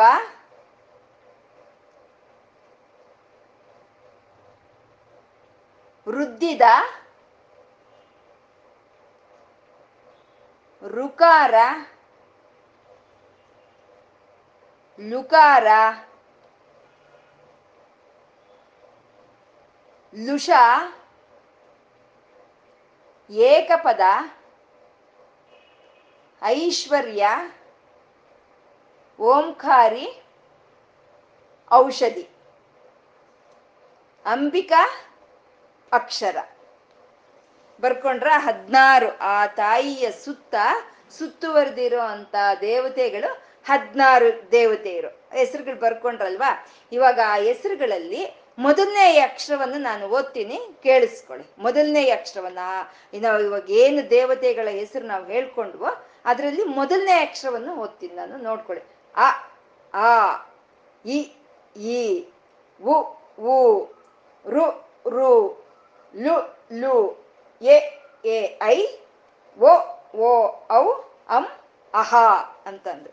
[6.08, 6.62] ವೃದ್ಧಿದ
[10.86, 11.54] ರುಕಾರ
[15.00, 15.66] ಲುಕಾರ
[20.14, 20.50] ಲುಷ
[23.30, 24.00] ಏಕಪದ,
[26.42, 27.26] ಐಶ್ವರ್ಯ,
[29.20, 30.22] ಓಂಕಾರಿ,
[31.72, 32.28] ಔಷಧಿ.
[34.26, 34.90] ಅಂಬಿಕಾ,
[35.92, 36.36] ಅಕ್ಷರ.
[37.80, 39.18] ಬರ್ಕೊಂಡ್ರ ಹದಿನಾರು.
[39.18, 40.54] ಆ ತಾಯಿಯ ಸುತ್ತ
[41.10, 45.08] ಸುತ್ತುವರೆದಿರೋ ಅಂತ ದೇವತೆಗಳು ಹದಿನಾರು ದೇವತೆಯರು.
[45.08, 46.66] ಹೆಸರುಗಳು ಬರ್ಕೊಂಡ್ರಲ್ವಾ?
[46.92, 51.46] ಇವಾಗ ಆ ಹೆಸರುಗಳಲ್ಲಿ ಮೊದಲನೇ ಅಕ್ಷರವನ್ನು ನಾನು ಓದ್ತೀನಿ, ಕೇಳಿಸ್ಕೊಳ್ಳಿ.
[51.58, 52.58] ಮೊದಲನೇ ಅಕ್ಷರವನ್ನ
[53.20, 55.86] ನಾವು ಇವಾಗ ಏನು ದೇವತೆಗಳ ಹೆಸರು ನಾವು ಹೇಳ್ಕೊಂಡ್ವೋ,
[56.24, 58.84] ಅದರಲ್ಲಿ ಮೊದಲನೇ ಅಕ್ಷರವನ್ನು ಓದ್ತೀನಿ ನಾನು, ನೋಡ್ಕೊಳ್ಳಿ.
[59.16, 59.50] ಅ,
[59.94, 60.36] ಆ,
[61.06, 61.32] ಇ,
[61.76, 62.24] ಈ,
[62.84, 62.92] ಉ
[63.38, 63.84] ಉ,
[64.46, 65.64] ರು ರು,
[66.16, 67.26] ಲು ಲು,
[67.62, 68.86] ಎ ಎ, ಐ
[69.58, 69.68] ಓ
[70.16, 70.92] ಓ ಔ,
[71.28, 71.46] ಅಂ,
[71.94, 72.14] ಅಹ
[72.66, 73.08] ಅಂತಂದು.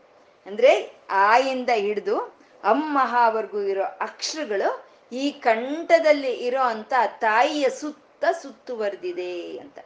[0.46, 2.20] ಅಂದ್ರೆ ಆಯಿಂದ ಹಿಡಿದು
[2.64, 9.80] ಅಮ್ಮಹವರೆಗೂ ಇರೋ ಅಕ್ಷರಗಳು ಈ ಕಂಠದಲ್ಲಿ ಇರೋ ಅಂತ ತಾಯಿಯ ಸುತ್ತ ಸುತ್ತುವರೆದಿದೆ ಅಂತ.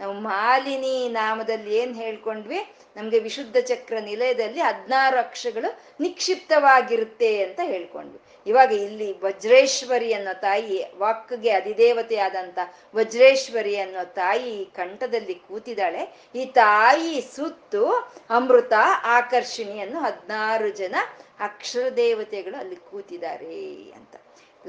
[0.00, 2.74] ನಾವು ಮಾಲಿನಿ ನಾಮದಲ್ಲಿ ಏನ್ ಹೇಳ್ಕೊಂಡ್ವಿ?
[2.96, 8.20] ನಮ್ಗೆ ವಿಶುದ್ಧ ಚಕ್ರ ನಿಲಯದಲ್ಲಿ ಹದಿನಾರು ಅಕ್ಷರಗಳು ನಿಕ್ಷಿಪ್ತವಾಗಿರುತ್ತೆ ಅಂತ ಹೇಳ್ಕೊಂಡ್ವಿ.
[8.46, 12.58] ಇವಾಗ ಇಲ್ಲಿ ವಜ್ರೇಶ್ವರಿ ಅನ್ನೋ ತಾಯಿ ವಾಕ್ಗೆ ಅಧಿದೇವತೆ ಆದಂತ
[12.94, 16.22] ವಜ್ರೇಶ್ವರಿ ಅನ್ನೋ ತಾಯಿ ಕಂಠದಲ್ಲಿ ಕೂತಿದ್ದಾಳೆ.
[16.34, 17.84] ಈ ತಾಯಿ ಸುತ್ತು
[18.30, 18.72] ಅಮೃತ
[19.04, 20.94] ಆಕರ್ಷಣಿ ಹದಿನಾರು ಜನ
[21.40, 24.16] ಅಕ್ಷರ ದೇವತೆಗಳು ಅಲ್ಲಿ ಕೂತಿದ್ದಾರೆ ಅಂತ.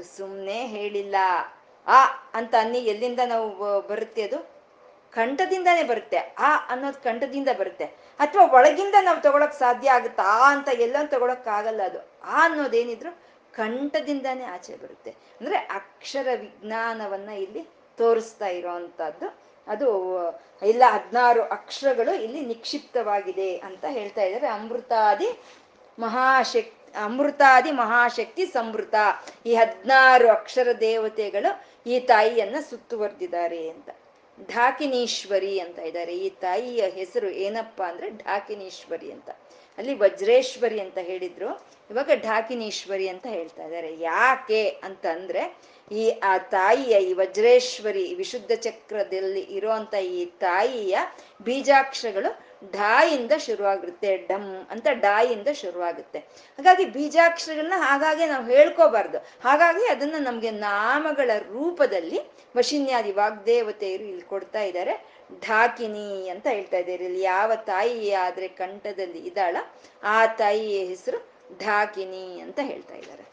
[0.02, 1.16] ಸುಮ್ಮನೆ ಹೇಳಿಲ್ಲ.
[1.86, 4.54] ಆ ಅಂತ ಅನ್ನಿ ಎಲ್ಲಿಂದ ನಾವು ಬರುತ್ತೆ ಅದು?
[5.10, 6.16] ಕಂಠದಿಂದಾನೇ ಬರುತ್ತೆ.
[6.16, 7.84] ಆ ಅನ್ನೋದು ಕಂಠದಿಂದ ಬರುತ್ತೆ.
[8.18, 12.08] ಅಥವಾ ಒಳಗಿಂದ ನಾವು ತಗೊಳಕ್ ಸಾಧ್ಯ ಆಗುತ್ತಾ ಆ ಅಂತ ಎಲ್ಲ ತಗೊಳಕ್ ಆಗಲ್ಲ ಅದು.
[12.24, 13.16] ಆ ಅನ್ನೋದೇನಿದ್ರು
[13.52, 15.10] ಕಂಠದಿಂದಾನೇ ಆಚೆ ಬರುತ್ತೆ.
[15.10, 17.68] ಅಂದ್ರೆ ಅಕ್ಷರ ವಿಜ್ಞಾನವನ್ನ ಇಲ್ಲಿ
[17.98, 19.38] ತೋರಿಸ್ತಾ ಇರೋವಂಥದ್ದು
[19.68, 20.18] ಅದು
[20.62, 24.46] ಎಲ್ಲ ಹದಿನಾರು ಅಕ್ಷರಗಳು ಇಲ್ಲಿ ನಿಕ್ಷಿಪ್ತವಾಗಿದೆ ಅಂತ ಹೇಳ್ತಾ ಇದ್ದಾರೆ.
[24.46, 25.42] ಅಮೃತಾದಿ
[25.98, 28.94] ಮಹಾಶಕ್ತಿ ಅಮೃತಾದಿ ಮಹಾಶಕ್ತಿ ಸಮೃತ.
[29.46, 33.90] ಈ ಹದಿನಾರು ಅಕ್ಷರ ದೇವತೆಗಳು ಈ ತಾಯಿಯನ್ನ ಸುತ್ತುವರೆದಿದ್ದಾರೆ ಅಂತ.
[34.50, 36.16] ಢಾಕಿನೀಶ್ವರಿ ಅಂತ ಇದ್ದಾರೆ.
[36.16, 39.30] ಈ ತಾಯಿಯ ಹೆಸರು ಏನಪ್ಪಾ ಅಂದ್ರೆ ಢಾಕಿನೀಶ್ವರಿ ಅಂತ.
[39.78, 41.66] ಅಲ್ಲಿ ವಜ್ರೇಶ್ವರಿ ಅಂತ ಹೇಳಿದ್ರು.
[41.90, 44.00] ಇವಾಗ ಢಾಕಿನೀಶ್ವರಿ ಅಂತ ಹೇಳ್ತಾ ಇದ್ದಾರೆ.
[44.00, 45.56] ಯಾಕೆ ಅಂತ ಅಂದ್ರೆ
[45.92, 50.98] ಈ ಆ ತಾಯಿಯ ಈ ವಜ್ರೇಶ್ವರಿ ವಿಶುದ್ಧ ಚಕ್ರದಲ್ಲಿ ಇರುವಂತ ಈ ತಾಯಿಯ
[51.42, 56.18] ಬೀಜಾಕ್ಷರಗಳು ಢಾಯಿಂದ ಶುರುವಾಗುತ್ತೆ ಡಮ್ ಅಂತ ಡಾಯಿಂದ ಶುರುವಾಗುತ್ತೆ.
[56.18, 59.18] ಹಾಗಾಗಿ ಬೀಜಾಕ್ಷರಗಳನ್ನ ಹಾಗಾಗಿ ನಾವು ಹೇಳ್ಕೋಬಾರ್ದು.
[59.18, 62.20] ಹಾಗಾಗಿ ಅದನ್ನ ನಮ್ಗೆ ನಾಮಗಳ ರೂಪದಲ್ಲಿ
[62.56, 65.14] ವಶಿನ್ಯಾದಿ ವಾಗ್ದೇವತೆಯರು ಇಲ್ಲಿ ಕೊಡ್ತಾ ಇದ್ದಾರೆ.
[65.48, 67.04] ಢಾಕಿನಿ ಅಂತ ಹೇಳ್ತಾ ಇದ್ದಾರೆ.
[67.04, 69.56] ಇಲ್ಲಿ ಯಾವ ತಾಯಿ ಆದ್ರೆ ಕಂಠದಲ್ಲಿ ಇದ್ದಾಳ,
[70.02, 71.28] ಆ ತಾಯಿಯ ಹೆಸರು
[71.64, 73.24] ಢಾಕಿನಿ ಅಂತ ಹೇಳ್ತಾ ಇದ್ದಾರೆ.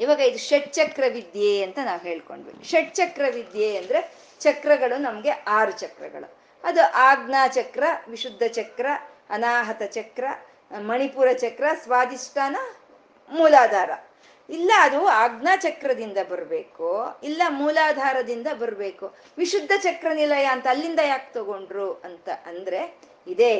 [0.00, 2.64] ಇವಾಗ ಇದು ಷಟ್ಚಕ್ರ ವಿದ್ಯೆ ಅಂತ ನಾವು ಹೇಳ್ಕೊಂಡ್ವಿ.
[2.64, 6.43] ಷಟ್ಚಕ್ರ ವಿದ್ಯೆ ಅಂದ್ರೆ ಚಕ್ರಗಳು ನಮ್ಗೆ ಆರು ಚಕ್ರಗಳು.
[6.64, 8.86] ಅದು ಆಜ್ಞಾ ಚಕ್ರ, ವಿಶುದ್ಧ ಚಕ್ರ,
[9.30, 10.24] ಅನಾಹತ ಚಕ್ರ,
[10.78, 12.56] ಮಣಿಪುರ ಚಕ್ರ ಸ್ವಾದಿಷ್ಠಾನ
[13.30, 13.90] ಮೂಲಾಧಾರ.
[14.50, 19.14] ಇಲ್ಲ ಅದು ಆಜ್ಞಾ ಚಕ್ರದಿಂದ ಬರಬೇಕು, ಇಲ್ಲ ಮೂಲಾಧಾರದಿಂದ ಬರಬೇಕು.
[19.38, 22.80] ವಿಶುದ್ಧ ಚಕ್ರ ನಿಲಯ ಅಂತ ಅಲ್ಲಿಂದ ಯಾಕೆ ತಗೊಂಡ್ರು ಅಂತ ಅಂದ್ರೆ,
[23.26, 23.52] ಇದೇ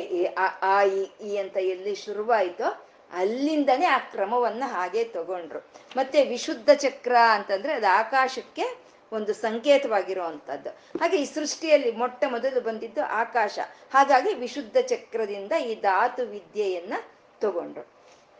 [0.63, 5.59] ಆ ಈ ಅಂತ ಎಲ್ಲಿ ಶುರುವಾಯಿತೋ ಅಲ್ಲಿಂದನೇ ಆ ಕ್ರಮವನ್ನ ಹಾಗೆ ತಗೊಂಡ್ರು.
[5.97, 8.84] ಮತ್ತೆ ವಿಶುದ್ಧ ಚಕ್ರ ಅಂತಂದ್ರೆ ಅದು ಆಕಾಶಕ್ಕೆ
[9.15, 10.69] ಒಂದು ಸಂಕೇತವಾಗಿರುವಂಥದ್ದು.
[10.69, 13.59] ಹಾಗೆ ಈ ಸೃಷ್ಟಿಯಲ್ಲಿ ಮೊಟ್ಟ ಮೊದಲು ಬಂದಿದ್ದು ಆಕಾಶ.
[13.93, 16.93] ಹಾಗಾಗಿ ವಿಶುದ್ಧ ಚಕ್ರದಿಂದ ಈ ಧಾತು ವಿದ್ಯೆಯನ್ನ
[17.41, 17.87] ತಗೊಂಡ್ರು.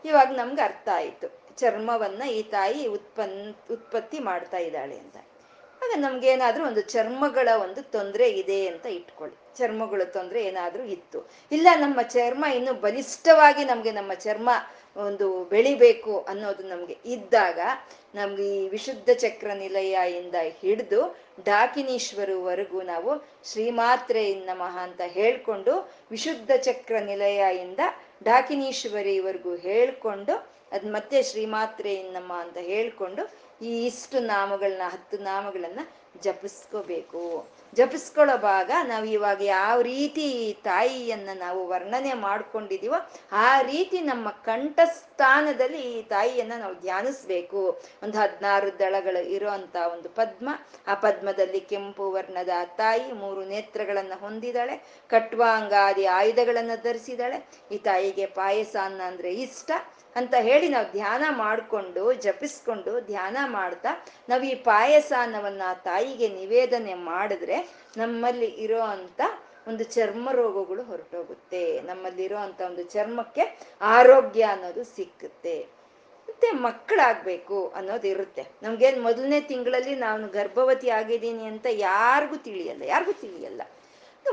[0.04, 1.46] ಇವಾಗ ನಮ್ಗೆ ಅರ್ಥ ಆಯ್ತು.
[1.56, 5.16] ಚರ್ಮವನ್ನ ಈ ತಾಯಿ ಉತ್ಪನ್, ಉತ್ಪತ್ತಿ ಮಾಡ್ತಾ ಇದ್ದಾಳೆ ಅಂತ.
[5.82, 9.58] ಆಗ ನಮ್ಗೇನಾದ್ರೂ ಒಂದು ಚರ್ಮಗಳ ಒಂದು ತೊಂದರೆ ಇದೆ ಅಂತ ಇಟ್ಕೊಳ್ಳಿ.
[9.58, 11.30] ಚರ್ಮಗಳ ತೊಂದರೆ ಏನಾದ್ರೂ ಇತ್ತು.
[11.52, 14.50] ಇಲ್ಲ, ನಮ್ಮ ಚರ್ಮ ಇನ್ನು ಬಲಿಷ್ಠವಾಗಿ ನಮ್ಗೆ ನಮ್ಮ ಚರ್ಮ
[14.96, 17.60] ಒಂದು ಬೆಳಿಬೇಕು ಅನ್ನೋದು ನಮ್ಗೆ ಇದ್ದಾಗ
[18.14, 21.00] ನಮ್ಗೆ ಈ ವಿಶುದ್ಧ ಚಕ್ರ ನಿಲಯ ಇಂದ ಹಿಡಿದು
[21.44, 23.10] ಡಾಕಿನೀಶ್ವರವರೆಗೂ ನಾವು
[23.44, 25.74] ಶ್ರೀಮಾತ್ರೆ ನಮಃ ಅಂತ ಹೇಳ್ಕೊಂಡು
[26.10, 27.80] ವಿಶುದ್ಧ ಚಕ್ರ ನಿಲಯ ಇಂದ
[28.22, 30.36] ಡಾಕಿನೀಶ್ವರಿವರೆಗೂ ಹೇಳ್ಕೊಂಡು
[30.72, 33.22] ಅದ್ ಮತ್ತೆ ಶ್ರೀಮಾತ್ರೆ ನಮ್ಮ ಅಂತ ಹೇಳ್ಕೊಂಡು
[33.62, 35.80] ಈ ಇಷ್ಟು ನಾಮಗಳನ್ನ ಹತ್ತು ನಾಮಗಳನ್ನ
[36.22, 37.22] ಜಪಿಸ್ಕೋಬೇಕು.
[37.74, 46.02] ಜಪಿಸ್ಕೊಳ್ಳೋ ಭಾಗ ನಾವು ಇವಾಗ ಯಾವ ರೀತಿ ತಾಯಿಯನ್ನ ನಾವು ವರ್ಣನೆ ಮಾಡ್ಕೊಂಡಿದೀವೋ ಆ ರೀತಿ ನಮ್ಮ ಕಂಠಸ್ಥಾನದಲ್ಲಿ ಈ
[46.02, 47.82] ತಾಯಿಯನ್ನ ನಾವು ಧ್ಯಾನಿಸ್ಬೇಕು.
[48.02, 50.48] ಒಂದು ಹದಿನಾರು ದಳಗಳು ಇರುವಂತ ಒಂದು ಪದ್ಮ,
[50.86, 54.76] ಆ ಪದ್ಮದಲ್ಲಿ ಕೆಂಪು ವರ್ಣದ ತಾಯಿ ಮೂರು ನೇತ್ರಗಳನ್ನ ಹೊಂದಿದಾಳೆ,
[55.08, 57.48] ಕಟ್ವಾಂಗಾದಿ ಆಯುಧಗಳನ್ನ ಧರಿಸಿದಾಳೆ.
[57.72, 59.70] ಈ ತಾಯಿಗೆ ಪಾಯಸ ಅನ್ನ ಅಂದ್ರೆ ಇಷ್ಟ.
[60.16, 63.88] ಅಂತ ಹೇಳಿ ನಾವು ಧ್ಯಾನ ಮಾಡಿಕೊಂಡು, ಜಪಿಸ್ಕೊಂಡು ಧ್ಯಾನ ಮಾಡ್ತಾ,
[64.28, 69.20] ನಾವು ಈ ಪಾಯಸ ಅನ್ನವನ್ನ ತಾಯಿಗೆ ನಿವೇದನೆ ಮಾಡಿದ್ರೆ ನಮ್ಮಲ್ಲಿ ಇರೋ ಅಂತ
[69.68, 71.80] ಒಂದು ಚರ್ಮ ರೋಗಗಳು ಹೊರಟೋಗುತ್ತೆ.
[71.80, 75.76] ನಮ್ಮಲ್ಲಿರೋ ಅಂತ ಒಂದು ಚರ್ಮಕ್ಕೆ ಆರೋಗ್ಯ ಅನ್ನೋದು ಸಿಕ್ಕುತ್ತೆ.
[76.28, 78.46] ಮತ್ತೆ ಮಕ್ಕಳಾಗ್ಬೇಕು ಅನ್ನೋದು ಇರುತ್ತೆ.
[78.62, 82.82] ನಮ್ಗೇನ್ ಮೊದಲನೇ ತಿಂಗಳಲ್ಲಿ ನಾನು ಗರ್ಭವತಿ ಆಗಿದ್ದೀನಿ ಅಂತ ಯಾರಿಗೂ ತಿಳಿಯಲ್ಲ.
[82.82, 83.62] ಯಾರಿಗೂ ತಿಳಿಯಲ್ಲ.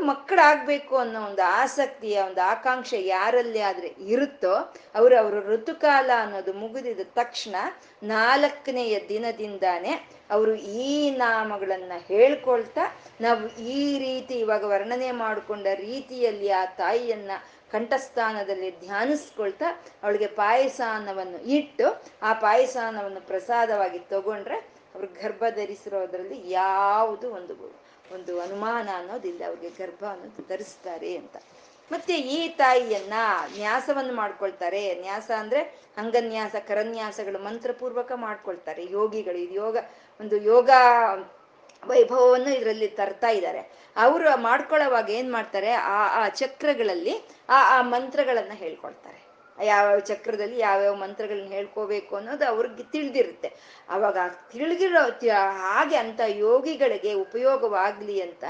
[0.01, 4.53] ಮಕ್ಕಳಾಗ್ಬೇಕು ಅನ್ನೋ ಒಂದು ಆಸಕ್ತಿಯ ಒಂದು ಆಕಾಂಕ್ಷೆ ಯಾರಲ್ಲಿ ಆದ್ರೆ ಇರುತ್ತೋ
[4.95, 7.55] ಅವರು ಅವರ ಋತುಕಾಲ ಅನ್ನೋದು ಮುಗಿದಿದ ತಕ್ಷಣ
[8.03, 9.93] ನಾಲ್ಕನೆಯ ದಿನದಿಂದಾನೆ
[10.31, 12.85] ಅವರು ಈ ನಾಮಗಳನ್ನ ಹೇಳ್ಕೊಳ್ತಾ
[13.21, 17.31] ನಾವು ಈ ರೀತಿ ಇವಾಗ ವರ್ಣನೆ ಮಾಡಿಕೊಂಡ ರೀತಿಯಲ್ಲಿ ಆ ತಾಯಿಯನ್ನ
[17.71, 19.69] ಕಂಠಸ್ಥಾನದಲ್ಲಿ ಧ್ಯಾನಿಸ್ಕೊಳ್ತಾ
[20.03, 21.87] ಅವಳಿಗೆ ಪಾಯಸಾನವನ್ನು ಇಟ್ಟು
[22.21, 24.57] ಆ ಪಾಯಸಾನವನ್ನು ಪ್ರಸಾದವಾಗಿ ತಗೊಂಡ್ರೆ
[24.93, 27.53] ಅವ್ರು ಗರ್ಭ ಧರಿಸಿರೋದ್ರಲ್ಲಿ ಯಾವುದು ಒಂದು
[28.13, 31.35] ಒಂದು ಅನುಮಾನ ಅನ್ನೋದಿಲ್ಲ, ಅವ್ರಿಗೆ ಗರ್ಭ ಅನ್ನೋದು ಧರಿಸ್ತಾರೆ ಅಂತ.
[31.91, 33.13] ಮತ್ತೆ ಈ ತಾಯಿಯನ್ನ
[33.55, 35.01] ನ್ಯಾಸವನ್ನು ಮಾಡ್ಕೊಳ್ತಾರೆ.
[35.01, 38.85] ನ್ಯಾಸ ಅಂದ್ರೆ ಅಂಗನ್ಯಾಸ, ಕರನ್ಯಾಸಗಳು ಮಂತ್ರಪೂರ್ವಕ ಮಾಡ್ಕೊಳ್ತಾರೆ.
[38.91, 39.77] ಯೋಗಿಗಳು ಇದು ಯೋಗ,
[40.21, 40.69] ಒಂದು ಯೋಗ
[41.87, 43.91] ವೈಭವವನ್ನು ಇದರಲ್ಲಿ ತರ್ತಾ ಇದ್ದಾರೆ.
[43.97, 45.71] ಅವರು ಮಾಡ್ಕೊಳ್ಳೋವಾಗ ಏನ್ ಮಾಡ್ತಾರೆ?
[45.71, 47.15] ಆ ಆ ಚಕ್ರಗಳಲ್ಲಿ
[47.49, 49.22] ಆ ಆ ಮಂತ್ರಗಳನ್ನ ಹೇಳ್ಕೊಳ್ತಾರೆ.
[49.61, 53.53] ಯಾವ್ಯಾವ ಚಕ್ರದಲ್ಲಿ ಯಾವ್ಯಾವ ಮಂತ್ರಗಳನ್ನ ಹೇಳ್ಕೋಬೇಕು ಅನ್ನೋದು ಅವ್ರಿಗೆ ತಿಳಿದಿರುತ್ತೆ.
[53.89, 54.17] ಅವಾಗ
[54.51, 55.01] ತಿಳಿದಿರೋ
[55.51, 58.43] ಹಾಗೆ ಅಂತ ಯೋಗಿಗಳಿಗೆ ಉಪಯೋಗವಾಗ್ಲಿ ಅಂತ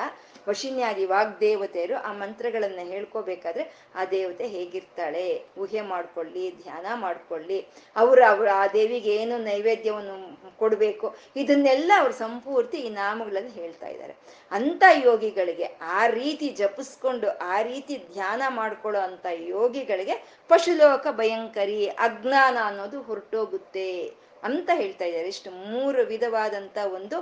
[0.50, 3.64] ವಶಿನ್ಯಾದಿ ವಾಗ್ದೇವತೆಯರು ಆ ಮಂತ್ರಗಳನ್ನ ಹೇಳ್ಕೋಬೇಕಾದ್ರೆ
[3.96, 5.46] ಆ ದೇವತೆ ಹೇಗಿರ್ತಾಳೆ?
[5.58, 7.68] ಊಹೆ ಮಾಡ್ಕೊಳ್ಳಿ, ಧ್ಯಾನ ಮಾಡ್ಕೊಳ್ಳಿ.
[7.96, 10.16] ಅವರು ಅವ್ರ ಆ ದೇವಿಗೆ ಏನು ನೈವೇದ್ಯವನ್ನು
[10.58, 11.16] ಕೊಡಬೇಕು?
[11.36, 14.16] ಇದನ್ನೆಲ್ಲ ಅವ್ರು ಸಂಪೂರ್ತಿ ಈ ನಾಮಗಳನ್ನು ಹೇಳ್ತಾ ಇದ್ದಾರೆ.
[14.52, 23.02] ಅಂತ ಯೋಗಿಗಳಿಗೆ ಆ ರೀತಿ ಜಪಿಸ್ಕೊಂಡು, ಆ ರೀತಿ ಧ್ಯಾನ ಮಾಡ್ಕೊಳ್ಳೋ ಅಂತ ಯೋಗಿಗಳಿಗೆ ಪಶುಲೋಕ ಭಯಂಕರಿ, ಅಜ್ಞಾನ ಅನ್ನೋದು
[23.02, 24.23] ಹೊರಟೋಗುತ್ತೆ.
[24.44, 25.28] ಅಂತ ಹೇಳ್ತಾ ಇದ್ದಾರೆ.
[25.28, 27.18] ಇಷ್ಟು ಮೂರು ವಿಧವಾದಂತ ಒಂದು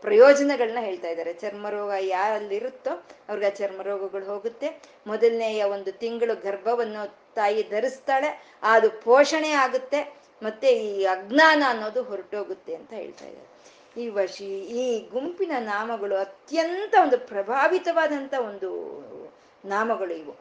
[0.00, 1.32] ಪ್ರಯೋಜನಗಳನ್ನ ಹೇಳ್ತಾ ಇದ್ದಾರೆ.
[1.34, 2.90] ಚರ್ಮರೋಗ ಯಾರಲ್ಲಿರುತ್ತೋ
[3.28, 4.68] ಅವ್ರಿಗೆ ಆ ಚರ್ಮರೋಗಗಳು ಹೋಗುತ್ತೆ.
[5.06, 7.02] ಮೊದಲನೆಯ ಒಂದು ತಿಂಗಳು ಗರ್ಭವನ್ನು
[7.34, 8.30] ತಾಯಿ ಧರಿಸ್ತಾಳೆ.
[8.62, 10.00] ಅದು ಪೋಷಣೆ ಆಗುತ್ತೆ.
[10.42, 13.48] ಮತ್ತೆ ಈ ಅಜ್ಞಾನ ಅನ್ನೋದು ಹೊರಟೋಗುತ್ತೆ ಅಂತ ಹೇಳ್ತಾ ಇದ್ದಾರೆ.
[14.02, 14.48] ಈ ವಶಿ
[14.82, 18.70] ಈ ಗುಂಪಿನ ನಾಮಗಳು ಅತ್ಯಂತ ಒಂದು ಪ್ರಭಾವಿತವಾದಂತ ಒಂದು
[19.64, 20.34] ನಾಮಗಳು ಇವು.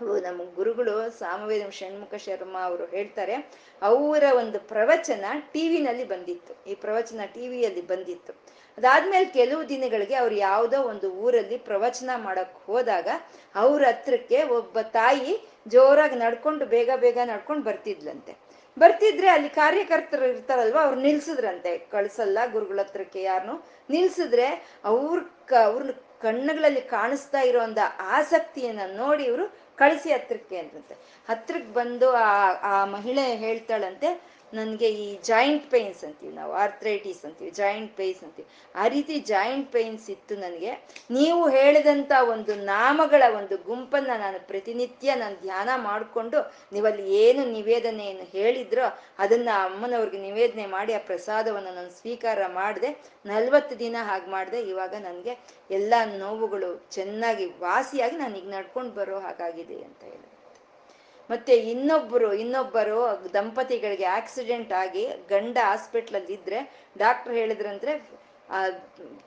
[0.00, 3.34] ನಮ್ಮ ಗುರುಗಳು ಸಾಮವೇದ ಷಣ್ಮುಖ ಶರ್ಮಾ ಅವರು ಹೇಳ್ತಾರೆ,
[3.82, 6.70] ಅವರ ಒಂದು ಪ್ರವಚನ ಟಿವಿನಲ್ಲಿ ಬಂದಿತ್ತು.
[6.70, 8.32] ಈ ಪ್ರವಚನ ಟಿವಿಯಲ್ಲಿ ಬಂದಿತ್ತು.
[8.78, 13.08] ಅದಾದ್ಮೇಲೆ ಕೆಲವು ದಿನಗಳಿಗೆ ಅವ್ರು ಯಾವುದೋ ಒಂದು ಊರಲ್ಲಿ ಪ್ರವಚನ ಮಾಡಕ್ ಹೋದಾಗ
[13.54, 15.32] ಅವ್ರ ಹತ್ರಕ್ಕೆ ಒಬ್ಬ ತಾಯಿ
[15.66, 18.32] ಜೋರಾಗಿ ನಡ್ಕೊಂಡು, ಬೇಗ ಬೇಗ ನಡ್ಕೊಂಡು ಬರ್ತಿದ್ಲಂತೆ.
[18.78, 21.78] ಬರ್ತಿದ್ರೆ ಅಲ್ಲಿ ಕಾರ್ಯಕರ್ತರು ಇರ್ತಾರಲ್ವ, ಅವ್ರು ನಿಲ್ಸಿದ್ರಂತೆ.
[21.78, 23.56] ಕಳ್ಸಲ್ಲ ಗುರುಗಳ ಹತ್ರಕ್ಕೆ ಯಾರನ್ನು
[23.90, 24.46] ನಿಲ್ಸಿದ್ರೆ
[24.84, 25.82] ಅವ್ರ ಕ ಅವ್ರ
[26.22, 27.60] ಕಣ್ಣುಗಳಲ್ಲಿ ಕಾಣಿಸ್ತಾ ಇರೋ
[27.98, 30.94] ಆಸಕ್ತಿಯನ್ನ ನೋಡಿ ಇವರು ಕಳಿಸಿ ಹತ್ರಕ್ಕೆ ಅಂತಂತೆ
[31.28, 32.28] ಹತ್ರಕ್ಕೆ ಬಂದು ಆ
[32.70, 34.08] ಆ ಮಹಿಳೆ ಹೇಳ್ತಾಳಂತೆ
[34.54, 38.48] ನನಗೆ ಈ ಜಾಯಿಂಟ್ ಪೈನ್ಸ್ ಅಂತೀವಿ ನಾವು ಆರ್ಥ್ರೈಟಿಸ್ ಅಂತೀವಿ ಜಾಯಿಂಟ್ ಪೈನ್ಸ್ ಅಂತೀವಿ.
[38.76, 40.72] ಆ ರೀತಿ ಜಾಯಿಂಟ್ ಪೈನ್ಸ್ ಇತ್ತು ನನಗೆ.
[41.10, 46.38] ನೀವು ಹೇಳಿದಂಥ ಒಂದು ನಾಮಗಳ ಒಂದು ಗುಂಪನ್ನು ನಾನು ಪ್ರತಿನಿತ್ಯ ನಾನು ಧ್ಯಾನ ಮಾಡಿಕೊಂಡು
[46.72, 48.86] ನೀವಲ್ಲಿ ಏನು ನಿವೇದನೆಯನ್ನು ಹೇಳಿದ್ರೋ
[49.18, 52.90] ಅದನ್ನು ಅಮ್ಮನವ್ರಿಗೆ ನಿವೇದನೆ ಮಾಡಿ ಆ ಪ್ರಸಾದವನ್ನು ನಾನು ಸ್ವೀಕಾರ ಮಾಡಿದೆ.
[53.26, 54.60] ನಲ್ವತ್ತು ದಿನ ಹಾಗೆ ಮಾಡಿದೆ.
[54.72, 55.34] ಇವಾಗ ನನಗೆ
[55.70, 60.29] ಎಲ್ಲ ನೋವುಗಳು ಚೆನ್ನಾಗಿ ವಾಸಿಯಾಗಿ ನಾನು ಈಗ ನಡ್ಕೊಂಡು ಬರೋ ಹಾಗಾಗಿದೆ ಅಂತ ಹೇಳಿ.
[61.30, 63.00] ಮತ್ತೆ ಇನ್ನೊಬ್ಬರು ಇನ್ನೊಬ್ಬರು
[63.32, 66.60] ದಂಪತಿಗಳಿಗೆ ಆಕ್ಸಿಡೆಂಟ್ ಆಗಿ ಗಂಡ ಹಾಸ್ಪಿಟ್ಲಲ್ಲಿ ಇದ್ರೆ
[66.98, 67.94] ಡಾಕ್ಟರ್ ಹೇಳಿದ್ರಂದ್ರೆ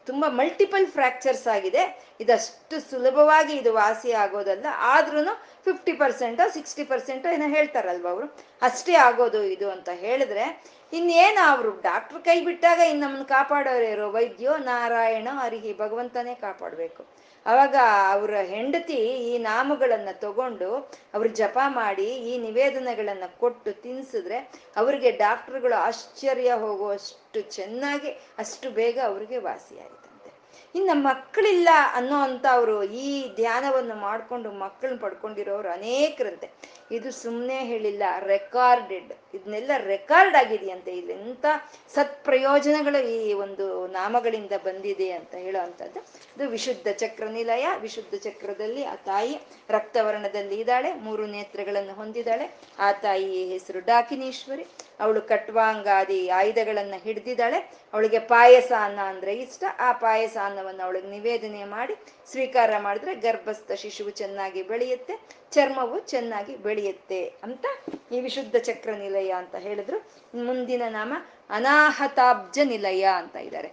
[0.07, 1.83] ತುಂಬಾ ಮಲ್ಟಿಪಲ್ ಫ್ರಾಕ್ಚರ್ಸ್ ಆಗಿದೆ.
[2.23, 4.65] ಇದಷ್ಟು ಸುಲಭವಾಗಿ ಇದು ವಾಸಿ ಆಗೋದಲ್ಲ.
[4.93, 5.21] ಆದ್ರೂ
[5.65, 8.27] ಫಿಫ್ಟಿ ಪರ್ಸೆಂಟೋ ಸಿಕ್ಸ್ಟಿ ಪರ್ಸೆಂಟೋ ಏನೋ ಹೇಳ್ತಾರಲ್ವ ಅವರು?
[8.61, 10.45] ಅಷ್ಟೇ ಆಗೋದು ಇದು ಅಂತ ಹೇಳಿದ್ರೆ,
[10.93, 17.03] ಇನ್ನೇನು ಅವರು ಡಾಕ್ಟರ್ ಕೈ ಬಿಟ್ಟಾಗ ಇನ್ನು ನಮ್ಮನ್ನು ಕಾಪಾಡೋರು ವೈದ್ಯೋ ನಾರಾಯಣ ಅರಿಹಿ ಭಗವಂತನೇ ಕಾಪಾಡಬೇಕು.
[17.45, 17.75] ಅವಾಗ
[18.11, 20.69] ಅವರ ಹೆಂಡತಿ ಈ ನಾಮಗಳನ್ನ ತಗೊಂಡು
[21.13, 24.37] ಅವ್ರು ಜಪ ಮಾಡಿ ಈ ನಿವೇದನೆಗಳನ್ನ ಕೊಟ್ಟು ತಿನ್ಸಿದ್ರೆ
[24.77, 30.31] ಅವ್ರಿಗೆ ಡಾಕ್ಟರ್ಗಳು ಆಶ್ಚರ್ಯ ಹೋಗುವಷ್ಟು ಚೆನ್ನಾಗಿ, ಅಷ್ಟು ಬೇಗ ಅವ್ರಿಗೆ ವಾಸಿಯಾಯಿತಂತೆ.
[30.75, 36.47] ಇನ್ನು ಮಕ್ಕಳಿಲ್ಲ ಅನ್ನೋ ಅಂತ ಅವರು ಈ ಧ್ಯಾನವನ್ನು ಮಾಡ್ಕೊಂಡು ಮಕ್ಕಳನ್ನ ಪಡ್ಕೊಂಡಿರೋರು ಅನೇಕರಂತೆ.
[36.91, 40.97] ಇದು ಸುಮ್ಮನೆ ಹೇಳಿಲ್ಲ ರೆಕಾರ್ಡೆಡ್ ಇದನ್ನೆಲ್ಲ ರೆಕಾರ್ಡ್ ಆಗಿದೆಯಂತೆ.
[40.97, 45.99] ಇಲ್ಲಿ ಸತ್ ಸತ್ಪ್ರಯೋಜನಗಳು ಈ ಒಂದು ನಾಮಗಳಿಂದ ಬಂದಿದೆ ಅಂತ ಹೇಳೋ ಅಂಥದ್ದು
[46.37, 47.67] ಇದು ವಿಶುದ್ಧ ಚಕ್ರ ನಿಲಯ.
[47.79, 50.93] ವಿಶುದ್ಧ ಚಕ್ರದಲ್ಲಿ ಆ ತಾಯಿ ರಕ್ತವರ್ಣದಲ್ಲಿ ಇದ್ದಾಳೆ.
[50.93, 52.59] ಮೂರು ನೇತ್ರಗಳನ್ನು ಹೊಂದಿದ್ದಾಳೆ.
[52.79, 54.65] ಆ ತಾಯಿ ಹೆಸರು ಡಾಕಿನೀಶ್ವರಿ.
[54.99, 57.57] ಅವಳು ಕಟ್ವಾಂಗಾದಿ ಆಯುಧಗಳನ್ನು ಹಿಡ್ದಿದ್ದಾಳೆ.
[57.93, 59.63] ಅವಳಿಗೆ ಪಾಯಸ ಅನ್ನ ಅಂದ್ರೆ ಇಷ್ಟ.
[59.79, 61.95] ಆ ಪಾಯಸ ಅನ್ನವನ್ನು ಅವಳಿಗೆ ನಿವೇದನೆ ಮಾಡಿ,
[62.31, 65.42] ಸ್ವೀಕಾರ ಮಾಡಿದ್ರೆ ಗರ್ಭಸ್ಥ ಶಿಶುವು ಚೆನ್ನಾಗಿ ಬೆಳೆಯುತ್ತೆ.
[65.53, 67.65] ಚರ್ಮವು ಚೆನ್ನಾಗಿ ಬೆಳೆಯುತ್ತೆ ಅಂತ
[68.11, 69.97] ಈ ವಿಶುದ್ಧ ಚಕ್ರ ನಿಲಯ ಅಂತ ಹೇಳಿದ್ರು.
[70.43, 71.13] ಮುಂದಿನ ನಾಮ
[71.49, 73.71] ಅನಾಹತಾಬ್ಜ ನಿಲಯ ಅಂತ ಇದ್ದಾರೆ.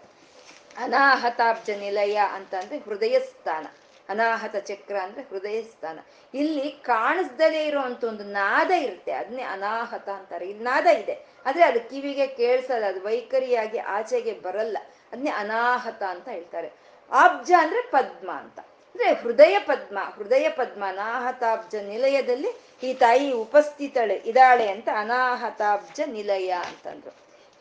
[0.76, 3.66] ಅನಾಹತಾಬ್ಜ ನಿಲಯ ಅಂತ ಅಂದ್ರೆ ಹೃದಯ ಸ್ಥಾನ.
[4.08, 5.98] ಅನಾಹತ ಚಕ್ರ ಅಂದ್ರೆ ಹೃದಯ ಸ್ಥಾನ.
[6.34, 9.12] ಇಲ್ಲಿ ಕಾಣಿಸ್ದಲೇ ಇರುವಂತ ಒಂದು ನಾದ ಇರುತ್ತೆ.
[9.12, 10.48] ಅದನ್ನೇ ಅನಾಹತ ಅಂತಾರೆ.
[10.48, 11.26] ಇಲ್ಲಿ ನಾದ ಇದೆ.
[11.46, 14.78] ಆದ್ರೆ ಅದು ಕಿವಿಗೆ ಕೇಳಿಸಲ್ಲ, ಅದು ವೈಖರಿಯಾಗಿ ಆಚೆಗೆ ಬರಲ್ಲ.
[15.12, 16.72] ಅದನ್ನೇ ಅನಾಹತ ಅಂತ ಹೇಳ್ತಾರೆ.
[17.10, 18.60] ಆಬ್ಜ ಅಂದ್ರೆ ಪದ್ಮ ಅಂತ.
[18.94, 22.50] ಅಂದ್ರೆ ಹೃದಯ ಪದ್ಮ ಹೃದಯ ಪದ್ಮ ಅನಾಹತಾಬ್ಜ ನಿಲಯದಲ್ಲಿ
[22.82, 27.10] ಈ ತಾಯಿ ಉಪಸ್ಥಿತಳೆ, ಇದ್ದಾಳೆ ಅಂತ ಅನಾಹತಾಬ್ಜ ನಿಲಯ ಅಂತಂದ್ರು.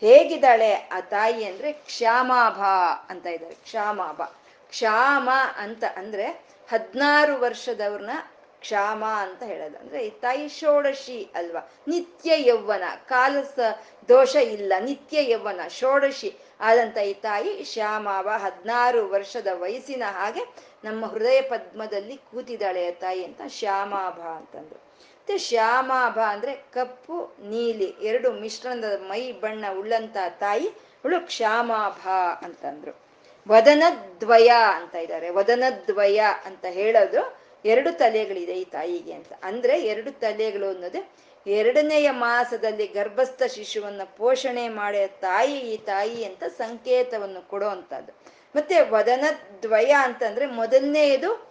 [0.02, 0.74] ಹೇಗಿದ್ದಾಳೆ?
[0.74, 2.60] ಆ ತಾಯಿ ಅಂದ್ರೆ ಕ್ಷಾಮಾಭ
[3.10, 4.22] ಅಂತ ಇದ್ದಾರೆ, ಕ್ಷಾಮಾಭ.
[4.70, 6.28] ಕ್ಷಾಮ ಅಂತ ಅಂದ್ರೆ
[6.70, 8.10] ಹದಿನಾರು ವರ್ಷದವ್ರನ್ನ
[8.60, 9.78] ಕ್ಷಾಮ ಅಂತ ಹೇಳೋದು.
[9.78, 11.72] ಅಂದ್ರೆ ಈ ತಾಯಿ ಷೋಡಶಿ ಅಲ್ವಾ?
[11.88, 13.60] ನಿತ್ಯ ಯೌವನ ಕಾಲಸ
[14.10, 21.42] ದೋಷ ಇಲ್ಲ, ನಿತ್ಯ ಯೌವನ ಷೋಡಶಿ ಆದಂತ ಈ ತಾಯಿ ಶ್ಯಾಮಾವ ಹದಿನಾರು ವರ್ಷದ ವಯಸ್ಸಿನ ಹಾಗೆ ನಮ್ಮ ಹೃದಯ
[21.42, 24.76] ಪದ್ಮದಲ್ಲಿ ಕೂತಿದ್ದಾಳೆ ಆ ತಾಯಿ ಅಂತ ಶ್ಯಾಮಾಭ ಅಂತಂದ್ರು.
[24.76, 32.08] ಮತ್ತೆ ಶ್ಯಾಮಾಭ ಅಂದ್ರೆ ಕಪ್ಪು, ನೀಲಿ, ಎರಡು ಮಿಶ್ರಣದ ಮೈ ಬಣ್ಣ ಉಳ್ಳಂತ ತಾಯಿ, ಅವಳು ಕ್ಷಾಮಾಭ
[32.46, 33.10] ಅಂತಂದ್ರು.
[33.48, 35.30] ವದನದ್ವಯ ಅಂತ ಇದ್ದಾರೆ.
[35.30, 39.34] ವದನದ್ವಯ ಅಂತ ಹೇಳೋದು ಎರಡು ತಲೆಗಳಿದೆ ಈ ತಾಯಿಗೆ ಅಂತ.
[39.44, 47.50] ಅಂದ್ರೆ ಎರಡು ತಲೆಗಳು ಅನ್ನೋದು ಎರಡನೆಯ ಮಾಸದಲ್ಲಿ ಗರ್ಭಸ್ಥ ಶಿಶುವನ್ನ ಪೋಷಣೆ ಮಾಡಿದ ತಾಯಿ ಈ ತಾಯಿ ಅಂತ ಸಂಕೇತವನ್ನು
[47.50, 47.70] ಕೊಡೋ
[48.56, 51.50] ಮತ್ತೆ ವದನದ್ವಯ ಅಂತಂದ್ರೆ ಮೊದಲನೆಯದು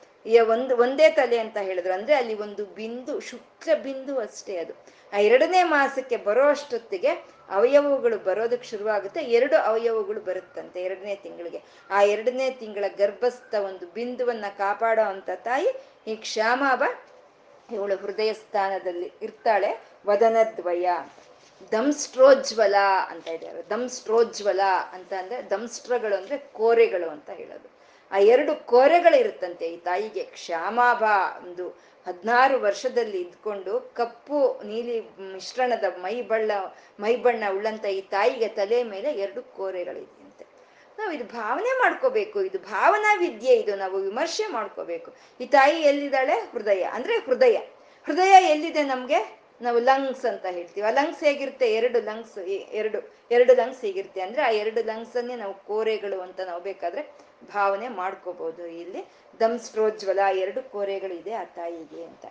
[0.48, 1.92] ಒಂದು, ಒಂದೇ ತಲೆ ಅಂತ ಹೇಳಿದ್ರು.
[1.92, 4.72] ಅಂದ್ರೆ ಅಲ್ಲಿ ಒಂದು ಬಿಂದು ಶುಕ್ಲ ಬಿಂದು ಅಷ್ಟೇ ಅದು.
[5.12, 7.08] ಆ ಎರಡನೇ ಮಾಸಕ್ಕೆ ಬರೋ ಅಷ್ಟೊತ್ತಿಗೆ
[7.50, 9.20] ಅವಯವಗಳು ಬರೋದಕ್ಕೆ ಶುರುವಾಗುತ್ತೆ.
[9.20, 11.62] ಎರಡು ಅವಯವಗಳು ಬರುತ್ತಂತೆ ಎರಡನೇ ತಿಂಗಳಿಗೆ.
[11.90, 15.68] ಆ ಎರಡನೇ ತಿಂಗಳ ಗರ್ಭಸ್ಥ ಒಂದು ಬಿಂದುವನ್ನ ಕಾಪಾಡೋ ಅಂತ ತಾಯಿ
[16.06, 16.82] ಈ ಕ್ಷಾಮಾಬ
[17.72, 19.70] ಇವಳು ಹೃದಯ ಸ್ಥಾನದಲ್ಲಿ ಇರ್ತಾಳೆ
[20.06, 20.88] ವದನದ್ವಯ
[21.72, 22.74] ದಂಸ್ಟ್ರೋಜ್ವಲ
[23.08, 23.70] ಅಂತ ಇದ್ದಾರೆ.
[23.70, 24.60] ದಂಸ್ಟ್ರೋಜ್ವಲ
[24.92, 27.70] ಅಂತ ಅಂದ್ರೆ ದಂಸ್ಟ್ರಗಳು ಅಂದ್ರೆ ಕೋರೆಗಳು ಅಂತ ಹೇಳೋದು.
[28.10, 30.22] ಆ ಎರಡು ಕೋರೆಗಳು ಇರುತ್ತಂತೆ ಈ ತಾಯಿಗೆ.
[30.22, 31.02] ಕ್ಷಾಮಾಭ
[31.46, 31.68] ಒಂದು
[32.06, 35.00] ಹದಿನಾರು ವರ್ಷದಲ್ಲಿ ಇದ್ಕೊಂಡು ಕಪ್ಪು ನೀಲಿ
[35.32, 36.50] ಮಿಶ್ರಣದ ಮೈ ಬಣ್ಣ
[37.00, 40.46] ಮೈ ಬಣ್ಣ ಉಳ್ಳಂತ ಈ ತಾಯಿಗೆ ತಲೆ ಮೇಲೆ ಎರಡು ಕೋರೆಗಳಿದೆಯಂತೆ.
[40.98, 42.42] ನಾವು ಇದು ಭಾವನೆ ಮಾಡ್ಕೋಬೇಕು.
[42.42, 45.14] ಇದು ಭಾವನಾ ವಿದ್ಯೆ ಇದು ನಾವು ವಿಮರ್ಶೆ ಮಾಡ್ಕೋಬೇಕು.
[45.40, 46.32] ಈ ತಾಯಿ ಎಲ್ಲಿದ್ದಾಳೆ?
[46.32, 46.82] ಹೃದಯ.
[46.82, 47.56] ಅಂದ್ರೆ ಹೃದಯ.
[48.06, 49.37] ಹೃದಯ ಎಲ್ಲಿದೆ ನಮ್ಗೆ?
[49.62, 50.86] ನಾವು ಲಂಗ್ಸ್ ಅಂತ ಹೇಳ್ತೀವಿ.
[50.86, 51.74] ಆ ಲಂಗ್ಸ್ ಹೇಗಿರುತ್ತೆ?
[51.74, 56.62] ಎರಡು ಲಂಗ್ಸ್ ಎರಡು ಎರಡು ಲಂಗ್ಸ್ ಹೇಗಿರುತ್ತೆ ಅಂದ್ರೆ ಆ ಎರಡು ಲಂಗ್ಸ್ ಅನ್ನೇ ನಾವು ಕೋರೆಗಳು ಅಂತ ನಾವು
[56.62, 57.02] ಬೇಕಾದ್ರೆ
[57.54, 59.04] ಭಾವನೆ ಮಾಡ್ಕೋಬಹುದು ಇಲ್ಲಿ
[59.40, 62.26] ದಂಸ್ಟ್ರೋಜ್ವಲ ಎರಡು ಕೋರೆಗಳು ಇದೆ ಆ ತಾಯಿಗೆ ಅಂತ.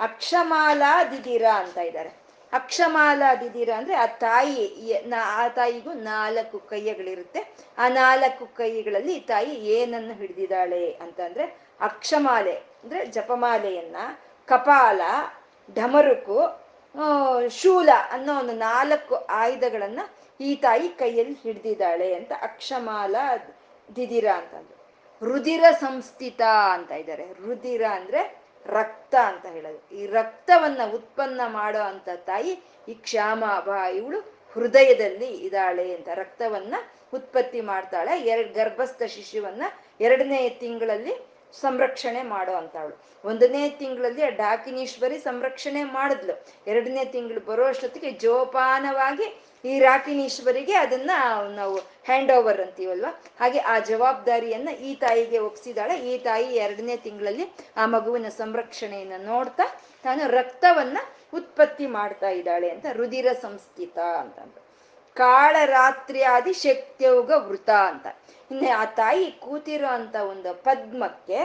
[0.00, 2.08] ಅಕ್ಷಮಾಲಾ ದಿದಿರ ಅಂತ ಇದ್ದಾರೆ.
[2.52, 7.54] ಅಕ್ಷಮಾಲಾ ದಿದಿರ ಅಂದ್ರೆ ಆ ತಾಯಿ ಆ ತಾಯಿಗೂ ನಾಲ್ಕು ಕೈಯಗಳಿರುತ್ತೆ.
[7.78, 11.44] ಆ ನಾಲ್ಕು ಕೈಗಳಲ್ಲಿ ತಾಯಿ ಏನನ್ನು ಹಿಡಿದಿದ್ದಾಳೆ ಅಂತಂದ್ರೆ
[11.80, 13.96] ಅಕ್ಷಮಾಲೆ, ಅಂದ್ರೆ ಜಪಮಾಲೆಯನ್ನ,
[14.46, 15.00] ಕಪಾಲ,
[15.74, 16.59] ಢಮರುಕು
[17.48, 20.00] ಶೂಲ ಅನ್ನೋ ಒಂದು ನಾಲ್ಕು ಆಯುಧಗಳನ್ನ
[20.40, 23.16] ಈ ತಾಯಿ ಕೈಯಲ್ಲಿ ಹಿಡ್ದಿದ್ದಾಳೆ ಅಂತ ಅಕ್ಷಮಾಲ
[23.96, 24.80] ದಿದಿರ ಅಂತಂದ್ರು.
[25.26, 26.40] ರುದಿರ ಸಂಸ್ಥಿತ
[26.72, 27.32] ಅಂತ ಇದ್ದಾರೆ.
[27.32, 29.94] ರುದಿರ ಅಂದ್ರೆ ರಕ್ತ ಅಂತ ಹೇಳೋದು.
[29.94, 33.44] ಈ ರಕ್ತವನ್ನ ಉತ್ಪನ್ನ ಮಾಡೋ ಅಂತ ತಾಯಿ ಈ ಕ್ಷಾಮ
[33.94, 34.20] ಇವಳು
[34.54, 36.74] ಹೃದಯದಲ್ಲಿ ಇದ್ದಾಳೆ ಅಂತ ರಕ್ತವನ್ನ
[37.14, 38.20] ಉತ್ಪತ್ತಿ ಮಾಡ್ತಾಳೆ.
[38.20, 39.62] ಎರಡ್ ಗರ್ಭಸ್ಥ ಶಿಶುವನ್ನ
[40.00, 43.04] ಎರಡನೇ ತಿಂಗಳಲ್ಲಿ ಸಂರಕ್ಷಣೆ ಮಾಡೋ ಅಂತವಳು.
[43.24, 46.44] ಒಂದನೇ ತಿಂಗಳಲ್ಲಿ ಆ ಡಾಕಿನೀಶ್ವರಿ ಸಂರಕ್ಷಣೆ ಮಾಡಿದ್ಲು.
[46.66, 51.10] ಎರಡನೇ ತಿಂಗಳು ಬರೋ ಅಷ್ಟೊತ್ತಿಗೆ ಜೋಪಾನವಾಗಿ ಈ ರಾಕಿನೀಶ್ವರಿಗೆ ಅದನ್ನ
[51.56, 53.22] ನಾವು ಹ್ಯಾಂಡ್ ಓವರ್ ಅಂತೀವಲ್ವಾ?
[53.40, 55.98] ಹಾಗೆ ಆ ಜವಾಬ್ದಾರಿಯನ್ನ ಈ ತಾಯಿಗೆ ಒಪ್ಸಿದಾಳೆ.
[55.98, 59.62] ಈ ತಾಯಿ ಎರಡನೇ ತಿಂಗಳಲ್ಲಿ ಆ ಮಗುವಿನ ಸಂರಕ್ಷಣೆಯನ್ನ ನೋಡ್ತಾ
[60.02, 60.98] ತಾನು ರಕ್ತವನ್ನ
[61.34, 64.69] ಉತ್ಪತ್ತಿ ಮಾಡ್ತಾ ಇದ್ದಾಳೆ ಅಂತ ರುದಿರ ಸಂಸ್ಥಿತ ಅಂತಂದ್ರು
[65.16, 68.06] ಕಾಳರಾತ್ರಿ ಆದಿ ಶಕ್ತಿಯೋಗ ವೃತ ಅಂತ.
[68.50, 71.38] ಇನ್ನು ಆ ತಾಯಿ ಕೂತಿರೋ ಅಂತ ಒಂದು ಪದ್ಮಕ್ಕೆ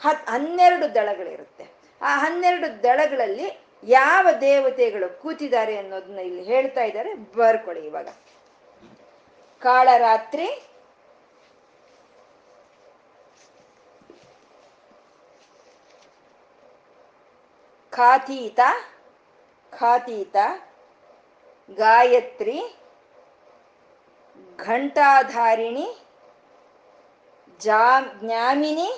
[0.00, 1.64] ಹತ್, ಹನ್ನೆರಡು ದಳಗಳಿರುತ್ತೆ.
[2.02, 3.48] ಆ ಹನ್ನೆರಡು ದಳಗಳಲ್ಲಿ
[3.84, 7.14] ಯಾವ ದೇವತೆಗಳು ಕೂತಿದ್ದಾರೆ ಅನ್ನೋದನ್ನ ಇಲ್ಲಿ ಹೇಳ್ತಾ ಇದ್ದಾರೆ.
[7.14, 8.08] ಬರ್ಕೊಳ್ಳಿ ಇವಾಗ.
[9.62, 10.48] ಕಾಳರಾತ್ರಿ,
[17.92, 18.60] ಖಾತೀತ
[19.72, 20.36] ಖಾತೀತ,
[21.74, 22.58] ಗಾಯತ್ರಿ
[24.58, 25.86] ಘಂಟಾಧಾರಿಣಿ
[27.60, 27.82] ಜಾ
[28.20, 28.90] ಜ್ಞಾಮಿನಿ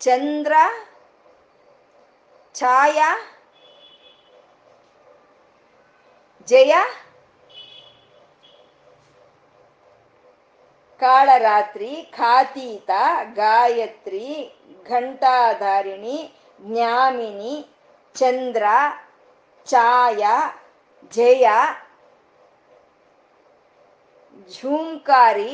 [0.00, 0.52] ಚಂದ್ರ
[2.54, 3.10] ಛಾಯಾ
[6.48, 6.72] ಜಯ
[11.00, 12.90] ಕಾಳರಾತ್ರಿ ಖಾತೀತ
[13.36, 14.26] ಗಾಯತ್ರಿ
[14.86, 16.18] ಘಂಟಾಧಾರಿಣಿ
[16.60, 17.54] ಜ್ಞಾಮಿನಿ
[18.16, 18.64] ಚಂದ್ರ
[19.66, 20.22] ಛಾಯ
[21.12, 21.46] ಜಯ
[24.50, 25.52] ಝೂಂಕಾರಿ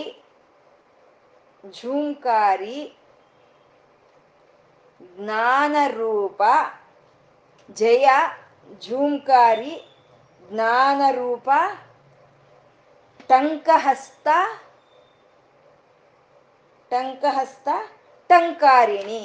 [1.75, 2.79] ಝೂಂಕಾರಿ
[5.17, 6.43] ಜ್ಞಾನರೂಪ
[7.77, 8.07] ಜಯ
[8.83, 9.75] ಝೂಂಕಾರಿ
[10.43, 11.49] ಜ್ಞಾನರೂಪ
[13.31, 14.29] ಟಂಕಹಸ್ತ
[16.91, 17.69] ಟಂಕಹಸ್ತ
[18.31, 19.25] ಟಂಕಾರಿಣಿ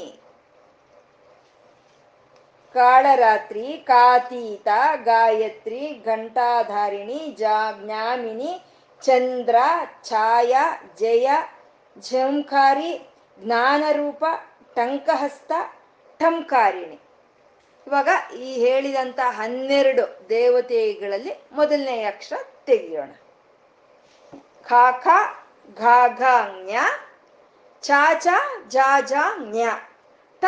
[2.76, 4.68] ಕಾಳರಾತ್ರಿ ಕಾತೀತ
[5.06, 8.52] ಗಾಯತ್ರಿ ಘಂಟಾಧಾರಿಣಿ ಜಾ ಜ್ಞಾಮಿನಿ
[9.04, 9.56] ಚಂದ್ರ,
[10.04, 10.56] ಛಾಯ,
[10.98, 11.30] ಜಯ,
[12.00, 13.08] ಝಂಕಾರಿ,
[13.40, 14.24] ಜ್ಞಾನರೂಪ,
[14.76, 15.52] ಟಂಕಹಸ್ತ,
[16.20, 17.00] ಠಂಕಾರಿಣಿ.
[17.88, 22.36] ಇವಾಗ ಈ ಹೇಳಿದಂತ ಹನ್ನೆರಡು ದೇವತೆಗಳಲ್ಲಿ ಮೊದಲನೇ ಅಕ್ಷರ
[22.66, 23.12] ತೆಗೆಯೋಣ.
[24.64, 25.08] ಖಾಖ
[25.78, 26.22] ಘಾ, ಘ
[26.64, 26.76] ಜ್ಞ
[27.82, 28.28] ಚಾ ಚ
[30.42, 30.46] ಟ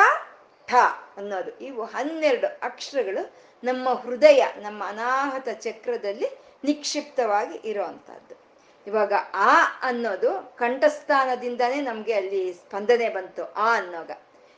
[0.68, 0.76] ಠ
[1.18, 1.60] ಅನ್ನೋದು.
[1.60, 3.34] ಇವು ಹನ್ನೆರಡು ಅಕ್ಷರಗಳು
[3.64, 6.28] ನಮ್ಮ ಹೃದಯ, ನಮ್ಮ ಅನಾಹತ ಚಕ್ರದಲ್ಲಿ
[6.64, 8.45] ನಿಕ್ಷಿಪ್ತವಾಗಿ ಇರೋವಂಥದ್ದು
[8.88, 14.11] ಇವಾಗ ಆ ಅನ್ನೋದು ಕಂಠಸ್ಥಾನದಿಂದಾನೇ ನಮ್ಗೆ ಅಲ್ಲಿ ಸ್ಪಂದನೆ ಬಂತು, ಆ ಅನ್ನೋಗ.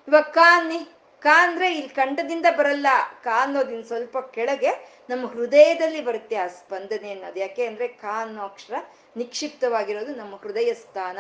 [0.08, 0.80] ಇವಾಗ ಕಾ ಅನ್ನಿ,
[1.20, 2.88] ಕಾ ಅಂದ್ರೆ ಇಲ್ಲಿ ಕಂಠದಿಂದ ಬರಲ್ಲ,
[3.24, 4.72] ಕಾ ಅನ್ನೋದಿನ್ ಸ್ವಲ್ಪ ಕೆಳಗೆ
[5.10, 7.40] ನಮ್ಮ ಹೃದಯದಲ್ಲಿ ಬರುತ್ತೆ ಆ ಸ್ಪಂದನೆ ಅನ್ನೋದು.
[7.40, 8.74] ಯಾಕೆ ಅಂದ್ರೆ ಕಾ ಅನ್ನೋ ಅಕ್ಷರ
[9.18, 11.20] ನಿಕ್ಷಿಪ್ತವಾಗಿರೋದು ನಮ್ಮ ಹೃದಯ ಸ್ಥಾನ.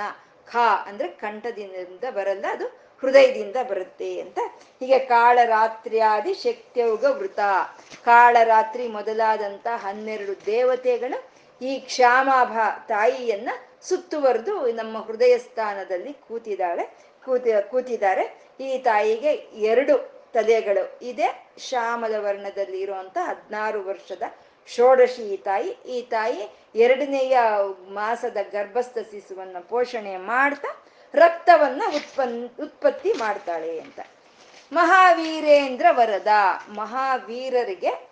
[0.51, 2.67] ಖಾ ಅಂದ್ರೆ ಕಂಠದಿಂದ ಬರಲ್ಲ, ಅದು
[3.01, 4.39] ಹೃದಯದಿಂದ ಬರುತ್ತೆ ಅಂತ.
[4.79, 7.39] ಹೀಗೆ ಕಾಳರಾತ್ರಿಯಾದಿ ಶಕ್ತಿಯೋಗ ವೃತ.
[8.05, 13.49] ಕಾಳರಾತ್ರಿ ಮೊದಲಾದಂತ ಹನ್ನೆರಡು ದೇವತೆಗಳು ಈ ಕ್ಷಾಮಾಭ ತಾಯಿಯನ್ನ
[13.81, 16.97] ಸುತ್ತುವರೆದು ನಮ್ಮ ಹೃದಯ ಸ್ಥಾನದಲ್ಲಿ ಕೂತಿದ್ದಾಳೆ.
[17.25, 18.41] ಕೂತಿ, ಕೂತಿದ್ದಾರೆ.
[18.59, 21.47] ಈ ತಾಯಿಗೆ ಎರಡು ತಲೆಗಳು ಇದೆ.
[21.57, 24.21] ಶ್ಯಾಮದ ವರ್ಣದಲ್ಲಿ ಇರುವಂತ ಹದಿನಾರು ವರ್ಷದ
[24.67, 25.69] ಷೋಡಶಿ ಈ ತಾಯಿ.
[25.69, 27.39] ಈ ತಾಯಿ ಎರಡನೆಯ
[27.89, 33.99] ಮಾಸದ ಗರ್ಭಸ್ಥ ಶಿಶುವನ್ನ ಪೋಷಣೆ ಮಾಡ್ತಾ ರಕ್ತವನ್ನ ಉತ್ಪನ್, ಉತ್ಪತ್ತಿ ಮಾಡ್ತಾಳೆ ಅಂತ.
[34.73, 36.27] ಮಹಾವೀರೇಂದ್ರ ವರದ
[36.69, 38.06] ಮಹಾವೀರರಿಗೆ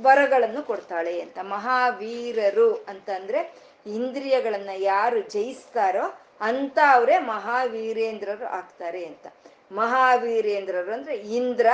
[0.00, 1.38] ವರಗಳನ್ನು ಕೊಡ್ತಾಳೆ ಅಂತ.
[1.38, 3.54] ಮಹಾವೀರರು ಅಂತಂದ್ರೆ
[3.86, 9.26] ಇಂದ್ರಿಯಗಳನ್ನ ಯಾರು ಜಯಿಸ್ತಾರೋ ಅಂತ ಅವರೇ ಮಹಾವೀರೇಂದ್ರರು ಆಗ್ತಾರೆ ಅಂತ.
[9.72, 11.66] ಮಹಾವೀರೇಂದ್ರರು ಅಂದ್ರೆ ಇಂದ್ರ,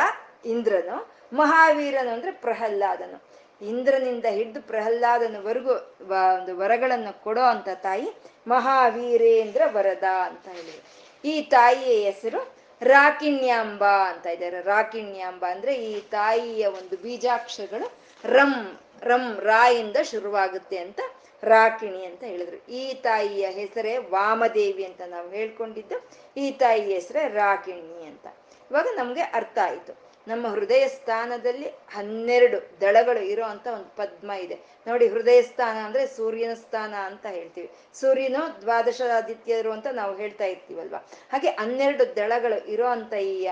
[0.44, 1.10] ಇಂದ್ರನು.
[1.32, 3.34] ಮಹಾವೀರನು ಅಂದ್ರೆ ಪ್ರಹ್ಲಾದನು.
[3.66, 5.72] ಇಂದ್ರನಿಂದ ಹಿಡಿದು ಪ್ರಹ್ಲಾದನವರೆಗೂ
[6.08, 8.08] ಒಂದು ವರಗಳನ್ನು ಕೊಡೋ ಅಂತ ತಾಯಿ
[8.48, 11.04] ಮಹಾವೀರೇಂದ್ರ ವರದ ಅಂತ ಹೇಳಿದ್ರು.
[11.24, 14.60] ಈ ತಾಯಿಯ ಹೆಸರು ರಾಕಿಣ್ಯಾಂಬ ಅಂತ ಇದ್ದಾರೆ.
[14.60, 21.00] ರಾಕಿಣ್ಯಾಂಬ ಅಂದ್ರೆ ಈ ತಾಯಿಯ ಒಂದು ಬೀಜಾಕ್ಷರಗಳು ರಂ ರಂ, ರಾಯಿಂದ ಶುರುವಾಗುತ್ತೆ ಅಂತ
[21.42, 22.56] ರಾಕಿಣಿ ಅಂತ ಹೇಳಿದ್ರು.
[22.56, 26.10] ಈ ತಾಯಿಯ ಹೆಸರೇ ವಾಮದೇವಿ ಅಂತ ನಾವು ಹೇಳ್ಕೊಂಡಿದ್ದು.
[26.36, 28.26] ಈ ತಾಯಿಯ ಹೆಸರೇ ರಾಕಿಣಿ ಅಂತ.
[28.70, 30.03] ಇವಾಗ ನಮ್ಗೆ ಅರ್ಥ ಆಯ್ತು.
[30.26, 34.56] ನಮ್ಮ ಹೃದಯ ಸ್ಥಾನದಲ್ಲಿ ಹನ್ನೆರಡು ದಳಗಳು ಇರೋ ಅಂತ ಒಂದು ಪದ್ಮ ಇದೆ.
[34.88, 37.68] ನೋಡಿ, ಹೃದಯ ಸ್ಥಾನ ಅಂದ್ರೆ ಸೂರ್ಯನ ಸ್ಥಾನ ಅಂತ ಹೇಳ್ತೀವಿ.
[38.00, 41.00] ಸೂರ್ಯನು ದ್ವಾದಶಾದಿತ್ಯರು ಅಂತ ನಾವು ಹೇಳ್ತಾ ಇರ್ತೀವಲ್ವಾ?
[41.32, 43.46] ಹಾಗೆ ಹನ್ನೆರಡು ದಳಗಳು ಇರೋ ಅಂತ ಈ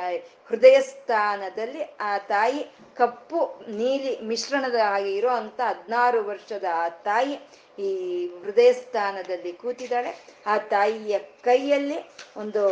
[0.51, 2.63] ಹೃದಯ ಸ್ಥಾನದಲ್ಲಿ ಆ ತಾಯಿ
[2.97, 7.37] ಕಪ್ಪು, ನೀಲಿ ಮಿಶ್ರಣದ ಹಾಗೆ ಇರೋ ಅಂತ ಹದಿನಾರು ವರ್ಷದ ಆ ತಾಯಿ
[7.79, 7.91] ಈ
[8.45, 10.11] ಹೃದಯ ಸ್ಥಾನದಲ್ಲಿ ಕೂತಿದ್ದಾಳೆ.
[10.47, 11.99] ಆ ತಾಯಿಯ ಕೈಯಲ್ಲಿ
[12.37, 12.65] ಒಂದು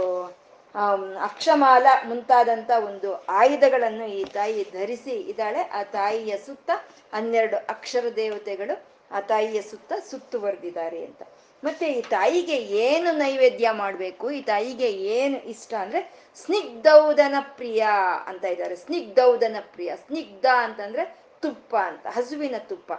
[1.23, 5.63] ಅಕ್ಷಮಾಲ ಮುಂತಾದಂತ ಒಂದು ಆಯುಧಗಳನ್ನು ಈ ತಾಯಿ ಧರಿಸಿ ಇದ್ದಾಳೆ.
[5.63, 6.71] ಆ ತಾಯಿಯ ಸುತ್ತ
[7.15, 11.23] ಹನ್ನೆರಡು ಅಕ್ಷರ ದೇವತೆಗಳು, ಆ ತಾಯಿಯ ಸುತ್ತ ಸುತ್ತುವರೆದಿದ್ದಾರೆ ಅಂತ.
[11.65, 14.31] ಮತ್ತೆ ಈ ತಾಯಿಗೆ ಏನು ನೈವೇದ್ಯ ಮಾಡಬೇಕು?
[14.31, 16.01] ಈ ತಾಯಿಗೆ ಏನು ಇಷ್ಟ ಅಂದ್ರೆ
[16.37, 17.87] ಸ್ನಿಗ್ಧೌದನ ಪ್ರಿಯ
[18.27, 18.77] ಅಂತ ಇದ್ದಾರೆ.
[18.77, 21.05] ಸ್ನಿಗ್ಧೌದನ ಪ್ರಿಯ, ಸ್ನಿಗ್ಧ ಅಂತಂದ್ರೆ
[21.41, 22.93] ತುಪ್ಪ ಅಂತ, ಹಸುವಿನ ತುಪ್ಪ.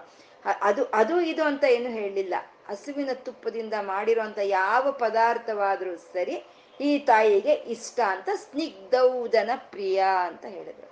[0.61, 2.34] ಅದು ಅದು ಇದು ಅಂತ ಏನು ಹೇಳಲಿಲ್ಲ
[2.67, 6.45] ಹಸುವಿನ ತುಪ್ಪದಿಂದ ಮಾಡಿರುವಂತ ಯಾವ ಪದಾರ್ಥವಾದರೂ ಸರಿ
[6.82, 10.88] ಈ ತಾಯಿಗೆ ಇಷ್ಟ ಅಂತ ಸ್ನಿಗ್ಧೌದನ ಪ್ರಿಯ ಅಂತ ಹೇಳಿದ್ರು.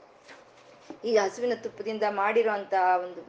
[1.06, 3.22] ಈ ಹಸುವಿನ ತುಪ್ಪದಿಂದ ಮಾಡಿರುವಂತಹ ಒಂದು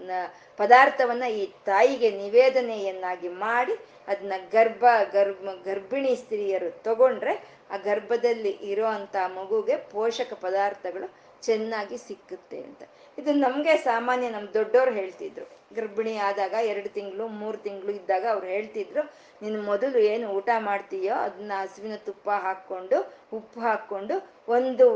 [0.57, 3.73] ಪದಾರ್ಥವನ್ನ ಈ ತಾಯಿಗೆ ನಿವೇದನೆಯನ್ನಾಗಿ ಮಾಡಿ
[4.09, 7.35] ಅದನ್ನ ಗರ್ಭ ಗರ್ಭ ಗರ್ಭಿಣಿ ಸ್ತ್ರೀಯರು ತಗೊಂಡ್ರೆ
[7.71, 11.09] ಆ ಗರ್ಭದಲ್ಲಿ ಇರುವಂತ ಮಗುಗೆ ಪೋಷಕ ಪದಾರ್ಥಗಳು
[11.43, 12.83] ಚೆನ್ನಾಗಿ ಸಿಕ್ಕುತ್ತೆ ಅಂತ.
[13.19, 15.60] ಇದು ನಮ್ಗೆ ಸಾಮಾನ್ಯ ನಮ್ಮ ದೊಡ್ಡವ್ರು ಹೇಳ್ತಿದ್ರು.
[15.79, 19.03] ಗರ್ಭಿಣಿ ಆದಾಗ ಎರಡು ತಿಂಗಳು, ಮೂರು ತಿಂಗಳು ಇದ್ದಾಗ ಅವ್ರು ಹೇಳ್ತಿದ್ರು,
[19.43, 22.99] ನೀನು ಮೊದಲು ಏನು ಊಟ ಮಾಡ್ತೀಯೋ ಅದನ್ನ ಹಸುವಿನ ತುಪ್ಪ ಹಾಕ್ಕೊಂಡು,
[23.33, 24.17] ಉಪ್ಪು ಹಾಕ್ಕೊಂಡು,
[24.49, 24.87] ಒಂದು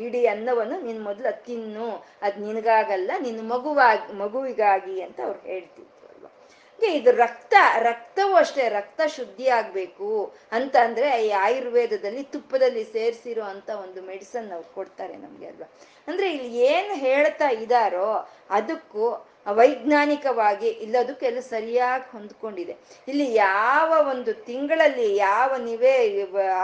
[0.00, 1.88] ಹಿಡಿ ಅನ್ನವನ್ನು ನೀನು ಮೊದಲು ಅದು ತಿನ್ನು,
[2.22, 6.30] ಅದು ನಿನಗಾಗಲ್ಲ ನಿನ್ನ ಮಗುವಾಗಿ, ಮಗುವಿಗಾಗಿ ಅಂತ ಅವ್ರು ಹೇಳ್ತಿದ್ರು ಅಲ್ವಾ.
[6.78, 7.54] ಇದು ರಕ್ತ,
[7.88, 10.08] ರಕ್ತವೂ ಅಷ್ಟೇ, ರಕ್ತ ಶುದ್ಧಿ ಆಗ್ಬೇಕು
[10.52, 15.68] ಅಂತ ಅಂದ್ರೆ ಈ ಆಯುರ್ವೇದದಲ್ಲಿ ತುಪ್ಪದಲ್ಲಿ ಸೇರಿಸಿರೋ ಅಂತ ಒಂದು ಮೆಡಿಸನ್ ಅವ್ರು ಕೊಡ್ತಾರೆ ನಮ್ಗೆ ಅಲ್ವಾ.
[16.08, 18.08] ಅಂದ್ರೆ ಇಲ್ಲಿ ಏನು ಹೇಳ್ತಾ ಇದ್ದಾರೋ
[18.50, 19.06] ಅದಕ್ಕೂ
[19.46, 22.74] ವೈಜ್ಞಾನಿಕವಾಗಿ ಇಲ್ಲದಕ್ಕೆಲ್ಲ ಸರಿಯಾಗಿ ಹೊಂದ್ಕೊಂಡಿದೆ.
[23.08, 25.94] ಇಲ್ಲಿ ಯಾವ ಒಂದು ತಿಂಗಳಲ್ಲಿ ಯಾವ ನೀವೇ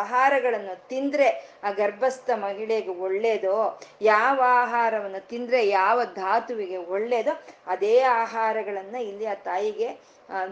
[0.03, 1.29] ಆಹಾರಗಳನ್ನು ತಿಂದ್ರೆ
[1.65, 3.57] ಆ ಗರ್ಭಸ್ಥ ಮಹಿಳೆಗೆ ಒಳ್ಳೇದೋ,
[4.13, 7.35] ಯಾವ ಆಹಾರವನ್ನು ತಿಂದ್ರೆ ಯಾವ ಧಾತುವಿಗೆ ಒಳ್ಳೇದೋ,
[7.67, 9.91] ಅದೇ ಆಹಾರಗಳನ್ನ ಇಲ್ಲಿ ಆ ತಾಯಿಗೆ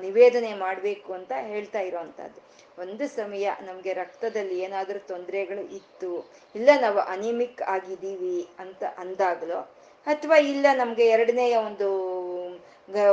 [0.05, 2.41] ನಿವೇದನೆ ಮಾಡಬೇಕು ಅಂತ ಹೇಳ್ತಾ ಇರೋವಂಥದ್ದು.
[2.83, 6.11] ಒಂದು ಸಮಯ ನಮಗೆ ರಕ್ತದಲ್ಲಿ ಏನಾದರೂ ತೊಂದರೆಗಳು ಇತ್ತು,
[6.55, 9.61] ಇಲ್ಲ ನಾವು ಅನಿಮಿಕ್ ಆಗಿದ್ದೀವಿ ಅಂತ ಅಂದಾಗಲೋ
[10.09, 11.89] ಅಥವಾ ಇಲ್ಲ ನಮ್ಗೆ ಎರಡನೆಯ ಒಂದು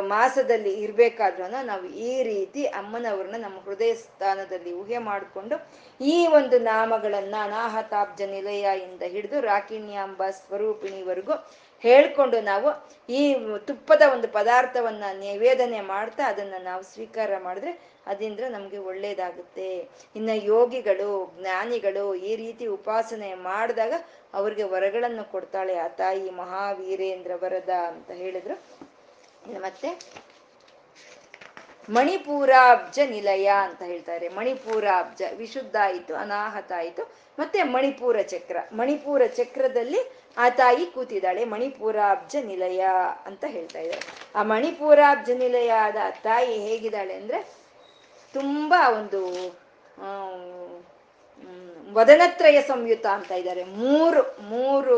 [0.07, 5.55] ಮಾಸದಲ್ಲಿ ಇರ್ಬೇಕಾದ್ರೂ ನಾವು ಈ ರೀತಿ ಅಮ್ಮನವ್ರನ್ನ ನಮ್ಮ ಹೃದಯ ಸ್ಥಾನದಲ್ಲಿ ಊಹೆ ಮಾಡಿಕೊಂಡು
[6.01, 8.21] ಈ ಒಂದು ನಾಮಗಳನ್ನ ಅನಾಹತಾಬ್ಜ
[8.83, 11.35] ಇಂದ ಹಿಡಿದು ರಾಕಿಣ್ಯಾಂಬ ಸ್ವರೂಪಿಣಿವರೆಗೂ
[11.83, 12.69] ಹೇಳ್ಕೊಂಡು ನಾವು
[13.09, 13.21] ಈ
[13.65, 17.73] ತುಪ್ಪದ ಒಂದು ಪದಾರ್ಥವನ್ನ ನಿವೇದನೆ ಮಾಡ್ತಾ ಅದನ್ನ ನಾವು ಸ್ವೀಕಾರ ಮಾಡಿದ್ರೆ
[18.07, 19.69] ಅದರಿಂದ ನಮ್ಗೆ ಒಳ್ಳೇದಾಗುತ್ತೆ.
[20.15, 23.93] ಇನ್ನ ಯೋಗಿಗಳು, ಜ್ಞಾನಿಗಳು ಈ ರೀತಿ ಉಪಾಸನೆ ಮಾಡಿದಾಗ
[24.35, 28.55] ಅವ್ರಿಗೆ ವರಗಳನ್ನು ಕೊಡ್ತಾಳೆ ಆ ತಾಯಿ ಮಹಾವೀರೇಂದ್ರ ವರದ ಅಂತ ಹೇಳಿದ್ರು.
[29.61, 29.89] ಮತ್ತೆ
[31.89, 34.27] ಮಣಿಪೂರಾಬ್ಜ ನಿಲಯ ಅಂತ ಹೇಳ್ತಾರೆ.
[34.29, 37.03] ಮಣಿಪೂರಾಬ್ಜ ವಿಶುದ್ಧ ಆಯಿತು, ಅನಾಹತ ಆಯಿತು.
[37.39, 40.01] ಮತ್ತೆ ಮಣಿಪೂರ ಚಕ್ರ, ಮಣಿಪೂರ ಚಕ್ರದಲ್ಲಿ
[40.37, 42.85] ಆ ತಾಯಿ ಕೂತಿದ್ದಾಳೆ, ಮಣಿಪೂರಾಬ್ಜ ನಿಲಯ
[43.25, 44.01] ಅಂತ ಹೇಳ್ತಾ ಇದ್ದಾರೆ.
[44.35, 47.39] ಆ ಮಣಿಪೂರಾಬ್ಜ ನಿಲಯ ಆದ ತಾಯಿ ಹೇಗಿದ್ದಾಳೆ ಅಂದ್ರೆ
[48.33, 49.21] ತುಂಬಾ ಒಂದು
[51.95, 53.63] ವದನತ್ರಯ ಸಂಯುತ ಅಂತ ಇದ್ದಾರೆ.
[53.63, 54.97] ಮೂರು ಮೂರು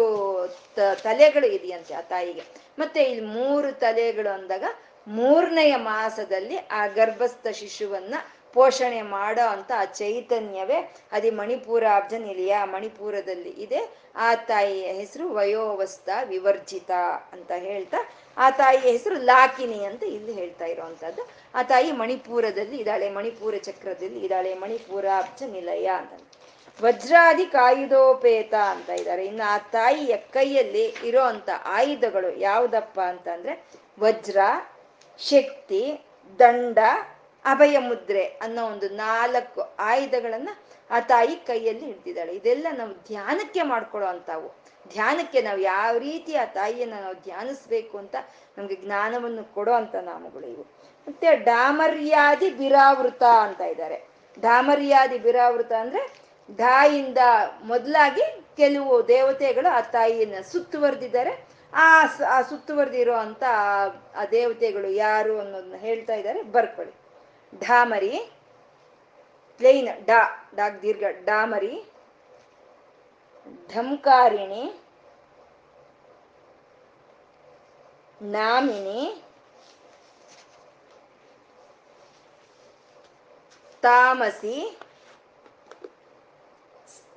[1.04, 2.44] ತಲೆಗಳು ಇದೆಯಂತೆ ಆ ತಾಯಿಗೆ.
[2.80, 4.64] ಮತ್ತೆ ಇಲ್ಲಿ ಮೂರು ತಲೆಗಳು ಅಂದಾಗ
[5.08, 8.16] ಮೂರನೆಯ ಮಾಸದಲ್ಲಿ ಆ ಗರ್ಭಸ್ಥ ಶಿಶುವನ್ನ
[8.54, 11.84] ಪೋಷಣೆ ಮಾಡೋ ಅಂತ ಆ ಚೈತನ್ಯವೇ ಅದಿ ಮಣಿಪುರ
[12.18, 13.98] ನಿಲಯ ಮಣಿಪುರದಲ್ಲಿ ಇದೆ.
[14.16, 16.92] ಆ ತಾಯಿಯ ಹೆಸರು ವಯೋವಸ್ಥ ವಿವರ್ಜಿತ
[17.34, 17.98] ಅಂತ ಹೇಳ್ತಾ,
[18.38, 24.54] ಆ ತಾಯಿಯ ಹೆಸರು ಲಾಕಿನಿ ಅಂತ ಇಲ್ಲಿ ಹೇಳ್ತಾ ಇರುವಂತದ್ದು ಆ ತಾಯಿ ಮಣಿಪುರದಲ್ಲಿ ಇದ್ದಾಳೆ, ಮಣಿಪುರ ಚಕ್ರದಲ್ಲಿ ಇದ್ದಾಳೆ
[24.54, 25.06] ಮಣಿಪುರ
[25.52, 26.27] ನಿಲಯ ಅಂತ.
[26.84, 29.26] ವಜ್ರಾದಿ ಕಾಯುಧೋಪೇತ ಅಂತ ಇದ್ದಾರೆ.
[29.26, 33.66] ಇನ್ನು ಆ ತಾಯಿಯ ಕೈಯಲ್ಲಿ ಇರೋ ಅಂತ ಆಯುಧಗಳು ಯಾವುದಪ್ಪ ಅಂತಂದ್ರೆ
[34.00, 34.38] ವಜ್ರ,
[35.20, 36.02] ಶಕ್ತಿ,
[36.40, 36.78] ದಂಡ
[37.46, 40.50] ಅಭಯ ಮುದ್ರೆ ಅನ್ನೋ ಒಂದು ನಾಲ್ಕು ಆಯುಧಗಳನ್ನ
[40.92, 42.36] ಆ ತಾಯಿ ಕೈಯಲ್ಲಿ ಹಿಡ್ದಿದ್ದಾಳೆ.
[42.36, 44.56] ಇದೆಲ್ಲ ನಾವು ಧ್ಯಾನಕ್ಕೆ ಮಾಡ್ಕೊಳ್ಳೋ ಅಂತವು
[44.92, 48.16] ಧ್ಯಾನಕ್ಕೆ ನಾವು ಯಾವ ರೀತಿ ಆ ತಾಯಿಯನ್ನ ನಾವು ಧ್ಯಾನಿಸ್ಬೇಕು ಅಂತ
[48.58, 50.62] ನಮ್ಗೆ ಜ್ಞಾನವನ್ನು ಕೊಡೋ ಅಂತ ನಾಮಗಳು ಇವು.
[51.08, 54.08] ಮತ್ತೆ ಡಾಮರ್ಯಾದಿ ಬಿರಾವೃತ ಅಂತ ಇದ್ದಾರೆ.
[54.40, 57.18] ಡಾಮರ್ಯಾದಿ ಬಿರಾವೃತ ಅಂದ್ರೆ ಢಾಯಿಂದ
[57.64, 61.48] ಮೊದಲಾಗಿ ಕೆಲವು ದೇವತೆಗಳು ಆ ತಾಯಿಯನ್ನ ಸುತ್ತುವರೆದಿದ್ದಾರೆ.
[61.74, 63.44] ಆ ಆ ಸುತ್ತುವರೆದಿರೋ ಅಂತ
[64.16, 66.44] ಆ ದೇವತೆಗಳು ಯಾರು ಅನ್ನೋದನ್ನ ಹೇಳ್ತಾ ಇದ್ದಾರೆ.
[66.44, 66.94] ಬರ್ಕೊಳ್ಳಿ.
[67.68, 68.32] ಢಾಮರಿ,
[69.58, 71.86] ಪ್ಲೇನ್, ಡಾ ಡಾಗ್ ದೀರ್ಘ, ಡಾಮರಿ
[73.76, 74.82] ಢಂಕಾರಿಣಿ
[78.22, 79.24] ನಾಮಿನಿ,
[83.82, 84.78] ತಾಮಸಿ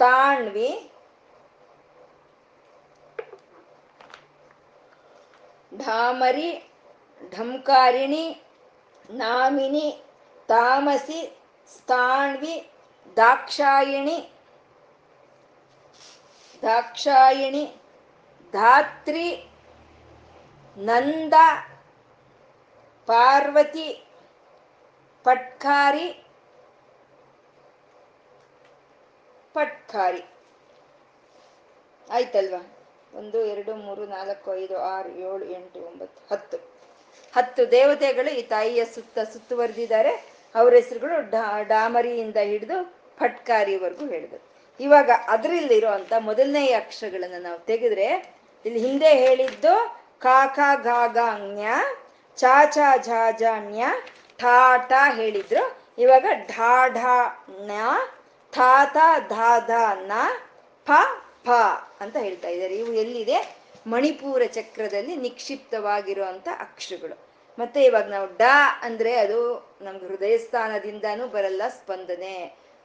[0.01, 0.69] ಸ್ಥಾಣ್ವಿ
[5.73, 6.47] ಢಾಮರಿ
[7.33, 8.23] ಢಂಕಾರಿಣಿ
[9.15, 9.85] ನಾಮಿನಿ
[10.49, 11.21] ತಾಮಸಿ
[11.73, 12.55] ಸ್ಥಾಣ್ವಿ
[13.17, 14.17] ದಾಕ್ಷಾಯಿಣಿ
[16.63, 17.65] ದಾಕ್ಷಾಯಿಣಿ
[18.55, 19.29] ಧಾತ್ರಿ
[20.77, 21.35] ನಂದ
[23.09, 23.89] ಪಾರ್ವತಿ
[25.25, 26.09] ಪಟ್ಕಾರಿ
[29.55, 30.25] ಪಟ್ಕಾರಿ.
[32.11, 32.77] ಆಯ್ತಲ್ವಾ?
[33.15, 36.57] ಒಂದು, ಎರಡು, ಮೂರು, ನಾಲ್ಕು, ಐದು, ಆರು, ಏಳು, ಎಂಟು, ಒಂಬತ್ತು, ಹತ್ತು.
[37.37, 40.33] ಹತ್ತು ದೇವತೆಗಳು ಈ ತಾಯಿಯ ಸುತ್ತ ಸುತ್ತುವರೆದಿದ್ದಾರೆ.
[40.55, 42.85] ಅವ್ರ ಹೆಸರುಗಳು ಡಾ, ಡಾಮರಿಯಿಂದ ಹಿಡಿದು
[43.19, 44.43] ಫಟ್ಕಾರಿವರೆಗೂ ಹೇಳಿದ್ರು.
[44.81, 48.35] ಇವಾಗ ಅದರಲ್ಲಿರೋ ಅಂತ ಮೊದಲನೇ ಅಕ್ಷರಗಳನ್ನ ನಾವು ತೆಗೆದ್ರೆ,
[48.67, 51.69] ಇಲ್ಲಿ ಹಿಂದೆ ಹೇಳಿದ್ದು ಕಾಕ ಗಾಗಾಂಗ್ಯ
[52.37, 53.31] ಚಾ ಚಾ, ಝಾ
[54.39, 55.77] ಠಾ ಠಾ ಹೇಳಿದ್ರು.
[55.99, 57.41] ಇವಾಗ ಢಾ ಢಾ
[58.53, 60.13] ಥಾ ಥಾ ಧಾ ಧಾ ನ
[60.87, 60.91] ಫ
[61.45, 61.51] ಫ
[62.01, 62.75] ಅಂತ ಹೇಳ್ತಾ ಇದ್ದಾರೆ.
[62.75, 63.39] ಇವು ಎಲ್ಲಿದೆ?
[63.87, 67.17] ಮಣಿಪೂರ ಚಕ್ರದಲ್ಲಿ ನಿಕ್ಷಿಪ್ತವಾಗಿರುವಂತ ಅಕ್ಷರಗಳು.
[67.59, 68.43] ಮತ್ತೆ ಇವಾಗ ನಾವು ಡ
[68.83, 69.39] ಅಂದ್ರೆ ಅದು
[69.83, 72.35] ನಮ್ಗೆ ಹೃದಯ ಸ್ಥಾನದಿಂದಾನು ಬರಲ್ಲ ಸ್ಪಂದನೆ,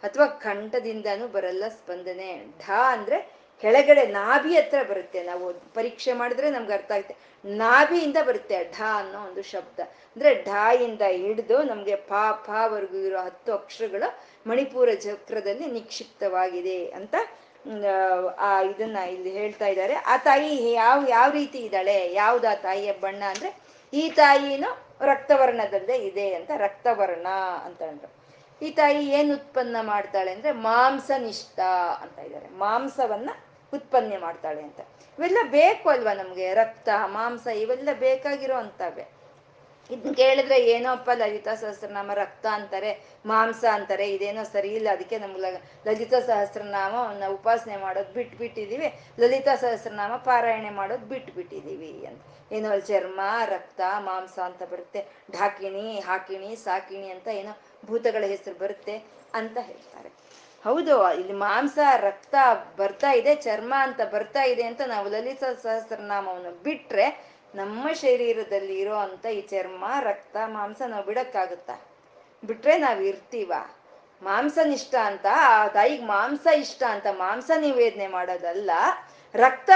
[0.04, 2.30] ಅಥವಾ ಕಂಠದಿಂದಾನು ಬರಲ್ಲ ಸ್ಪಂದನೆ.
[2.68, 3.18] ಢ ಅಂದ್ರೆ
[3.64, 5.24] ಕೆಳಗಡೆ ನಾಭಿ ಹತ್ರ ಬರುತ್ತೆ.
[5.24, 7.16] ನಾವು ಪರೀಕ್ಷೆ ಮಾಡಿದ್ರೆ ನಮ್ಗೆ ಅರ್ಥ ಆಗುತ್ತೆ.
[7.44, 9.80] ನಾಭಿಯಿಂದ ಬರುತ್ತೆ ಢ ಅನ್ನೋ ಒಂದು ಶಬ್ದ.
[10.16, 12.14] ಅಂದ್ರೆ ಢ ಇಂದ ಹಿಡಿದು ನಮ್ಗೆ ಪ
[12.46, 14.08] ಫವರೆಗೂ ಇರೋ ಹತ್ತು ಅಕ್ಷರಗಳು
[14.48, 17.16] ಮಣಿಪುರ ಚಕ್ರದಲ್ಲಿ ನಿಕ್ಷಿಪ್ತವಾಗಿದೆ ಅಂತ
[18.40, 19.94] ಆ ಇದನ್ನ ಇಲ್ಲಿ ಹೇಳ್ತಾ ಇದ್ದಾರೆ.
[19.94, 22.14] ಆ ತಾಯಿ ಯಾವ ಯಾವ ರೀತಿ ಇದ್ದಾಳೆ?
[22.14, 23.60] ಯಾವ್ದು ಆ ತಾಯಿಯ ಬಣ್ಣ ಅಂದ್ರೆ,
[23.94, 27.28] ಈ ತಾಯಿನೂ ರಕ್ತವರ್ಣದಲ್ಲೇ ಇದೆ ಅಂತ, ರಕ್ತವರ್ಣ
[27.66, 28.26] ಅಂತ ಅಂದ್ರು.
[28.66, 31.60] ಈ ತಾಯಿ ಏನ್ ಉತ್ಪನ್ನ ಮಾಡ್ತಾಳೆ ಅಂದ್ರೆ, ಮಾಂಸನಿಷ್ಠ
[32.02, 32.50] ಅಂತ ಇದ್ದಾರೆ.
[32.50, 33.30] ಮಾಂಸವನ್ನ
[33.74, 34.80] ಉತ್ಪನ್ನ ಮಾಡ್ತಾಳೆ ಅಂತ.
[35.20, 36.54] ಇವೆಲ್ಲ ಬೇಕು ಅಲ್ವಾ ನಮ್ಗೆ?
[36.54, 39.15] ರಕ್ತ, ಮಾಂಸ ಇವೆಲ್ಲ ಬೇಕಾಗಿರೋ ಅಂತವೆ.
[39.92, 42.92] ಇದನ್ನ ಕೇಳಿದ್ರೆ ಏನೋಪ್ಪ ಲಲಿತಾ ಸಹಸ್ರನಾಮ ರಕ್ತ ಅಂತಾರೆ,
[43.26, 45.52] ಮಾಂಸ ಅಂತಾರೆ, ಇದೇನೋ ಸರಿ ಇಲ್ಲ, ಅದಕ್ಕೆ ನಮ್ಗೆ
[45.88, 46.94] ಲಲಿತಾ ಸಹಸ್ರನಾಮ
[47.28, 48.88] ಉಪಾಸನೆ ಮಾಡೋದು ಬಿಟ್ಟು ಬಿಟ್ಟಿದೀವಿ
[49.20, 52.22] ಲಲಿತಾ ಸಹಸ್ರನಾಮ ಪಾರಾಯಣೆ ಮಾಡೋದು ಬಿಟ್ಟು ಬಿಟ್ಟಿದೀವಿ ಅಂತ.
[52.52, 55.02] ಏನೋ ಚರ್ಮ, ರಕ್ತ, ಮಾಂಸ ಅಂತ ಬರುತ್ತೆ,
[55.32, 57.54] ಢಾಕಿಣಿ, ಹಾಕಿಣಿ, ಸಾಕಿಣಿ ಅಂತ ಏನೋ
[57.88, 58.98] ಭೂತಗಳ ಹೆಸರು ಬರುತ್ತೆ
[59.34, 60.10] ಅಂತ ಹೇಳ್ತಾರೆ.
[60.66, 62.36] ಹೌದು, ಇಲ್ಲಿ ಮಾಂಸ, ರಕ್ತ
[62.78, 69.26] ಬರ್ತಾ ಇದೆ, ಚರ್ಮ ಅಂತ ಬರ್ತಾ ಇದೆ ಅಂತ ನಾವು ಲಲಿತಾ ಸಹಸ್ರನಾಮವನ್ನು ಬಿಟ್ರೆ ನಮ್ಮ ಶರೀರದಲ್ಲಿ ಇರೋ ಅಂತ
[69.26, 71.86] ಈ ಚರ್ಮ, ರಕ್ತ, ಮಾಂಸ ನಾವು ಬಿಡೋಕ್ಕಾಗುತ್ತಾ?
[72.46, 73.54] ಬಿಟ್ರೆ ನಾವ್ ಇರ್ತೀವ?
[74.22, 78.72] ಮಾಂಸನಿಷ್ಟ ಅಂತ, ಆ ತಾಯಿಗೆ ಮಾಂಸ ಇಷ್ಟ ಅಂತ, ಮಾಂಸ ನಿವೇದನೆ ಮಾಡೋದಲ್ಲ,
[79.36, 79.70] ರಕ್ತ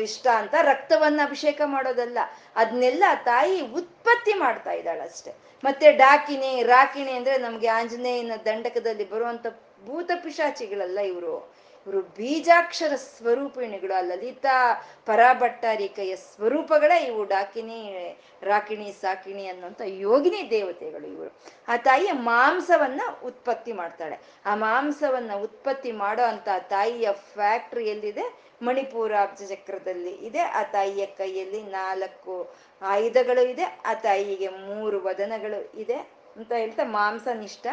[0.00, 2.18] ಇಷ್ಟ ಅಂತ ರಕ್ತವನ್ನ ಅಭಿಷೇಕ ಮಾಡೋದಲ್ಲ
[2.56, 5.32] ಅದನ್ನೆಲ್ಲ ತಾಯಿ ಉತ್ಪತ್ತಿ ಮಾಡ್ತಾ ಇದ್ದಾಳಷ್ಟೆ
[5.64, 9.46] ಮತ್ತೆ ಡಾಕಿಣಿ ರಾಕಿಣಿ ಅಂದ್ರೆ ನಮ್ಗೆ ಆಂಜನೇಯನ ದಂಡಕದಲ್ಲಿ ಬರುವಂತ
[9.86, 11.54] ಭೂತ ಪಿಶಾಚಿಗಳಲ್ಲ ಇವರು.
[11.86, 21.36] ಇವರು ಬೀಜಾಕ್ಷರ ಸ್ವರೂಪಿಣಿಗಳು ಆ ಲಲಿತಾ ಪರಾಭಟ್ಟಾರಿಕೆಯ ಸ್ವರೂಪಗಳೇ ಇವು, ಡಾಕಿನಿ, ರಾಕಿಣಿ, ಸಾಕಿಣಿ ಅನ್ನುವಂಥ ಯೋಗಿನಿ ದೇವತೆಗಳು ಇವರು.
[21.68, 24.18] ಆ ತಾಯಿಯ ಮಾಂಸವನ್ನ ಉತ್ಪತ್ತಿ ಮಾಡ್ತಾಳೆ.
[24.46, 28.44] ಆ ಮಾಂಸವನ್ನ ಉತ್ಪತ್ತಿ ಮಾಡೋ ಅಂತ ತಾಯಿಯ ಫ್ಯಾಕ್ಟ್ರಿ ಎಲ್ಲಿದೆ?
[28.62, 29.12] ಮಣಿಪುರ
[29.48, 30.40] ಚಕ್ರದಲ್ಲಿ ಇದೆ.
[30.40, 33.64] ಆ ತಾಯಿಯ ಕೈಯಲ್ಲಿ ನಾಲ್ಕು ಆಯುಧಗಳು ಇದೆ.
[33.64, 35.96] ಆ ತಾಯಿಗೆ ಮೂರು ವದನಗಳು ಇದೆ
[36.36, 37.66] ಅಂತ ಹೇಳ್ತಾ ಮಾಂಸನಿಷ್ಠ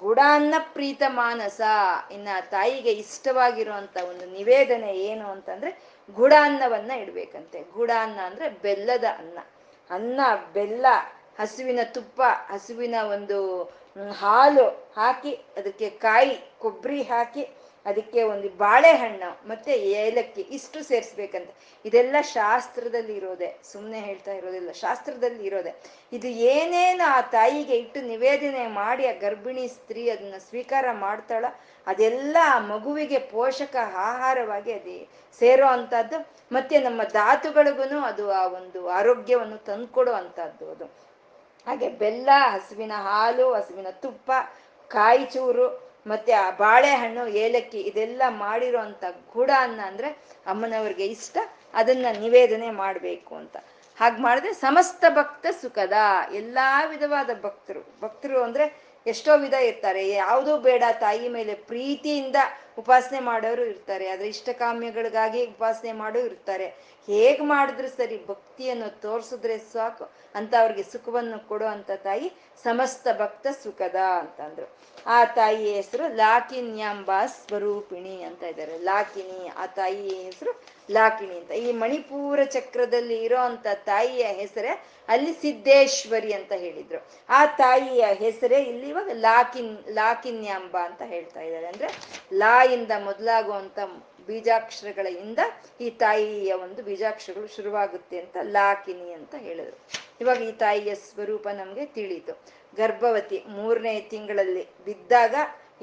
[0.00, 1.60] ಗುಡಾನ್ನ ಪ್ರೀತ ಮಾನಸ.
[2.10, 5.82] ಇನ್ನ ತಾಯಿಗೆ ಇಷ್ಟವಾಗಿರುವಂತ ಒಂದು ನಿವೇದನೆ ಏನು ಅಂತಂದ್ರೆ
[6.14, 7.62] ಗುಡಾನ್ನವನ್ನ ಇಡ್ಬೇಕಂತೆ.
[7.62, 9.38] ಗುಡಾನ್ನ ಅಂದ್ರೆ ಬೆಲ್ಲದ ಅನ್ನ.
[9.90, 10.20] ಅನ್ನ,
[10.52, 10.86] ಬೆಲ್ಲ,
[11.40, 13.62] ಹಸುವಿನ ತುಪ್ಪ, ಹಸುವಿನ ಒಂದು
[14.12, 17.48] ಹಾಲು ಹಾಕಿ ಅದಕ್ಕೆ ಕಾಯಿ, ಕೊಬ್ಬರಿ ಹಾಕಿ
[17.86, 21.50] ಅದಕ್ಕೆ ಒಂದು ಬಾಳೆಹಣ್ಣು ಮತ್ತೆ ಏಲಕ್ಕಿ ಇಷ್ಟು ಸೇರಿಸ್ಬೇಕಂತ.
[21.84, 23.60] ಇದೆಲ್ಲ ಶಾಸ್ತ್ರದಲ್ಲಿ ಇರೋದೆ.
[23.72, 24.72] ಸುಮ್ಮನೆ ಹೇಳ್ತಾ ಇರೋದಿಲ್ಲ.
[24.72, 25.74] ಶಾಸ್ತ್ರದಲ್ಲಿ ಇರೋದೆ.
[26.12, 31.44] ಇದು ಏನೇನು ಆ ತಾಯಿಗೆ ಇಟ್ಟು ನಿವೇದನೆ ಮಾಡಿ ಆ ಗರ್ಭಿಣಿ ಸ್ತ್ರೀ ಅದನ್ನ ಸ್ವೀಕಾರ ಮಾಡ್ತಾಳ
[31.86, 35.08] ಅದೆಲ್ಲ ಆ ಮಗುವಿಗೆ ಪೋಷಕ ಆಹಾರವಾಗಿ ಅದೇ
[35.38, 36.26] ಸೇರೋ ಅಂಥದ್ದು.
[36.52, 40.84] ಮತ್ತೆ ನಮ್ಮ ಧಾತುಗಳಿಗೂ ಅದು ಆ ಒಂದು ಆರೋಗ್ಯವನ್ನು ತಂದ್ಕೊಡೋ ಅದು.
[41.66, 44.32] ಹಾಗೆ ಬೆಲ್ಲ, ಹಸುವಿನ ಹಾಲು, ಹಸುವಿನ ತುಪ್ಪ
[44.88, 50.08] ಕಾಯಿ ಚೂರು ಮತ್ತೆ ಆ ಬಾಳೆಹಣ್ಣು, ಏಲಕ್ಕಿ ಇದೆಲ್ಲ ಮಾಡಿರೋ ಅಂತ ಗುಡ ಅನ್ನ ಅಂದ್ರೆ
[50.46, 51.38] ಅಮ್ಮನವ್ರಿಗೆ ಇಷ್ಟ.
[51.74, 53.56] ಅದನ್ನ ನಿವೇದನೆ ಮಾಡಬೇಕು ಅಂತ.
[54.00, 55.92] ಹಾಗೆ ಮಾಡಿದ್ರೆ ಸಮಸ್ತ ಭಕ್ತ ಸುಖದ.
[56.34, 57.80] ಎಲ್ಲಾ ವಿಧವಾದ ಭಕ್ತರು.
[58.02, 60.08] ಭಕ್ತರು ಅಂದ್ರೆ ಎಷ್ಟೋ ವಿಧ ಇರ್ತಾರೆ.
[60.08, 62.36] ಯಾವುದೂ ಬೇಡ ತಾಯಿ ಮೇಲೆ ಪ್ರೀತಿಯಿಂದ
[62.78, 66.66] ಉಪಾಸನೆ ಮಾಡೋರು ಇರ್ತಾರೆ, ಆದ್ರೆ ಇಷ್ಟಕಾಮ್ಯಗಳಿಗಾಗಿ ಉಪಾಸನೆ ಮಾಡೋ ಇರ್ತಾರೆ.
[67.08, 70.04] ಹೇಗ್ ಮಾಡಿದ್ರು ಸರಿ ಭಕ್ತಿಯನ್ನು ತೋರಿಸಿದ್ರೆ ಸಾಕು,
[70.38, 72.28] ಅಂತ ಅವ್ರಿಗೆ ಸುಖವನ್ನು ಕೊಡೋ ಅಂತ ತಾಯಿ
[72.64, 74.66] ಸಮಸ್ತ ಭಕ್ತ ಸುಖದ ಅಂತಂದ್ರು
[75.14, 80.52] ಆ ತಾಯಿಯ ಹೆಸರು ಲಾಕಿನ್ಯಾಂಬ ಸ್ವರೂಪಿಣಿ ಅಂತ ಇದ್ದಾರೆ ಲಾಕಿನಿ ಆ ತಾಯಿ ಹೆಸರು
[80.96, 81.52] ಲಾಕಿಣಿ ಅಂತ.
[81.64, 84.72] ಈ ಮಣಿಪೂರ ಚಕ್ರದಲ್ಲಿ ಇರೋ ಅಂತ ತಾಯಿಯ ಹೆಸರೇ
[85.08, 87.00] ಅಲ್ಲಿ ಸಿದ್ದೇಶ್ವರಿ ಅಂತ ಹೇಳಿದ್ರು.
[87.38, 91.88] ಆ ತಾಯಿಯ ಹೆಸರೇ ಇಲ್ಲಿ ಇವಾಗ ಲಾಕಿನ್, ಲಾಕಿನ್ಯಾಂಬ ಅಂತ ಹೇಳ್ತಾ ಇದ್ದಾರೆ ಅಂದ್ರೆ
[92.72, 93.78] ಇಂದ ಮೊದಲಾಗುವಂತ
[94.28, 95.40] ಬೀಜಾಕ್ಷರಗಳಿಂದ
[95.80, 99.76] ಈ ತಾಯಿಯ ಒಂದು ಬೀಜಾಕ್ಷರಗಳು ಶುರುವಾಗುತ್ತೆ ಅಂತ ಲಾಕಿನಿ ಅಂತ ಹೇಳಿದ್ರು.
[100.20, 102.34] ಇವಾಗ ಈ ತಾಯಿಯ ಸ್ವರೂಪ ನಮ್ಗೆ ತಿಳಿತು
[102.76, 105.34] ಗರ್ಭವತಿ ಮೂರನೇ ತಿಂಗಳಲ್ಲಿ ಬಿದ್ದಾಗ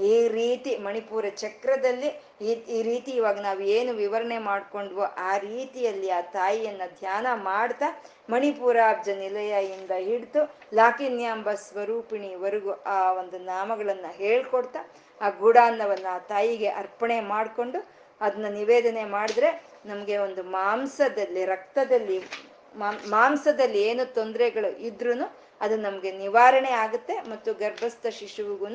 [0.04, 2.10] ಈ ರೀತಿ ಮಣಿಪುರ ಚಕ್ರದಲ್ಲಿ
[2.42, 7.88] ಈ ಈ ರೀತಿ ಇವಾಗ ನಾವು ಏನು ವಿವರಣೆ ಮಾಡ್ಕೊಂಡ್ವೋ ಆ ರೀತಿಯಲ್ಲಿ ಆ ತಾಯಿಯನ್ನ ಧ್ಯಾನ ಮಾಡ್ತಾ
[8.30, 10.44] ಮಣಿಪುರಾಬ್ಜ ನಿಲಯಿಂದ ಹಿಡಿದು
[10.74, 14.82] ಲಾಕಿನ್ಯಾಂಬ ಸ್ವರೂಪಿಣಿವರೆಗೂ ಆ ಒಂದು ನಾಮಗಳನ್ನ ಹೇಳ್ಕೊಡ್ತಾ
[15.22, 17.80] ಆ ಗೂಢಾನ್ನವನ್ನ ಆ ತಾಯಿಗೆ ಅರ್ಪಣೆ ಮಾಡಿಕೊಂಡು
[18.22, 19.50] ಅದನ್ನ ನಿವೇದನೆ ಮಾಡಿದ್ರೆ
[19.86, 22.18] ನಮಗೆ ಒಂದು ಮಾಂಸದಲ್ಲಿ, ರಕ್ತದಲ್ಲಿ
[23.12, 25.14] ಮಾಂಸದಲ್ಲಿ ಏನು ತೊಂದರೆಗಳು ಇದ್ರೂ
[25.62, 28.68] ಅದು ನಮಗೆ ನಿವಾರಣೆ ಆಗುತ್ತೆ ಮತ್ತು ಗರ್ಭಸ್ಥ ಶಿಶುವಿಗೂ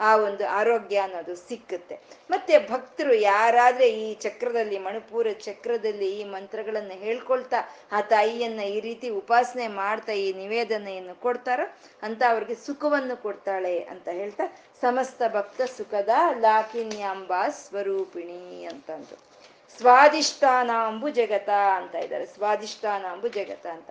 [0.00, 2.00] ಆ ಒಂದು ಆರೋಗ್ಯ ಅನ್ನೋದು ಸಿಕ್ಕುತ್ತೆ.
[2.30, 9.68] ಮತ್ತೆ ಭಕ್ತರು ಯಾರಾದ್ರೆ ಈ ಚಕ್ರದಲ್ಲಿ, ಮಣಿಪುರ ಚಕ್ರದಲ್ಲಿ ಈ ಮಂತ್ರಗಳನ್ನ ಹೇಳ್ಕೊಳ್ತಾ, ಆ ತಾಯಿಯನ್ನ ಈ ರೀತಿ ಉಪಾಸನೆ
[9.68, 14.46] ಮಾಡ್ತಾ ಈ ನಿವೇದನೆಯನ್ನು ಕೊಡ್ತಾರೋ ಅಂತ ಅವ್ರಿಗೆ ಸುಖವನ್ನು ಕೊಡ್ತಾಳೆ ಅಂತ ಹೇಳ್ತಾ,
[14.80, 16.08] ಸಮಸ್ತ ಭಕ್ತ ಸುಖದ
[16.40, 19.32] ಲಾಕಿನ್ಯಾಂಬಾ ಸ್ವರೂಪಿಣಿ ಅಂತಂದು
[19.80, 22.26] ಸ್ವಾದಿಷ್ಠಾನಾಂಬು ಜಗತ ಅಂತ ಇದ್ದಾರೆ.
[22.26, 23.90] ಸ್ವಾದಿಷ್ಠಾನಾಂಬು ಜಗತ ಅಂತ.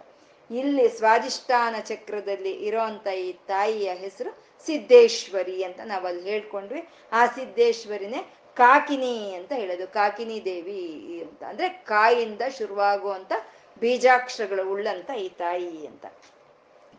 [0.52, 6.90] ಇಲ್ಲಿ ಸ್ವಾದಿಷ್ಠಾನ ಚಕ್ರದಲ್ಲಿ ಇರೋಂತ ಈ ತಾಯಿಯ ಹೆಸರು ಸಿದ್ದೇಶ್ವರಿ ಅಂತ ನಾವಲ್ಲಿ ಹೇಳ್ಕೊಂಡ್ವಿ.
[7.12, 9.88] ಆ ಸಿದ್ದೇಶ್ವರಿನೇ ಕಾಕಿನಿ ಅಂತ ಹೇಳೋದು.
[9.88, 11.44] ಕಾಕಿನಿ ದೇವಿ ಅಂತ.
[11.44, 13.34] ಅಂದ್ರೆ ಕಾಯಿಂದ ಶುರುವಾಗುವಂತ
[13.80, 16.06] ಬೀಜಾಕ್ಷರಗಳು ಉಳ್ಳಂತ ಈ ತಾಯಿ ಅಂತ.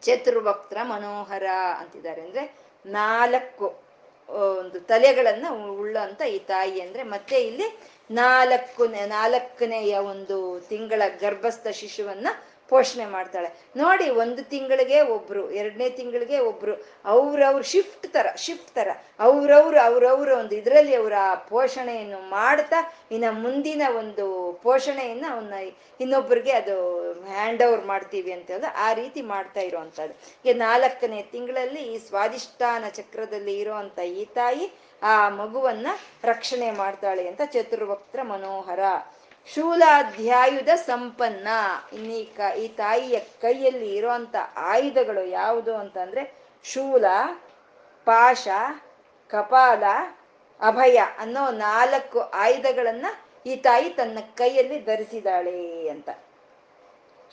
[0.02, 1.46] ಚತುರ್ವಕ್ತ್ರ ಮನೋಹರ
[1.78, 2.22] ಅಂತಿದ್ದಾರೆ.
[2.22, 3.92] ಅಂದ್ರೆ ನಾಲ್ಕು
[4.28, 7.80] ಒಂದು ತಲೆಗಳನ್ನ ಉಳ್ಳಂತ ಈ ತಾಯಿ ಅಂದ್ರೆ ಮತ್ತೆ ಇಲ್ಲಿ
[8.10, 12.28] ನಾಲ್ಕು ನಾಲ್ಕನೆಯ ಒಂದು ತಿಂಗಳ ಗರ್ಭಸ್ಥ ಶಿಶುವನ್ನ
[12.72, 13.48] ಪೋಷಣೆ ಮಾಡ್ತಾಳೆ.
[13.76, 16.74] ನೋಡಿ, ಒಂದು ತಿಂಗಳಿಗೆ ಒಬ್ರು, ಎರಡನೇ ತಿಂಗಳಿಗೆ ಒಬ್ರು,
[17.04, 18.88] ಅವ್ರವ್ರ ಶಿಫ್ಟ್ ತರ ಶಿಫ್ಟ್ ತರ.
[19.20, 21.16] ಅವ್ರವ್ರು, ಅವ್ರವ್ರ ಒಂದು ಇದರಲ್ಲಿ ಅವರ
[21.48, 22.80] ಪೋಷಣೆಯನ್ನು ಮಾಡ್ತಾ,
[23.10, 24.26] ಇನ್ನ ಮುಂದಿನ ಒಂದು
[24.62, 25.54] ಪೋಷಣೆಯನ್ನ ಅವನ್ನ
[26.00, 26.76] ಇನ್ನೊಬ್ಬರಿಗೆ ಅದು
[27.32, 33.54] ಹ್ಯಾಂಡ್ ಓವರ್ ಮಾಡ್ತೀವಿ ಅಂತ ಹೇಳಿದ್ರೆ ಆ ರೀತಿ ಮಾಡ್ತಾ ಇರುವಂತದ್ದು ಈಗ ನಾಲ್ಕನೇ ತಿಂಗಳಲ್ಲಿ ಈ ಸ್ವಾದಿಷ್ಠಾನ ಚಕ್ರದಲ್ಲಿ
[33.58, 34.66] ಇರುವಂತ ಈ ತಾಯಿ
[35.02, 35.88] ಆ ಮಗುವನ್ನ
[36.24, 38.82] ರಕ್ಷಣೆ ಮಾಡ್ತಾಳೆ ಅಂತ ಚತುರ್ವಕ್ತ್ರ ಮನೋಹರ
[39.46, 41.48] ಶೂಲಾಧ್ಯಾಯುಧ ಸಂಪನ್ನ.
[41.92, 42.26] ಇನ್ನೀ
[42.58, 47.04] ಈ ತಾಯಿಯ ಕೈಯಲ್ಲಿ ಇರುವಂತ ಆಯುಧಗಳು ಯಾವುದು ಅಂತಂದ್ರೆ ಶೂಲ,
[48.04, 48.48] ಪಾಶ,
[49.28, 49.82] ಕಪಾಲ,
[50.60, 53.06] ಅಭಯ ಅನ್ನೋ ನಾಲ್ಕು ಆಯುಧಗಳನ್ನ
[53.46, 56.10] ಈ ತಾಯಿ ತನ್ನ ಕೈಯಲ್ಲಿ ಧರಿಸಿದಾಳೆ ಅಂತ.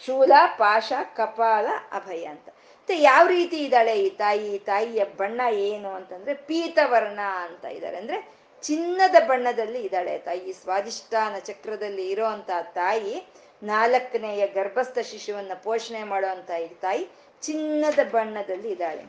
[0.05, 2.49] ಶೂಲ, ಪಾಶ, ಕಪಾಲ, ಅಭಯ ಅಂತ.
[2.49, 4.55] ಮತ್ತೆ ಯಾವ ರೀತಿ ಇದ್ದಾಳೆ ಈ ತಾಯಿ?
[4.55, 7.97] ಈ ತಾಯಿಯ ಬಣ್ಣ ಏನು ಅಂತಂದ್ರೆ ಪೀತವರ್ಣ ಅಂತ ಇದ್ದಾರೆ.
[7.97, 10.53] ಅಂದ್ರೆ ಚಿನ್ನದ ಬಣ್ಣದಲ್ಲಿ ಇದ್ದಾಳೆ ತಾಯಿ.
[10.53, 13.27] ಸ್ವಾದಿಷ್ಠಾನ ಚಕ್ರದಲ್ಲಿ ಇರೋಂತ ತಾಯಿ
[13.63, 17.07] ನಾಲ್ಕನೆಯ ಗರ್ಭಸ್ಥ ಶಿಶುವನ್ನ ಪೋಷಣೆ ಮಾಡುವಂತ ಈ ತಾಯಿ
[17.41, 19.03] ಚಿನ್ನದ ಬಣ್ಣದಲ್ಲಿ ಇದ್ದಾಳೆ.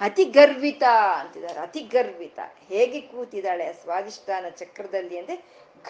[0.00, 0.82] ಅತಿ ಗರ್ವಿತ
[1.20, 1.60] ಅಂತಿದ್ದಾರೆ.
[1.60, 2.38] ಅತಿ ಗರ್ವಿತ
[2.68, 3.72] ಹೇಗೆ ಕೂತಿದ್ದಾಳೆ?
[3.72, 5.36] ಸ್ವಾದಿಷ್ಠಾನ ಚಕ್ರದಲ್ಲಿ ಅಂದ್ರೆ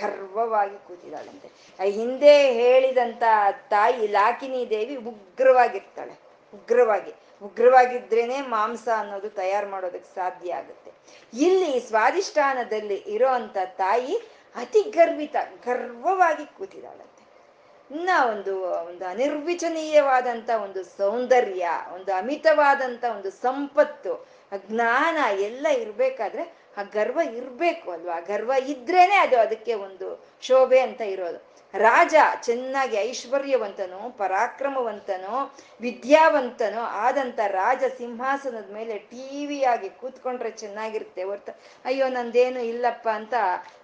[0.01, 1.49] ಗರ್ವವಾಗಿ ಕೂತಿದ್ದಾಳಂತೆ
[1.91, 3.23] ಹಿಂದೆ ಹೇಳಿದಂತ
[3.71, 6.19] ತಾಯಿ ಲಾಕಿನಿ ದೇವಿ ಉಗ್ರವಾಗಿರ್ತಾಳೆ.
[6.55, 7.15] ಉಗ್ರವಾಗಿ.
[7.43, 10.96] ಉಗ್ರವಾಗಿದ್ರೇನೆ ಮಾಂಸ ಅನ್ನೋದು ತಯಾರು ಮಾಡೋದಕ್ಕೆ ಸಾಧ್ಯ ಆಗುತ್ತೆ.
[11.35, 13.29] ಇಲ್ಲಿ ಸ್ವಾದಿಷ್ಠಾನದಲ್ಲಿ ಇರೋ
[13.77, 14.17] ತಾಯಿ
[14.55, 17.17] ಅತಿ ಗರ್ವಿತ, ಗರ್ವವಾಗಿ ಕೂತಿದಾಳಂತೆ
[17.91, 24.27] ಇನ್ನ ಒಂದು ಒಂದು ಅನಿರ್ವಿಚನೀಯವಾದಂತ ಒಂದು ಸೌಂದರ್ಯ, ಒಂದು ಅಮಿತವಾದಂತ ಒಂದು ಸಂಪತ್ತು
[24.57, 28.21] ಜ್ಞಾನ ಎಲ್ಲ ಇರ್ಬೇಕಾದ್ರೆ ಆ ಗರ್ವ ಇರ್ಬೇಕು ಅಲ್ವಾ?
[28.21, 31.46] ಗರ್ವ ಇದ್ರೇನೆ ಅದು ಅದಕ್ಕೆ ಒಂದು ಶೋಭೆ ಅಂತ ಇರೋದು.
[31.75, 41.53] ರಾಜ ಚೆನ್ನಾಗಿ ಐಶ್ವರ್ಯವಂತನು, ಪರಾಕ್ರಮವಂತನೋ, ವಿದ್ಯಾವಂತನೋ ಆದಂತ ರಾಜ ಸಿಂಹಾಸನದ ಮೇಲೆ ಟಿವಿಯಾಗಿ ಕೂತ್ಕೊಂಡ್ರೆ ಚೆನ್ನಾಗಿರುತ್ತೆ ಹೊರ್ತು,
[41.85, 43.35] ಅಯ್ಯೋ, ನಂದೇನು ಇಲ್ಲಪ್ಪ ಅಂತ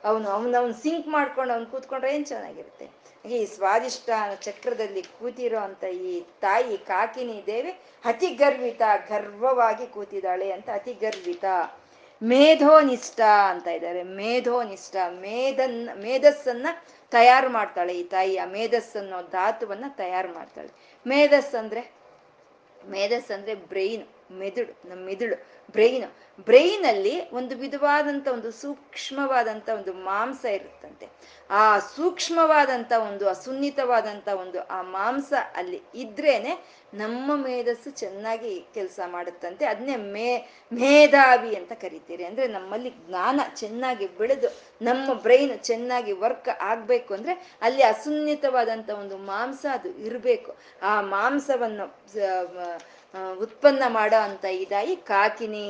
[0.05, 2.89] ಅವನು ಅವನು ಸಿಂಕ್ ಮಾಡ್ಕೊಂಡು ಅವ್ನು ಕೂತ್ಕೊಂಡ್ರೆ ಏನ್ ಚೆನ್ನಾಗಿರುತ್ತೆ.
[3.25, 4.11] ಈ ಸ್ವಾದಿಷ್ಟ
[4.41, 7.73] ಚಕ್ರದಲ್ಲಿ ಕೂತಿರೋ ಅಂತ ಈ ತಾಯಿ ಕಾಕಿನಿ ದೇವಿ
[8.05, 11.45] ಅತಿ ಗರ್ವಿತ ಗರ್ವವಾಗಿ ಕೂತಿದ್ದಾಳೆ ಅಂತ ಅತಿ ಗರ್ವಿತ
[12.23, 14.03] ಮೇಧೋನಿಷ್ಠ ಅಂತ ಇದ್ದಾರೆ.
[14.03, 16.67] ಮೇಧೋನಿಷ್ಠ, ಮೇಧನ್, ಮೇಧಸ್ಸನ್ನ
[17.11, 20.69] ತಯಾರು ಮಾಡ್ತಾಳೆ ಈ ತಾಯಿ ಆ ಮೇಧಸ್ ಅನ್ನೋ ಧಾತುವನ್ನ ತಯಾರು ಮಾಡ್ತಾಳೆ.
[21.07, 21.93] ಮೇಧಸ್ ಅಂದ್ರೆ
[22.89, 24.07] ಮೇಧಸ್ ಅಂದ್ರೆ ಬ್ರೈನ್
[24.39, 25.37] ಮೆದುಳು, ನಮ್ಮ ಮೆದುಳು,
[25.73, 26.05] ಬ್ರೈನ್.
[26.45, 31.09] ಬ್ರೈನ್ ಅಲ್ಲಿ ಒಂದು ವಿಧವಾದಂತ ಒಂದು ಸೂಕ್ಷ್ಮವಾದಂತ ಒಂದು ಮಾಂಸ ಇರುತ್ತಂತೆ.
[31.51, 39.65] ಆ ಸೂಕ್ಷ್ಮವಾದಂತ ಒಂದು ಅಸುನ್ನಿತವಾದಂತ ಒಂದು ಆ ಮಾಂಸ ಅಲ್ಲಿ ಇದ್ರೇನೆ ನಮ್ಮ ಮೇಧಸ್ಸು ಚೆನ್ನಾಗಿ ಕೆಲಸ ಮಾಡುತ್ತಂತೆ.
[39.65, 42.25] ಅದನ್ನೇ ಮೇ, ಮೇಧಾವಿ ಅಂತ ಕರಿತೀರಿ.
[42.25, 44.49] ಅಂದ್ರೆ ನಮ್ಮಲ್ಲಿ ಜ್ಞಾನ ಚೆನ್ನಾಗಿ ಬೆಳೆದು,
[44.83, 50.57] ನಮ್ಮ ಬ್ರೈನ್ ಚೆನ್ನಾಗಿ ವರ್ಕ್ ಆಗ್ಬೇಕು ಅಂದ್ರೆ ಅಲ್ಲಿ ಅಸುನ್ನಿತವಾದಂತ ಒಂದು ಮಾಂಸ ಅದು ಇರಬೇಕು.
[50.83, 51.87] ಆ ಮಾಂಸವನ್ನು
[53.41, 55.67] ಉತ್ಪನ್ನ ಮಾಡೋ ಅಂತ ಇದಾಯಿ ಕಾಕಿನಿ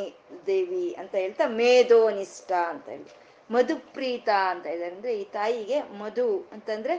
[0.47, 3.07] ದೇವಿ ಅಂತ ಹೇಳ್ತಾ ಮೇಧೋನಿಷ್ಠ ಅಂತ ಹೇಳಿ.
[3.51, 6.95] ಮಧುಪ್ರೀತ ಅಂತ ಇದ್ದಾರೆ ಅಂದ್ರೆ ಈ ತಾಯಿಗೆ ಮಧು ಅಂತಂದ್ರೆ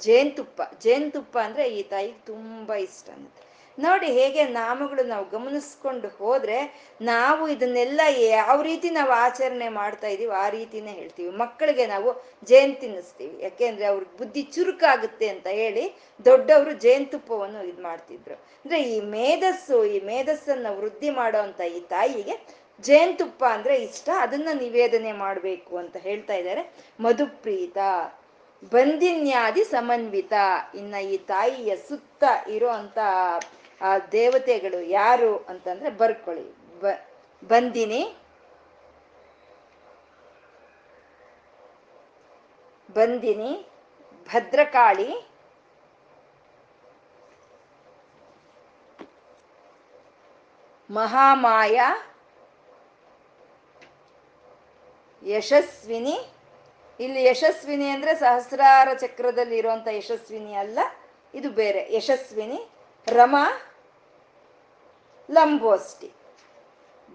[0.00, 0.62] ಜೇನ್ತುಪ್ಪ.
[0.80, 3.32] ಜೇನ್ತುಪ್ಪ ಅಂದ್ರೆ ಈ ತಾಯಿಗೆ ತುಂಬಾ ಇಷ್ಟ ಅಂತ
[3.78, 6.58] ನೋಡಿ ಹೇಗೆ ನಾಮಗಳು ನಾವು ಗಮನಿಸ್ಕೊಂಡು ಹೋದ್ರೆ
[7.00, 11.30] ನಾವು ಇದನ್ನೆಲ್ಲ ಯಾವ ರೀತಿ ನಾವು ಆಚರಣೆ ಮಾಡ್ತಾ ಇದೀವಿ ಆ ರೀತಿನೇ ಹೇಳ್ತೀವಿ.
[11.30, 18.34] ಮಕ್ಕಳಿಗೆ ನಾವು ಜೇನ್ ತಿನ್ನಿಸ್ತೀವಿ ಯಾಕೆಂದ್ರೆ ಅವ್ರ ಬುದ್ಧಿ ಚುರುಕಾಗುತ್ತೆ ಅಂತ ಹೇಳಿ ದೊಡ್ಡವರು ಜೇನುತುಪ್ಪವನ್ನು ಇದು ಮಾಡ್ತಿದ್ರು.
[18.34, 24.08] ಅಂದ್ರೆ ಈ ಮೇಧಸ್ಸು, ಈ ಮೇಧಸ್ಸನ್ನ ವೃದ್ಧಿ ಮಾಡೋ ಅಂತ ಈ ತಾಯಿಗೆ ಜೇನ್ತುಪ್ಪ ಅಂದ್ರೆ ಇಷ್ಟ.
[24.18, 26.74] ಅದನ್ನ ನಿವೇದನೆ ಮಾಡಬೇಕು ಅಂತ ಹೇಳ್ತಾ ಇದ್ದಾರೆ.
[27.00, 27.78] ಮಧುಪ್ರೀತ
[28.72, 30.32] ಬಂದಿನ್ಯಾದಿ ಸಮನ್ವಿತ.
[30.74, 32.68] ಇನ್ನ ಈ ತಾಯಿಯ ಸುತ್ತ ಇರೋ
[33.82, 36.80] ಆ ದೇವತೆಗಳು ಯಾರು ಅಂತಂದ್ರೆ ಬರ್ಕೊಳ್ಳಿ.
[36.80, 36.86] ಬ,
[37.44, 38.16] ಬಂದಿನಿ.
[42.92, 43.66] ಬಂದಿನಿ.
[44.26, 45.28] ಭದ್ರಕಾಳಿ.
[50.90, 51.80] ಮಹಾಮಾಯ.
[55.26, 56.18] ಯಶಸ್ವಿನಿ.
[57.00, 60.78] ಇಲ್ಲಿ ಯಶಸ್ವಿನಿ ಅಂದ್ರೆ ಸಹಸ್ರಾರ ಚಕ್ರದಲ್ಲಿ ಇರುವಂತ ಯಶಸ್ವಿನಿ ಅಲ್ಲ,
[61.34, 61.94] ಇದು ಬೇರೆ.
[61.94, 62.68] ಯಶಸ್ವಿನಿ.
[63.06, 63.44] ರಮಾ
[65.30, 66.08] ಲಂಬೋಷ್ಟಿ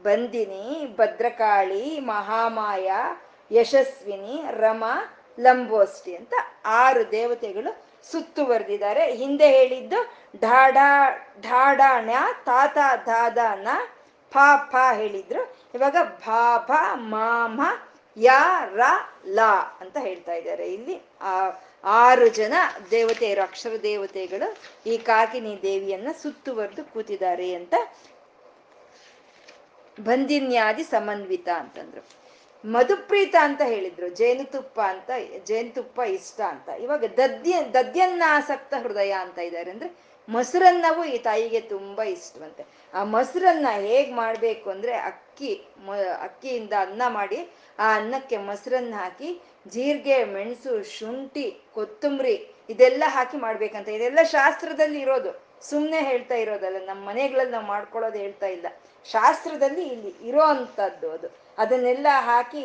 [0.04, 2.92] ಬಂದಿನಿ ಭದ್ರಕಾಳಿ, ಮಹಾಮಾಯ,
[3.52, 4.84] ಯಶಸ್ವಿನಿ, ರಮ
[5.40, 6.34] ಲಂಬೋಷ್ಟಿ ಅಂತ
[6.66, 10.00] ಆರು ದೇವತೆಗಳು ಸುತ್ತುವರೆದಿದ್ದಾರೆ ಹಿಂದೆ ಹೇಳಿದ್ದು
[10.42, 10.90] ಢಾಡಾ
[11.42, 13.68] ಢಾಢಾಣ್ಯ ತಾತ ದಾದಾನ
[14.34, 14.38] ಫ
[14.72, 15.56] ಫ ಹೇಳಿದ್ರು.
[15.76, 15.96] ಇವಾಗ
[16.26, 17.62] ಭಾ ಭ ಮಾಮ
[18.20, 18.30] ಯ,
[18.76, 18.80] ರ,
[19.26, 19.40] ಲ
[19.80, 20.74] ಅಂತ ಹೇಳ್ತಾ ಇದ್ದಾರೆ.
[20.74, 21.50] ಇಲ್ಲಿ ಆ
[21.84, 22.54] ಆರು ಜನ
[22.92, 27.74] ದೇವತೆಯರು, ಅಕ್ಷರ ದೇವತೆಗಳು ಈ ಕಾಕಿನಿ ದೇವಿಯನ್ನ ಸುತ್ತುವರೆದು ಕೂತಿದ್ದಾರೆ ಅಂತ
[30.00, 32.02] ಬಂದಿನ್ಯಾದಿ ಸಮನ್ವಿತ ಅಂತಂದ್ರು.
[32.66, 35.10] ಮಧುಪ್ರೀತ ಅಂತ ಹೇಳಿದ್ರು, ಜೇನುತುಪ್ಪ ಅಂತ,
[35.44, 36.70] ಜೇನುತುಪ್ಪ ಇಷ್ಟ ಅಂತ.
[36.70, 42.66] ಇವಾಗ ದದ್ಯ ದದ್ಯನ್ನಾಸಕ್ತ ಹೃದಯ ಅಂತ ಇದ್ದಾರೆ ಅಂದ್ರೆ ಮೊಸರನ್ನವು ಈ ತಾಯಿಗೆ ತುಂಬಾ ಇಷ್ಟವಂತೆ.
[42.94, 45.52] ಆ ಮೊಸರನ್ನ ಹೇಗೆ ಮಾಡಬೇಕು ಅಂದ್ರೆ ಅಕ್ಕಿ
[46.22, 47.50] ಅಕ್ಕಿಯಿಂದ ಅನ್ನ ಮಾಡಿ
[47.80, 52.36] ಆ ಅನ್ನಕ್ಕೆ ಮೊಸರನ್ನ ಹಾಕಿ, ಜೀರಿಗೆ, ಮೆಣಸು, ಶುಂಠಿ, ಕೊತ್ತಂಬರಿ
[52.70, 53.88] ಇದೆಲ್ಲ ಹಾಕಿ ಮಾಡ್ಬೇಕಂತ.
[53.90, 55.32] ಇದೆಲ್ಲ ಶಾಸ್ತ್ರದಲ್ಲಿ ಇರೋದು.
[55.62, 58.68] ಸುಮ್ಮನೆ ಹೇಳ್ತಾ ಇರೋದಲ್ಲ ನಮ್ಮ ಮನೆಗಳಲ್ಲಿ ನಾವು ಮಾಡ್ಕೊಳ್ಳೋದು ಹೇಳ್ತಾ ಇಲ್ಲ.
[59.06, 61.28] ಶಾಸ್ತ್ರದಲ್ಲಿ ಇಲ್ಲಿ ಇರೋ ಅಂಥದ್ದು ಅದು.
[61.58, 62.62] ಅದನ್ನೆಲ್ಲ ಹಾಕಿ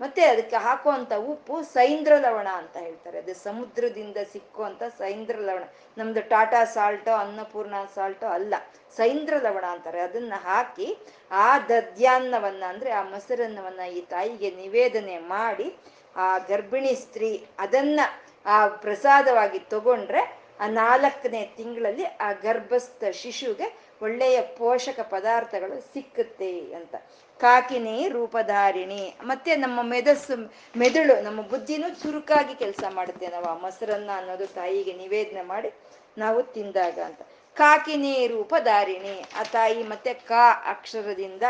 [0.00, 3.18] ಮತ್ತೆ ಅದಕ್ಕೆ ಹಾಕುವಂತ ಉಪ್ಪು ಸೈಂದ್ರ ಲವಣ ಅಂತ ಹೇಳ್ತಾರೆ.
[3.18, 5.62] ಅದು ಸಮುದ್ರದಿಂದ ಸಿಕ್ಕುವಂತ ಸೈಂದ್ರ ಲವಣ.
[5.98, 8.54] ನಮ್ದು ಟಾಟಾ ಸಾಲ್ಟೋ, ಅನ್ನಪೂರ್ಣ ಸಾಲ್ಟೋ ಅಲ್ಲ.
[8.96, 10.00] ಸೈಂದ್ರ ಲವಣ ಅಂತಾರೆ.
[10.00, 10.96] ಅದನ್ನ ಹಾಕಿ
[11.30, 15.76] ಆ ದದ್ಯಾನ್ನವನ್ನ ಅಂದ್ರೆ ಆ ಮೊಸರನ್ನವನ್ನ ಈ ತಾಯಿಗೆ ನಿವೇದನೆ ಮಾಡಿ
[16.16, 18.00] ಆ ಗರ್ಭಿಣಿ ಸ್ತ್ರೀ ಅದನ್ನ
[18.46, 26.94] ಆ ಪ್ರಸಾದವಾಗಿ ತಗೊಂಡ್ರೆ ಆ ನಾಲ್ಕನೇ ತಿಂಗಳಲ್ಲಿ ಆ ಗರ್ಭಸ್ಥ ಶಿಶುಗೆ ಒಳ್ಳೆಯ ಪೋಷಕ ಪದಾರ್ಥಗಳು ಸಿಕ್ಕುತ್ತೆ ಅಂತ.
[27.40, 29.14] ಕಾಕಿನಿ ರೂಪಧಾರಿಣಿ.
[29.22, 33.44] ಮತ್ತೆ ನಮ್ಮ ಮೆದಸ್ಸು ಮೆದುಳು, ನಮ್ಮ ಬುದ್ಧಿನೂ ಚುರುಕಾಗಿ ಕೆಲಸ ಮಾಡುತ್ತೆ ನಾವು.
[33.44, 35.72] ಆ ಮೊಸರನ್ನ ಅನ್ನೋದು ತಾಯಿಗೆ ನಿವೇದನೆ ಮಾಡಿ
[36.18, 37.22] ನಾವು ತಿಂದಾಗ ಅಂತ.
[37.54, 39.24] ಕಾಕಿನಿ ರೂಪಧಾರಿಣಿ.
[39.38, 41.42] ಆ ತಾಯಿ ಮತ್ತೆ ಕಾ ಅಕ್ಷರದಿಂದ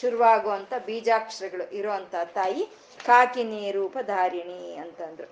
[0.00, 2.68] ಶುರುವಾಗುವಂತ ಬೀಜಾಕ್ಷರಗಳು ಇರುವಂತ ತಾಯಿ
[3.06, 5.26] ಕಾಕಿನಿ ರೂಪಧಾರಿಣಿ ಅಂತಂದ್ರು.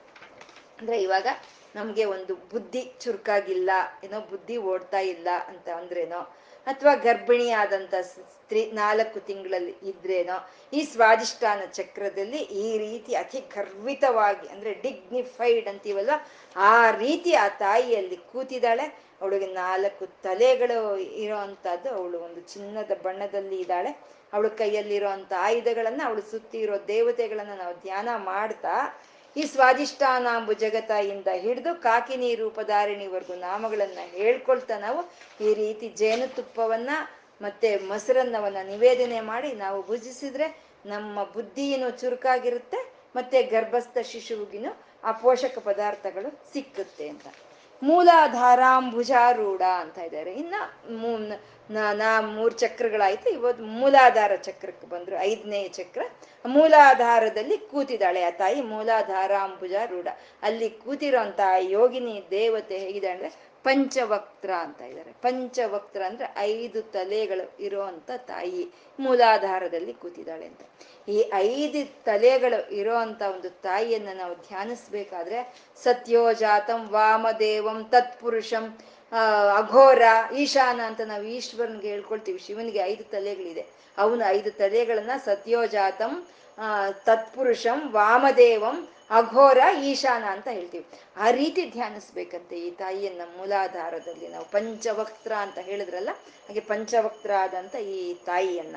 [0.81, 1.27] ಅಂದ್ರೆ ಇವಾಗ
[1.75, 3.71] ನಮ್ಗೆ ಒಂದು ಬುದ್ಧಿ ಚುರುಕಾಗಿಲ್ಲ,
[4.05, 6.37] ಏನೋ ಬುದ್ಧಿ ಓಡ್ತಾ ಇಲ್ಲ ಅಂತ ಅಂದ್ರೇನೋ
[6.69, 10.37] ಅಥವಾ ಗರ್ಭಿಣಿ ಆದಂತ ಸ್ತ್ರೀ ನಾಲ್ಕು ತಿಂಗಳಲ್ಲಿ ಇದ್ರೇನೋ,
[10.73, 16.13] ಈ ಸ್ವಾದಿಷ್ಠಾನ ಚಕ್ರದಲ್ಲಿ ಈ ರೀತಿ ಅತಿ ಗರ್ವಿತವಾಗಿ ಅಂದ್ರೆ ಡಿಗ್ನಿಫೈಡ್ ಅಂತೀವಲ್ಲ,
[16.57, 18.87] ಆ ರೀತಿ ಆ ತಾಯಿಯಲ್ಲಿ ಕೂತಿದ್ದಾಳೆ.
[19.21, 23.91] ಅವಳಿಗೆ ನಾಲ್ಕು ತಲೆಗಳು ಇರೋ ಅಂತದ್ದು ಅವಳು ಒಂದು ಚಿನ್ನದ ಬಣ್ಣದಲ್ಲಿ ಇದ್ದಾಳೆ.
[24.33, 28.75] ಅವಳ ಕೈಯಲ್ಲಿರೋ ಅಂತ ಆಯುಧಗಳನ್ನ, ಅವಳು ಸುತ್ತಿ ಇರೋ ದೇವತೆಗಳನ್ನ ನಾವು ಧ್ಯಾನ ಮಾಡ್ತಾ
[29.39, 35.01] ಈ ಸ್ವಾದಿಷ್ಠಾನಾಂಬು ಜಗತಾಯಿಂದ ಹಿಡಿದು ಕಾಕಿನಿ ರೂಪಧಾರಿಣಿವರೆಗೂ ನಾಮಗಳನ್ನ ಹೇಳ್ಕೊಳ್ತಾ ನಾವು
[35.45, 36.91] ಈ ರೀತಿ ಜೇನುತುಪ್ಪವನ್ನ
[37.43, 40.47] ಮತ್ತೆ ಮೊಸರನ್ನವನ್ನ ನಿವೇದನೆ ಮಾಡಿ ನಾವು ಭುಜಿಸಿದ್ರೆ
[40.87, 42.81] ನಮ್ಮ ಬುದ್ಧಿಯನ್ನು ಚುರುಕಾಗಿರುತ್ತೆ,
[43.17, 44.71] ಮತ್ತೆ ಗರ್ಭಸ್ಥ ಶಿಶುವಿಗಿನೂ
[45.05, 47.27] ಆ ಪೋಷಕ ಪದಾರ್ಥಗಳು ಸಿಕ್ಕುತ್ತೆ ಅಂತ.
[47.83, 50.33] ಮೂಲಾಧಾರಾಂಭುಜಾರೂಢ ಅಂತ ಇದ್ದಾರೆ.
[50.35, 50.55] ಇನ್ನ
[51.71, 53.31] ನಾ ಮೂರು ಚಕ್ರಗಳಾಯ್ತು.
[53.31, 55.17] ಇವತ್ತು ಮೂಲಾಧಾರ ಚಕ್ರಕ್ಕೆ ಬಂದ್ರು.
[55.17, 56.03] ಐದನೇ ಚಕ್ರ.
[56.47, 58.61] ಮೂಲಾಧಾರದಲ್ಲಿ ಕೂತಿದ್ದಾಳೆ ಆ ತಾಯಿ.
[58.61, 60.07] ಮೂಲಾಧಾರ ಅಂಬುಜ ರೂಢ.
[60.43, 65.13] ಅಲ್ಲಿ ಕೂತಿರೋಂತ ಯೋಗಿನಿ ದೇವತೆ ಹೇಗಿದೆ ಅಂದ್ರೆ ಪಂಚವಕ್ತ್ರ ಅಂತ ಇದ್ದಾರೆ.
[65.13, 68.69] ಪಂಚವಕ್ತ್ರ ಅಂದ್ರೆ ಐದು ತಲೆಗಳು ಇರೋಂಥ ತಾಯಿ
[69.01, 70.61] ಮೂಲಾಧಾರದಲ್ಲಿ ಕೂತಿದ್ದಾಳೆ ಅಂತ.
[71.09, 78.79] ಈ ಐದು ತಲೆಗಳು ಇರೋಂಥ ಒಂದು ತಾಯಿಯನ್ನ ನಾವು ಧ್ಯಾನಿಸ್ಬೇಕಾದ್ರೆ ಸತ್ಯೋಜಾತಂ ವಾಮದೇವಂ ತತ್ಪುರುಷಂ
[79.57, 80.03] ಅಘೋರ,
[80.37, 82.39] ಈಶಾನ ಅಂತ ನಾವು ಈಶ್ವರನ್ಗೆ ಹೇಳ್ಕೊಳ್ತೀವಿ.
[82.39, 83.65] ಶಿವನಿಗೆ ಐದು ತಲೆಗಳಿದೆ.
[83.99, 86.27] ಅವನು ಐದು ತಲೆಗಳನ್ನ ಸತ್ಯೋಜಾತಂ
[87.07, 90.87] ತತ್ಪುರುಷಂ, ವಾಮದೇವಂ, ಅಘೋರ, ಈಶಾನ ಅಂತ ಹೇಳ್ತೀವಿ.
[91.17, 94.29] ಆ ರೀತಿ ಧ್ಯಾನಿಸ್ಬೇಕಂತೆ ಈ ತಾಯಿಯನ್ನ ಮೂಲಾಧಾರದಲ್ಲಿ.
[94.29, 96.11] ನಾವು ಪಂಚವಕ್ತ್ರ ಅಂತ ಹೇಳಿದ್ರಲ್ಲ,
[96.47, 98.77] ಹಾಗೆ ಪಂಚವಕ್ತ್ರ ಆದಂತ ಈ ತಾಯಿಯನ್ನ.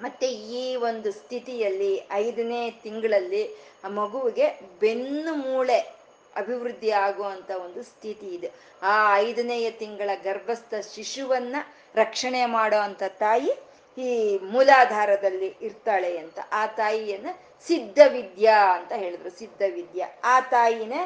[0.00, 0.28] ಮತ್ತೆ
[0.60, 3.44] ಈ ಒಂದು ಸ್ಥಿತಿಯಲ್ಲಿ ಐದನೇ ತಿಂಗಳಲ್ಲಿ
[3.84, 4.46] ಆ ಮಗುವಿಗೆ
[4.80, 5.95] ಬೆನ್ನು ಮೂಳೆ
[6.36, 8.50] ಅಭಿವೃದ್ಧಿ ಆಗುವಂತ ಒಂದು ಸ್ಥಿತಿ ಇದೆ.
[8.82, 11.56] ಆ ಐದನೆಯ ತಿಂಗಳ ಗರ್ಭಸ್ಥ ಶಿಶುವನ್ನ
[11.94, 13.52] ರಕ್ಷಣೆ ಮಾಡೋ ಅಂತ ತಾಯಿ
[13.98, 16.38] ಈ ಮೂಲಾಧಾರದಲ್ಲಿ ಇರ್ತಾಳೆ ಅಂತ.
[16.52, 17.26] ಆ ತಾಯಿಯನ್ನ
[17.66, 19.30] ಸಿದ್ಧ ವಿದ್ಯಾ ಅಂತ ಹೇಳಿದ್ರು.
[19.30, 21.02] ಸಿದ್ಧ ವಿದ್ಯಾ ಆ ತಾಯಿನೇ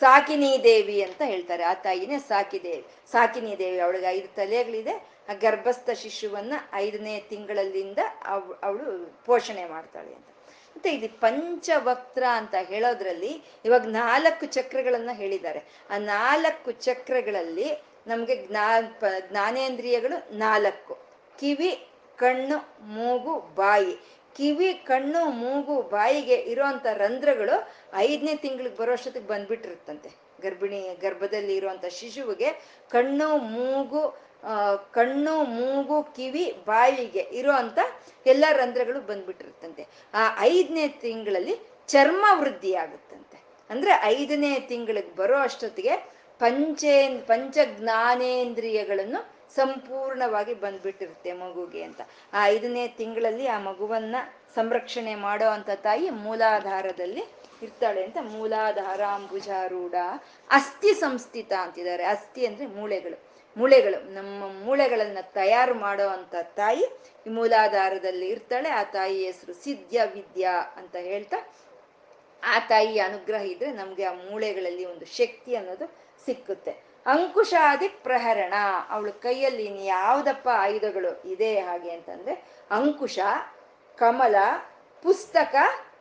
[0.00, 1.62] ಸಾಕಿನಿ ದೇವಿ ಅಂತ ಹೇಳ್ತಾರೆ.
[1.62, 4.94] ಆ ತಾಯಿನೇ ಸಾಕಿ ದೇವಿ ಸಾಕಿನಿ ದೇವಿ ಅವಳಿಗೆ ಐದು ತಲೆಗಳಿದೆ.
[5.28, 7.98] ಆ ಗರ್ಭಸ್ಥ ಶಿಶುವನ್ನ ಐದನೇ ತಿಂಗಳಲ್ಲಿಂದ
[8.62, 8.86] ಅವಳು
[9.26, 10.31] ಪೋಷಣೆ ಮಾಡ್ತಾಳೆ ಅಂತ.
[10.76, 11.20] ಮತ್ತೆ ಇದು.
[11.20, 15.62] ಪಂಚವಕ್ತ್ರ ಅಂತ ಹೇಳೋದ್ರಲ್ಲಿ ಇವಾಗ ನಾಲ್ಕು ಚಕ್ರಗಳನ್ನ ಹೇಳಿದ್ದಾರೆ.
[15.90, 18.80] ಆ ನಾಲ್ಕು ಚಕ್ರಗಳಲ್ಲಿ ನಮ್ಗೆ ಜ್ಞಾ
[19.30, 20.98] ಜ್ಞಾನೇಂದ್ರಿಯಗಳು ನಾಲ್ಕು.
[21.40, 23.96] ಕಿವಿ, ಕಣ್ಣು, ಮೂಗು, ಬಾಯಿ.
[24.36, 30.10] ಕಿವಿ, ಕಣ್ಣು, ಮೂಗು, ಬಾಯಿಗೆ ಇರುವಂತ ರಂಧ್ರಗಳು ಐದನೇ ತಿಂಗಳಿಗೆ ಬರೋಷ್ಟೊತ್ತಿಗೆ ಬಂದ್ಬಿಟ್ಟಿರುತ್ತಂತೆ.
[30.42, 32.52] ಗರ್ಭಿಣಿ, ಗರ್ಭದಲ್ಲಿ ಇರುವಂತ ಶಿಶುವಿಗೆ
[32.90, 34.31] ಕಣ್ಣು, ಮೂಗು
[34.92, 37.78] ಕಣ್ಣು, ಮೂಗು, ಕಿವಿ, ಬಾಯಿಗೆ ಇರುವಂತ
[38.26, 39.86] ಎಲ್ಲ ರಂಧ್ರಗಳು ಬಂದ್ಬಿಟ್ಟಿರುತ್ತಂತೆ.
[40.14, 41.56] ಆ, ಐದನೇ ತಿಂಗಳಲ್ಲಿ
[41.88, 45.96] ಚರ್ಮ ವೃದ್ಧಿ ಆಗುತ್ತಂತೆ ಅಂದ್ರೆ ಐದನೇ ತಿಂಗಳಿಗೆ ಬರೋ ಅಷ್ಟೊತ್ತಿಗೆ
[46.38, 52.00] ಪಂಚೇ ಪಂಚ ಜ್ಞಾನೇಂದ್ರಿಯಗಳನ್ನು ಸಂಪೂರ್ಣವಾಗಿ ಬಂದ್ಬಿಟ್ಟಿರುತ್ತೆ ಮಗುಗೆ ಅಂತ.
[52.32, 54.16] ಆ ಐದನೇ ತಿಂಗಳಲ್ಲಿ ಆ ಮಗುವನ್ನ
[54.54, 57.22] ಸಂರಕ್ಷಣೆ ಮಾಡೋ ಅಂತ ತಾಯಿ ಮೂಲಾಧಾರದಲ್ಲಿ
[57.62, 59.94] ಇರ್ತಾಳೆ ಅಂತ ಮೂಲಾಧಾರಾಂಬುಜಾರೂಢ
[60.50, 62.04] ಅಸ್ಥಿ ಸಂಸ್ಥಿತ ಅಂತಿದ್ದಾರೆ.
[62.04, 63.31] ಅಸ್ಥಿ ಅಂದ್ರೆ ಮೂಳೆಗಳು.
[63.56, 66.84] ಮೂಳೆಗಳು, ನಮ್ಮ ಮೂಳೆಗಳನ್ನ ತಯಾರು ಮಾಡೋ ಅಂತ ತಾಯಿ
[67.26, 68.68] ಈ ಮೂಲಾಧಾರದಲ್ಲಿ ಇರ್ತಾಳೆ.
[68.68, 71.36] ಆ ತಾಯಿ ಹೆಸರು ಸಿದ್ಧ ವಿದ್ಯಾ ಅಂತ ಹೇಳ್ತಾ,
[72.44, 75.86] ಆ ತಾಯಿಯ ಅನುಗ್ರಹ ಇದ್ರೆ ನಮ್ಗೆ ಆ ಮೂಳೆಗಳಲ್ಲಿ ಒಂದು ಶಕ್ತಿ ಅನ್ನೋದು
[76.26, 76.70] ಸಿಕ್ಕುತ್ತೆ.
[77.06, 78.54] ಅಂಕುಶಾದಿ ಪ್ರಹರಣ,
[78.90, 83.18] ಅವಳ ಕೈಯಲ್ಲಿ ಯಾವ್ದಪ್ಪ ಆಯುಧಗಳು ಇದೆ ಹಾಗೆ ಅಂತಂದ್ರೆ, ಅಂಕುಶ,
[83.96, 84.34] ಕಮಲ,
[85.02, 85.54] ಪುಸ್ತಕ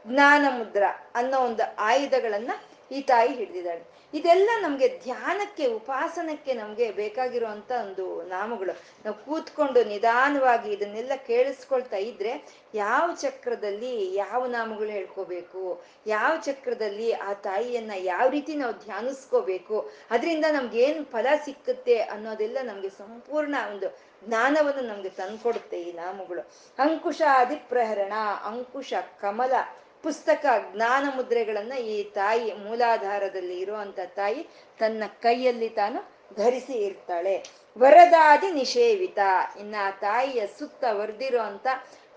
[0.07, 0.83] ಜ್ಞಾನ ಮುದ್ರ
[1.15, 2.51] ಅನ್ನೋ ಒಂದು ಆಯುಧಗಳನ್ನ
[2.91, 3.90] ಈ ತಾಯಿ ಹಿಡಿದಿದ್ದಾಳೆ.
[4.13, 8.73] ಇದೆಲ್ಲ ನಮ್ಗೆ ಧ್ಯಾನಕ್ಕೆ, ಉಪಾಸನಕ್ಕೆ ನಮ್ಗೆ ಬೇಕಾಗಿರುವಂತ ಒಂದು ನಾಮಗಳು.
[9.05, 12.33] ನಾವು ಕೂತ್ಕೊಂಡು ನಿಧಾನವಾಗಿ ಇದನ್ನೆಲ್ಲ ಕೇಳಿಸ್ಕೊಳ್ತಾ ಇದ್ರೆ
[12.75, 15.63] ಯಾವ ಚಕ್ರದಲ್ಲಿ ಯಾವ ನಾಮಗಳು ಹೇಳ್ಕೋಬೇಕು,
[16.07, 19.77] ಯಾವ ಚಕ್ರದಲ್ಲಿ ಆ ತಾಯಿಯನ್ನ ಯಾವ ರೀತಿ ನಾವು ಧ್ಯಾನಿಸ್ಕೋಬೇಕು,
[20.11, 23.89] ಅದರಿಂದ ನಮ್ಗೆ ಏನು ಫಲ ಸಿಕ್ಕುತ್ತೆ ಅನ್ನೋದೆಲ್ಲ ನಮ್ಗೆ ಸಂಪೂರ್ಣ ಒಂದು
[24.27, 26.41] ಜ್ಞಾನವನ್ನು ನಮ್ಗೆ ತಂದ್ಕೊಡುತ್ತೆ ಈ ನಾಮಗಳು.
[26.79, 28.13] ಅಂಕುಶ ಅಧಿಪ್ರಹರಣ
[28.45, 29.53] ಅಂಕುಶ ಕಮಲ
[30.03, 34.47] ಪುಸ್ತಕ ಜ್ಞಾನ ಮುದ್ರೆಗಳನ್ನ ಈ ತಾಯಿ ಮೂಲಾಧಾರದಲ್ಲಿ ಇರುವಂತ ತಾಯಿ
[34.79, 35.99] ತನ್ನ ಕೈಯಲ್ಲಿ ತಾನು
[36.35, 37.45] ಧರಿಸಿ ಇರ್ತಾಳೆ.
[37.77, 39.19] ವರದಾದಿ ನಿಷೇವಿತ.
[39.59, 41.67] ಇನ್ನ ಆ ತಾಯಿಯ ಸುತ್ತ ವರೆದಿರೋ ಅಂತ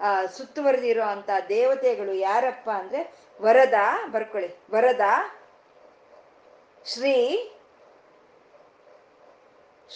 [0.01, 3.75] ಆ ಸುತ್ತುವರೆದಿರೋ ಅಂತ ದೇವತೆಗಳು ಯಾರಪ್ಪ ಅಂದ್ರೆ ವರದ,
[4.13, 5.01] ಬರ್ಕೊಳ್ಳಿ, ವರದ,
[6.87, 7.51] ಶ್ರೀ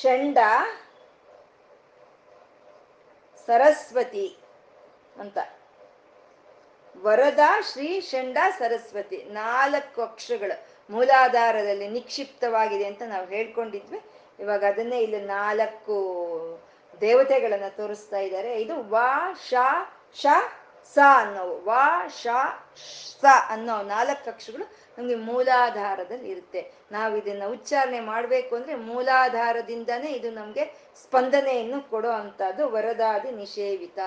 [0.03, 0.39] ಷಂಡ
[3.47, 4.37] ಸರಸ್ವತಿ
[5.21, 5.39] ಅಂತ.
[7.03, 7.41] ವರದ
[7.73, 10.57] ಶ್ರೀ ಷಂಡ ಸರಸ್ವತಿ ನಾಲ್ಕು ಅಕ್ಷರಗಳು
[10.91, 14.01] ಮೂಲಾಧಾರದಲ್ಲಿ ನಿಕ್ಷಿಪ್ತವಾಗಿದೆ ಅಂತ ನಾವು ಹೇಳ್ಕೊಂಡಿದ್ವಿ.
[14.41, 15.97] ಇವಾಗ ಅದನ್ನೇ ಇಲ್ಲಿ ನಾಲ್ಕು
[17.01, 18.61] ದೇವತೆಗಳನ್ನ ತೋರಿಸ್ತಾ ಇದ್ದಾರೆ.
[18.61, 19.55] ಇದು ವಾ, ಶ
[20.15, 20.27] ಶ,
[20.95, 22.27] ಸ ಅನ್ನೋ ವಾ, ಶ,
[23.21, 24.67] ಸ ಅನ್ನೋ ನಾಲ್ಕು ಅಕ್ಷರಗಳು
[24.99, 26.73] ನಮಗೆ ಮೂಲಾಧಾರದಲ್ಲಿ ಇರುತ್ತೆ.
[26.93, 30.65] ನಾವು ಇದನ್ನ ಉಚ್ಚಾರಣೆ ಮಾಡಬೇಕು ಅಂದ್ರೆ ಮೂಲಾಧಾರದಿಂದನೇ ಇದು ನಮಗೆ
[31.03, 33.99] ಸ್ಪಂದನೆಯನ್ನು ಕೊಡೋ ಅಂತದ್ದು ವರದಾದಿ ನಿಷೇವಿತ.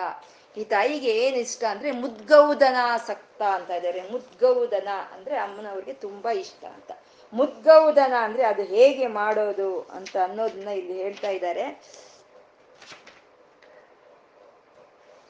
[0.57, 4.01] ಈ ತಾಯಿಗೆ ಏನ್ ಇಷ್ಟ ಅಂದ್ರೆ ಮುದ್ಗೌದನಾಸಕ್ತ ಅಂತ ಇದ್ದಾರೆ.
[4.11, 6.91] ಮುದ್ಗೌದನ ಅಂದ್ರೆ ಅಮ್ಮನವ್ರಿಗೆ ತುಂಬಾ ಇಷ್ಟ ಅಂತ.
[7.33, 11.65] ಮುದ್ಗೌದನ ಅಂದ್ರೆ ಅದು ಹೇಗೆ ಮಾಡೋದು ಅಂತ ಅನ್ನೋದನ್ನ ಇಲ್ಲಿ ಹೇಳ್ತಾ ಇದ್ದಾರೆ.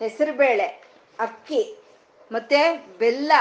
[0.02, 0.68] ಹೆಸರುಬೇಳೆ,
[1.20, 1.62] ಅಕ್ಕಿ,
[2.32, 2.60] ಮತ್ತೆ
[3.00, 3.32] ಬೆಲ್ಲ,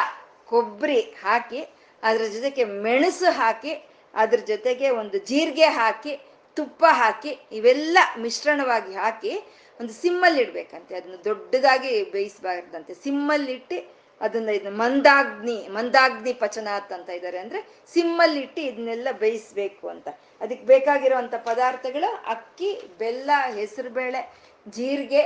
[0.46, 1.60] ಕೊಬ್ಬರಿ ಹಾಕಿ
[2.02, 3.72] ಅದ್ರ ಜೊತೆಗೆ ಮೆಣಸು ಹಾಕಿ
[4.14, 6.12] ಅದ್ರ ಜೊತೆಗೆ ಒಂದು ಜೀರಿಗೆ ಹಾಕಿ
[6.56, 9.32] ತುಪ್ಪ ಹಾಕಿ ಇವೆಲ್ಲ ಮಿಶ್ರಣವಾಗಿ ಹಾಕಿ
[9.80, 12.94] ಒಂದು ಸಿಮ್ಮಲ್ಲಿ ಇಡ್ಬೇಕಂತೆ ಅದನ್ನ ದೊಡ್ಡದಾಗಿ ಬೇಯಿಸಬಾರ್ದಂತೆ.
[12.94, 17.60] ಸಿಮ್ಮಲ್ಲಿಟ್ಟು ಅದನ್ನ ಇದನ್ನ ಮಂದಾಗ್ನಿ ಮಂದಾಗ್ನಿ ಪಚನಾತ್ ಅಂತ ಇದ್ದಾರೆ ಅಂದ್ರೆ
[17.92, 20.08] ಸಿಮ್ಮಲ್ಲಿಟ್ಟು ಇದನ್ನೆಲ್ಲ ಬೇಯಿಸ್ಬೇಕು ಅಂತ.
[20.40, 24.20] ಅದಕ್ಕೆ ಬೇಕಾಗಿರುವಂತ ಪದಾರ್ಥಗಳು ಅಕ್ಕಿ, ಬೆಲ್ಲ, ಹೆಸರುಬೇಳೆ,
[24.68, 25.22] ಜೀರಿಗೆ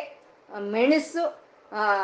[0.61, 1.25] ಮೆಣಸು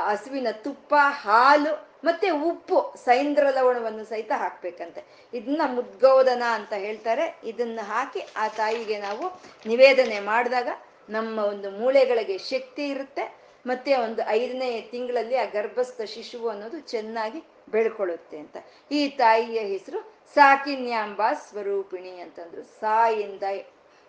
[0.07, 5.01] ಹಸುವಿನ ತುಪ್ಪ, ಹಾಲು ಮತ್ತೆ ಉಪ್ಪು ಸೈಂದ್ರ ಲವಣವನ್ನು ಸಹಿತ ಹಾಕ್ಬೇಕಂತೆ.
[5.35, 7.41] ಇದನ್ನ ಮುದ್ಗೋದನ ಅಂತ ಹೇಳ್ತಾರೆ.
[7.45, 9.27] ಇದನ್ನ ಹಾಕಿ ಆ ತಾಯಿಗೆ ನಾವು
[9.67, 10.69] ನಿವೇದನೆ ಮಾಡಿದಾಗ
[11.11, 13.25] ನಮ್ಮ ಒಂದು ಮೂಳೆಗಳಿಗೆ ಶಕ್ತಿ ಇರುತ್ತೆ.
[13.67, 18.57] ಮತ್ತೆ ಒಂದು ಐದನೇ ತಿಂಗಳಲ್ಲಿ ಆ ಗರ್ಭಸ್ಥ ಶಿಶುವು ಅನ್ನೋದು ಚೆನ್ನಾಗಿ ಬೆಳ್ಕೊಳ್ಳುತ್ತೆ ಅಂತ.
[18.91, 20.01] ಈ ತಾಯಿಯ ಹೆಸರು
[20.35, 22.63] ಸಾಕಿನ್ಯಾಂಬ ಸ್ವರೂಪಿಣಿ ಅಂತಂದ್ರು.
[22.81, 23.43] ಸಾಯಿಂದ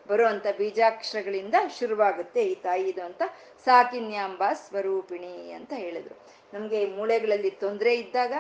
[0.08, 3.24] ಬರುವಂತ ಬೀಜಾಕ್ಷರಗಳಿಂದ ಶುರುವಾಗುತ್ತೆ ಈ ತಾಯಿದು ಅಂತ
[3.66, 6.16] ಸಾಕಿನ್ಯಾಂಬ ಸ್ವರೂಪಿಣಿ ಅಂತ ಹೇಳಿದ್ರು.
[6.54, 8.34] ನಮಗೆ ಮೂಳೆಗಳಲ್ಲಿ ತೊಂದರೆ ಇದ್ದಾಗ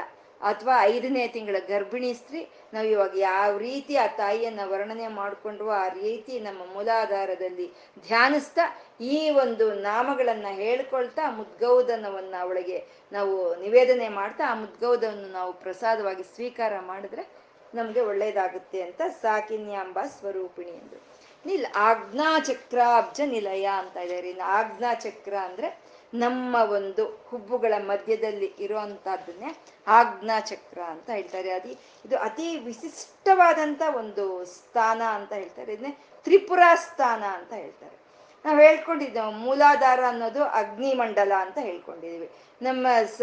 [0.43, 6.39] ಅಥವಾ ಐದನೇ ತಿಂಗಳ ಗರ್ಭಿಣಿ ಸ್ತ್ರೀ, ನಾವು ಇವಾಗ ಯಾವ ರೀತಿ ಆ ತಾಯಿಯನ್ನ ವರ್ಣನೆ ಮಾಡಿಕೊಂಡು ಆ ರೀತಿ
[6.39, 7.67] ನಮ್ಮ ಮೂಲಾಧಾರದಲ್ಲಿ
[8.07, 16.73] ಧ್ಯಾನಿಸ್ತಾ ಈ ಒಂದು ನಾಮಗಳನ್ನ ಹೇಳ್ಕೊಳ್ತಾ ಮುದ್ಗೌದನವನ್ನ ಅವಳಿಗೆ ನಾವು ನಿವೇದನೆ ಮಾಡ್ತಾ ಆ ಮುದ್ಗೌದವನ್ನು ನಾವು ಪ್ರಸಾದವಾಗಿ ಸ್ವೀಕಾರ
[16.79, 17.41] ಮಾಡಿದ್ರೆ
[17.75, 20.97] ನಮ್ಗೆ ಒಳ್ಳೇದಾಗುತ್ತೆ ಅಂತ ಸಾಕಿನ್ಯಾಂಬ ಸ್ವರೂಪಿಣಿ ಎಂದು.
[21.45, 29.57] ನಿಲ್ ಆಜ್ಞಾಚಕ್ರಾಬ್ಜ ನಿಲಯ ಅಂತ ಇದ್ದಾರೆ ಆಜ್ಞಾ ಚಕ್ರ ಅಂದ್ರೆ ನಮ್ಮ ಒಂದು ಹುಬ್ಬುಗಳ ಮಧ್ಯದಲ್ಲಿ ಇರುವಂತಹದ್ದನ್ನೇ
[29.87, 31.51] ಆಜ್ಞಾಚಕ್ರ ಅಂತ ಹೇಳ್ತಾರೆ.
[31.51, 35.73] ಅದಿ ಇದು ಅತಿ ವಿಶಿಷ್ಟವಾದಂತ ಒಂದು ಸ್ಥಾನ ಅಂತ ಹೇಳ್ತಾರೆ.
[35.73, 38.00] ಇದನ್ನೇ ತ್ರಿಪುರ ಸ್ಥಾನ ಅಂತ ಹೇಳ್ತಾರೆ.
[38.45, 42.29] ನಾವು ಹೇಳ್ಕೊಂಡಿದ್ದೇವೆ ಮೂಲಾಧಾರ ಅನ್ನೋದು ಅಗ್ನಿಮಂಡಲ ಅಂತ ಹೇಳ್ಕೊಂಡಿದೀವಿ.
[42.61, 42.87] ನಮ್ಮ
[43.17, 43.21] ಸ,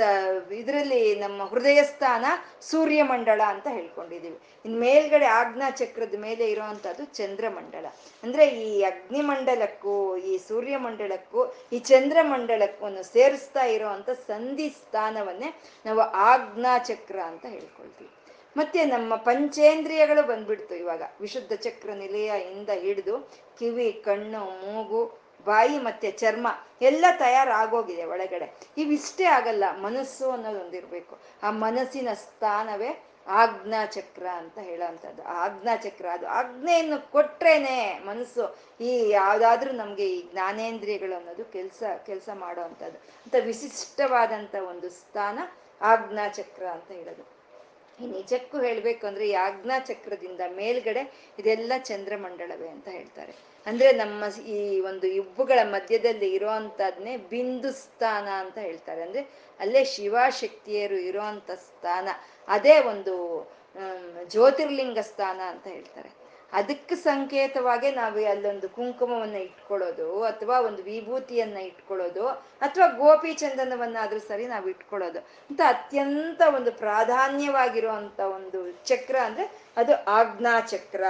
[0.52, 2.24] ಇದರಲ್ಲಿ ನಮ್ಮ ಹೃದಯ ಸ್ಥಾನ
[2.60, 4.38] ಸೂರ್ಯಮಂಡಲ ಅಂತ ಹೇಳ್ಕೊಂಡಿದೀವಿ.
[4.64, 7.86] ಇನ್ ಮೇಲ್ಗಡೆ ಆಜ್ಞಾ ಚಕ್ರದ ಮೇಲೆ ಇರುವಂತದ್ದು ಚಂದ್ರಮಂಡಲ.
[8.22, 15.50] ಅಂದ್ರೆ ಈ ಅಗ್ನಿಮಂಡಲಕ್ಕೂ, ಈ ಸೂರ್ಯಮಂಡಲಕ್ಕೂ, ಈ ಚಂದ್ರಮಂಡಲಕ್ಕೂ ಸೇರಿಸ್ತಾ ಇರುವಂತ ಸಂಧಿ ಸ್ಥಾನವನ್ನೇ
[15.86, 18.17] ನಾವು ಆಜ್ಞಾ ಚಕ್ರ ಅಂತ ಹೇಳ್ಕೊಳ್ತೀವಿ.
[18.58, 21.02] ಮತ್ತೆ ನಮ್ಮ ಪಂಚೇಂದ್ರಿಯಗಳು ಬಂದ್ಬಿಡ್ತು ಇವಾಗ.
[21.20, 23.14] ವಿಶುದ್ಧ ಚಕ್ರ ನಿಲಯ ಇಂದ ಹಿಡಿದು
[23.58, 26.48] ಕಿವಿ, ಕಣ್ಣು, ಮೂಗು, ಬಾಯಿ ಮತ್ತೆ ಚರ್ಮ
[26.82, 28.46] ಎಲ್ಲ ತಯಾರಾಗೋಗಿದೆ ಒಳಗಡೆ.
[28.76, 32.90] ಇವಿಷ್ಟೇ ಆಗಲ್ಲ, ಮನಸ್ಸು ಅನ್ನೋದೊಂದಿರ್ಬೇಕು ಆ ಮನಸ್ಸಿನ ಸ್ಥಾನವೇ
[33.26, 36.26] ಆಜ್ಞಾ ಚಕ್ರ ಅಂತ ಹೇಳೋವಂಥದ್ದು ಆಜ್ಞಾ ಚಕ್ರ ಅದು.
[36.26, 37.76] ಆಜ್ಞೆಯನ್ನು ಕೊಟ್ರೇನೆ
[38.06, 38.44] ಮನಸ್ಸು
[38.80, 45.38] ಈ ಯಾವುದಾದ್ರೂ ನಮಗೆ ಈ ಜ್ಞಾನೇಂದ್ರಿಯಗಳು ಅನ್ನೋದು ಕೆಲಸ ಕೆಲಸ ಮಾಡೋವಂಥದ್ದು ಅಂತ ವಿಶಿಷ್ಟವಾದಂಥ ಒಂದು ಸ್ಥಾನ
[45.80, 47.37] ಆಜ್ಞಾ ಚಕ್ರ ಅಂತ ಹೇಳೋದು.
[48.06, 53.34] ನಿಜಕ್ಕೂ ಹೇಳ್ಬೇಕು ಅಂದ್ರೆ ಈ ಆಜ್ಞಾ ಚಕ್ರದಿಂದ ಮೇಲ್ಗಡೆ ಇದೆಲ್ಲ ಚಂದ್ರಮಂಡಳವೇ ಅಂತ ಹೇಳ್ತಾರೆ.
[53.66, 59.02] ಅಂದ್ರೆ ನಮ್ಮ ಈ ಒಂದು ಇಬ್ಬುಗಳ ಮಧ್ಯದಲ್ಲಿ ಇರೋವಂಥದ್ನೇ ಬಿಂದು ಸ್ಥಾನ ಅಂತ ಹೇಳ್ತಾರೆ.
[59.02, 59.22] ಅಂದ್ರೆ
[59.60, 62.08] ಅಲ್ಲೇ ಶಿವಶಕ್ತಿಯರು ಇರೋಂಥ ಸ್ಥಾನ.
[62.48, 63.14] ಅದೇ ಒಂದು
[64.28, 66.17] ಜ್ಯೋತಿರ್ಲಿಂಗ ಸ್ಥಾನ ಅಂತ ಹೇಳ್ತಾರೆ.
[66.52, 72.28] ಅದಕ್ಕೆ ಸಂಕೇತವಾಗಿ ನಾವು ಅಲ್ಲೊಂದು ಕುಂಕುಮವನ್ನ ಇಟ್ಕೊಳ್ಳೋದು, ಅಥವಾ ಒಂದು ವಿಭೂತಿಯನ್ನ ಇಟ್ಕೊಳ್ಳೋದು,
[72.60, 75.18] ಅಥವಾ ಗೋಪಿ ಚಂದನವನ್ನಾದ್ರೂ ಸರಿ ನಾವು ಇಟ್ಕೊಳ್ಳೋದು.
[75.18, 81.04] ಅಂತ ಅತ್ಯಂತ ಒಂದು ಪ್ರಾಧಾನ್ಯವಾಗಿರುವಂತ ಒಂದು ಚಕ್ರ ಅಂದ್ರೆ ಅದು ಆಜ್ಞಾ ಚಕ್ರ.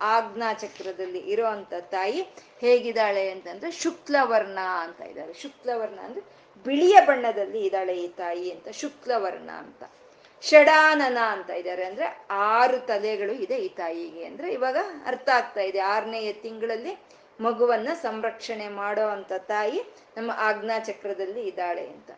[0.00, 2.20] ಆಜ್ಞಾ ಚಕ್ರದಲ್ಲಿ ಇರುವಂತ ತಾಯಿ
[2.60, 5.32] ಹೇಗಿದ್ದಾಳೆ ಅಂತಂದ್ರೆ ಶುಕ್ಲವರ್ಣ ಅಂತ ಇದ್ದಾರೆ.
[5.32, 6.24] ಶುಕ್ಲವರ್ಣ ಅಂದ್ರೆ
[6.64, 9.84] ಬಿಳಿಯ ಬಣ್ಣದಲ್ಲಿ ಇದ್ದಾಳೆ ಈ ತಾಯಿ ಅಂತ, ಶುಕ್ಲವರ್ಣ ಅಂತ.
[10.42, 15.78] ಷಡಾನನ ಅಂತ ಇದ್ದಾರೆ ಅಂದ್ರೆ ಆರು ತಲೆಗಳು ಇದೆ ಈ ತಾಯಿಗೆ ಅಂದ್ರೆ ಇವಾಗ ಅರ್ಥ ಆಗ್ತಾ ಇದೆ.
[15.78, 16.98] ಆರನೆಯ ತಿಂಗಳಲ್ಲಿ
[17.40, 19.84] ಮಗುವನ್ನ ಸಂರಕ್ಷಣೆ ಮಾಡೋ ಅಂತ ತಾಯಿ
[20.16, 22.10] ನಮ್ಮ ಆಜ್ಞಾ ಚಕ್ರದಲ್ಲಿ ಇದ್ದಾಳೆ ಅಂತ.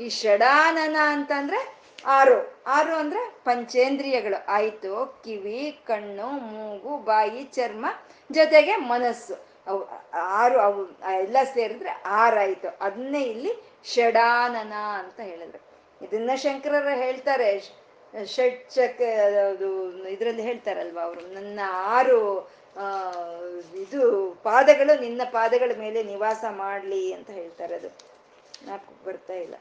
[0.00, 2.62] ಈ ಷಡಾನನ ಅಂತಂದ್ರೆ ಆರು.
[2.66, 4.46] ಆರು ಅಂದ್ರೆ ಪಂಚೇಂದ್ರಿಯಗಳು.
[4.48, 7.86] ಆಯ್ತು, ಕಿವಿ, ಕಣ್ಣು, ಮೂಗು, ಬಾಯಿ, ಚರ್ಮ,
[8.32, 9.48] ಜೊತೆಗೆ ಮನಸ್ಸು.
[9.66, 13.52] ಅವು ಆರು, ಅವು ಎಲ್ಲ ಸೇರಿದ್ರೆ ಆರಾಯ್ತು ಅದನ್ನೇ ಇಲ್ಲಿ
[13.84, 15.67] ಷಡಾನನ ಅಂತ ಹೇಳಿದ್ರು.
[16.02, 17.50] ಇದನ್ನ ಶಂಕರರ ಹೇಳ್ತಾರೆ.
[18.34, 19.00] ಷಟ್ ಚಕ್,
[19.50, 19.68] ಅದು
[20.08, 21.60] ಇದರಲ್ಲಿ ಹೇಳ್ತಾರಲ್ವಾ ಅವರು, ನನ್ನ
[21.96, 22.20] ಆರು
[23.82, 24.00] ಇದು
[24.42, 27.90] ಪಾದಗಳು ನಿನ್ನ ಪಾದಗಳ ಮೇಲೆ ನಿವಾಸ ಮಾಡ್ಲಿ ಅಂತ ಹೇಳ್ತಾರೆ ಅದು.
[28.66, 29.56] ನಾಲ್ಕು ಬರ್ತಾ ಇಲ್ಲ.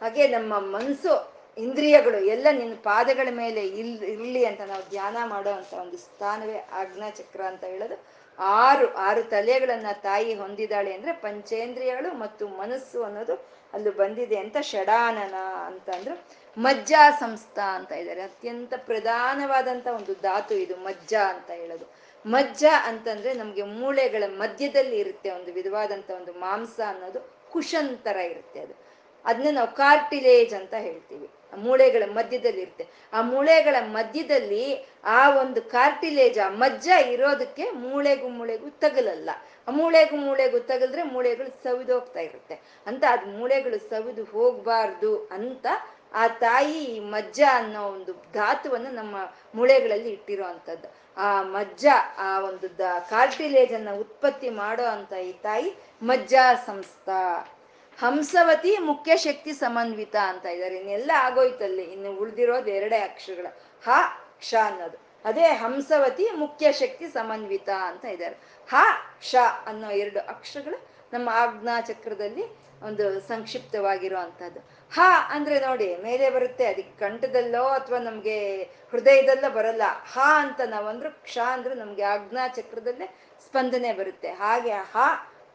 [0.00, 1.14] ಹಾಗೆ ನಮ್ಮ ಮನಸ್ಸು
[1.58, 7.10] ಇಂದ್ರಿಯಗಳು ಎಲ್ಲ ನಿನ್ನ ಪಾದಗಳ ಮೇಲೆ ಇಲ್, ಇರ್ಲಿ ಅಂತ ನಾವು ಧ್ಯಾನ ಮಾಡೋ ಅಂತ ಒಂದು ಸ್ಥಾನವೇ ಆಜ್ಞಾ
[7.10, 8.18] ಚಕ್ರ ಅಂತ ಹೇಳೋದು.
[8.38, 13.34] ಆರು ಆರು ತಲೆಗಳನ್ನ ತಾಯಿ ಹೊಂದಿದಾಳೆ ಅಂದ್ರೆ ಪಂಚೇಂದ್ರಿಯಗಳು ಮತ್ತು ಮನಸ್ಸು ಅನ್ನೋದು
[13.72, 15.34] ಅಲ್ಲಿ ಬಂದಿದೆ ಅಂತ ಷಡಾನನ
[15.66, 16.24] ಅಂತಂದ್ರು.
[16.58, 18.20] ಮಜ್ಜಾ ಸಂಸ್ಥಾ ಅಂತ ಇದ್ದಾರೆ.
[18.20, 21.86] ಅತ್ಯಂತ ಪ್ರಧಾನವಾದಂತ ಒಂದು ಧಾತು ಇದು, ಮಜ್ಜ ಅಂತ ಹೇಳೋದು.
[22.26, 27.20] ಮಜ್ಜ ಅಂತಂದ್ರೆ ನಮ್ಗೆ ಮೂಳೆಗಳ ಮಧ್ಯದಲ್ಲಿ ಇರುತ್ತೆ ಒಂದು ವಿಧವಾದಂತ ಒಂದು ಮಾಂಸ ಅನ್ನೋದು
[27.50, 28.74] ಕುಶಂತರ ಇರುತ್ತೆ ಅದು.
[29.24, 31.28] ಅದನ್ನ ನಾವು ಕಾರ್ಟಿಲೇಜ್ ಅಂತ ಹೇಳ್ತೀವಿ.
[31.56, 39.30] ಮೂಳೆಗಳ ಮಧ್ಯದಲ್ಲಿ ಇರುತ್ತೆ ಆ ಮೂಳೆಗಳ ಮಧ್ಯದಲ್ಲಿ ಆ ಒಂದು ಕಾರ್ಟಿಲೇಜ್ ಆ ಮಜ್ಜ ಇರೋದಕ್ಕೆ ಮೂಳೆಗೂ ಮೂಳೆಗೂ ತಗಲಲ್ಲ.
[39.68, 42.60] ಆ ಮೂಳೆಗೂ ಮೂಳೆಗೂ ತಗಲ್ದ್ರೆ ಮೂಳೆಗಳು ಸವಿದು ಹೋಗ್ತಾ ಇರುತ್ತೆ.
[42.86, 45.66] ಅಂತ ಅದ್ ಮೂಳೆಗಳು ಸವಿದು ಹೋಗ್ಬಾರ್ದು ಅಂತ
[46.12, 49.16] ಆ ತಾಯಿ ಮಜ್ಜ ಅನ್ನೋ ಒಂದು ಧಾತುವನ್ನು ನಮ್ಮ
[49.54, 50.94] ಮೂಳೆಗಳಲ್ಲಿ ಇಟ್ಟಿರೋ ಅಂಥದ್ದು.
[51.16, 51.86] ಆ ಮಜ್ಜ,
[52.18, 52.80] ಆ ಒಂದು ದ
[53.10, 57.48] ಕಾರ್ಟಿಲೇಜ್ ಅನ್ನ ಉತ್ಪತ್ತಿ ಮಾಡೋ ಅಂತ ಈ ತಾಯಿ ಮಜ್ಜಾ ಸಂಸ್ಥಾ.
[57.98, 60.76] ಹಂಸವತಿ ಮುಖ್ಯ ಶಕ್ತಿ ಸಮನ್ವಿತ ಅಂತ ಇದ್ದಾರೆ.
[60.76, 61.84] ಇನ್ನೆಲ್ಲ ಆಗೋಯ್ತಲ್ಲಿ.
[61.84, 63.46] ಇನ್ನು ಉಳಿದಿರೋದು ಎರಡೇ ಅಕ್ಷರಗಳ.
[63.82, 63.90] ಹ,
[64.38, 64.98] ಕ್ಷ ಅನ್ನೋದು.
[65.24, 68.36] ಅದೇ ಹಂಸವತಿ ಮುಖ್ಯ ಶಕ್ತಿ ಸಮನ್ವಿತ ಅಂತ ಇದ್ದಾರೆ.
[68.68, 68.82] ಹ,
[69.20, 69.32] ಕ್ಷ
[69.66, 70.78] ಅನ್ನೋ ಎರಡು ಅಕ್ಷರಗಳು
[71.12, 72.44] ನಮ್ಮ ಆಜ್ಞಾ ಚಕ್ರದಲ್ಲಿ
[72.82, 74.60] ಒಂದು ಸಂಕ್ಷಿಪ್ತವಾಗಿರೋ ಅಂಥದ್ದು
[74.92, 75.00] ಹ
[75.30, 76.66] ಅಂದ್ರೆ ನೋಡಿ, ಮೇಲೆ ಬರುತ್ತೆ.
[76.66, 78.36] ಅದಕ್ಕೆ ಕಂಠದಲ್ಲೋ ಅಥವಾ ನಮ್ಗೆ
[78.92, 79.82] ಹೃದಯದಲ್ಲೋ ಬರಲ್ಲ.
[80.12, 83.06] ಹ ಅಂತ ನಾವಂದ್ರು, ಕ್ಷ ಅಂದ್ರೆ ನಮ್ಗೆ ಆಜ್ಞಾ ಚಕ್ರದಲ್ಲೇ
[83.46, 84.30] ಸ್ಪಂದನೆ ಬರುತ್ತೆ.
[84.34, 84.96] ಹಾಗೆ ಹ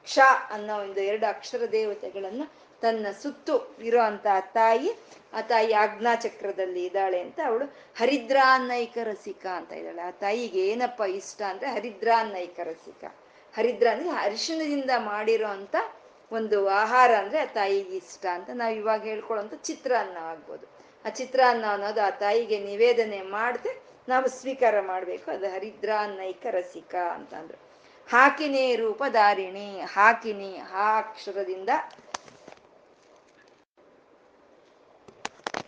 [0.04, 0.20] ಕ್ಷ
[0.50, 2.44] ಅನ್ನೋ ಒಂದು ಎರಡು ಅಕ್ಷರ ದೇವತೆಗಳನ್ನ
[2.82, 4.90] ತನ್ನ ಸುತ್ತು ಇರೋ ಅಂತ ತಾಯಿ,
[5.34, 7.66] ಆ ತಾಯಿ ಆಜ್ಞಾ ಚಕ್ರದಲ್ಲಿ ಇದ್ದಾಳೆ ಅಂತ ಅವಳು
[7.98, 10.02] ಹರಿದ್ರಾನ್ನೈಕ ರಸಿಕ ಅಂತ ಇದ್ದಾಳೆ.
[10.02, 13.04] ಆ ತಾಯಿಗೆ ಏನಪ್ಪ ಇಷ್ಟ ಅಂದ್ರೆ ಹರಿದ್ರಾನ್ನೈಕ ರಸಿಕ.
[13.56, 15.76] ಹರಿದ್ರ ಅಂದ್ರೆ ಅರಿಶಿಣದಿಂದ ಮಾಡಿರೋ ಅಂತ
[16.32, 20.66] ಒಂದು ಆಹಾರ ಅಂದ್ರೆ ಆ ತಾಯಿಗೆ ಇಷ್ಟ ಅಂತ ನಾವು ಇವಾಗ ಚಿತ್ರ ಚಿತ್ರಾನ್ನ ಆಗ್ಬೋದು.
[21.06, 27.73] ಆ ಚಿತ್ರಾನ್ನ ಅನ್ನೋದು ಆ ತಾಯಿಗೆ ನಿವೇದನೆ ಮಾಡದೆ ನಾವು ಸ್ವೀಕಾರ ಮಾಡಬೇಕು ಅದು ಹರಿದ್ರಾನ್ನೈಕ ರಸಿಕ ಅಂತಂದ್ರು
[28.10, 31.70] ಹಾಕಿನಿ ರೂಪಧಾರಿಣಿ, ಹಾಕಿನಿ ಹಾ ಅಕ್ಷರದಿಂದ.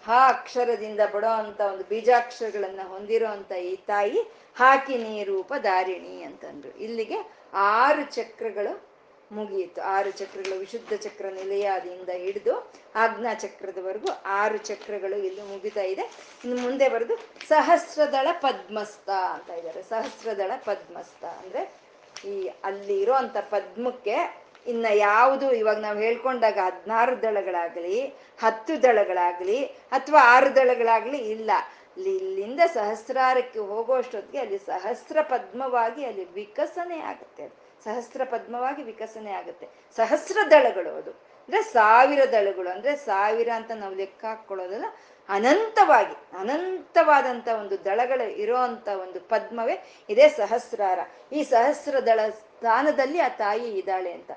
[0.06, 4.20] ಹಾ ಅಕ್ಷರದಿಂದ ಬಡೋ ಅಂತ ಒಂದು ಬೀಜಾಕ್ಷರಗಳನ್ನ ಹೊಂದಿರೋ ಅಂತ ಈ ತಾಯಿ
[4.56, 6.78] ಹಾಕಿನಿ ರೂಪ ಧಾರಿಣಿ ಅಂತಂದ್ರು.
[6.78, 7.16] ಇಲ್ಲಿಗೆ
[7.54, 8.96] ಆರು ಚಕ್ರಗಳು
[9.32, 9.82] ಮುಗಿಯಿತು.
[9.82, 16.02] ಆರು ಚಕ್ರಗಳು ವಿಶುದ್ಧ ಚಕ್ರ ನಿಲಯದಿಂದ ಹಿಡಿದು ಆಜ್ಞಾ ಚಕ್ರದವರೆಗೂ ಆರು ಚಕ್ರಗಳು ಇಲ್ಲಿ ಮುಗಿತಾ ಇದೆ.
[16.46, 17.16] ಇನ್ನು ಮುಂದೆ ಬರೆದು
[17.48, 19.84] ಸಹಸ್ರದಳ ಪದ್ಮಸ್ಥ ಅಂತ ಇದ್ದಾರೆ.
[19.84, 21.85] ಸಹಸ್ರದಳ ಪದ್ಮಸ್ಥ ಅಂದ್ರೆ
[22.26, 28.06] ಈ ಅಲ್ಲಿ ಇರೋ ಅಂತ ಪದ್ಮಕ್ಕೆ ಇನ್ನ ಯಾವುದು ಇವಾಗ ನಾವು ಹೇಳ್ಕೊಂಡಾಗ ಹದಿನಾರು ದಳಗಳಾಗ್ಲಿ,
[28.42, 31.52] ಹತ್ತು ದಳಗಳಾಗ್ಲಿ ಅಥವಾ ಆರು ದಳಗಳಾಗ್ಲಿ ಇಲ್ಲ.
[31.98, 37.44] ಇಲ್ಲಿಂದ ಸಹಸ್ರಾರಕ್ಕೆ ಹೋಗೋಷ್ಟೊತ್ತಿಗೆ ಅಲ್ಲಿ ಸಹಸ್ರ ಪದ್ಮವಾಗಿ ಅಲ್ಲಿ ವಿಕಸನೆ ಆಗುತ್ತೆ.
[37.44, 39.68] ಅದು ಸಹಸ್ರ ಪದ್ಮವಾಗಿ ವಿಕಸನೆ ಆಗುತ್ತೆ.
[39.96, 41.12] ಸಹಸ್ರ ದಳಗಳು ಅದು.
[41.12, 42.70] ಅಂದ್ರೆ ಸಾವಿರ ದಳಗಳು.
[42.70, 44.86] ಅಂದ್ರೆ ಸಾವಿರ ಅಂತ ನಾವು ಲೆಕ್ಕ ಹಾಕೊಳ್ಳೋದಲ್ಲ
[45.30, 51.00] ಅನಂತವಾಗಿ, ಅನಂತವಾದಂತ ಒಂದು ದಳಗಳು ಇರೋ ಅಂತ ಒಂದು ಪದ್ಮವೇ ಇದೇ ಸಹಸ್ರಾರ.
[51.32, 54.32] ಈ ಸಹಸ್ರ ದಳ ಸ್ಥಾನದಲ್ಲಿ ಆ ತಾಯಿ ಇದ್ದಾಳೆ ಅಂತ.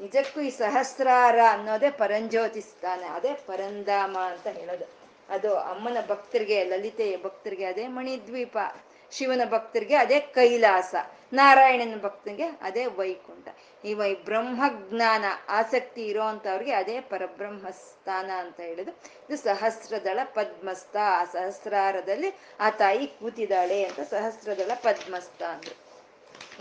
[0.00, 4.84] ನಿಜಕ್ಕೂ ಈ ಸಹಸ್ರಾರ ಅನ್ನೋದೇ ಪರಂಜ್ಯೋತಿ ಸ್ಥಾನ, ಅದೇ ಪರಂಧಾಮ ಅಂತ ಹೇಳೋದು.
[5.28, 8.56] ಅದು ಅಮ್ಮನ ಭಕ್ತರಿಗೆ, ಲಲಿತೆಯ ಭಕ್ತರಿಗೆ ಅದೇ ಮಣಿದ್ವೀಪ,
[9.12, 10.94] ಶಿವನ ಭಕ್ತರಿಗೆ ಅದೇ ಕೈಲಾಸ,
[11.32, 13.48] ನಾರಾಯಣನ ಭಕ್ತರಿಗೆ ಅದೇ ವೈಕುಂಠ.
[13.84, 13.94] ಈ
[14.24, 18.96] ಬ್ರಹ್ಮಜ್ಞಾನ ಆಸಕ್ತಿ ಇರೋವಂಥವ್ರಿಗೆ ಅದೇ ಪರಬ್ರಹ್ಮ ಸ್ಥಾನ ಅಂತ ಹೇಳಿದ್ರು.
[19.28, 25.84] ಇದು ಸಹಸ್ರದಳ ಪದ್ಮಸ್ಥ, ಆ ಸಹಸ್ರಾರದಲ್ಲಿ ಆ ತಾಯಿ ಕೂತಿದ್ದಾಳೆ ಅಂತ ಸಹಸ್ರದಳ ಪದ್ಮಸ್ಥ ಅಂದ್ರು.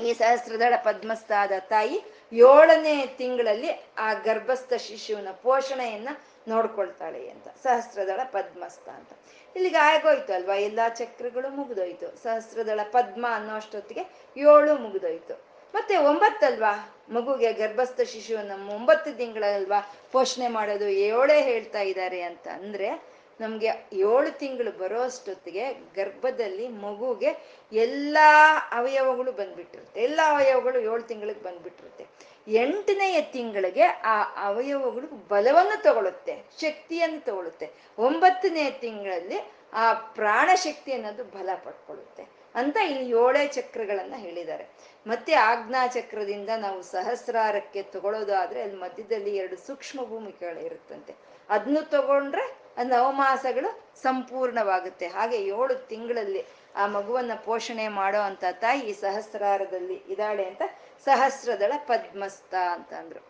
[0.05, 6.09] ಈ ಸಹಸ್ರದಳ ಪದ್ಮಸ್ಥ ಆದ ತಾಯಿ ಏಳನೇ ತಿಂಗಳಲ್ಲಿ ಆ ಗರ್ಭಸ್ಥ ಶಿಶುವಿನ ಪೋಷಣೆಯನ್ನ
[6.47, 9.09] ನೋಡ್ಕೊಳ್ತಾಳೆ ಅಂತ, ಸಹಸ್ರದಳ ಪದ್ಮಸ್ಥ ಅಂತ.
[9.55, 10.55] ಇಲ್ಲಿಗೆ ಆಗೋಯ್ತು ಅಲ್ವಾ?
[10.55, 12.23] ಎಲ್ಲಾ ಚಕ್ರಗಳು ಮುಗಿದೋಯ್ತು.
[12.23, 14.01] ಸಹಸ್ರದಳ ಪದ್ಮ ಅನ್ನೋ ಅಷ್ಟೊತ್ತಿಗೆ
[14.37, 15.52] ಏಳು ಮುಗಿದೋಯ್ತು.
[15.73, 16.89] ಮತ್ತೆ ಒಂಬತ್ತಲ್ವಾ?
[17.09, 24.77] ಮಗುಗೆ ಗರ್ಭಸ್ಥ ಶಿಶುವನ್ನ ಒಂಬತ್ತು ತಿಂಗಳಲ್ವಾ ಪೋಷಣೆ ಮಾಡೋದು ಏಳೇ ಹೇಳ್ತಾ ಇದ್ದಾರೆ ಅಂತ ಅಂದ್ರೆ ನಮ್ಗೆ ಏಳು ತಿಂಗಳು
[24.77, 30.03] ಬರೋ ಅಷ್ಟೊತ್ತಿಗೆ ಗರ್ಭದಲ್ಲಿ ಮಗುಗೆ ಎಲ್ಲಾ ಅವಯವಗಳು ಬಂದ್ಬಿಟ್ಟಿರುತ್ತೆ.
[30.03, 32.05] ಎಲ್ಲ ಅವಯವಗಳು ಏಳು ತಿಂಗಳಿಗೆ ಬಂದ್ಬಿಟ್ಟಿರುತ್ತೆ.
[32.47, 37.69] ಎಂಟನೆಯ ತಿಂಗಳಿಗೆ ಆ ಅವಯವಗಳು ಬಲವನ್ನು ತಗೊಳುತ್ತೆ, ಶಕ್ತಿಯನ್ನು ತಗೊಳುತ್ತೆ.
[37.97, 42.42] ಒಂಬತ್ತನೆಯ ತಿಂಗಳಲ್ಲಿ ಆ ಪ್ರಾಣ ಶಕ್ತಿ ಅನ್ನೋದು ಬಲ ಪಡ್ಕೊಳ್ಳುತ್ತೆ.
[42.55, 44.65] ಅಂತ ಇಲ್ಲಿ ಏಳೇ ಚಕ್ರಗಳನ್ನ ಹೇಳಿದ್ದಾರೆ.
[45.07, 51.15] ಮತ್ತೆ ಆಜ್ಞಾ ಚಕ್ರದಿಂದ ನಾವು ಸಹಸ್ರಾರಕ್ಕೆ ತಗೊಳ್ಳೋದಾದ್ರೆ ಅಲ್ಲಿ ಮಧ್ಯದಲ್ಲಿ ಎರಡು ಸೂಕ್ಷ್ಮ ಭೂಮಿಕೆಗಳು ಇರುತ್ತಂತೆ.
[51.49, 52.45] ಅದನ್ನು ತಗೊಂಡ್ರೆ
[52.83, 53.69] ನವಮಾಸಗಳು
[54.01, 55.07] ಸಂಪೂರ್ಣವಾಗುತ್ತೆ.
[55.07, 60.61] ಹಾಗೆ ಏಳು ತಿಂಗಳಲ್ಲಿ ಆ ಮಗುವನ್ನ ಪೋಷಣೆ ಮಾಡೋ ಅಂತ ತಾಯಿ ಸಹಸ್ರಾರದಲ್ಲಿ ಇದ್ದಾಳೆ ಅಂತ
[61.05, 63.21] ಸಹಸ್ರದಳ ಪದ್ಮಸ್ಥ ಅಂತ ಅಂದ್ರು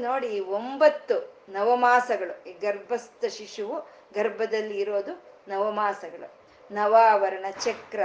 [0.00, 1.16] ನೋಡಿ ಒಂಬತ್ತು
[1.48, 3.76] ನವಮಾಸಗಳು, ಈ ಗರ್ಭಸ್ಥ ಶಿಶುವು
[4.14, 5.12] ಗರ್ಭದಲ್ಲಿ ಇರೋದು
[5.48, 6.28] ನವಮಾಸಗಳು.
[6.70, 8.00] ನವಾವರಣ ಚಕ್ರ.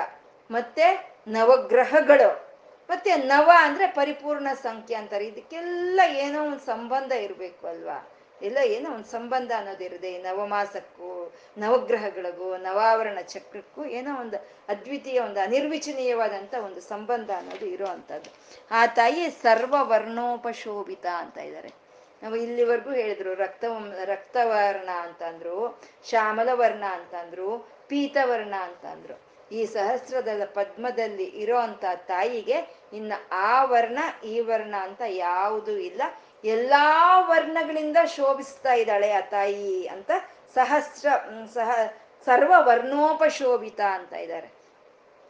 [0.51, 2.49] ಮತ್ತೆ ನವಗ್ರಹಗಳು.
[2.89, 5.27] ಮತ್ತೆ ನವ ಅಂದ್ರೆ ಪರಿಪೂರ್ಣ ಸಂಖ್ಯೆ ಅಂತಾರೆ.
[5.27, 8.09] ಇದಕ್ಕೆಲ್ಲ ಏನೋ ಒಂದು ಸಂಬಂಧ ಇರಬೇಕು ಅಲ್ವಾ?
[8.41, 14.37] ಎಲ್ಲ ಏನೋ ಒಂದು ಸಂಬಂಧ ಅನ್ನೋದು ಈ ನವಮಾಸಕ್ಕೂ, ನವಗ್ರಹಗಳಿಗೂ, ನವಾವರಣ ಚಕ್ರಕ್ಕೂ ಏನೋ ಒಂದು
[14.69, 18.33] ಅದ್ವಿತೀಯ, ಒಂದು ಅನಿರ್ವಿಚನೀಯವಾದಂಥ ಒಂದು ಸಂಬಂಧ ಅನ್ನೋದು ಇರೋ ಅಂಥದ್ದು
[18.71, 21.69] ಆ ತಾಯಿ ಸರ್ವ ವರ್ಣೋಪಶೋಭಿತ ಅಂತ ಇದ್ದಾರೆ.
[22.23, 23.65] ನಾವು ಇಲ್ಲಿವರೆಗೂ ಹೇಳಿದ್ರು, ರಕ್ತ,
[24.05, 29.28] ರಕ್ತವರ್ಣ ಅಂತಂದ್ರು ಶ್ಯಾಮಲ ವರ್ಣ ಅಂತಂದ್ರು, ಪೀತವರ್ಣ ಅಂತಂದ್ರು.
[29.51, 36.01] ಈ ಸಹಸ್ರದ ಪದ್ಮದಲ್ಲಿ ಇರೋ ಅಂತ ತಾಯಿಗೆ ಇನ್ನು ಆ ವರ್ಣ, ಈ ವರ್ಣ ಅಂತ ಯಾವುದೂ ಇಲ್ಲ.
[36.45, 40.11] ಎಲ್ಲಾ ವರ್ಣಗಳಿಂದ ಶೋಭಿಸ್ತಾ ಇದ್ದಾಳೆ ಆ ತಾಯಿ ಅಂತ
[40.55, 41.09] ಸಹಸ್ರ
[41.53, 41.71] ಸಹ,
[42.25, 44.59] ಸರ್ವ ವರ್ಣೋಪಶೋಭಿತ ಅಂತ ಇದ್ದಾರೆ.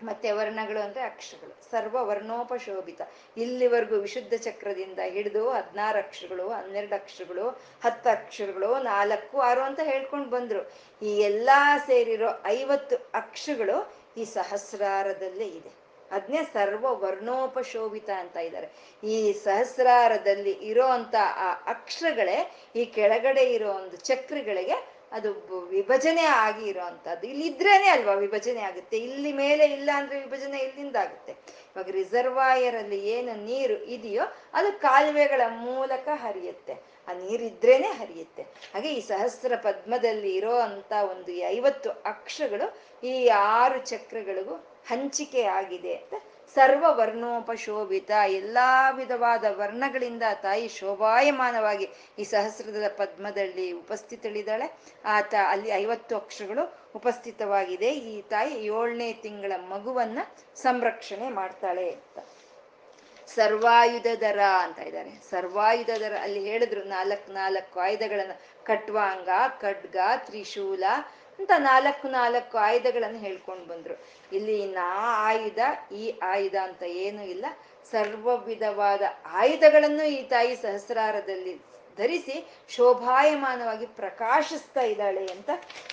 [0.04, 1.72] ಮತ್ತೆ ವರ್ಣಗಳು ಅಂದ್ರೆ ಅಕ್ಷರಗಳು.
[1.72, 3.02] ಸರ್ವ ವರ್ಣೋಪಶೋಭಿತ.
[3.38, 7.50] ಇಲ್ಲಿವರೆಗೂ ವಿಶುದ್ಧ ಚಕ್ರದಿಂದ ಹಿಡಿದು ಹದಿನಾರು ಅಕ್ಷರಗಳು, ಹನ್ನೆರಡು ಅಕ್ಷರಗಳು,
[7.84, 10.72] ಹತ್ತು ಅಕ್ಷರಗಳು, ನಾಲ್ಕು, ಆರು ಅಂತ ಹೇಳ್ಕೊಂಡು ಬಂದ್ರು.
[11.06, 15.72] ಈ ಎಲ್ಲಾ ಸೇರಿರೋ ಐವತ್ತು ಅಕ್ಷರಗಳು ಈ ಸಹಸ್ರಾರದಲ್ಲೇ ಇದೆ.
[16.12, 18.68] ಅದನ್ನೇ ಸರ್ವ ವರ್ಣೋಪಶೋಭಿತ ಅಂತ ಇದ್ದಾರೆ.
[19.14, 19.16] ಈ
[19.48, 21.16] ಸಹಸ್ರಾರದಲ್ಲಿ ಇರೋ ಅಂತ
[21.46, 22.38] ಆ ಅಕ್ಷರಗಳೇ
[22.80, 24.78] ಈ ಕೆಳಗಡೆ ಇರೋ ಒಂದು ಚಕ್ರಗಳಿಗೆ
[25.18, 25.30] ಅದು
[25.76, 28.96] ವಿಭಜನೆ ಆಗಿ ಇರೋವಂಥದ್ದು ಇಲ್ಲಿ ಇದ್ರೇನೆ ಅಲ್ವಾ ವಿಭಜನೆ ಆಗುತ್ತೆ.
[29.08, 31.34] ಇಲ್ಲಿ ಮೇಲೆ ಇಲ್ಲ ಅಂದ್ರೆ ವಿಭಜನೆ ಇಲ್ಲಿಂದ ಆಗುತ್ತೆ
[31.70, 34.26] ಇವಾಗ ರಿಸರ್ವಾಯರ್ ಅಲ್ಲಿ ಏನು ನೀರು ಇದೆಯೋ
[34.58, 36.76] ಅದು ಕಾಲುವೆಗಳ ಮೂಲಕ ಹರಿಯುತ್ತೆ.
[37.10, 38.44] ಆ ನೀರಿದ್ರೇನೆ ಹರಿಯುತ್ತೆ.
[38.74, 42.68] ಹಾಗೆ ಈ ಸಹಸ್ರ ಪದ್ಮದಲ್ಲಿ ಇರೋ ಅಂತ ಒಂದು ಐವತ್ತು ಅಕ್ಷರಗಳು
[43.04, 44.56] ಈ ಆರು ಚಕ್ರಗಳಿಗೂ
[44.88, 46.16] ಹಂಚಿಕೆ ಆಗಿದೆ ಅಂತ
[46.56, 51.88] ಸರ್ವ ವರ್ಣೋಪಶೋಭಿತ ಎಲ್ಲಾ ವಿಧವಾದ ವರ್ಣಗಳಿಂದ ತಾಯಿ ಶೋಭಾಯಮಾನವಾಗಿ
[52.20, 54.68] ಈ ಸಹಸ್ರದ ಪದ್ಮದಲ್ಲಿ ಉಪಸ್ಥಿತಳಿದ್ದಾಳೆ
[55.06, 56.64] ಆತ ಅಲ್ಲಿ ಐವತ್ತು ಅಕ್ಷರಗಳು
[56.96, 57.90] ಉಪಸ್ಥಿತವಾಗಿದೆ.
[58.12, 60.20] ಈ ತಾಯಿ ಏಳನೇ ತಿಂಗಳ ಮಗುವನ್ನ
[60.56, 62.18] ಸಂರಕ್ಷಣೆ ಮಾಡ್ತಾಳೆ ಅಂತ.
[63.36, 65.12] ಸರ್ವಾಯುಧದರ ಅಂತ ಇದ್ದಾರೆ.
[65.30, 68.32] ಸರ್ವಾಯುಧದರ ಅಲ್ಲಿ ಹೇಳಿದ್ರು, ನಾಲ್ಕು ನಾಲ್ಕು ಆಯುಧಗಳನ್ನ,
[68.64, 69.30] ಕಟ್ವಾಂಗ,
[69.62, 70.84] ಖಡ್ಗ, ತ್ರಿಶೂಲ
[71.40, 73.94] ಅಂತ ನಾಲ್ಕು ನಾಲ್ಕು ಆಯುಧಗಳನ್ನು ಹೇಳ್ಕೊಂಡು ಬಂದ್ರು.
[74.36, 74.92] ಇಲ್ಲಿ ನಾ
[75.28, 75.60] ಆಯುಧ,
[75.94, 77.46] ಈ ಆಯುಧ ಅಂತ ಏನು ಇಲ್ಲ.
[77.92, 81.62] ಸರ್ವ ವಿಧವಾದ ಆಯುಧಗಳನ್ನು ಈ ತಾಯಿ ಸಹಸ್ರಾರದಲ್ಲಿ
[81.98, 85.50] ಧರಿಸಿ ಶೋಭಾಯಮಾನವಾಗಿ ಪ್ರಕಾಶಿಸ್ತಾ ಇದ್ದಾಳೆ ಅಂತ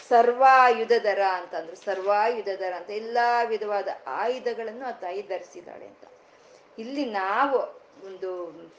[0.09, 1.77] ಸರ್ವಾಯುಧದರ ಅಂತಂದ್ರು.
[1.77, 6.05] ಸರ್ವಾಯುಧದರ ಅಂತ ಎಲ್ಲಾ ವಿಧವಾದ ಆಯುಧಗಳನ್ನು ಆ ತಾಯಿ ಧರಿಸಿದ್ದಾಳೆ ಅಂತ.
[6.79, 7.59] ಇಲ್ಲಿ ನಾವು
[8.07, 8.31] ಒಂದು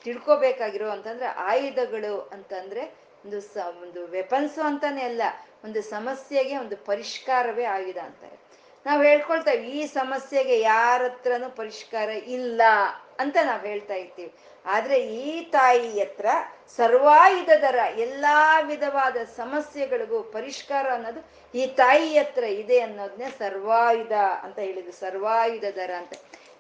[0.03, 2.83] ತಿಳ್ಕೊಬೇಕಾಗಿರೋ ಅಂತಂದ್ರೆ ಆಯುಧಗಳು ಅಂತಂದ್ರೆ
[3.25, 5.23] ಒಂದು ಸ, ಒಂದು ವೆಪನ್ಸು ಅಂತಾನೆ ಅಲ್ಲ,
[5.65, 8.37] ಒಂದು ಸಮಸ್ಯೆಗೆ ಒಂದು ಪರಿಷ್ಕಾರವೇ ಆಯುಧ ಅಂತಾರೆ
[8.85, 12.61] ನಾವು ಹೇಳ್ಕೊಳ್ತೇವೆ ಈ ಸಮಸ್ಯೆಗೆ ಯಾರ ಹತ್ರನೂ ಪರಿಷ್ಕಾರ ಇಲ್ಲ
[13.19, 14.31] ಅಂತ ನಾವು ಹೇಳ್ತಾ ಇರ್ತೀವಿ.
[14.65, 16.27] ಆದ್ರೆ ಈ ತಾಯಿ ಹತ್ರ
[16.77, 18.37] ಸರ್ವಾಯುಧ ದರ ಎಲ್ಲಾ
[18.71, 21.21] ವಿಧವಾದ ಸಮಸ್ಯೆಗಳಿಗೂ ಪರಿಷ್ಕಾರ ಅನ್ನೋದು
[21.53, 24.15] ಈ ತಾಯಿ ಹತ್ರ ಇದೆ ಅನ್ನೋದನ್ನೇ ಸರ್ವಾಯುಧ
[24.45, 26.13] ಅಂತ ಹೇಳಿದ್ರು, ಸರ್ವಾಯುಧದರ ಅಂತ.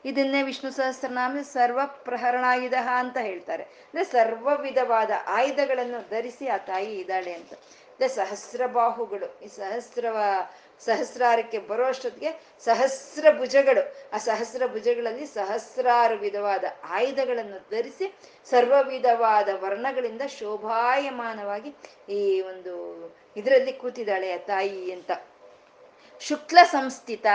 [0.09, 3.63] ಇದನ್ನೇ ವಿಷ್ಣು ಸಹಸ್ರನಾಮ ಸರ್ವ ಪ್ರಹರಣಾಯುಧ ಅಂತ ಹೇಳ್ತಾರೆ.
[3.63, 7.53] ಅಂದ್ರೆ ಸರ್ವ ವಿಧವಾದ ಆಯುಧಗಳನ್ನು ಧರಿಸಿ ಆ ತಾಯಿ ಇದ್ದಾಳೆ ಅಂತ.
[7.53, 10.05] ಅಂದ್ರೆ ಸಹಸ್ರ ಬಾಹುಗಳು, ಈ ಸಹಸ್ರ
[10.85, 12.31] ಸಹಸ್ರಾರಕ್ಕೆ ಬರೋ ಅಷ್ಟೊತ್ತಿಗೆ
[12.65, 18.13] ಸಹಸ್ರ ಭುಜಗಳು, ಆ ಸಹಸ್ರ ಭುಜಗಳಲ್ಲಿ ಸಹಸ್ರಾರು ವಿಧವಾದ ಆಯುಧಗಳನ್ನು ಧರಿಸಿ
[18.49, 21.75] ಸರ್ವ ವಿಧವಾದ ವರ್ಣಗಳಿಂದ ಶೋಭಾಯಮಾನವಾಗಿ
[22.09, 22.75] ಈ ಒಂದು
[23.37, 25.11] ಇದರಲ್ಲಿ ಕೂತಿದ್ದಾಳೆ ಆ ತಾಯಿ ಅಂತ.
[26.19, 27.25] ಶುಕ್ಲ ಸಂಸ್ಥಿತ.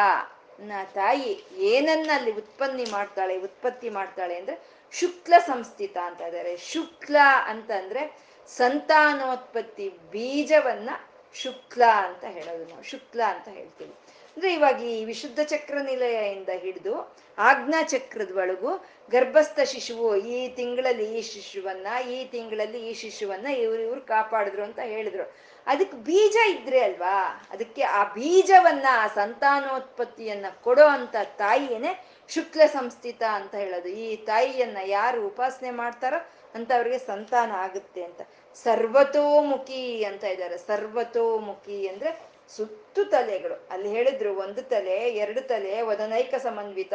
[0.68, 4.60] ತಾಯಿ ಏನನ್ನ ಅಲ್ಲಿ ಉತ್ಪನ್ನಿ ಮಾಡ್ತಾಳೆ, ಉತ್ಪತ್ತಿ ಮಾಡ್ತಾಳೆ ಅಂದ್ರೆ
[4.92, 7.16] ಶುಕ್ಲ ಸಂಸ್ಥಿತ ಅಂತ ಇದ್ದಾರೆ ಶುಕ್ಲ
[7.46, 10.90] ಅಂತಂದ್ರೆ ಸಂತಾನೋತ್ಪತ್ತಿ ಬೀಜವನ್ನ
[11.34, 12.82] ಶುಕ್ಲ ಅಂತ ಹೇಳೋದು ನಾವು.
[12.82, 13.90] ಶುಕ್ಲ ಅಂತ ಹೇಳ್ತೀವಿ.
[14.36, 21.22] ಅಂದ್ರೆ ಇವಾಗ ಈ ವಿಶುದ್ಧ ಚಕ್ರ ನಿಲಯದಿಂದ ಹಿಡಿದು ಆಜ್ಞಾ ಚಕ್ರದ ಒಳಗು ಗರ್ಭಸ್ಥ ಶಿಶುವು ಈ ತಿಂಗಳಲ್ಲಿ ಈ
[21.22, 25.51] ಶಿಶುವನ್ನ, ಈ ತಿಂಗಳಲ್ಲಿ ಈ ಶಿಶುವನ್ನ ಇವ್ರು ಇವ್ರು ಕಾಪಾಡಿದ್ರು ಅಂತ ಹೇಳಿದ್ರು.
[25.66, 27.48] ಅದಕ್ಕೆ ಬೀಜ ಇದ್ರೆ ಅಲ್ವಾ?
[27.50, 33.88] ಅದಕ್ಕೆ ಆ ಬೀಜವನ್ನ, ಆ ಸಂತಾನೋತ್ಪತ್ತಿಯನ್ನ ಕೊಡೋ ಅಂತ ತಾಯಿಯೇನೆ ಶುಕ್ಲ ಸಂಸ್ಥಿತ ಅಂತ ಹೇಳೋದು.
[33.88, 38.20] ಈ ತಾಯಿಯನ್ನ ಯಾರು ಉಪಾಸನೆ ಮಾಡ್ತಾರೋ ಅಂತ ಅವ್ರಿಗೆ ಸಂತಾನ ಆಗುತ್ತೆ ಅಂತ.
[38.54, 40.58] ಸರ್ವತೋಮುಖಿ ಅಂತ ಇದ್ದಾರೆ.
[40.58, 43.68] ಸರ್ವತೋಮುಖಿ ಅಂದ್ರೆ ಸುತ್ತು ತಲೆಗಳು.
[43.70, 46.92] ಅಲ್ಲಿ ಹೇಳಿದ್ರು ಒಂದು ತಲೆ, ಎರಡು ತಲೆ, ವದನೈಕ ಸಮನ್ವಿತ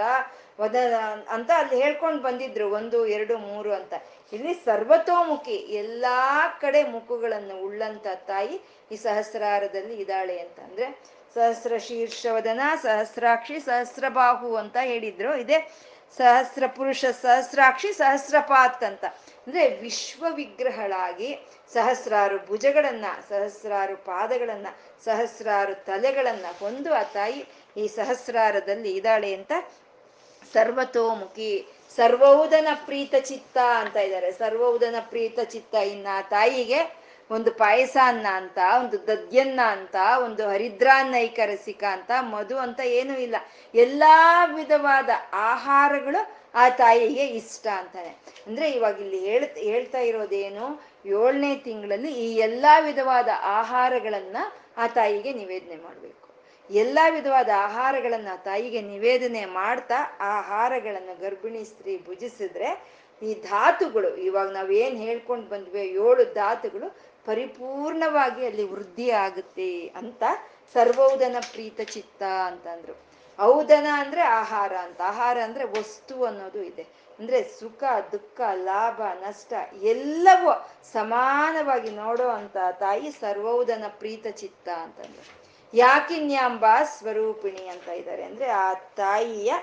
[0.60, 0.76] ವದ
[1.30, 3.94] ಅಂತ ಅಲ್ಲಿ ಹೇಳ್ಕೊಂಡು ಬಂದಿದ್ರು ಒಂದು, ಎರಡು, ಮೂರು ಅಂತ.
[4.34, 13.60] ಇಲ್ಲಿ ಸರ್ವತೋಮುಖಿ ಎಲ್ಲಾ ಕಡೆ ಮುಖಗಳನ್ನು ಉಳ್ಳಂತ ತಾಯಿ ಈ ಸಹಸ್ರಾರದಲ್ಲಿ ಇದ್ದಾಳೆ ಅಂತ ಅಂದ್ರೆ ಸಹಸ್ರ ಶೀರ್ಷವದನ, ಸಹಸ್ರಾಕ್ಷಿ,
[13.60, 15.36] ಸಹಸ್ರಬಾಹು ಅಂತ ಹೇಳಿದ್ರು.
[15.36, 15.72] ಇದೆ
[16.18, 19.06] ಸಹಸ್ರ ಪುರುಷ, ಸಹಸ್ರಾಕ್ಷಿ, ಸಹಸ್ರಪಾತ್ ಅಂತ.
[19.48, 21.40] ಅಂದ್ರೆ ವಿಶ್ವ ವಿಗ್ರಹಳಾಗಿ
[21.74, 24.68] ಸಹಸ್ರಾರು ಭುಜಗಳನ್ನ, ಸಹಸ್ರಾರು ಪಾದಗಳನ್ನ,
[25.04, 27.46] ಸಹಸ್ರಾರು ತಲೆಗಳನ್ನ ಹೊಂದು ಆ ತಾಯಿ
[27.78, 29.52] ಈ ಸಹಸ್ರಾರದಲ್ಲಿ ಇದ್ದಾಳೆ ಅಂತ
[30.54, 31.66] ಸರ್ವತೋಮುಖಿ
[31.96, 34.32] ಸರ್ವೌದನ ಪ್ರೀತ ಚಿತ್ತ ಅಂತ ಇದ್ದಾರೆ.
[34.32, 41.84] ಸರ್ವೌದನ ಪ್ರೀತ ಚಿತ್ತ ಇನ್ನ ತಾಯಿಗೆ ಒಂದು ಪಾಯಸ ಅನ್ನ ಅಂತ, ಒಂದು ದದ್ಯನ್ನ ಅಂತ, ಒಂದು ಹರಿದ್ರಾನ್ನೈಕ ರಸಿಕ
[41.84, 43.36] ಅಂತ, ಮಧು ಅಂತ ಏನೂ ಇಲ್ಲ.
[43.76, 48.18] ಎಲ್ಲಾ ವಿಧವಾದ ಆಹಾರಗಳು ಆ ತಾಯಿಗೆ ಇಷ್ಟ ಅಂತಾನೆ.
[48.48, 54.38] ಅಂದ್ರೆ ಇವಾಗ ಇಲ್ಲಿ ಹೇಳ್ ಹೇಳ್ತಾ ಇರೋದೇನು, ಏಳನೇ ತಿಂಗಳಲ್ಲಿ ಈ ಎಲ್ಲಾ ವಿಧವಾದ ಆಹಾರಗಳನ್ನ
[54.78, 56.27] ಆ ತಾಯಿಗೆ ನಿವೇದನೆ ಮಾಡ್ಬೇಕು.
[56.70, 62.86] ಎಲ್ಲಾ ವಿಧವಾದ ಆಹಾರಗಳನ್ನು ತಾಯಿಗೆ ನಿವೇದನೆ ಮಾಡ್ತಾ ಆಹಾರಗಳನ್ನು ಗರ್ಭಿಣಿ ಸ್ತ್ರೀ ಭುಜಿಸಿದ್ರೆ
[63.22, 70.24] ಈ ಧಾತುಗಳು, ಇವಾಗ ಏನು ಹೇಳ್ಕೊಂಡು ಬಂದ್ವಿ, ಏಳು ಧಾತುಗಳು ಪರಿಪೂರ್ಣವಾಗಿ ಅಲ್ಲಿ ವೃದ್ಧಿ ಆಗುತ್ತೆ ಅಂತ
[70.74, 73.08] ಸರ್ವೌದನ ಪ್ರೀತ ಚಿತ್ತ ಅಂತಂದ್ರು.
[73.40, 75.02] ಔದನ ಅಂದ್ರೆ ಆಹಾರ ಅಂತ.
[75.02, 76.82] ಆಹಾರ ಅಂದ್ರೆ ವಸ್ತು ಅನ್ನೋದು ಇದೆ.
[77.20, 85.47] ಅಂದ್ರೆ ಸುಖ, ದುಃಖ, ಲಾಭ, ನಷ್ಟ ಎಲ್ಲವೂ ಸಮಾನವಾಗಿ ನೋಡೋ ಅಂತ ತಾಯಿ ಸರ್ವೌದನ ಪ್ರೀತ ಚಿತ್ತ ಅಂತಂದ್ರೆ.
[85.74, 89.54] ಯಾಕಿನ್ಯಾಂಬ ಸ್ವರೂಪಿಣಿ ಅಂತ ಇದ್ದಾರೆ ಅಂದ್ರೆ ಆ ತಾಯಿಯ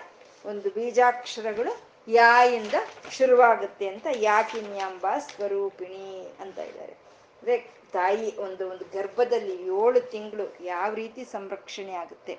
[0.45, 1.73] ಒಂದು ಬೀಜಾಕ್ಷರಗಳು
[2.09, 2.75] ಯಾಯಿಂದ
[3.11, 6.95] ಶುರುವಾಗುತ್ತೆ ಅಂತ ಯಾಕಿನ್ಯಾಂಬ ಸ್ವರೂಪಿಣಿ ಅಂತ ಇದ್ದಾರೆ.
[7.39, 7.57] ಅಂದ್ರೆ
[7.93, 12.35] ತಾಯಿ ಒಂದು ಒಂದು ಗರ್ಭದಲ್ಲಿ ಏಳು ತಿಂಗಳು ಯಾವ ರೀತಿ ಸಂರಕ್ಷಣೆ ಆಗುತ್ತೆ?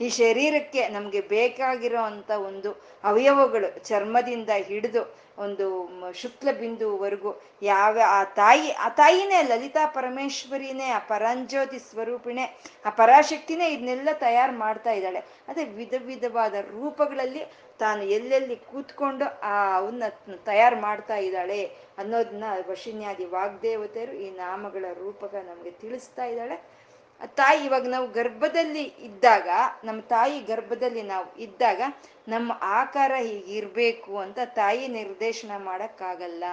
[0.00, 2.72] ಈ ಶರೀರಕ್ಕೆ ನಮ್ಗೆ ಬೇಕಾಗಿರೋ ಅಂತ ಒಂದು
[3.04, 5.66] ಅವಯವಗಳು ಚರ್ಮದಿಂದ ಹಿಡಿದು ಒಂದು
[6.12, 12.44] ಶುಕ್ಲ ಬಿಂದುವರೆಗೂ ಯಾವ, ಆ ತಾಯಿ, ಆ ತಾಯಿನೇ ಲಲಿತಾ ಪರಮೇಶ್ವರಿನೇ, ಆ ಪರಂಜ್ಯೋತಿ ಸ್ವರೂಪಿಣೆ,
[12.86, 15.18] ಆ ಪರಾಶಕ್ತಿನೇ ಇದನ್ನೆಲ್ಲ ತಯಾರು ಮಾಡ್ತಾ ಇದ್ದಾಳೆ.
[15.48, 17.44] ಅದೇ ವಿಧ ವಿಧವಾದ ರೂಪಗಳಲ್ಲಿ
[17.78, 20.02] ತಾನು ಎಲ್ಲೆಲ್ಲಿ ಕೂತ್ಕೊಂಡು ಆ ಅವನ್ನ
[20.44, 21.64] ತಯಾರು ಮಾಡ್ತಾ ಇದ್ದಾಳೆ
[21.98, 26.77] ಅನ್ನೋದನ್ನ ವಶಿನ್ಯಾದಿ ವಾಗ್ದೇವತೆಯರು ಈ ನಾಮಗಳ ರೂಪಕ ನಮಗೆ ತಿಳಿಸ್ತಾ ಇದ್ದಾಳೆ.
[27.26, 29.48] ತಾಯಿ ಇವಾಗ ನಾವು ಗರ್ಭದಲ್ಲಿ ಇದ್ದಾಗ,
[29.84, 31.80] ನಮ್ಮ ತಾಯಿ ಗರ್ಭದಲ್ಲಿ ನಾವು ಇದ್ದಾಗ
[32.28, 36.44] ನಮ್ಮ ಆಕಾರ ಹೀಗಿರ್ಬೇಕು ಅಂತ ತಾಯಿ ನಿರ್ದೇಶನ ಮಾಡೋಕ್ಕಾಗಲ್ಲ.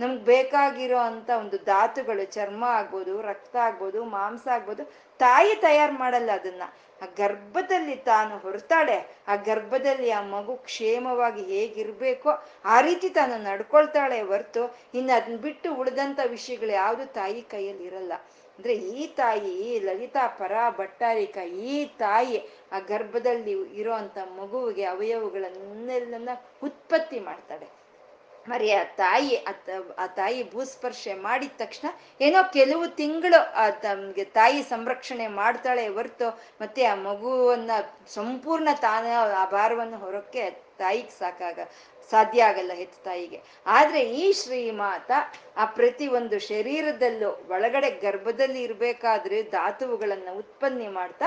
[0.00, 4.84] ನಮ್ಗೆ ಬೇಕಾಗಿರೋ ಅಂತ ಒಂದು ಧಾತುಗಳು, ಚರ್ಮ ಆಗ್ಬೋದು, ರಕ್ತ ಆಗ್ಬೋದು, ಮಾಂಸ ಆಗ್ಬೋದು,
[5.18, 6.62] ತಾಯಿ ತಯಾರು ಮಾಡಲ್ಲ ಅದನ್ನ.
[7.02, 12.30] ಆ ಗರ್ಭದಲ್ಲಿ ತಾನು ಹೊರತಾಳೆ, ಆ ಗರ್ಭದಲ್ಲಿ ಆ ಮಗು ಕ್ಷೇಮವಾಗಿ ಹೇಗಿರ್ಬೇಕೋ
[12.64, 18.12] ಆ ರೀತಿ ತಾನು ನಡ್ಕೊಳ್ತಾಳೆ ಹೊರ್ತು ಇನ್ನು ಅದನ್ನ ಬಿಟ್ಟು ಉಳಿದಂಥ ವಿಷಯಗಳು ಯಾವುದು ತಾಯಿ ಕೈಯಲ್ಲಿ ಇರಲ್ಲ.
[18.58, 22.38] ಅಂದ್ರೆ ಈ ತಾಯಿ, ಲಲಿತಾ ಪರ ಭಟ್ಟಾರಿಕ ಈ ತಾಯಿ
[22.72, 26.28] ಆ ಗರ್ಭದಲ್ಲಿ ಇರೋ ಅಂತ ಮಗುವಿಗೆ ಅವಯವಗಳನ್ನೆಲ್ಲ
[26.62, 27.84] ಉತ್ಪತ್ತಿ ಮಾಡ್ತಾಳೆ.
[28.48, 29.44] ಮರಿ ಆ ತಾಯಿ
[29.98, 31.88] ಆ ತಾಯಿ ಭೂಸ್ಪರ್ಶೆ ಮಾಡಿದ ತಕ್ಷಣ
[32.20, 36.28] ಏನೋ ಕೆಲವು ತಿಂಗಳು ಆ ತಮ್ಗೆ ತಾಯಿ ಸಂರಕ್ಷಣೆ ಮಾಡ್ತಾಳೆ ಹೊರ್ತು
[36.60, 37.70] ಮತ್ತೆ ಆ ಮಗುವನ್ನ
[38.06, 39.06] ಸಂಪೂರ್ಣ ತಾನ
[39.36, 41.58] ಆ ಭಾರವನ್ನು ಹೊರಕ್ಕೆ ತಾಯಿಗೆ ಸಾಕಾಗ
[42.10, 43.42] ಸಾಧ್ಯ ಆಗಲ್ಲ ಹೆತ್ತ ತಾಯಿಗೆ.
[43.66, 45.10] ಆದ್ರೆ ಈ ಶ್ರೀಮಾತ
[45.56, 51.24] ಆ ಪ್ರತಿ ಒಂದು ಶರೀರದಲ್ಲೂ ಒಳಗಡೆ ಗರ್ಭದಲ್ಲಿ ಇರಬೇಕಾದ್ರೆ ಧಾತುವುಗಳನ್ನ ಉತ್ಪನ್ನಿ ಮಾಡ್ತಾ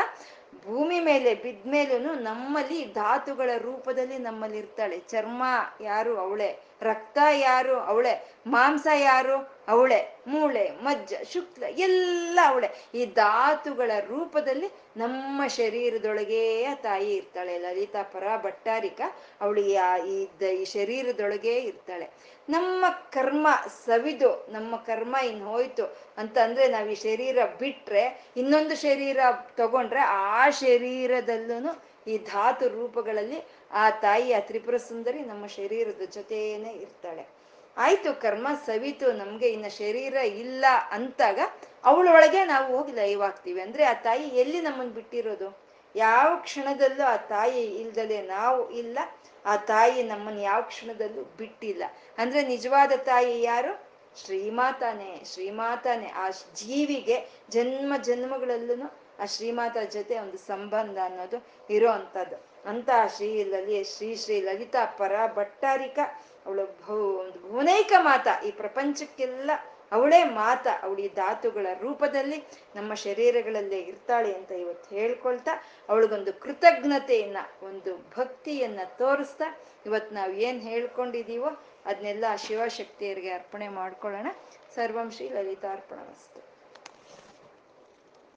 [0.65, 5.43] ಭೂಮಿ ಮೇಲೆ ಬಿದ್ಮೇಲೂ ನಮ್ಮಲ್ಲಿ ಧಾತುಗಳ ರೂಪದಲ್ಲಿ ನಮ್ಮಲ್ಲಿ ಇರ್ತಾಳೆ ಚರ್ಮ
[5.81, 6.17] ಯಾರು?
[6.17, 6.59] ಅವಳೆ.
[6.81, 7.79] ರಕ್ತ ಯಾರು?
[7.79, 8.33] ಅವಳೆ.
[8.47, 9.56] ಮಾಂಸ ಯಾರು?
[9.67, 12.69] ಅವಳೆ, ಮೂಳೆ, ಮಜ್ಜ, ಶುಕ್ಲ ಎಲ್ಲ ಅವಳೆ.
[12.95, 19.01] ಈ ಧಾತುಗಳ ರೂಪದಲ್ಲಿ ನಮ್ಮ ಶರೀರದೊಳಗೇ ತಾಯಿ ಇರ್ತಾಳೆ, ಲಲಿತಾ ಪರ ಭಟ್ಟಾರಿಕ
[19.41, 22.09] ಅವಳು ಈ ಶರೀರದೊಳಗೇ ಇರ್ತಾಳೆ.
[22.49, 23.47] ನಮ್ಮ ಕರ್ಮ
[23.85, 25.85] ಸವಿದು, ನಮ್ಮ ಕರ್ಮ ಇನ್ ಹೋಯ್ತು
[26.17, 28.03] ಅಂತ ಅಂದ್ರೆ ನಾವ್ ಈ ಶರೀರ ಬಿಟ್ರೆ,
[28.37, 29.19] ಇನ್ನೊಂದು ಶರೀರ
[29.57, 33.39] ತಗೊಂಡ್ರೆ ಆ ಶರೀರದಲ್ಲೂ ಈ ಧಾತು ರೂಪಗಳಲ್ಲಿ
[33.71, 37.36] ಆ ತಾಯಿ, ಆ ತ್ರಿಪುರ ಸುಂದರಿ ನಮ್ಮ ಶರೀರದ ಜೊತೆನೇ ಇರ್ತಾಳೆ.
[37.77, 41.39] ಆಯ್ತು ಕರ್ಮ ಸವಿತು, ನಮ್ಗೆ ಇನ್ನ ಶರೀರ ಇಲ್ಲ ಅಂತಾಗ
[41.85, 45.67] ಅವಳೊಳಗೆ ನಾವು ಹೋಗಿ ಲೈವ್ ಆಗ್ತೀವಿ ಅಂದ್ರೆ ಆ ತಾಯಿ ಎಲ್ಲಿ ನಮ್ಮನ್ ಬಿಟ್ಟಿರೋದು?
[45.95, 48.99] ಯಾವ ಕ್ಷಣದಲ್ಲೂ ಆ ತಾಯಿ ಇಲ್ದಲೆ ನಾವು ಇಲ್ಲ.
[49.45, 51.83] ಆ ತಾಯಿ ನಮ್ಮನ್ನ ಯಾವ ಕ್ಷಣದಲ್ಲೂ ಬಿಟ್ಟಿಲ್ಲ.
[52.17, 53.87] ಅಂದ್ರೆ ನಿಜವಾದ ತಾಯಿ ಯಾರು?
[54.25, 56.07] ಶ್ರೀಮಾತಾನೆ ಶ್ರೀಮಾತಾನೆ.
[56.07, 63.83] ಆ ಜೀವಿಗೆ ಜನ್ಮ ಜನ್ಮಗಳಲ್ಲೂ ಆ ಶ್ರೀಮಾತ ಜೊತೆ ಒಂದು ಸಂಬಂಧ ಅನ್ನೋದು ಇರೋ ಅಂಥದ್ದು ಅಂತ ಶ್ರೀ ಲಲಿ
[63.83, 65.99] ಶ್ರೀ ಶ್ರೀ ಲಲಿತಾ ಪರ ಭಟ್ಟಾರಿಕ
[66.47, 68.27] ಅವಳು ಭೂ, ಒಂದು ಭುವನೈಕ ಮಾತ.
[68.45, 69.51] ಈ ಪ್ರಪಂಚಕ್ಕೆಲ್ಲ
[69.91, 70.67] ಅವಳೇ ಮಾತ.
[70.83, 72.43] ಅವಳಿ ಧಾತುಗಳ ರೂಪದಲ್ಲಿ
[72.75, 75.51] ನಮ್ಮ ಶರೀರಗಳಲ್ಲೇ ಇರ್ತಾಳೆ ಅಂತ ಇವತ್ತು ಹೇಳ್ಕೊಳ್ತಾ,
[75.89, 81.49] ಅವಳಿಗೊಂದು ಕೃತಜ್ಞತೆಯನ್ನ, ಒಂದು ಭಕ್ತಿಯನ್ನ ತೋರಿಸ್ತಾ ಇವತ್ತು ನಾವು ಏನ್ ಹೇಳ್ಕೊಂಡಿದೀವೋ,
[81.85, 84.27] ಅದನ್ನೆಲ್ಲ ಶಿವಶಕ್ತಿಯರಿಗೆ ಅರ್ಪಣೆ ಮಾಡ್ಕೊಳ್ಳೋಣ.
[84.75, 86.46] ಸರ್ವಂ ಶ್ರೀ ಲಲಿತಾರ್ಪಣ ವಸ್ತು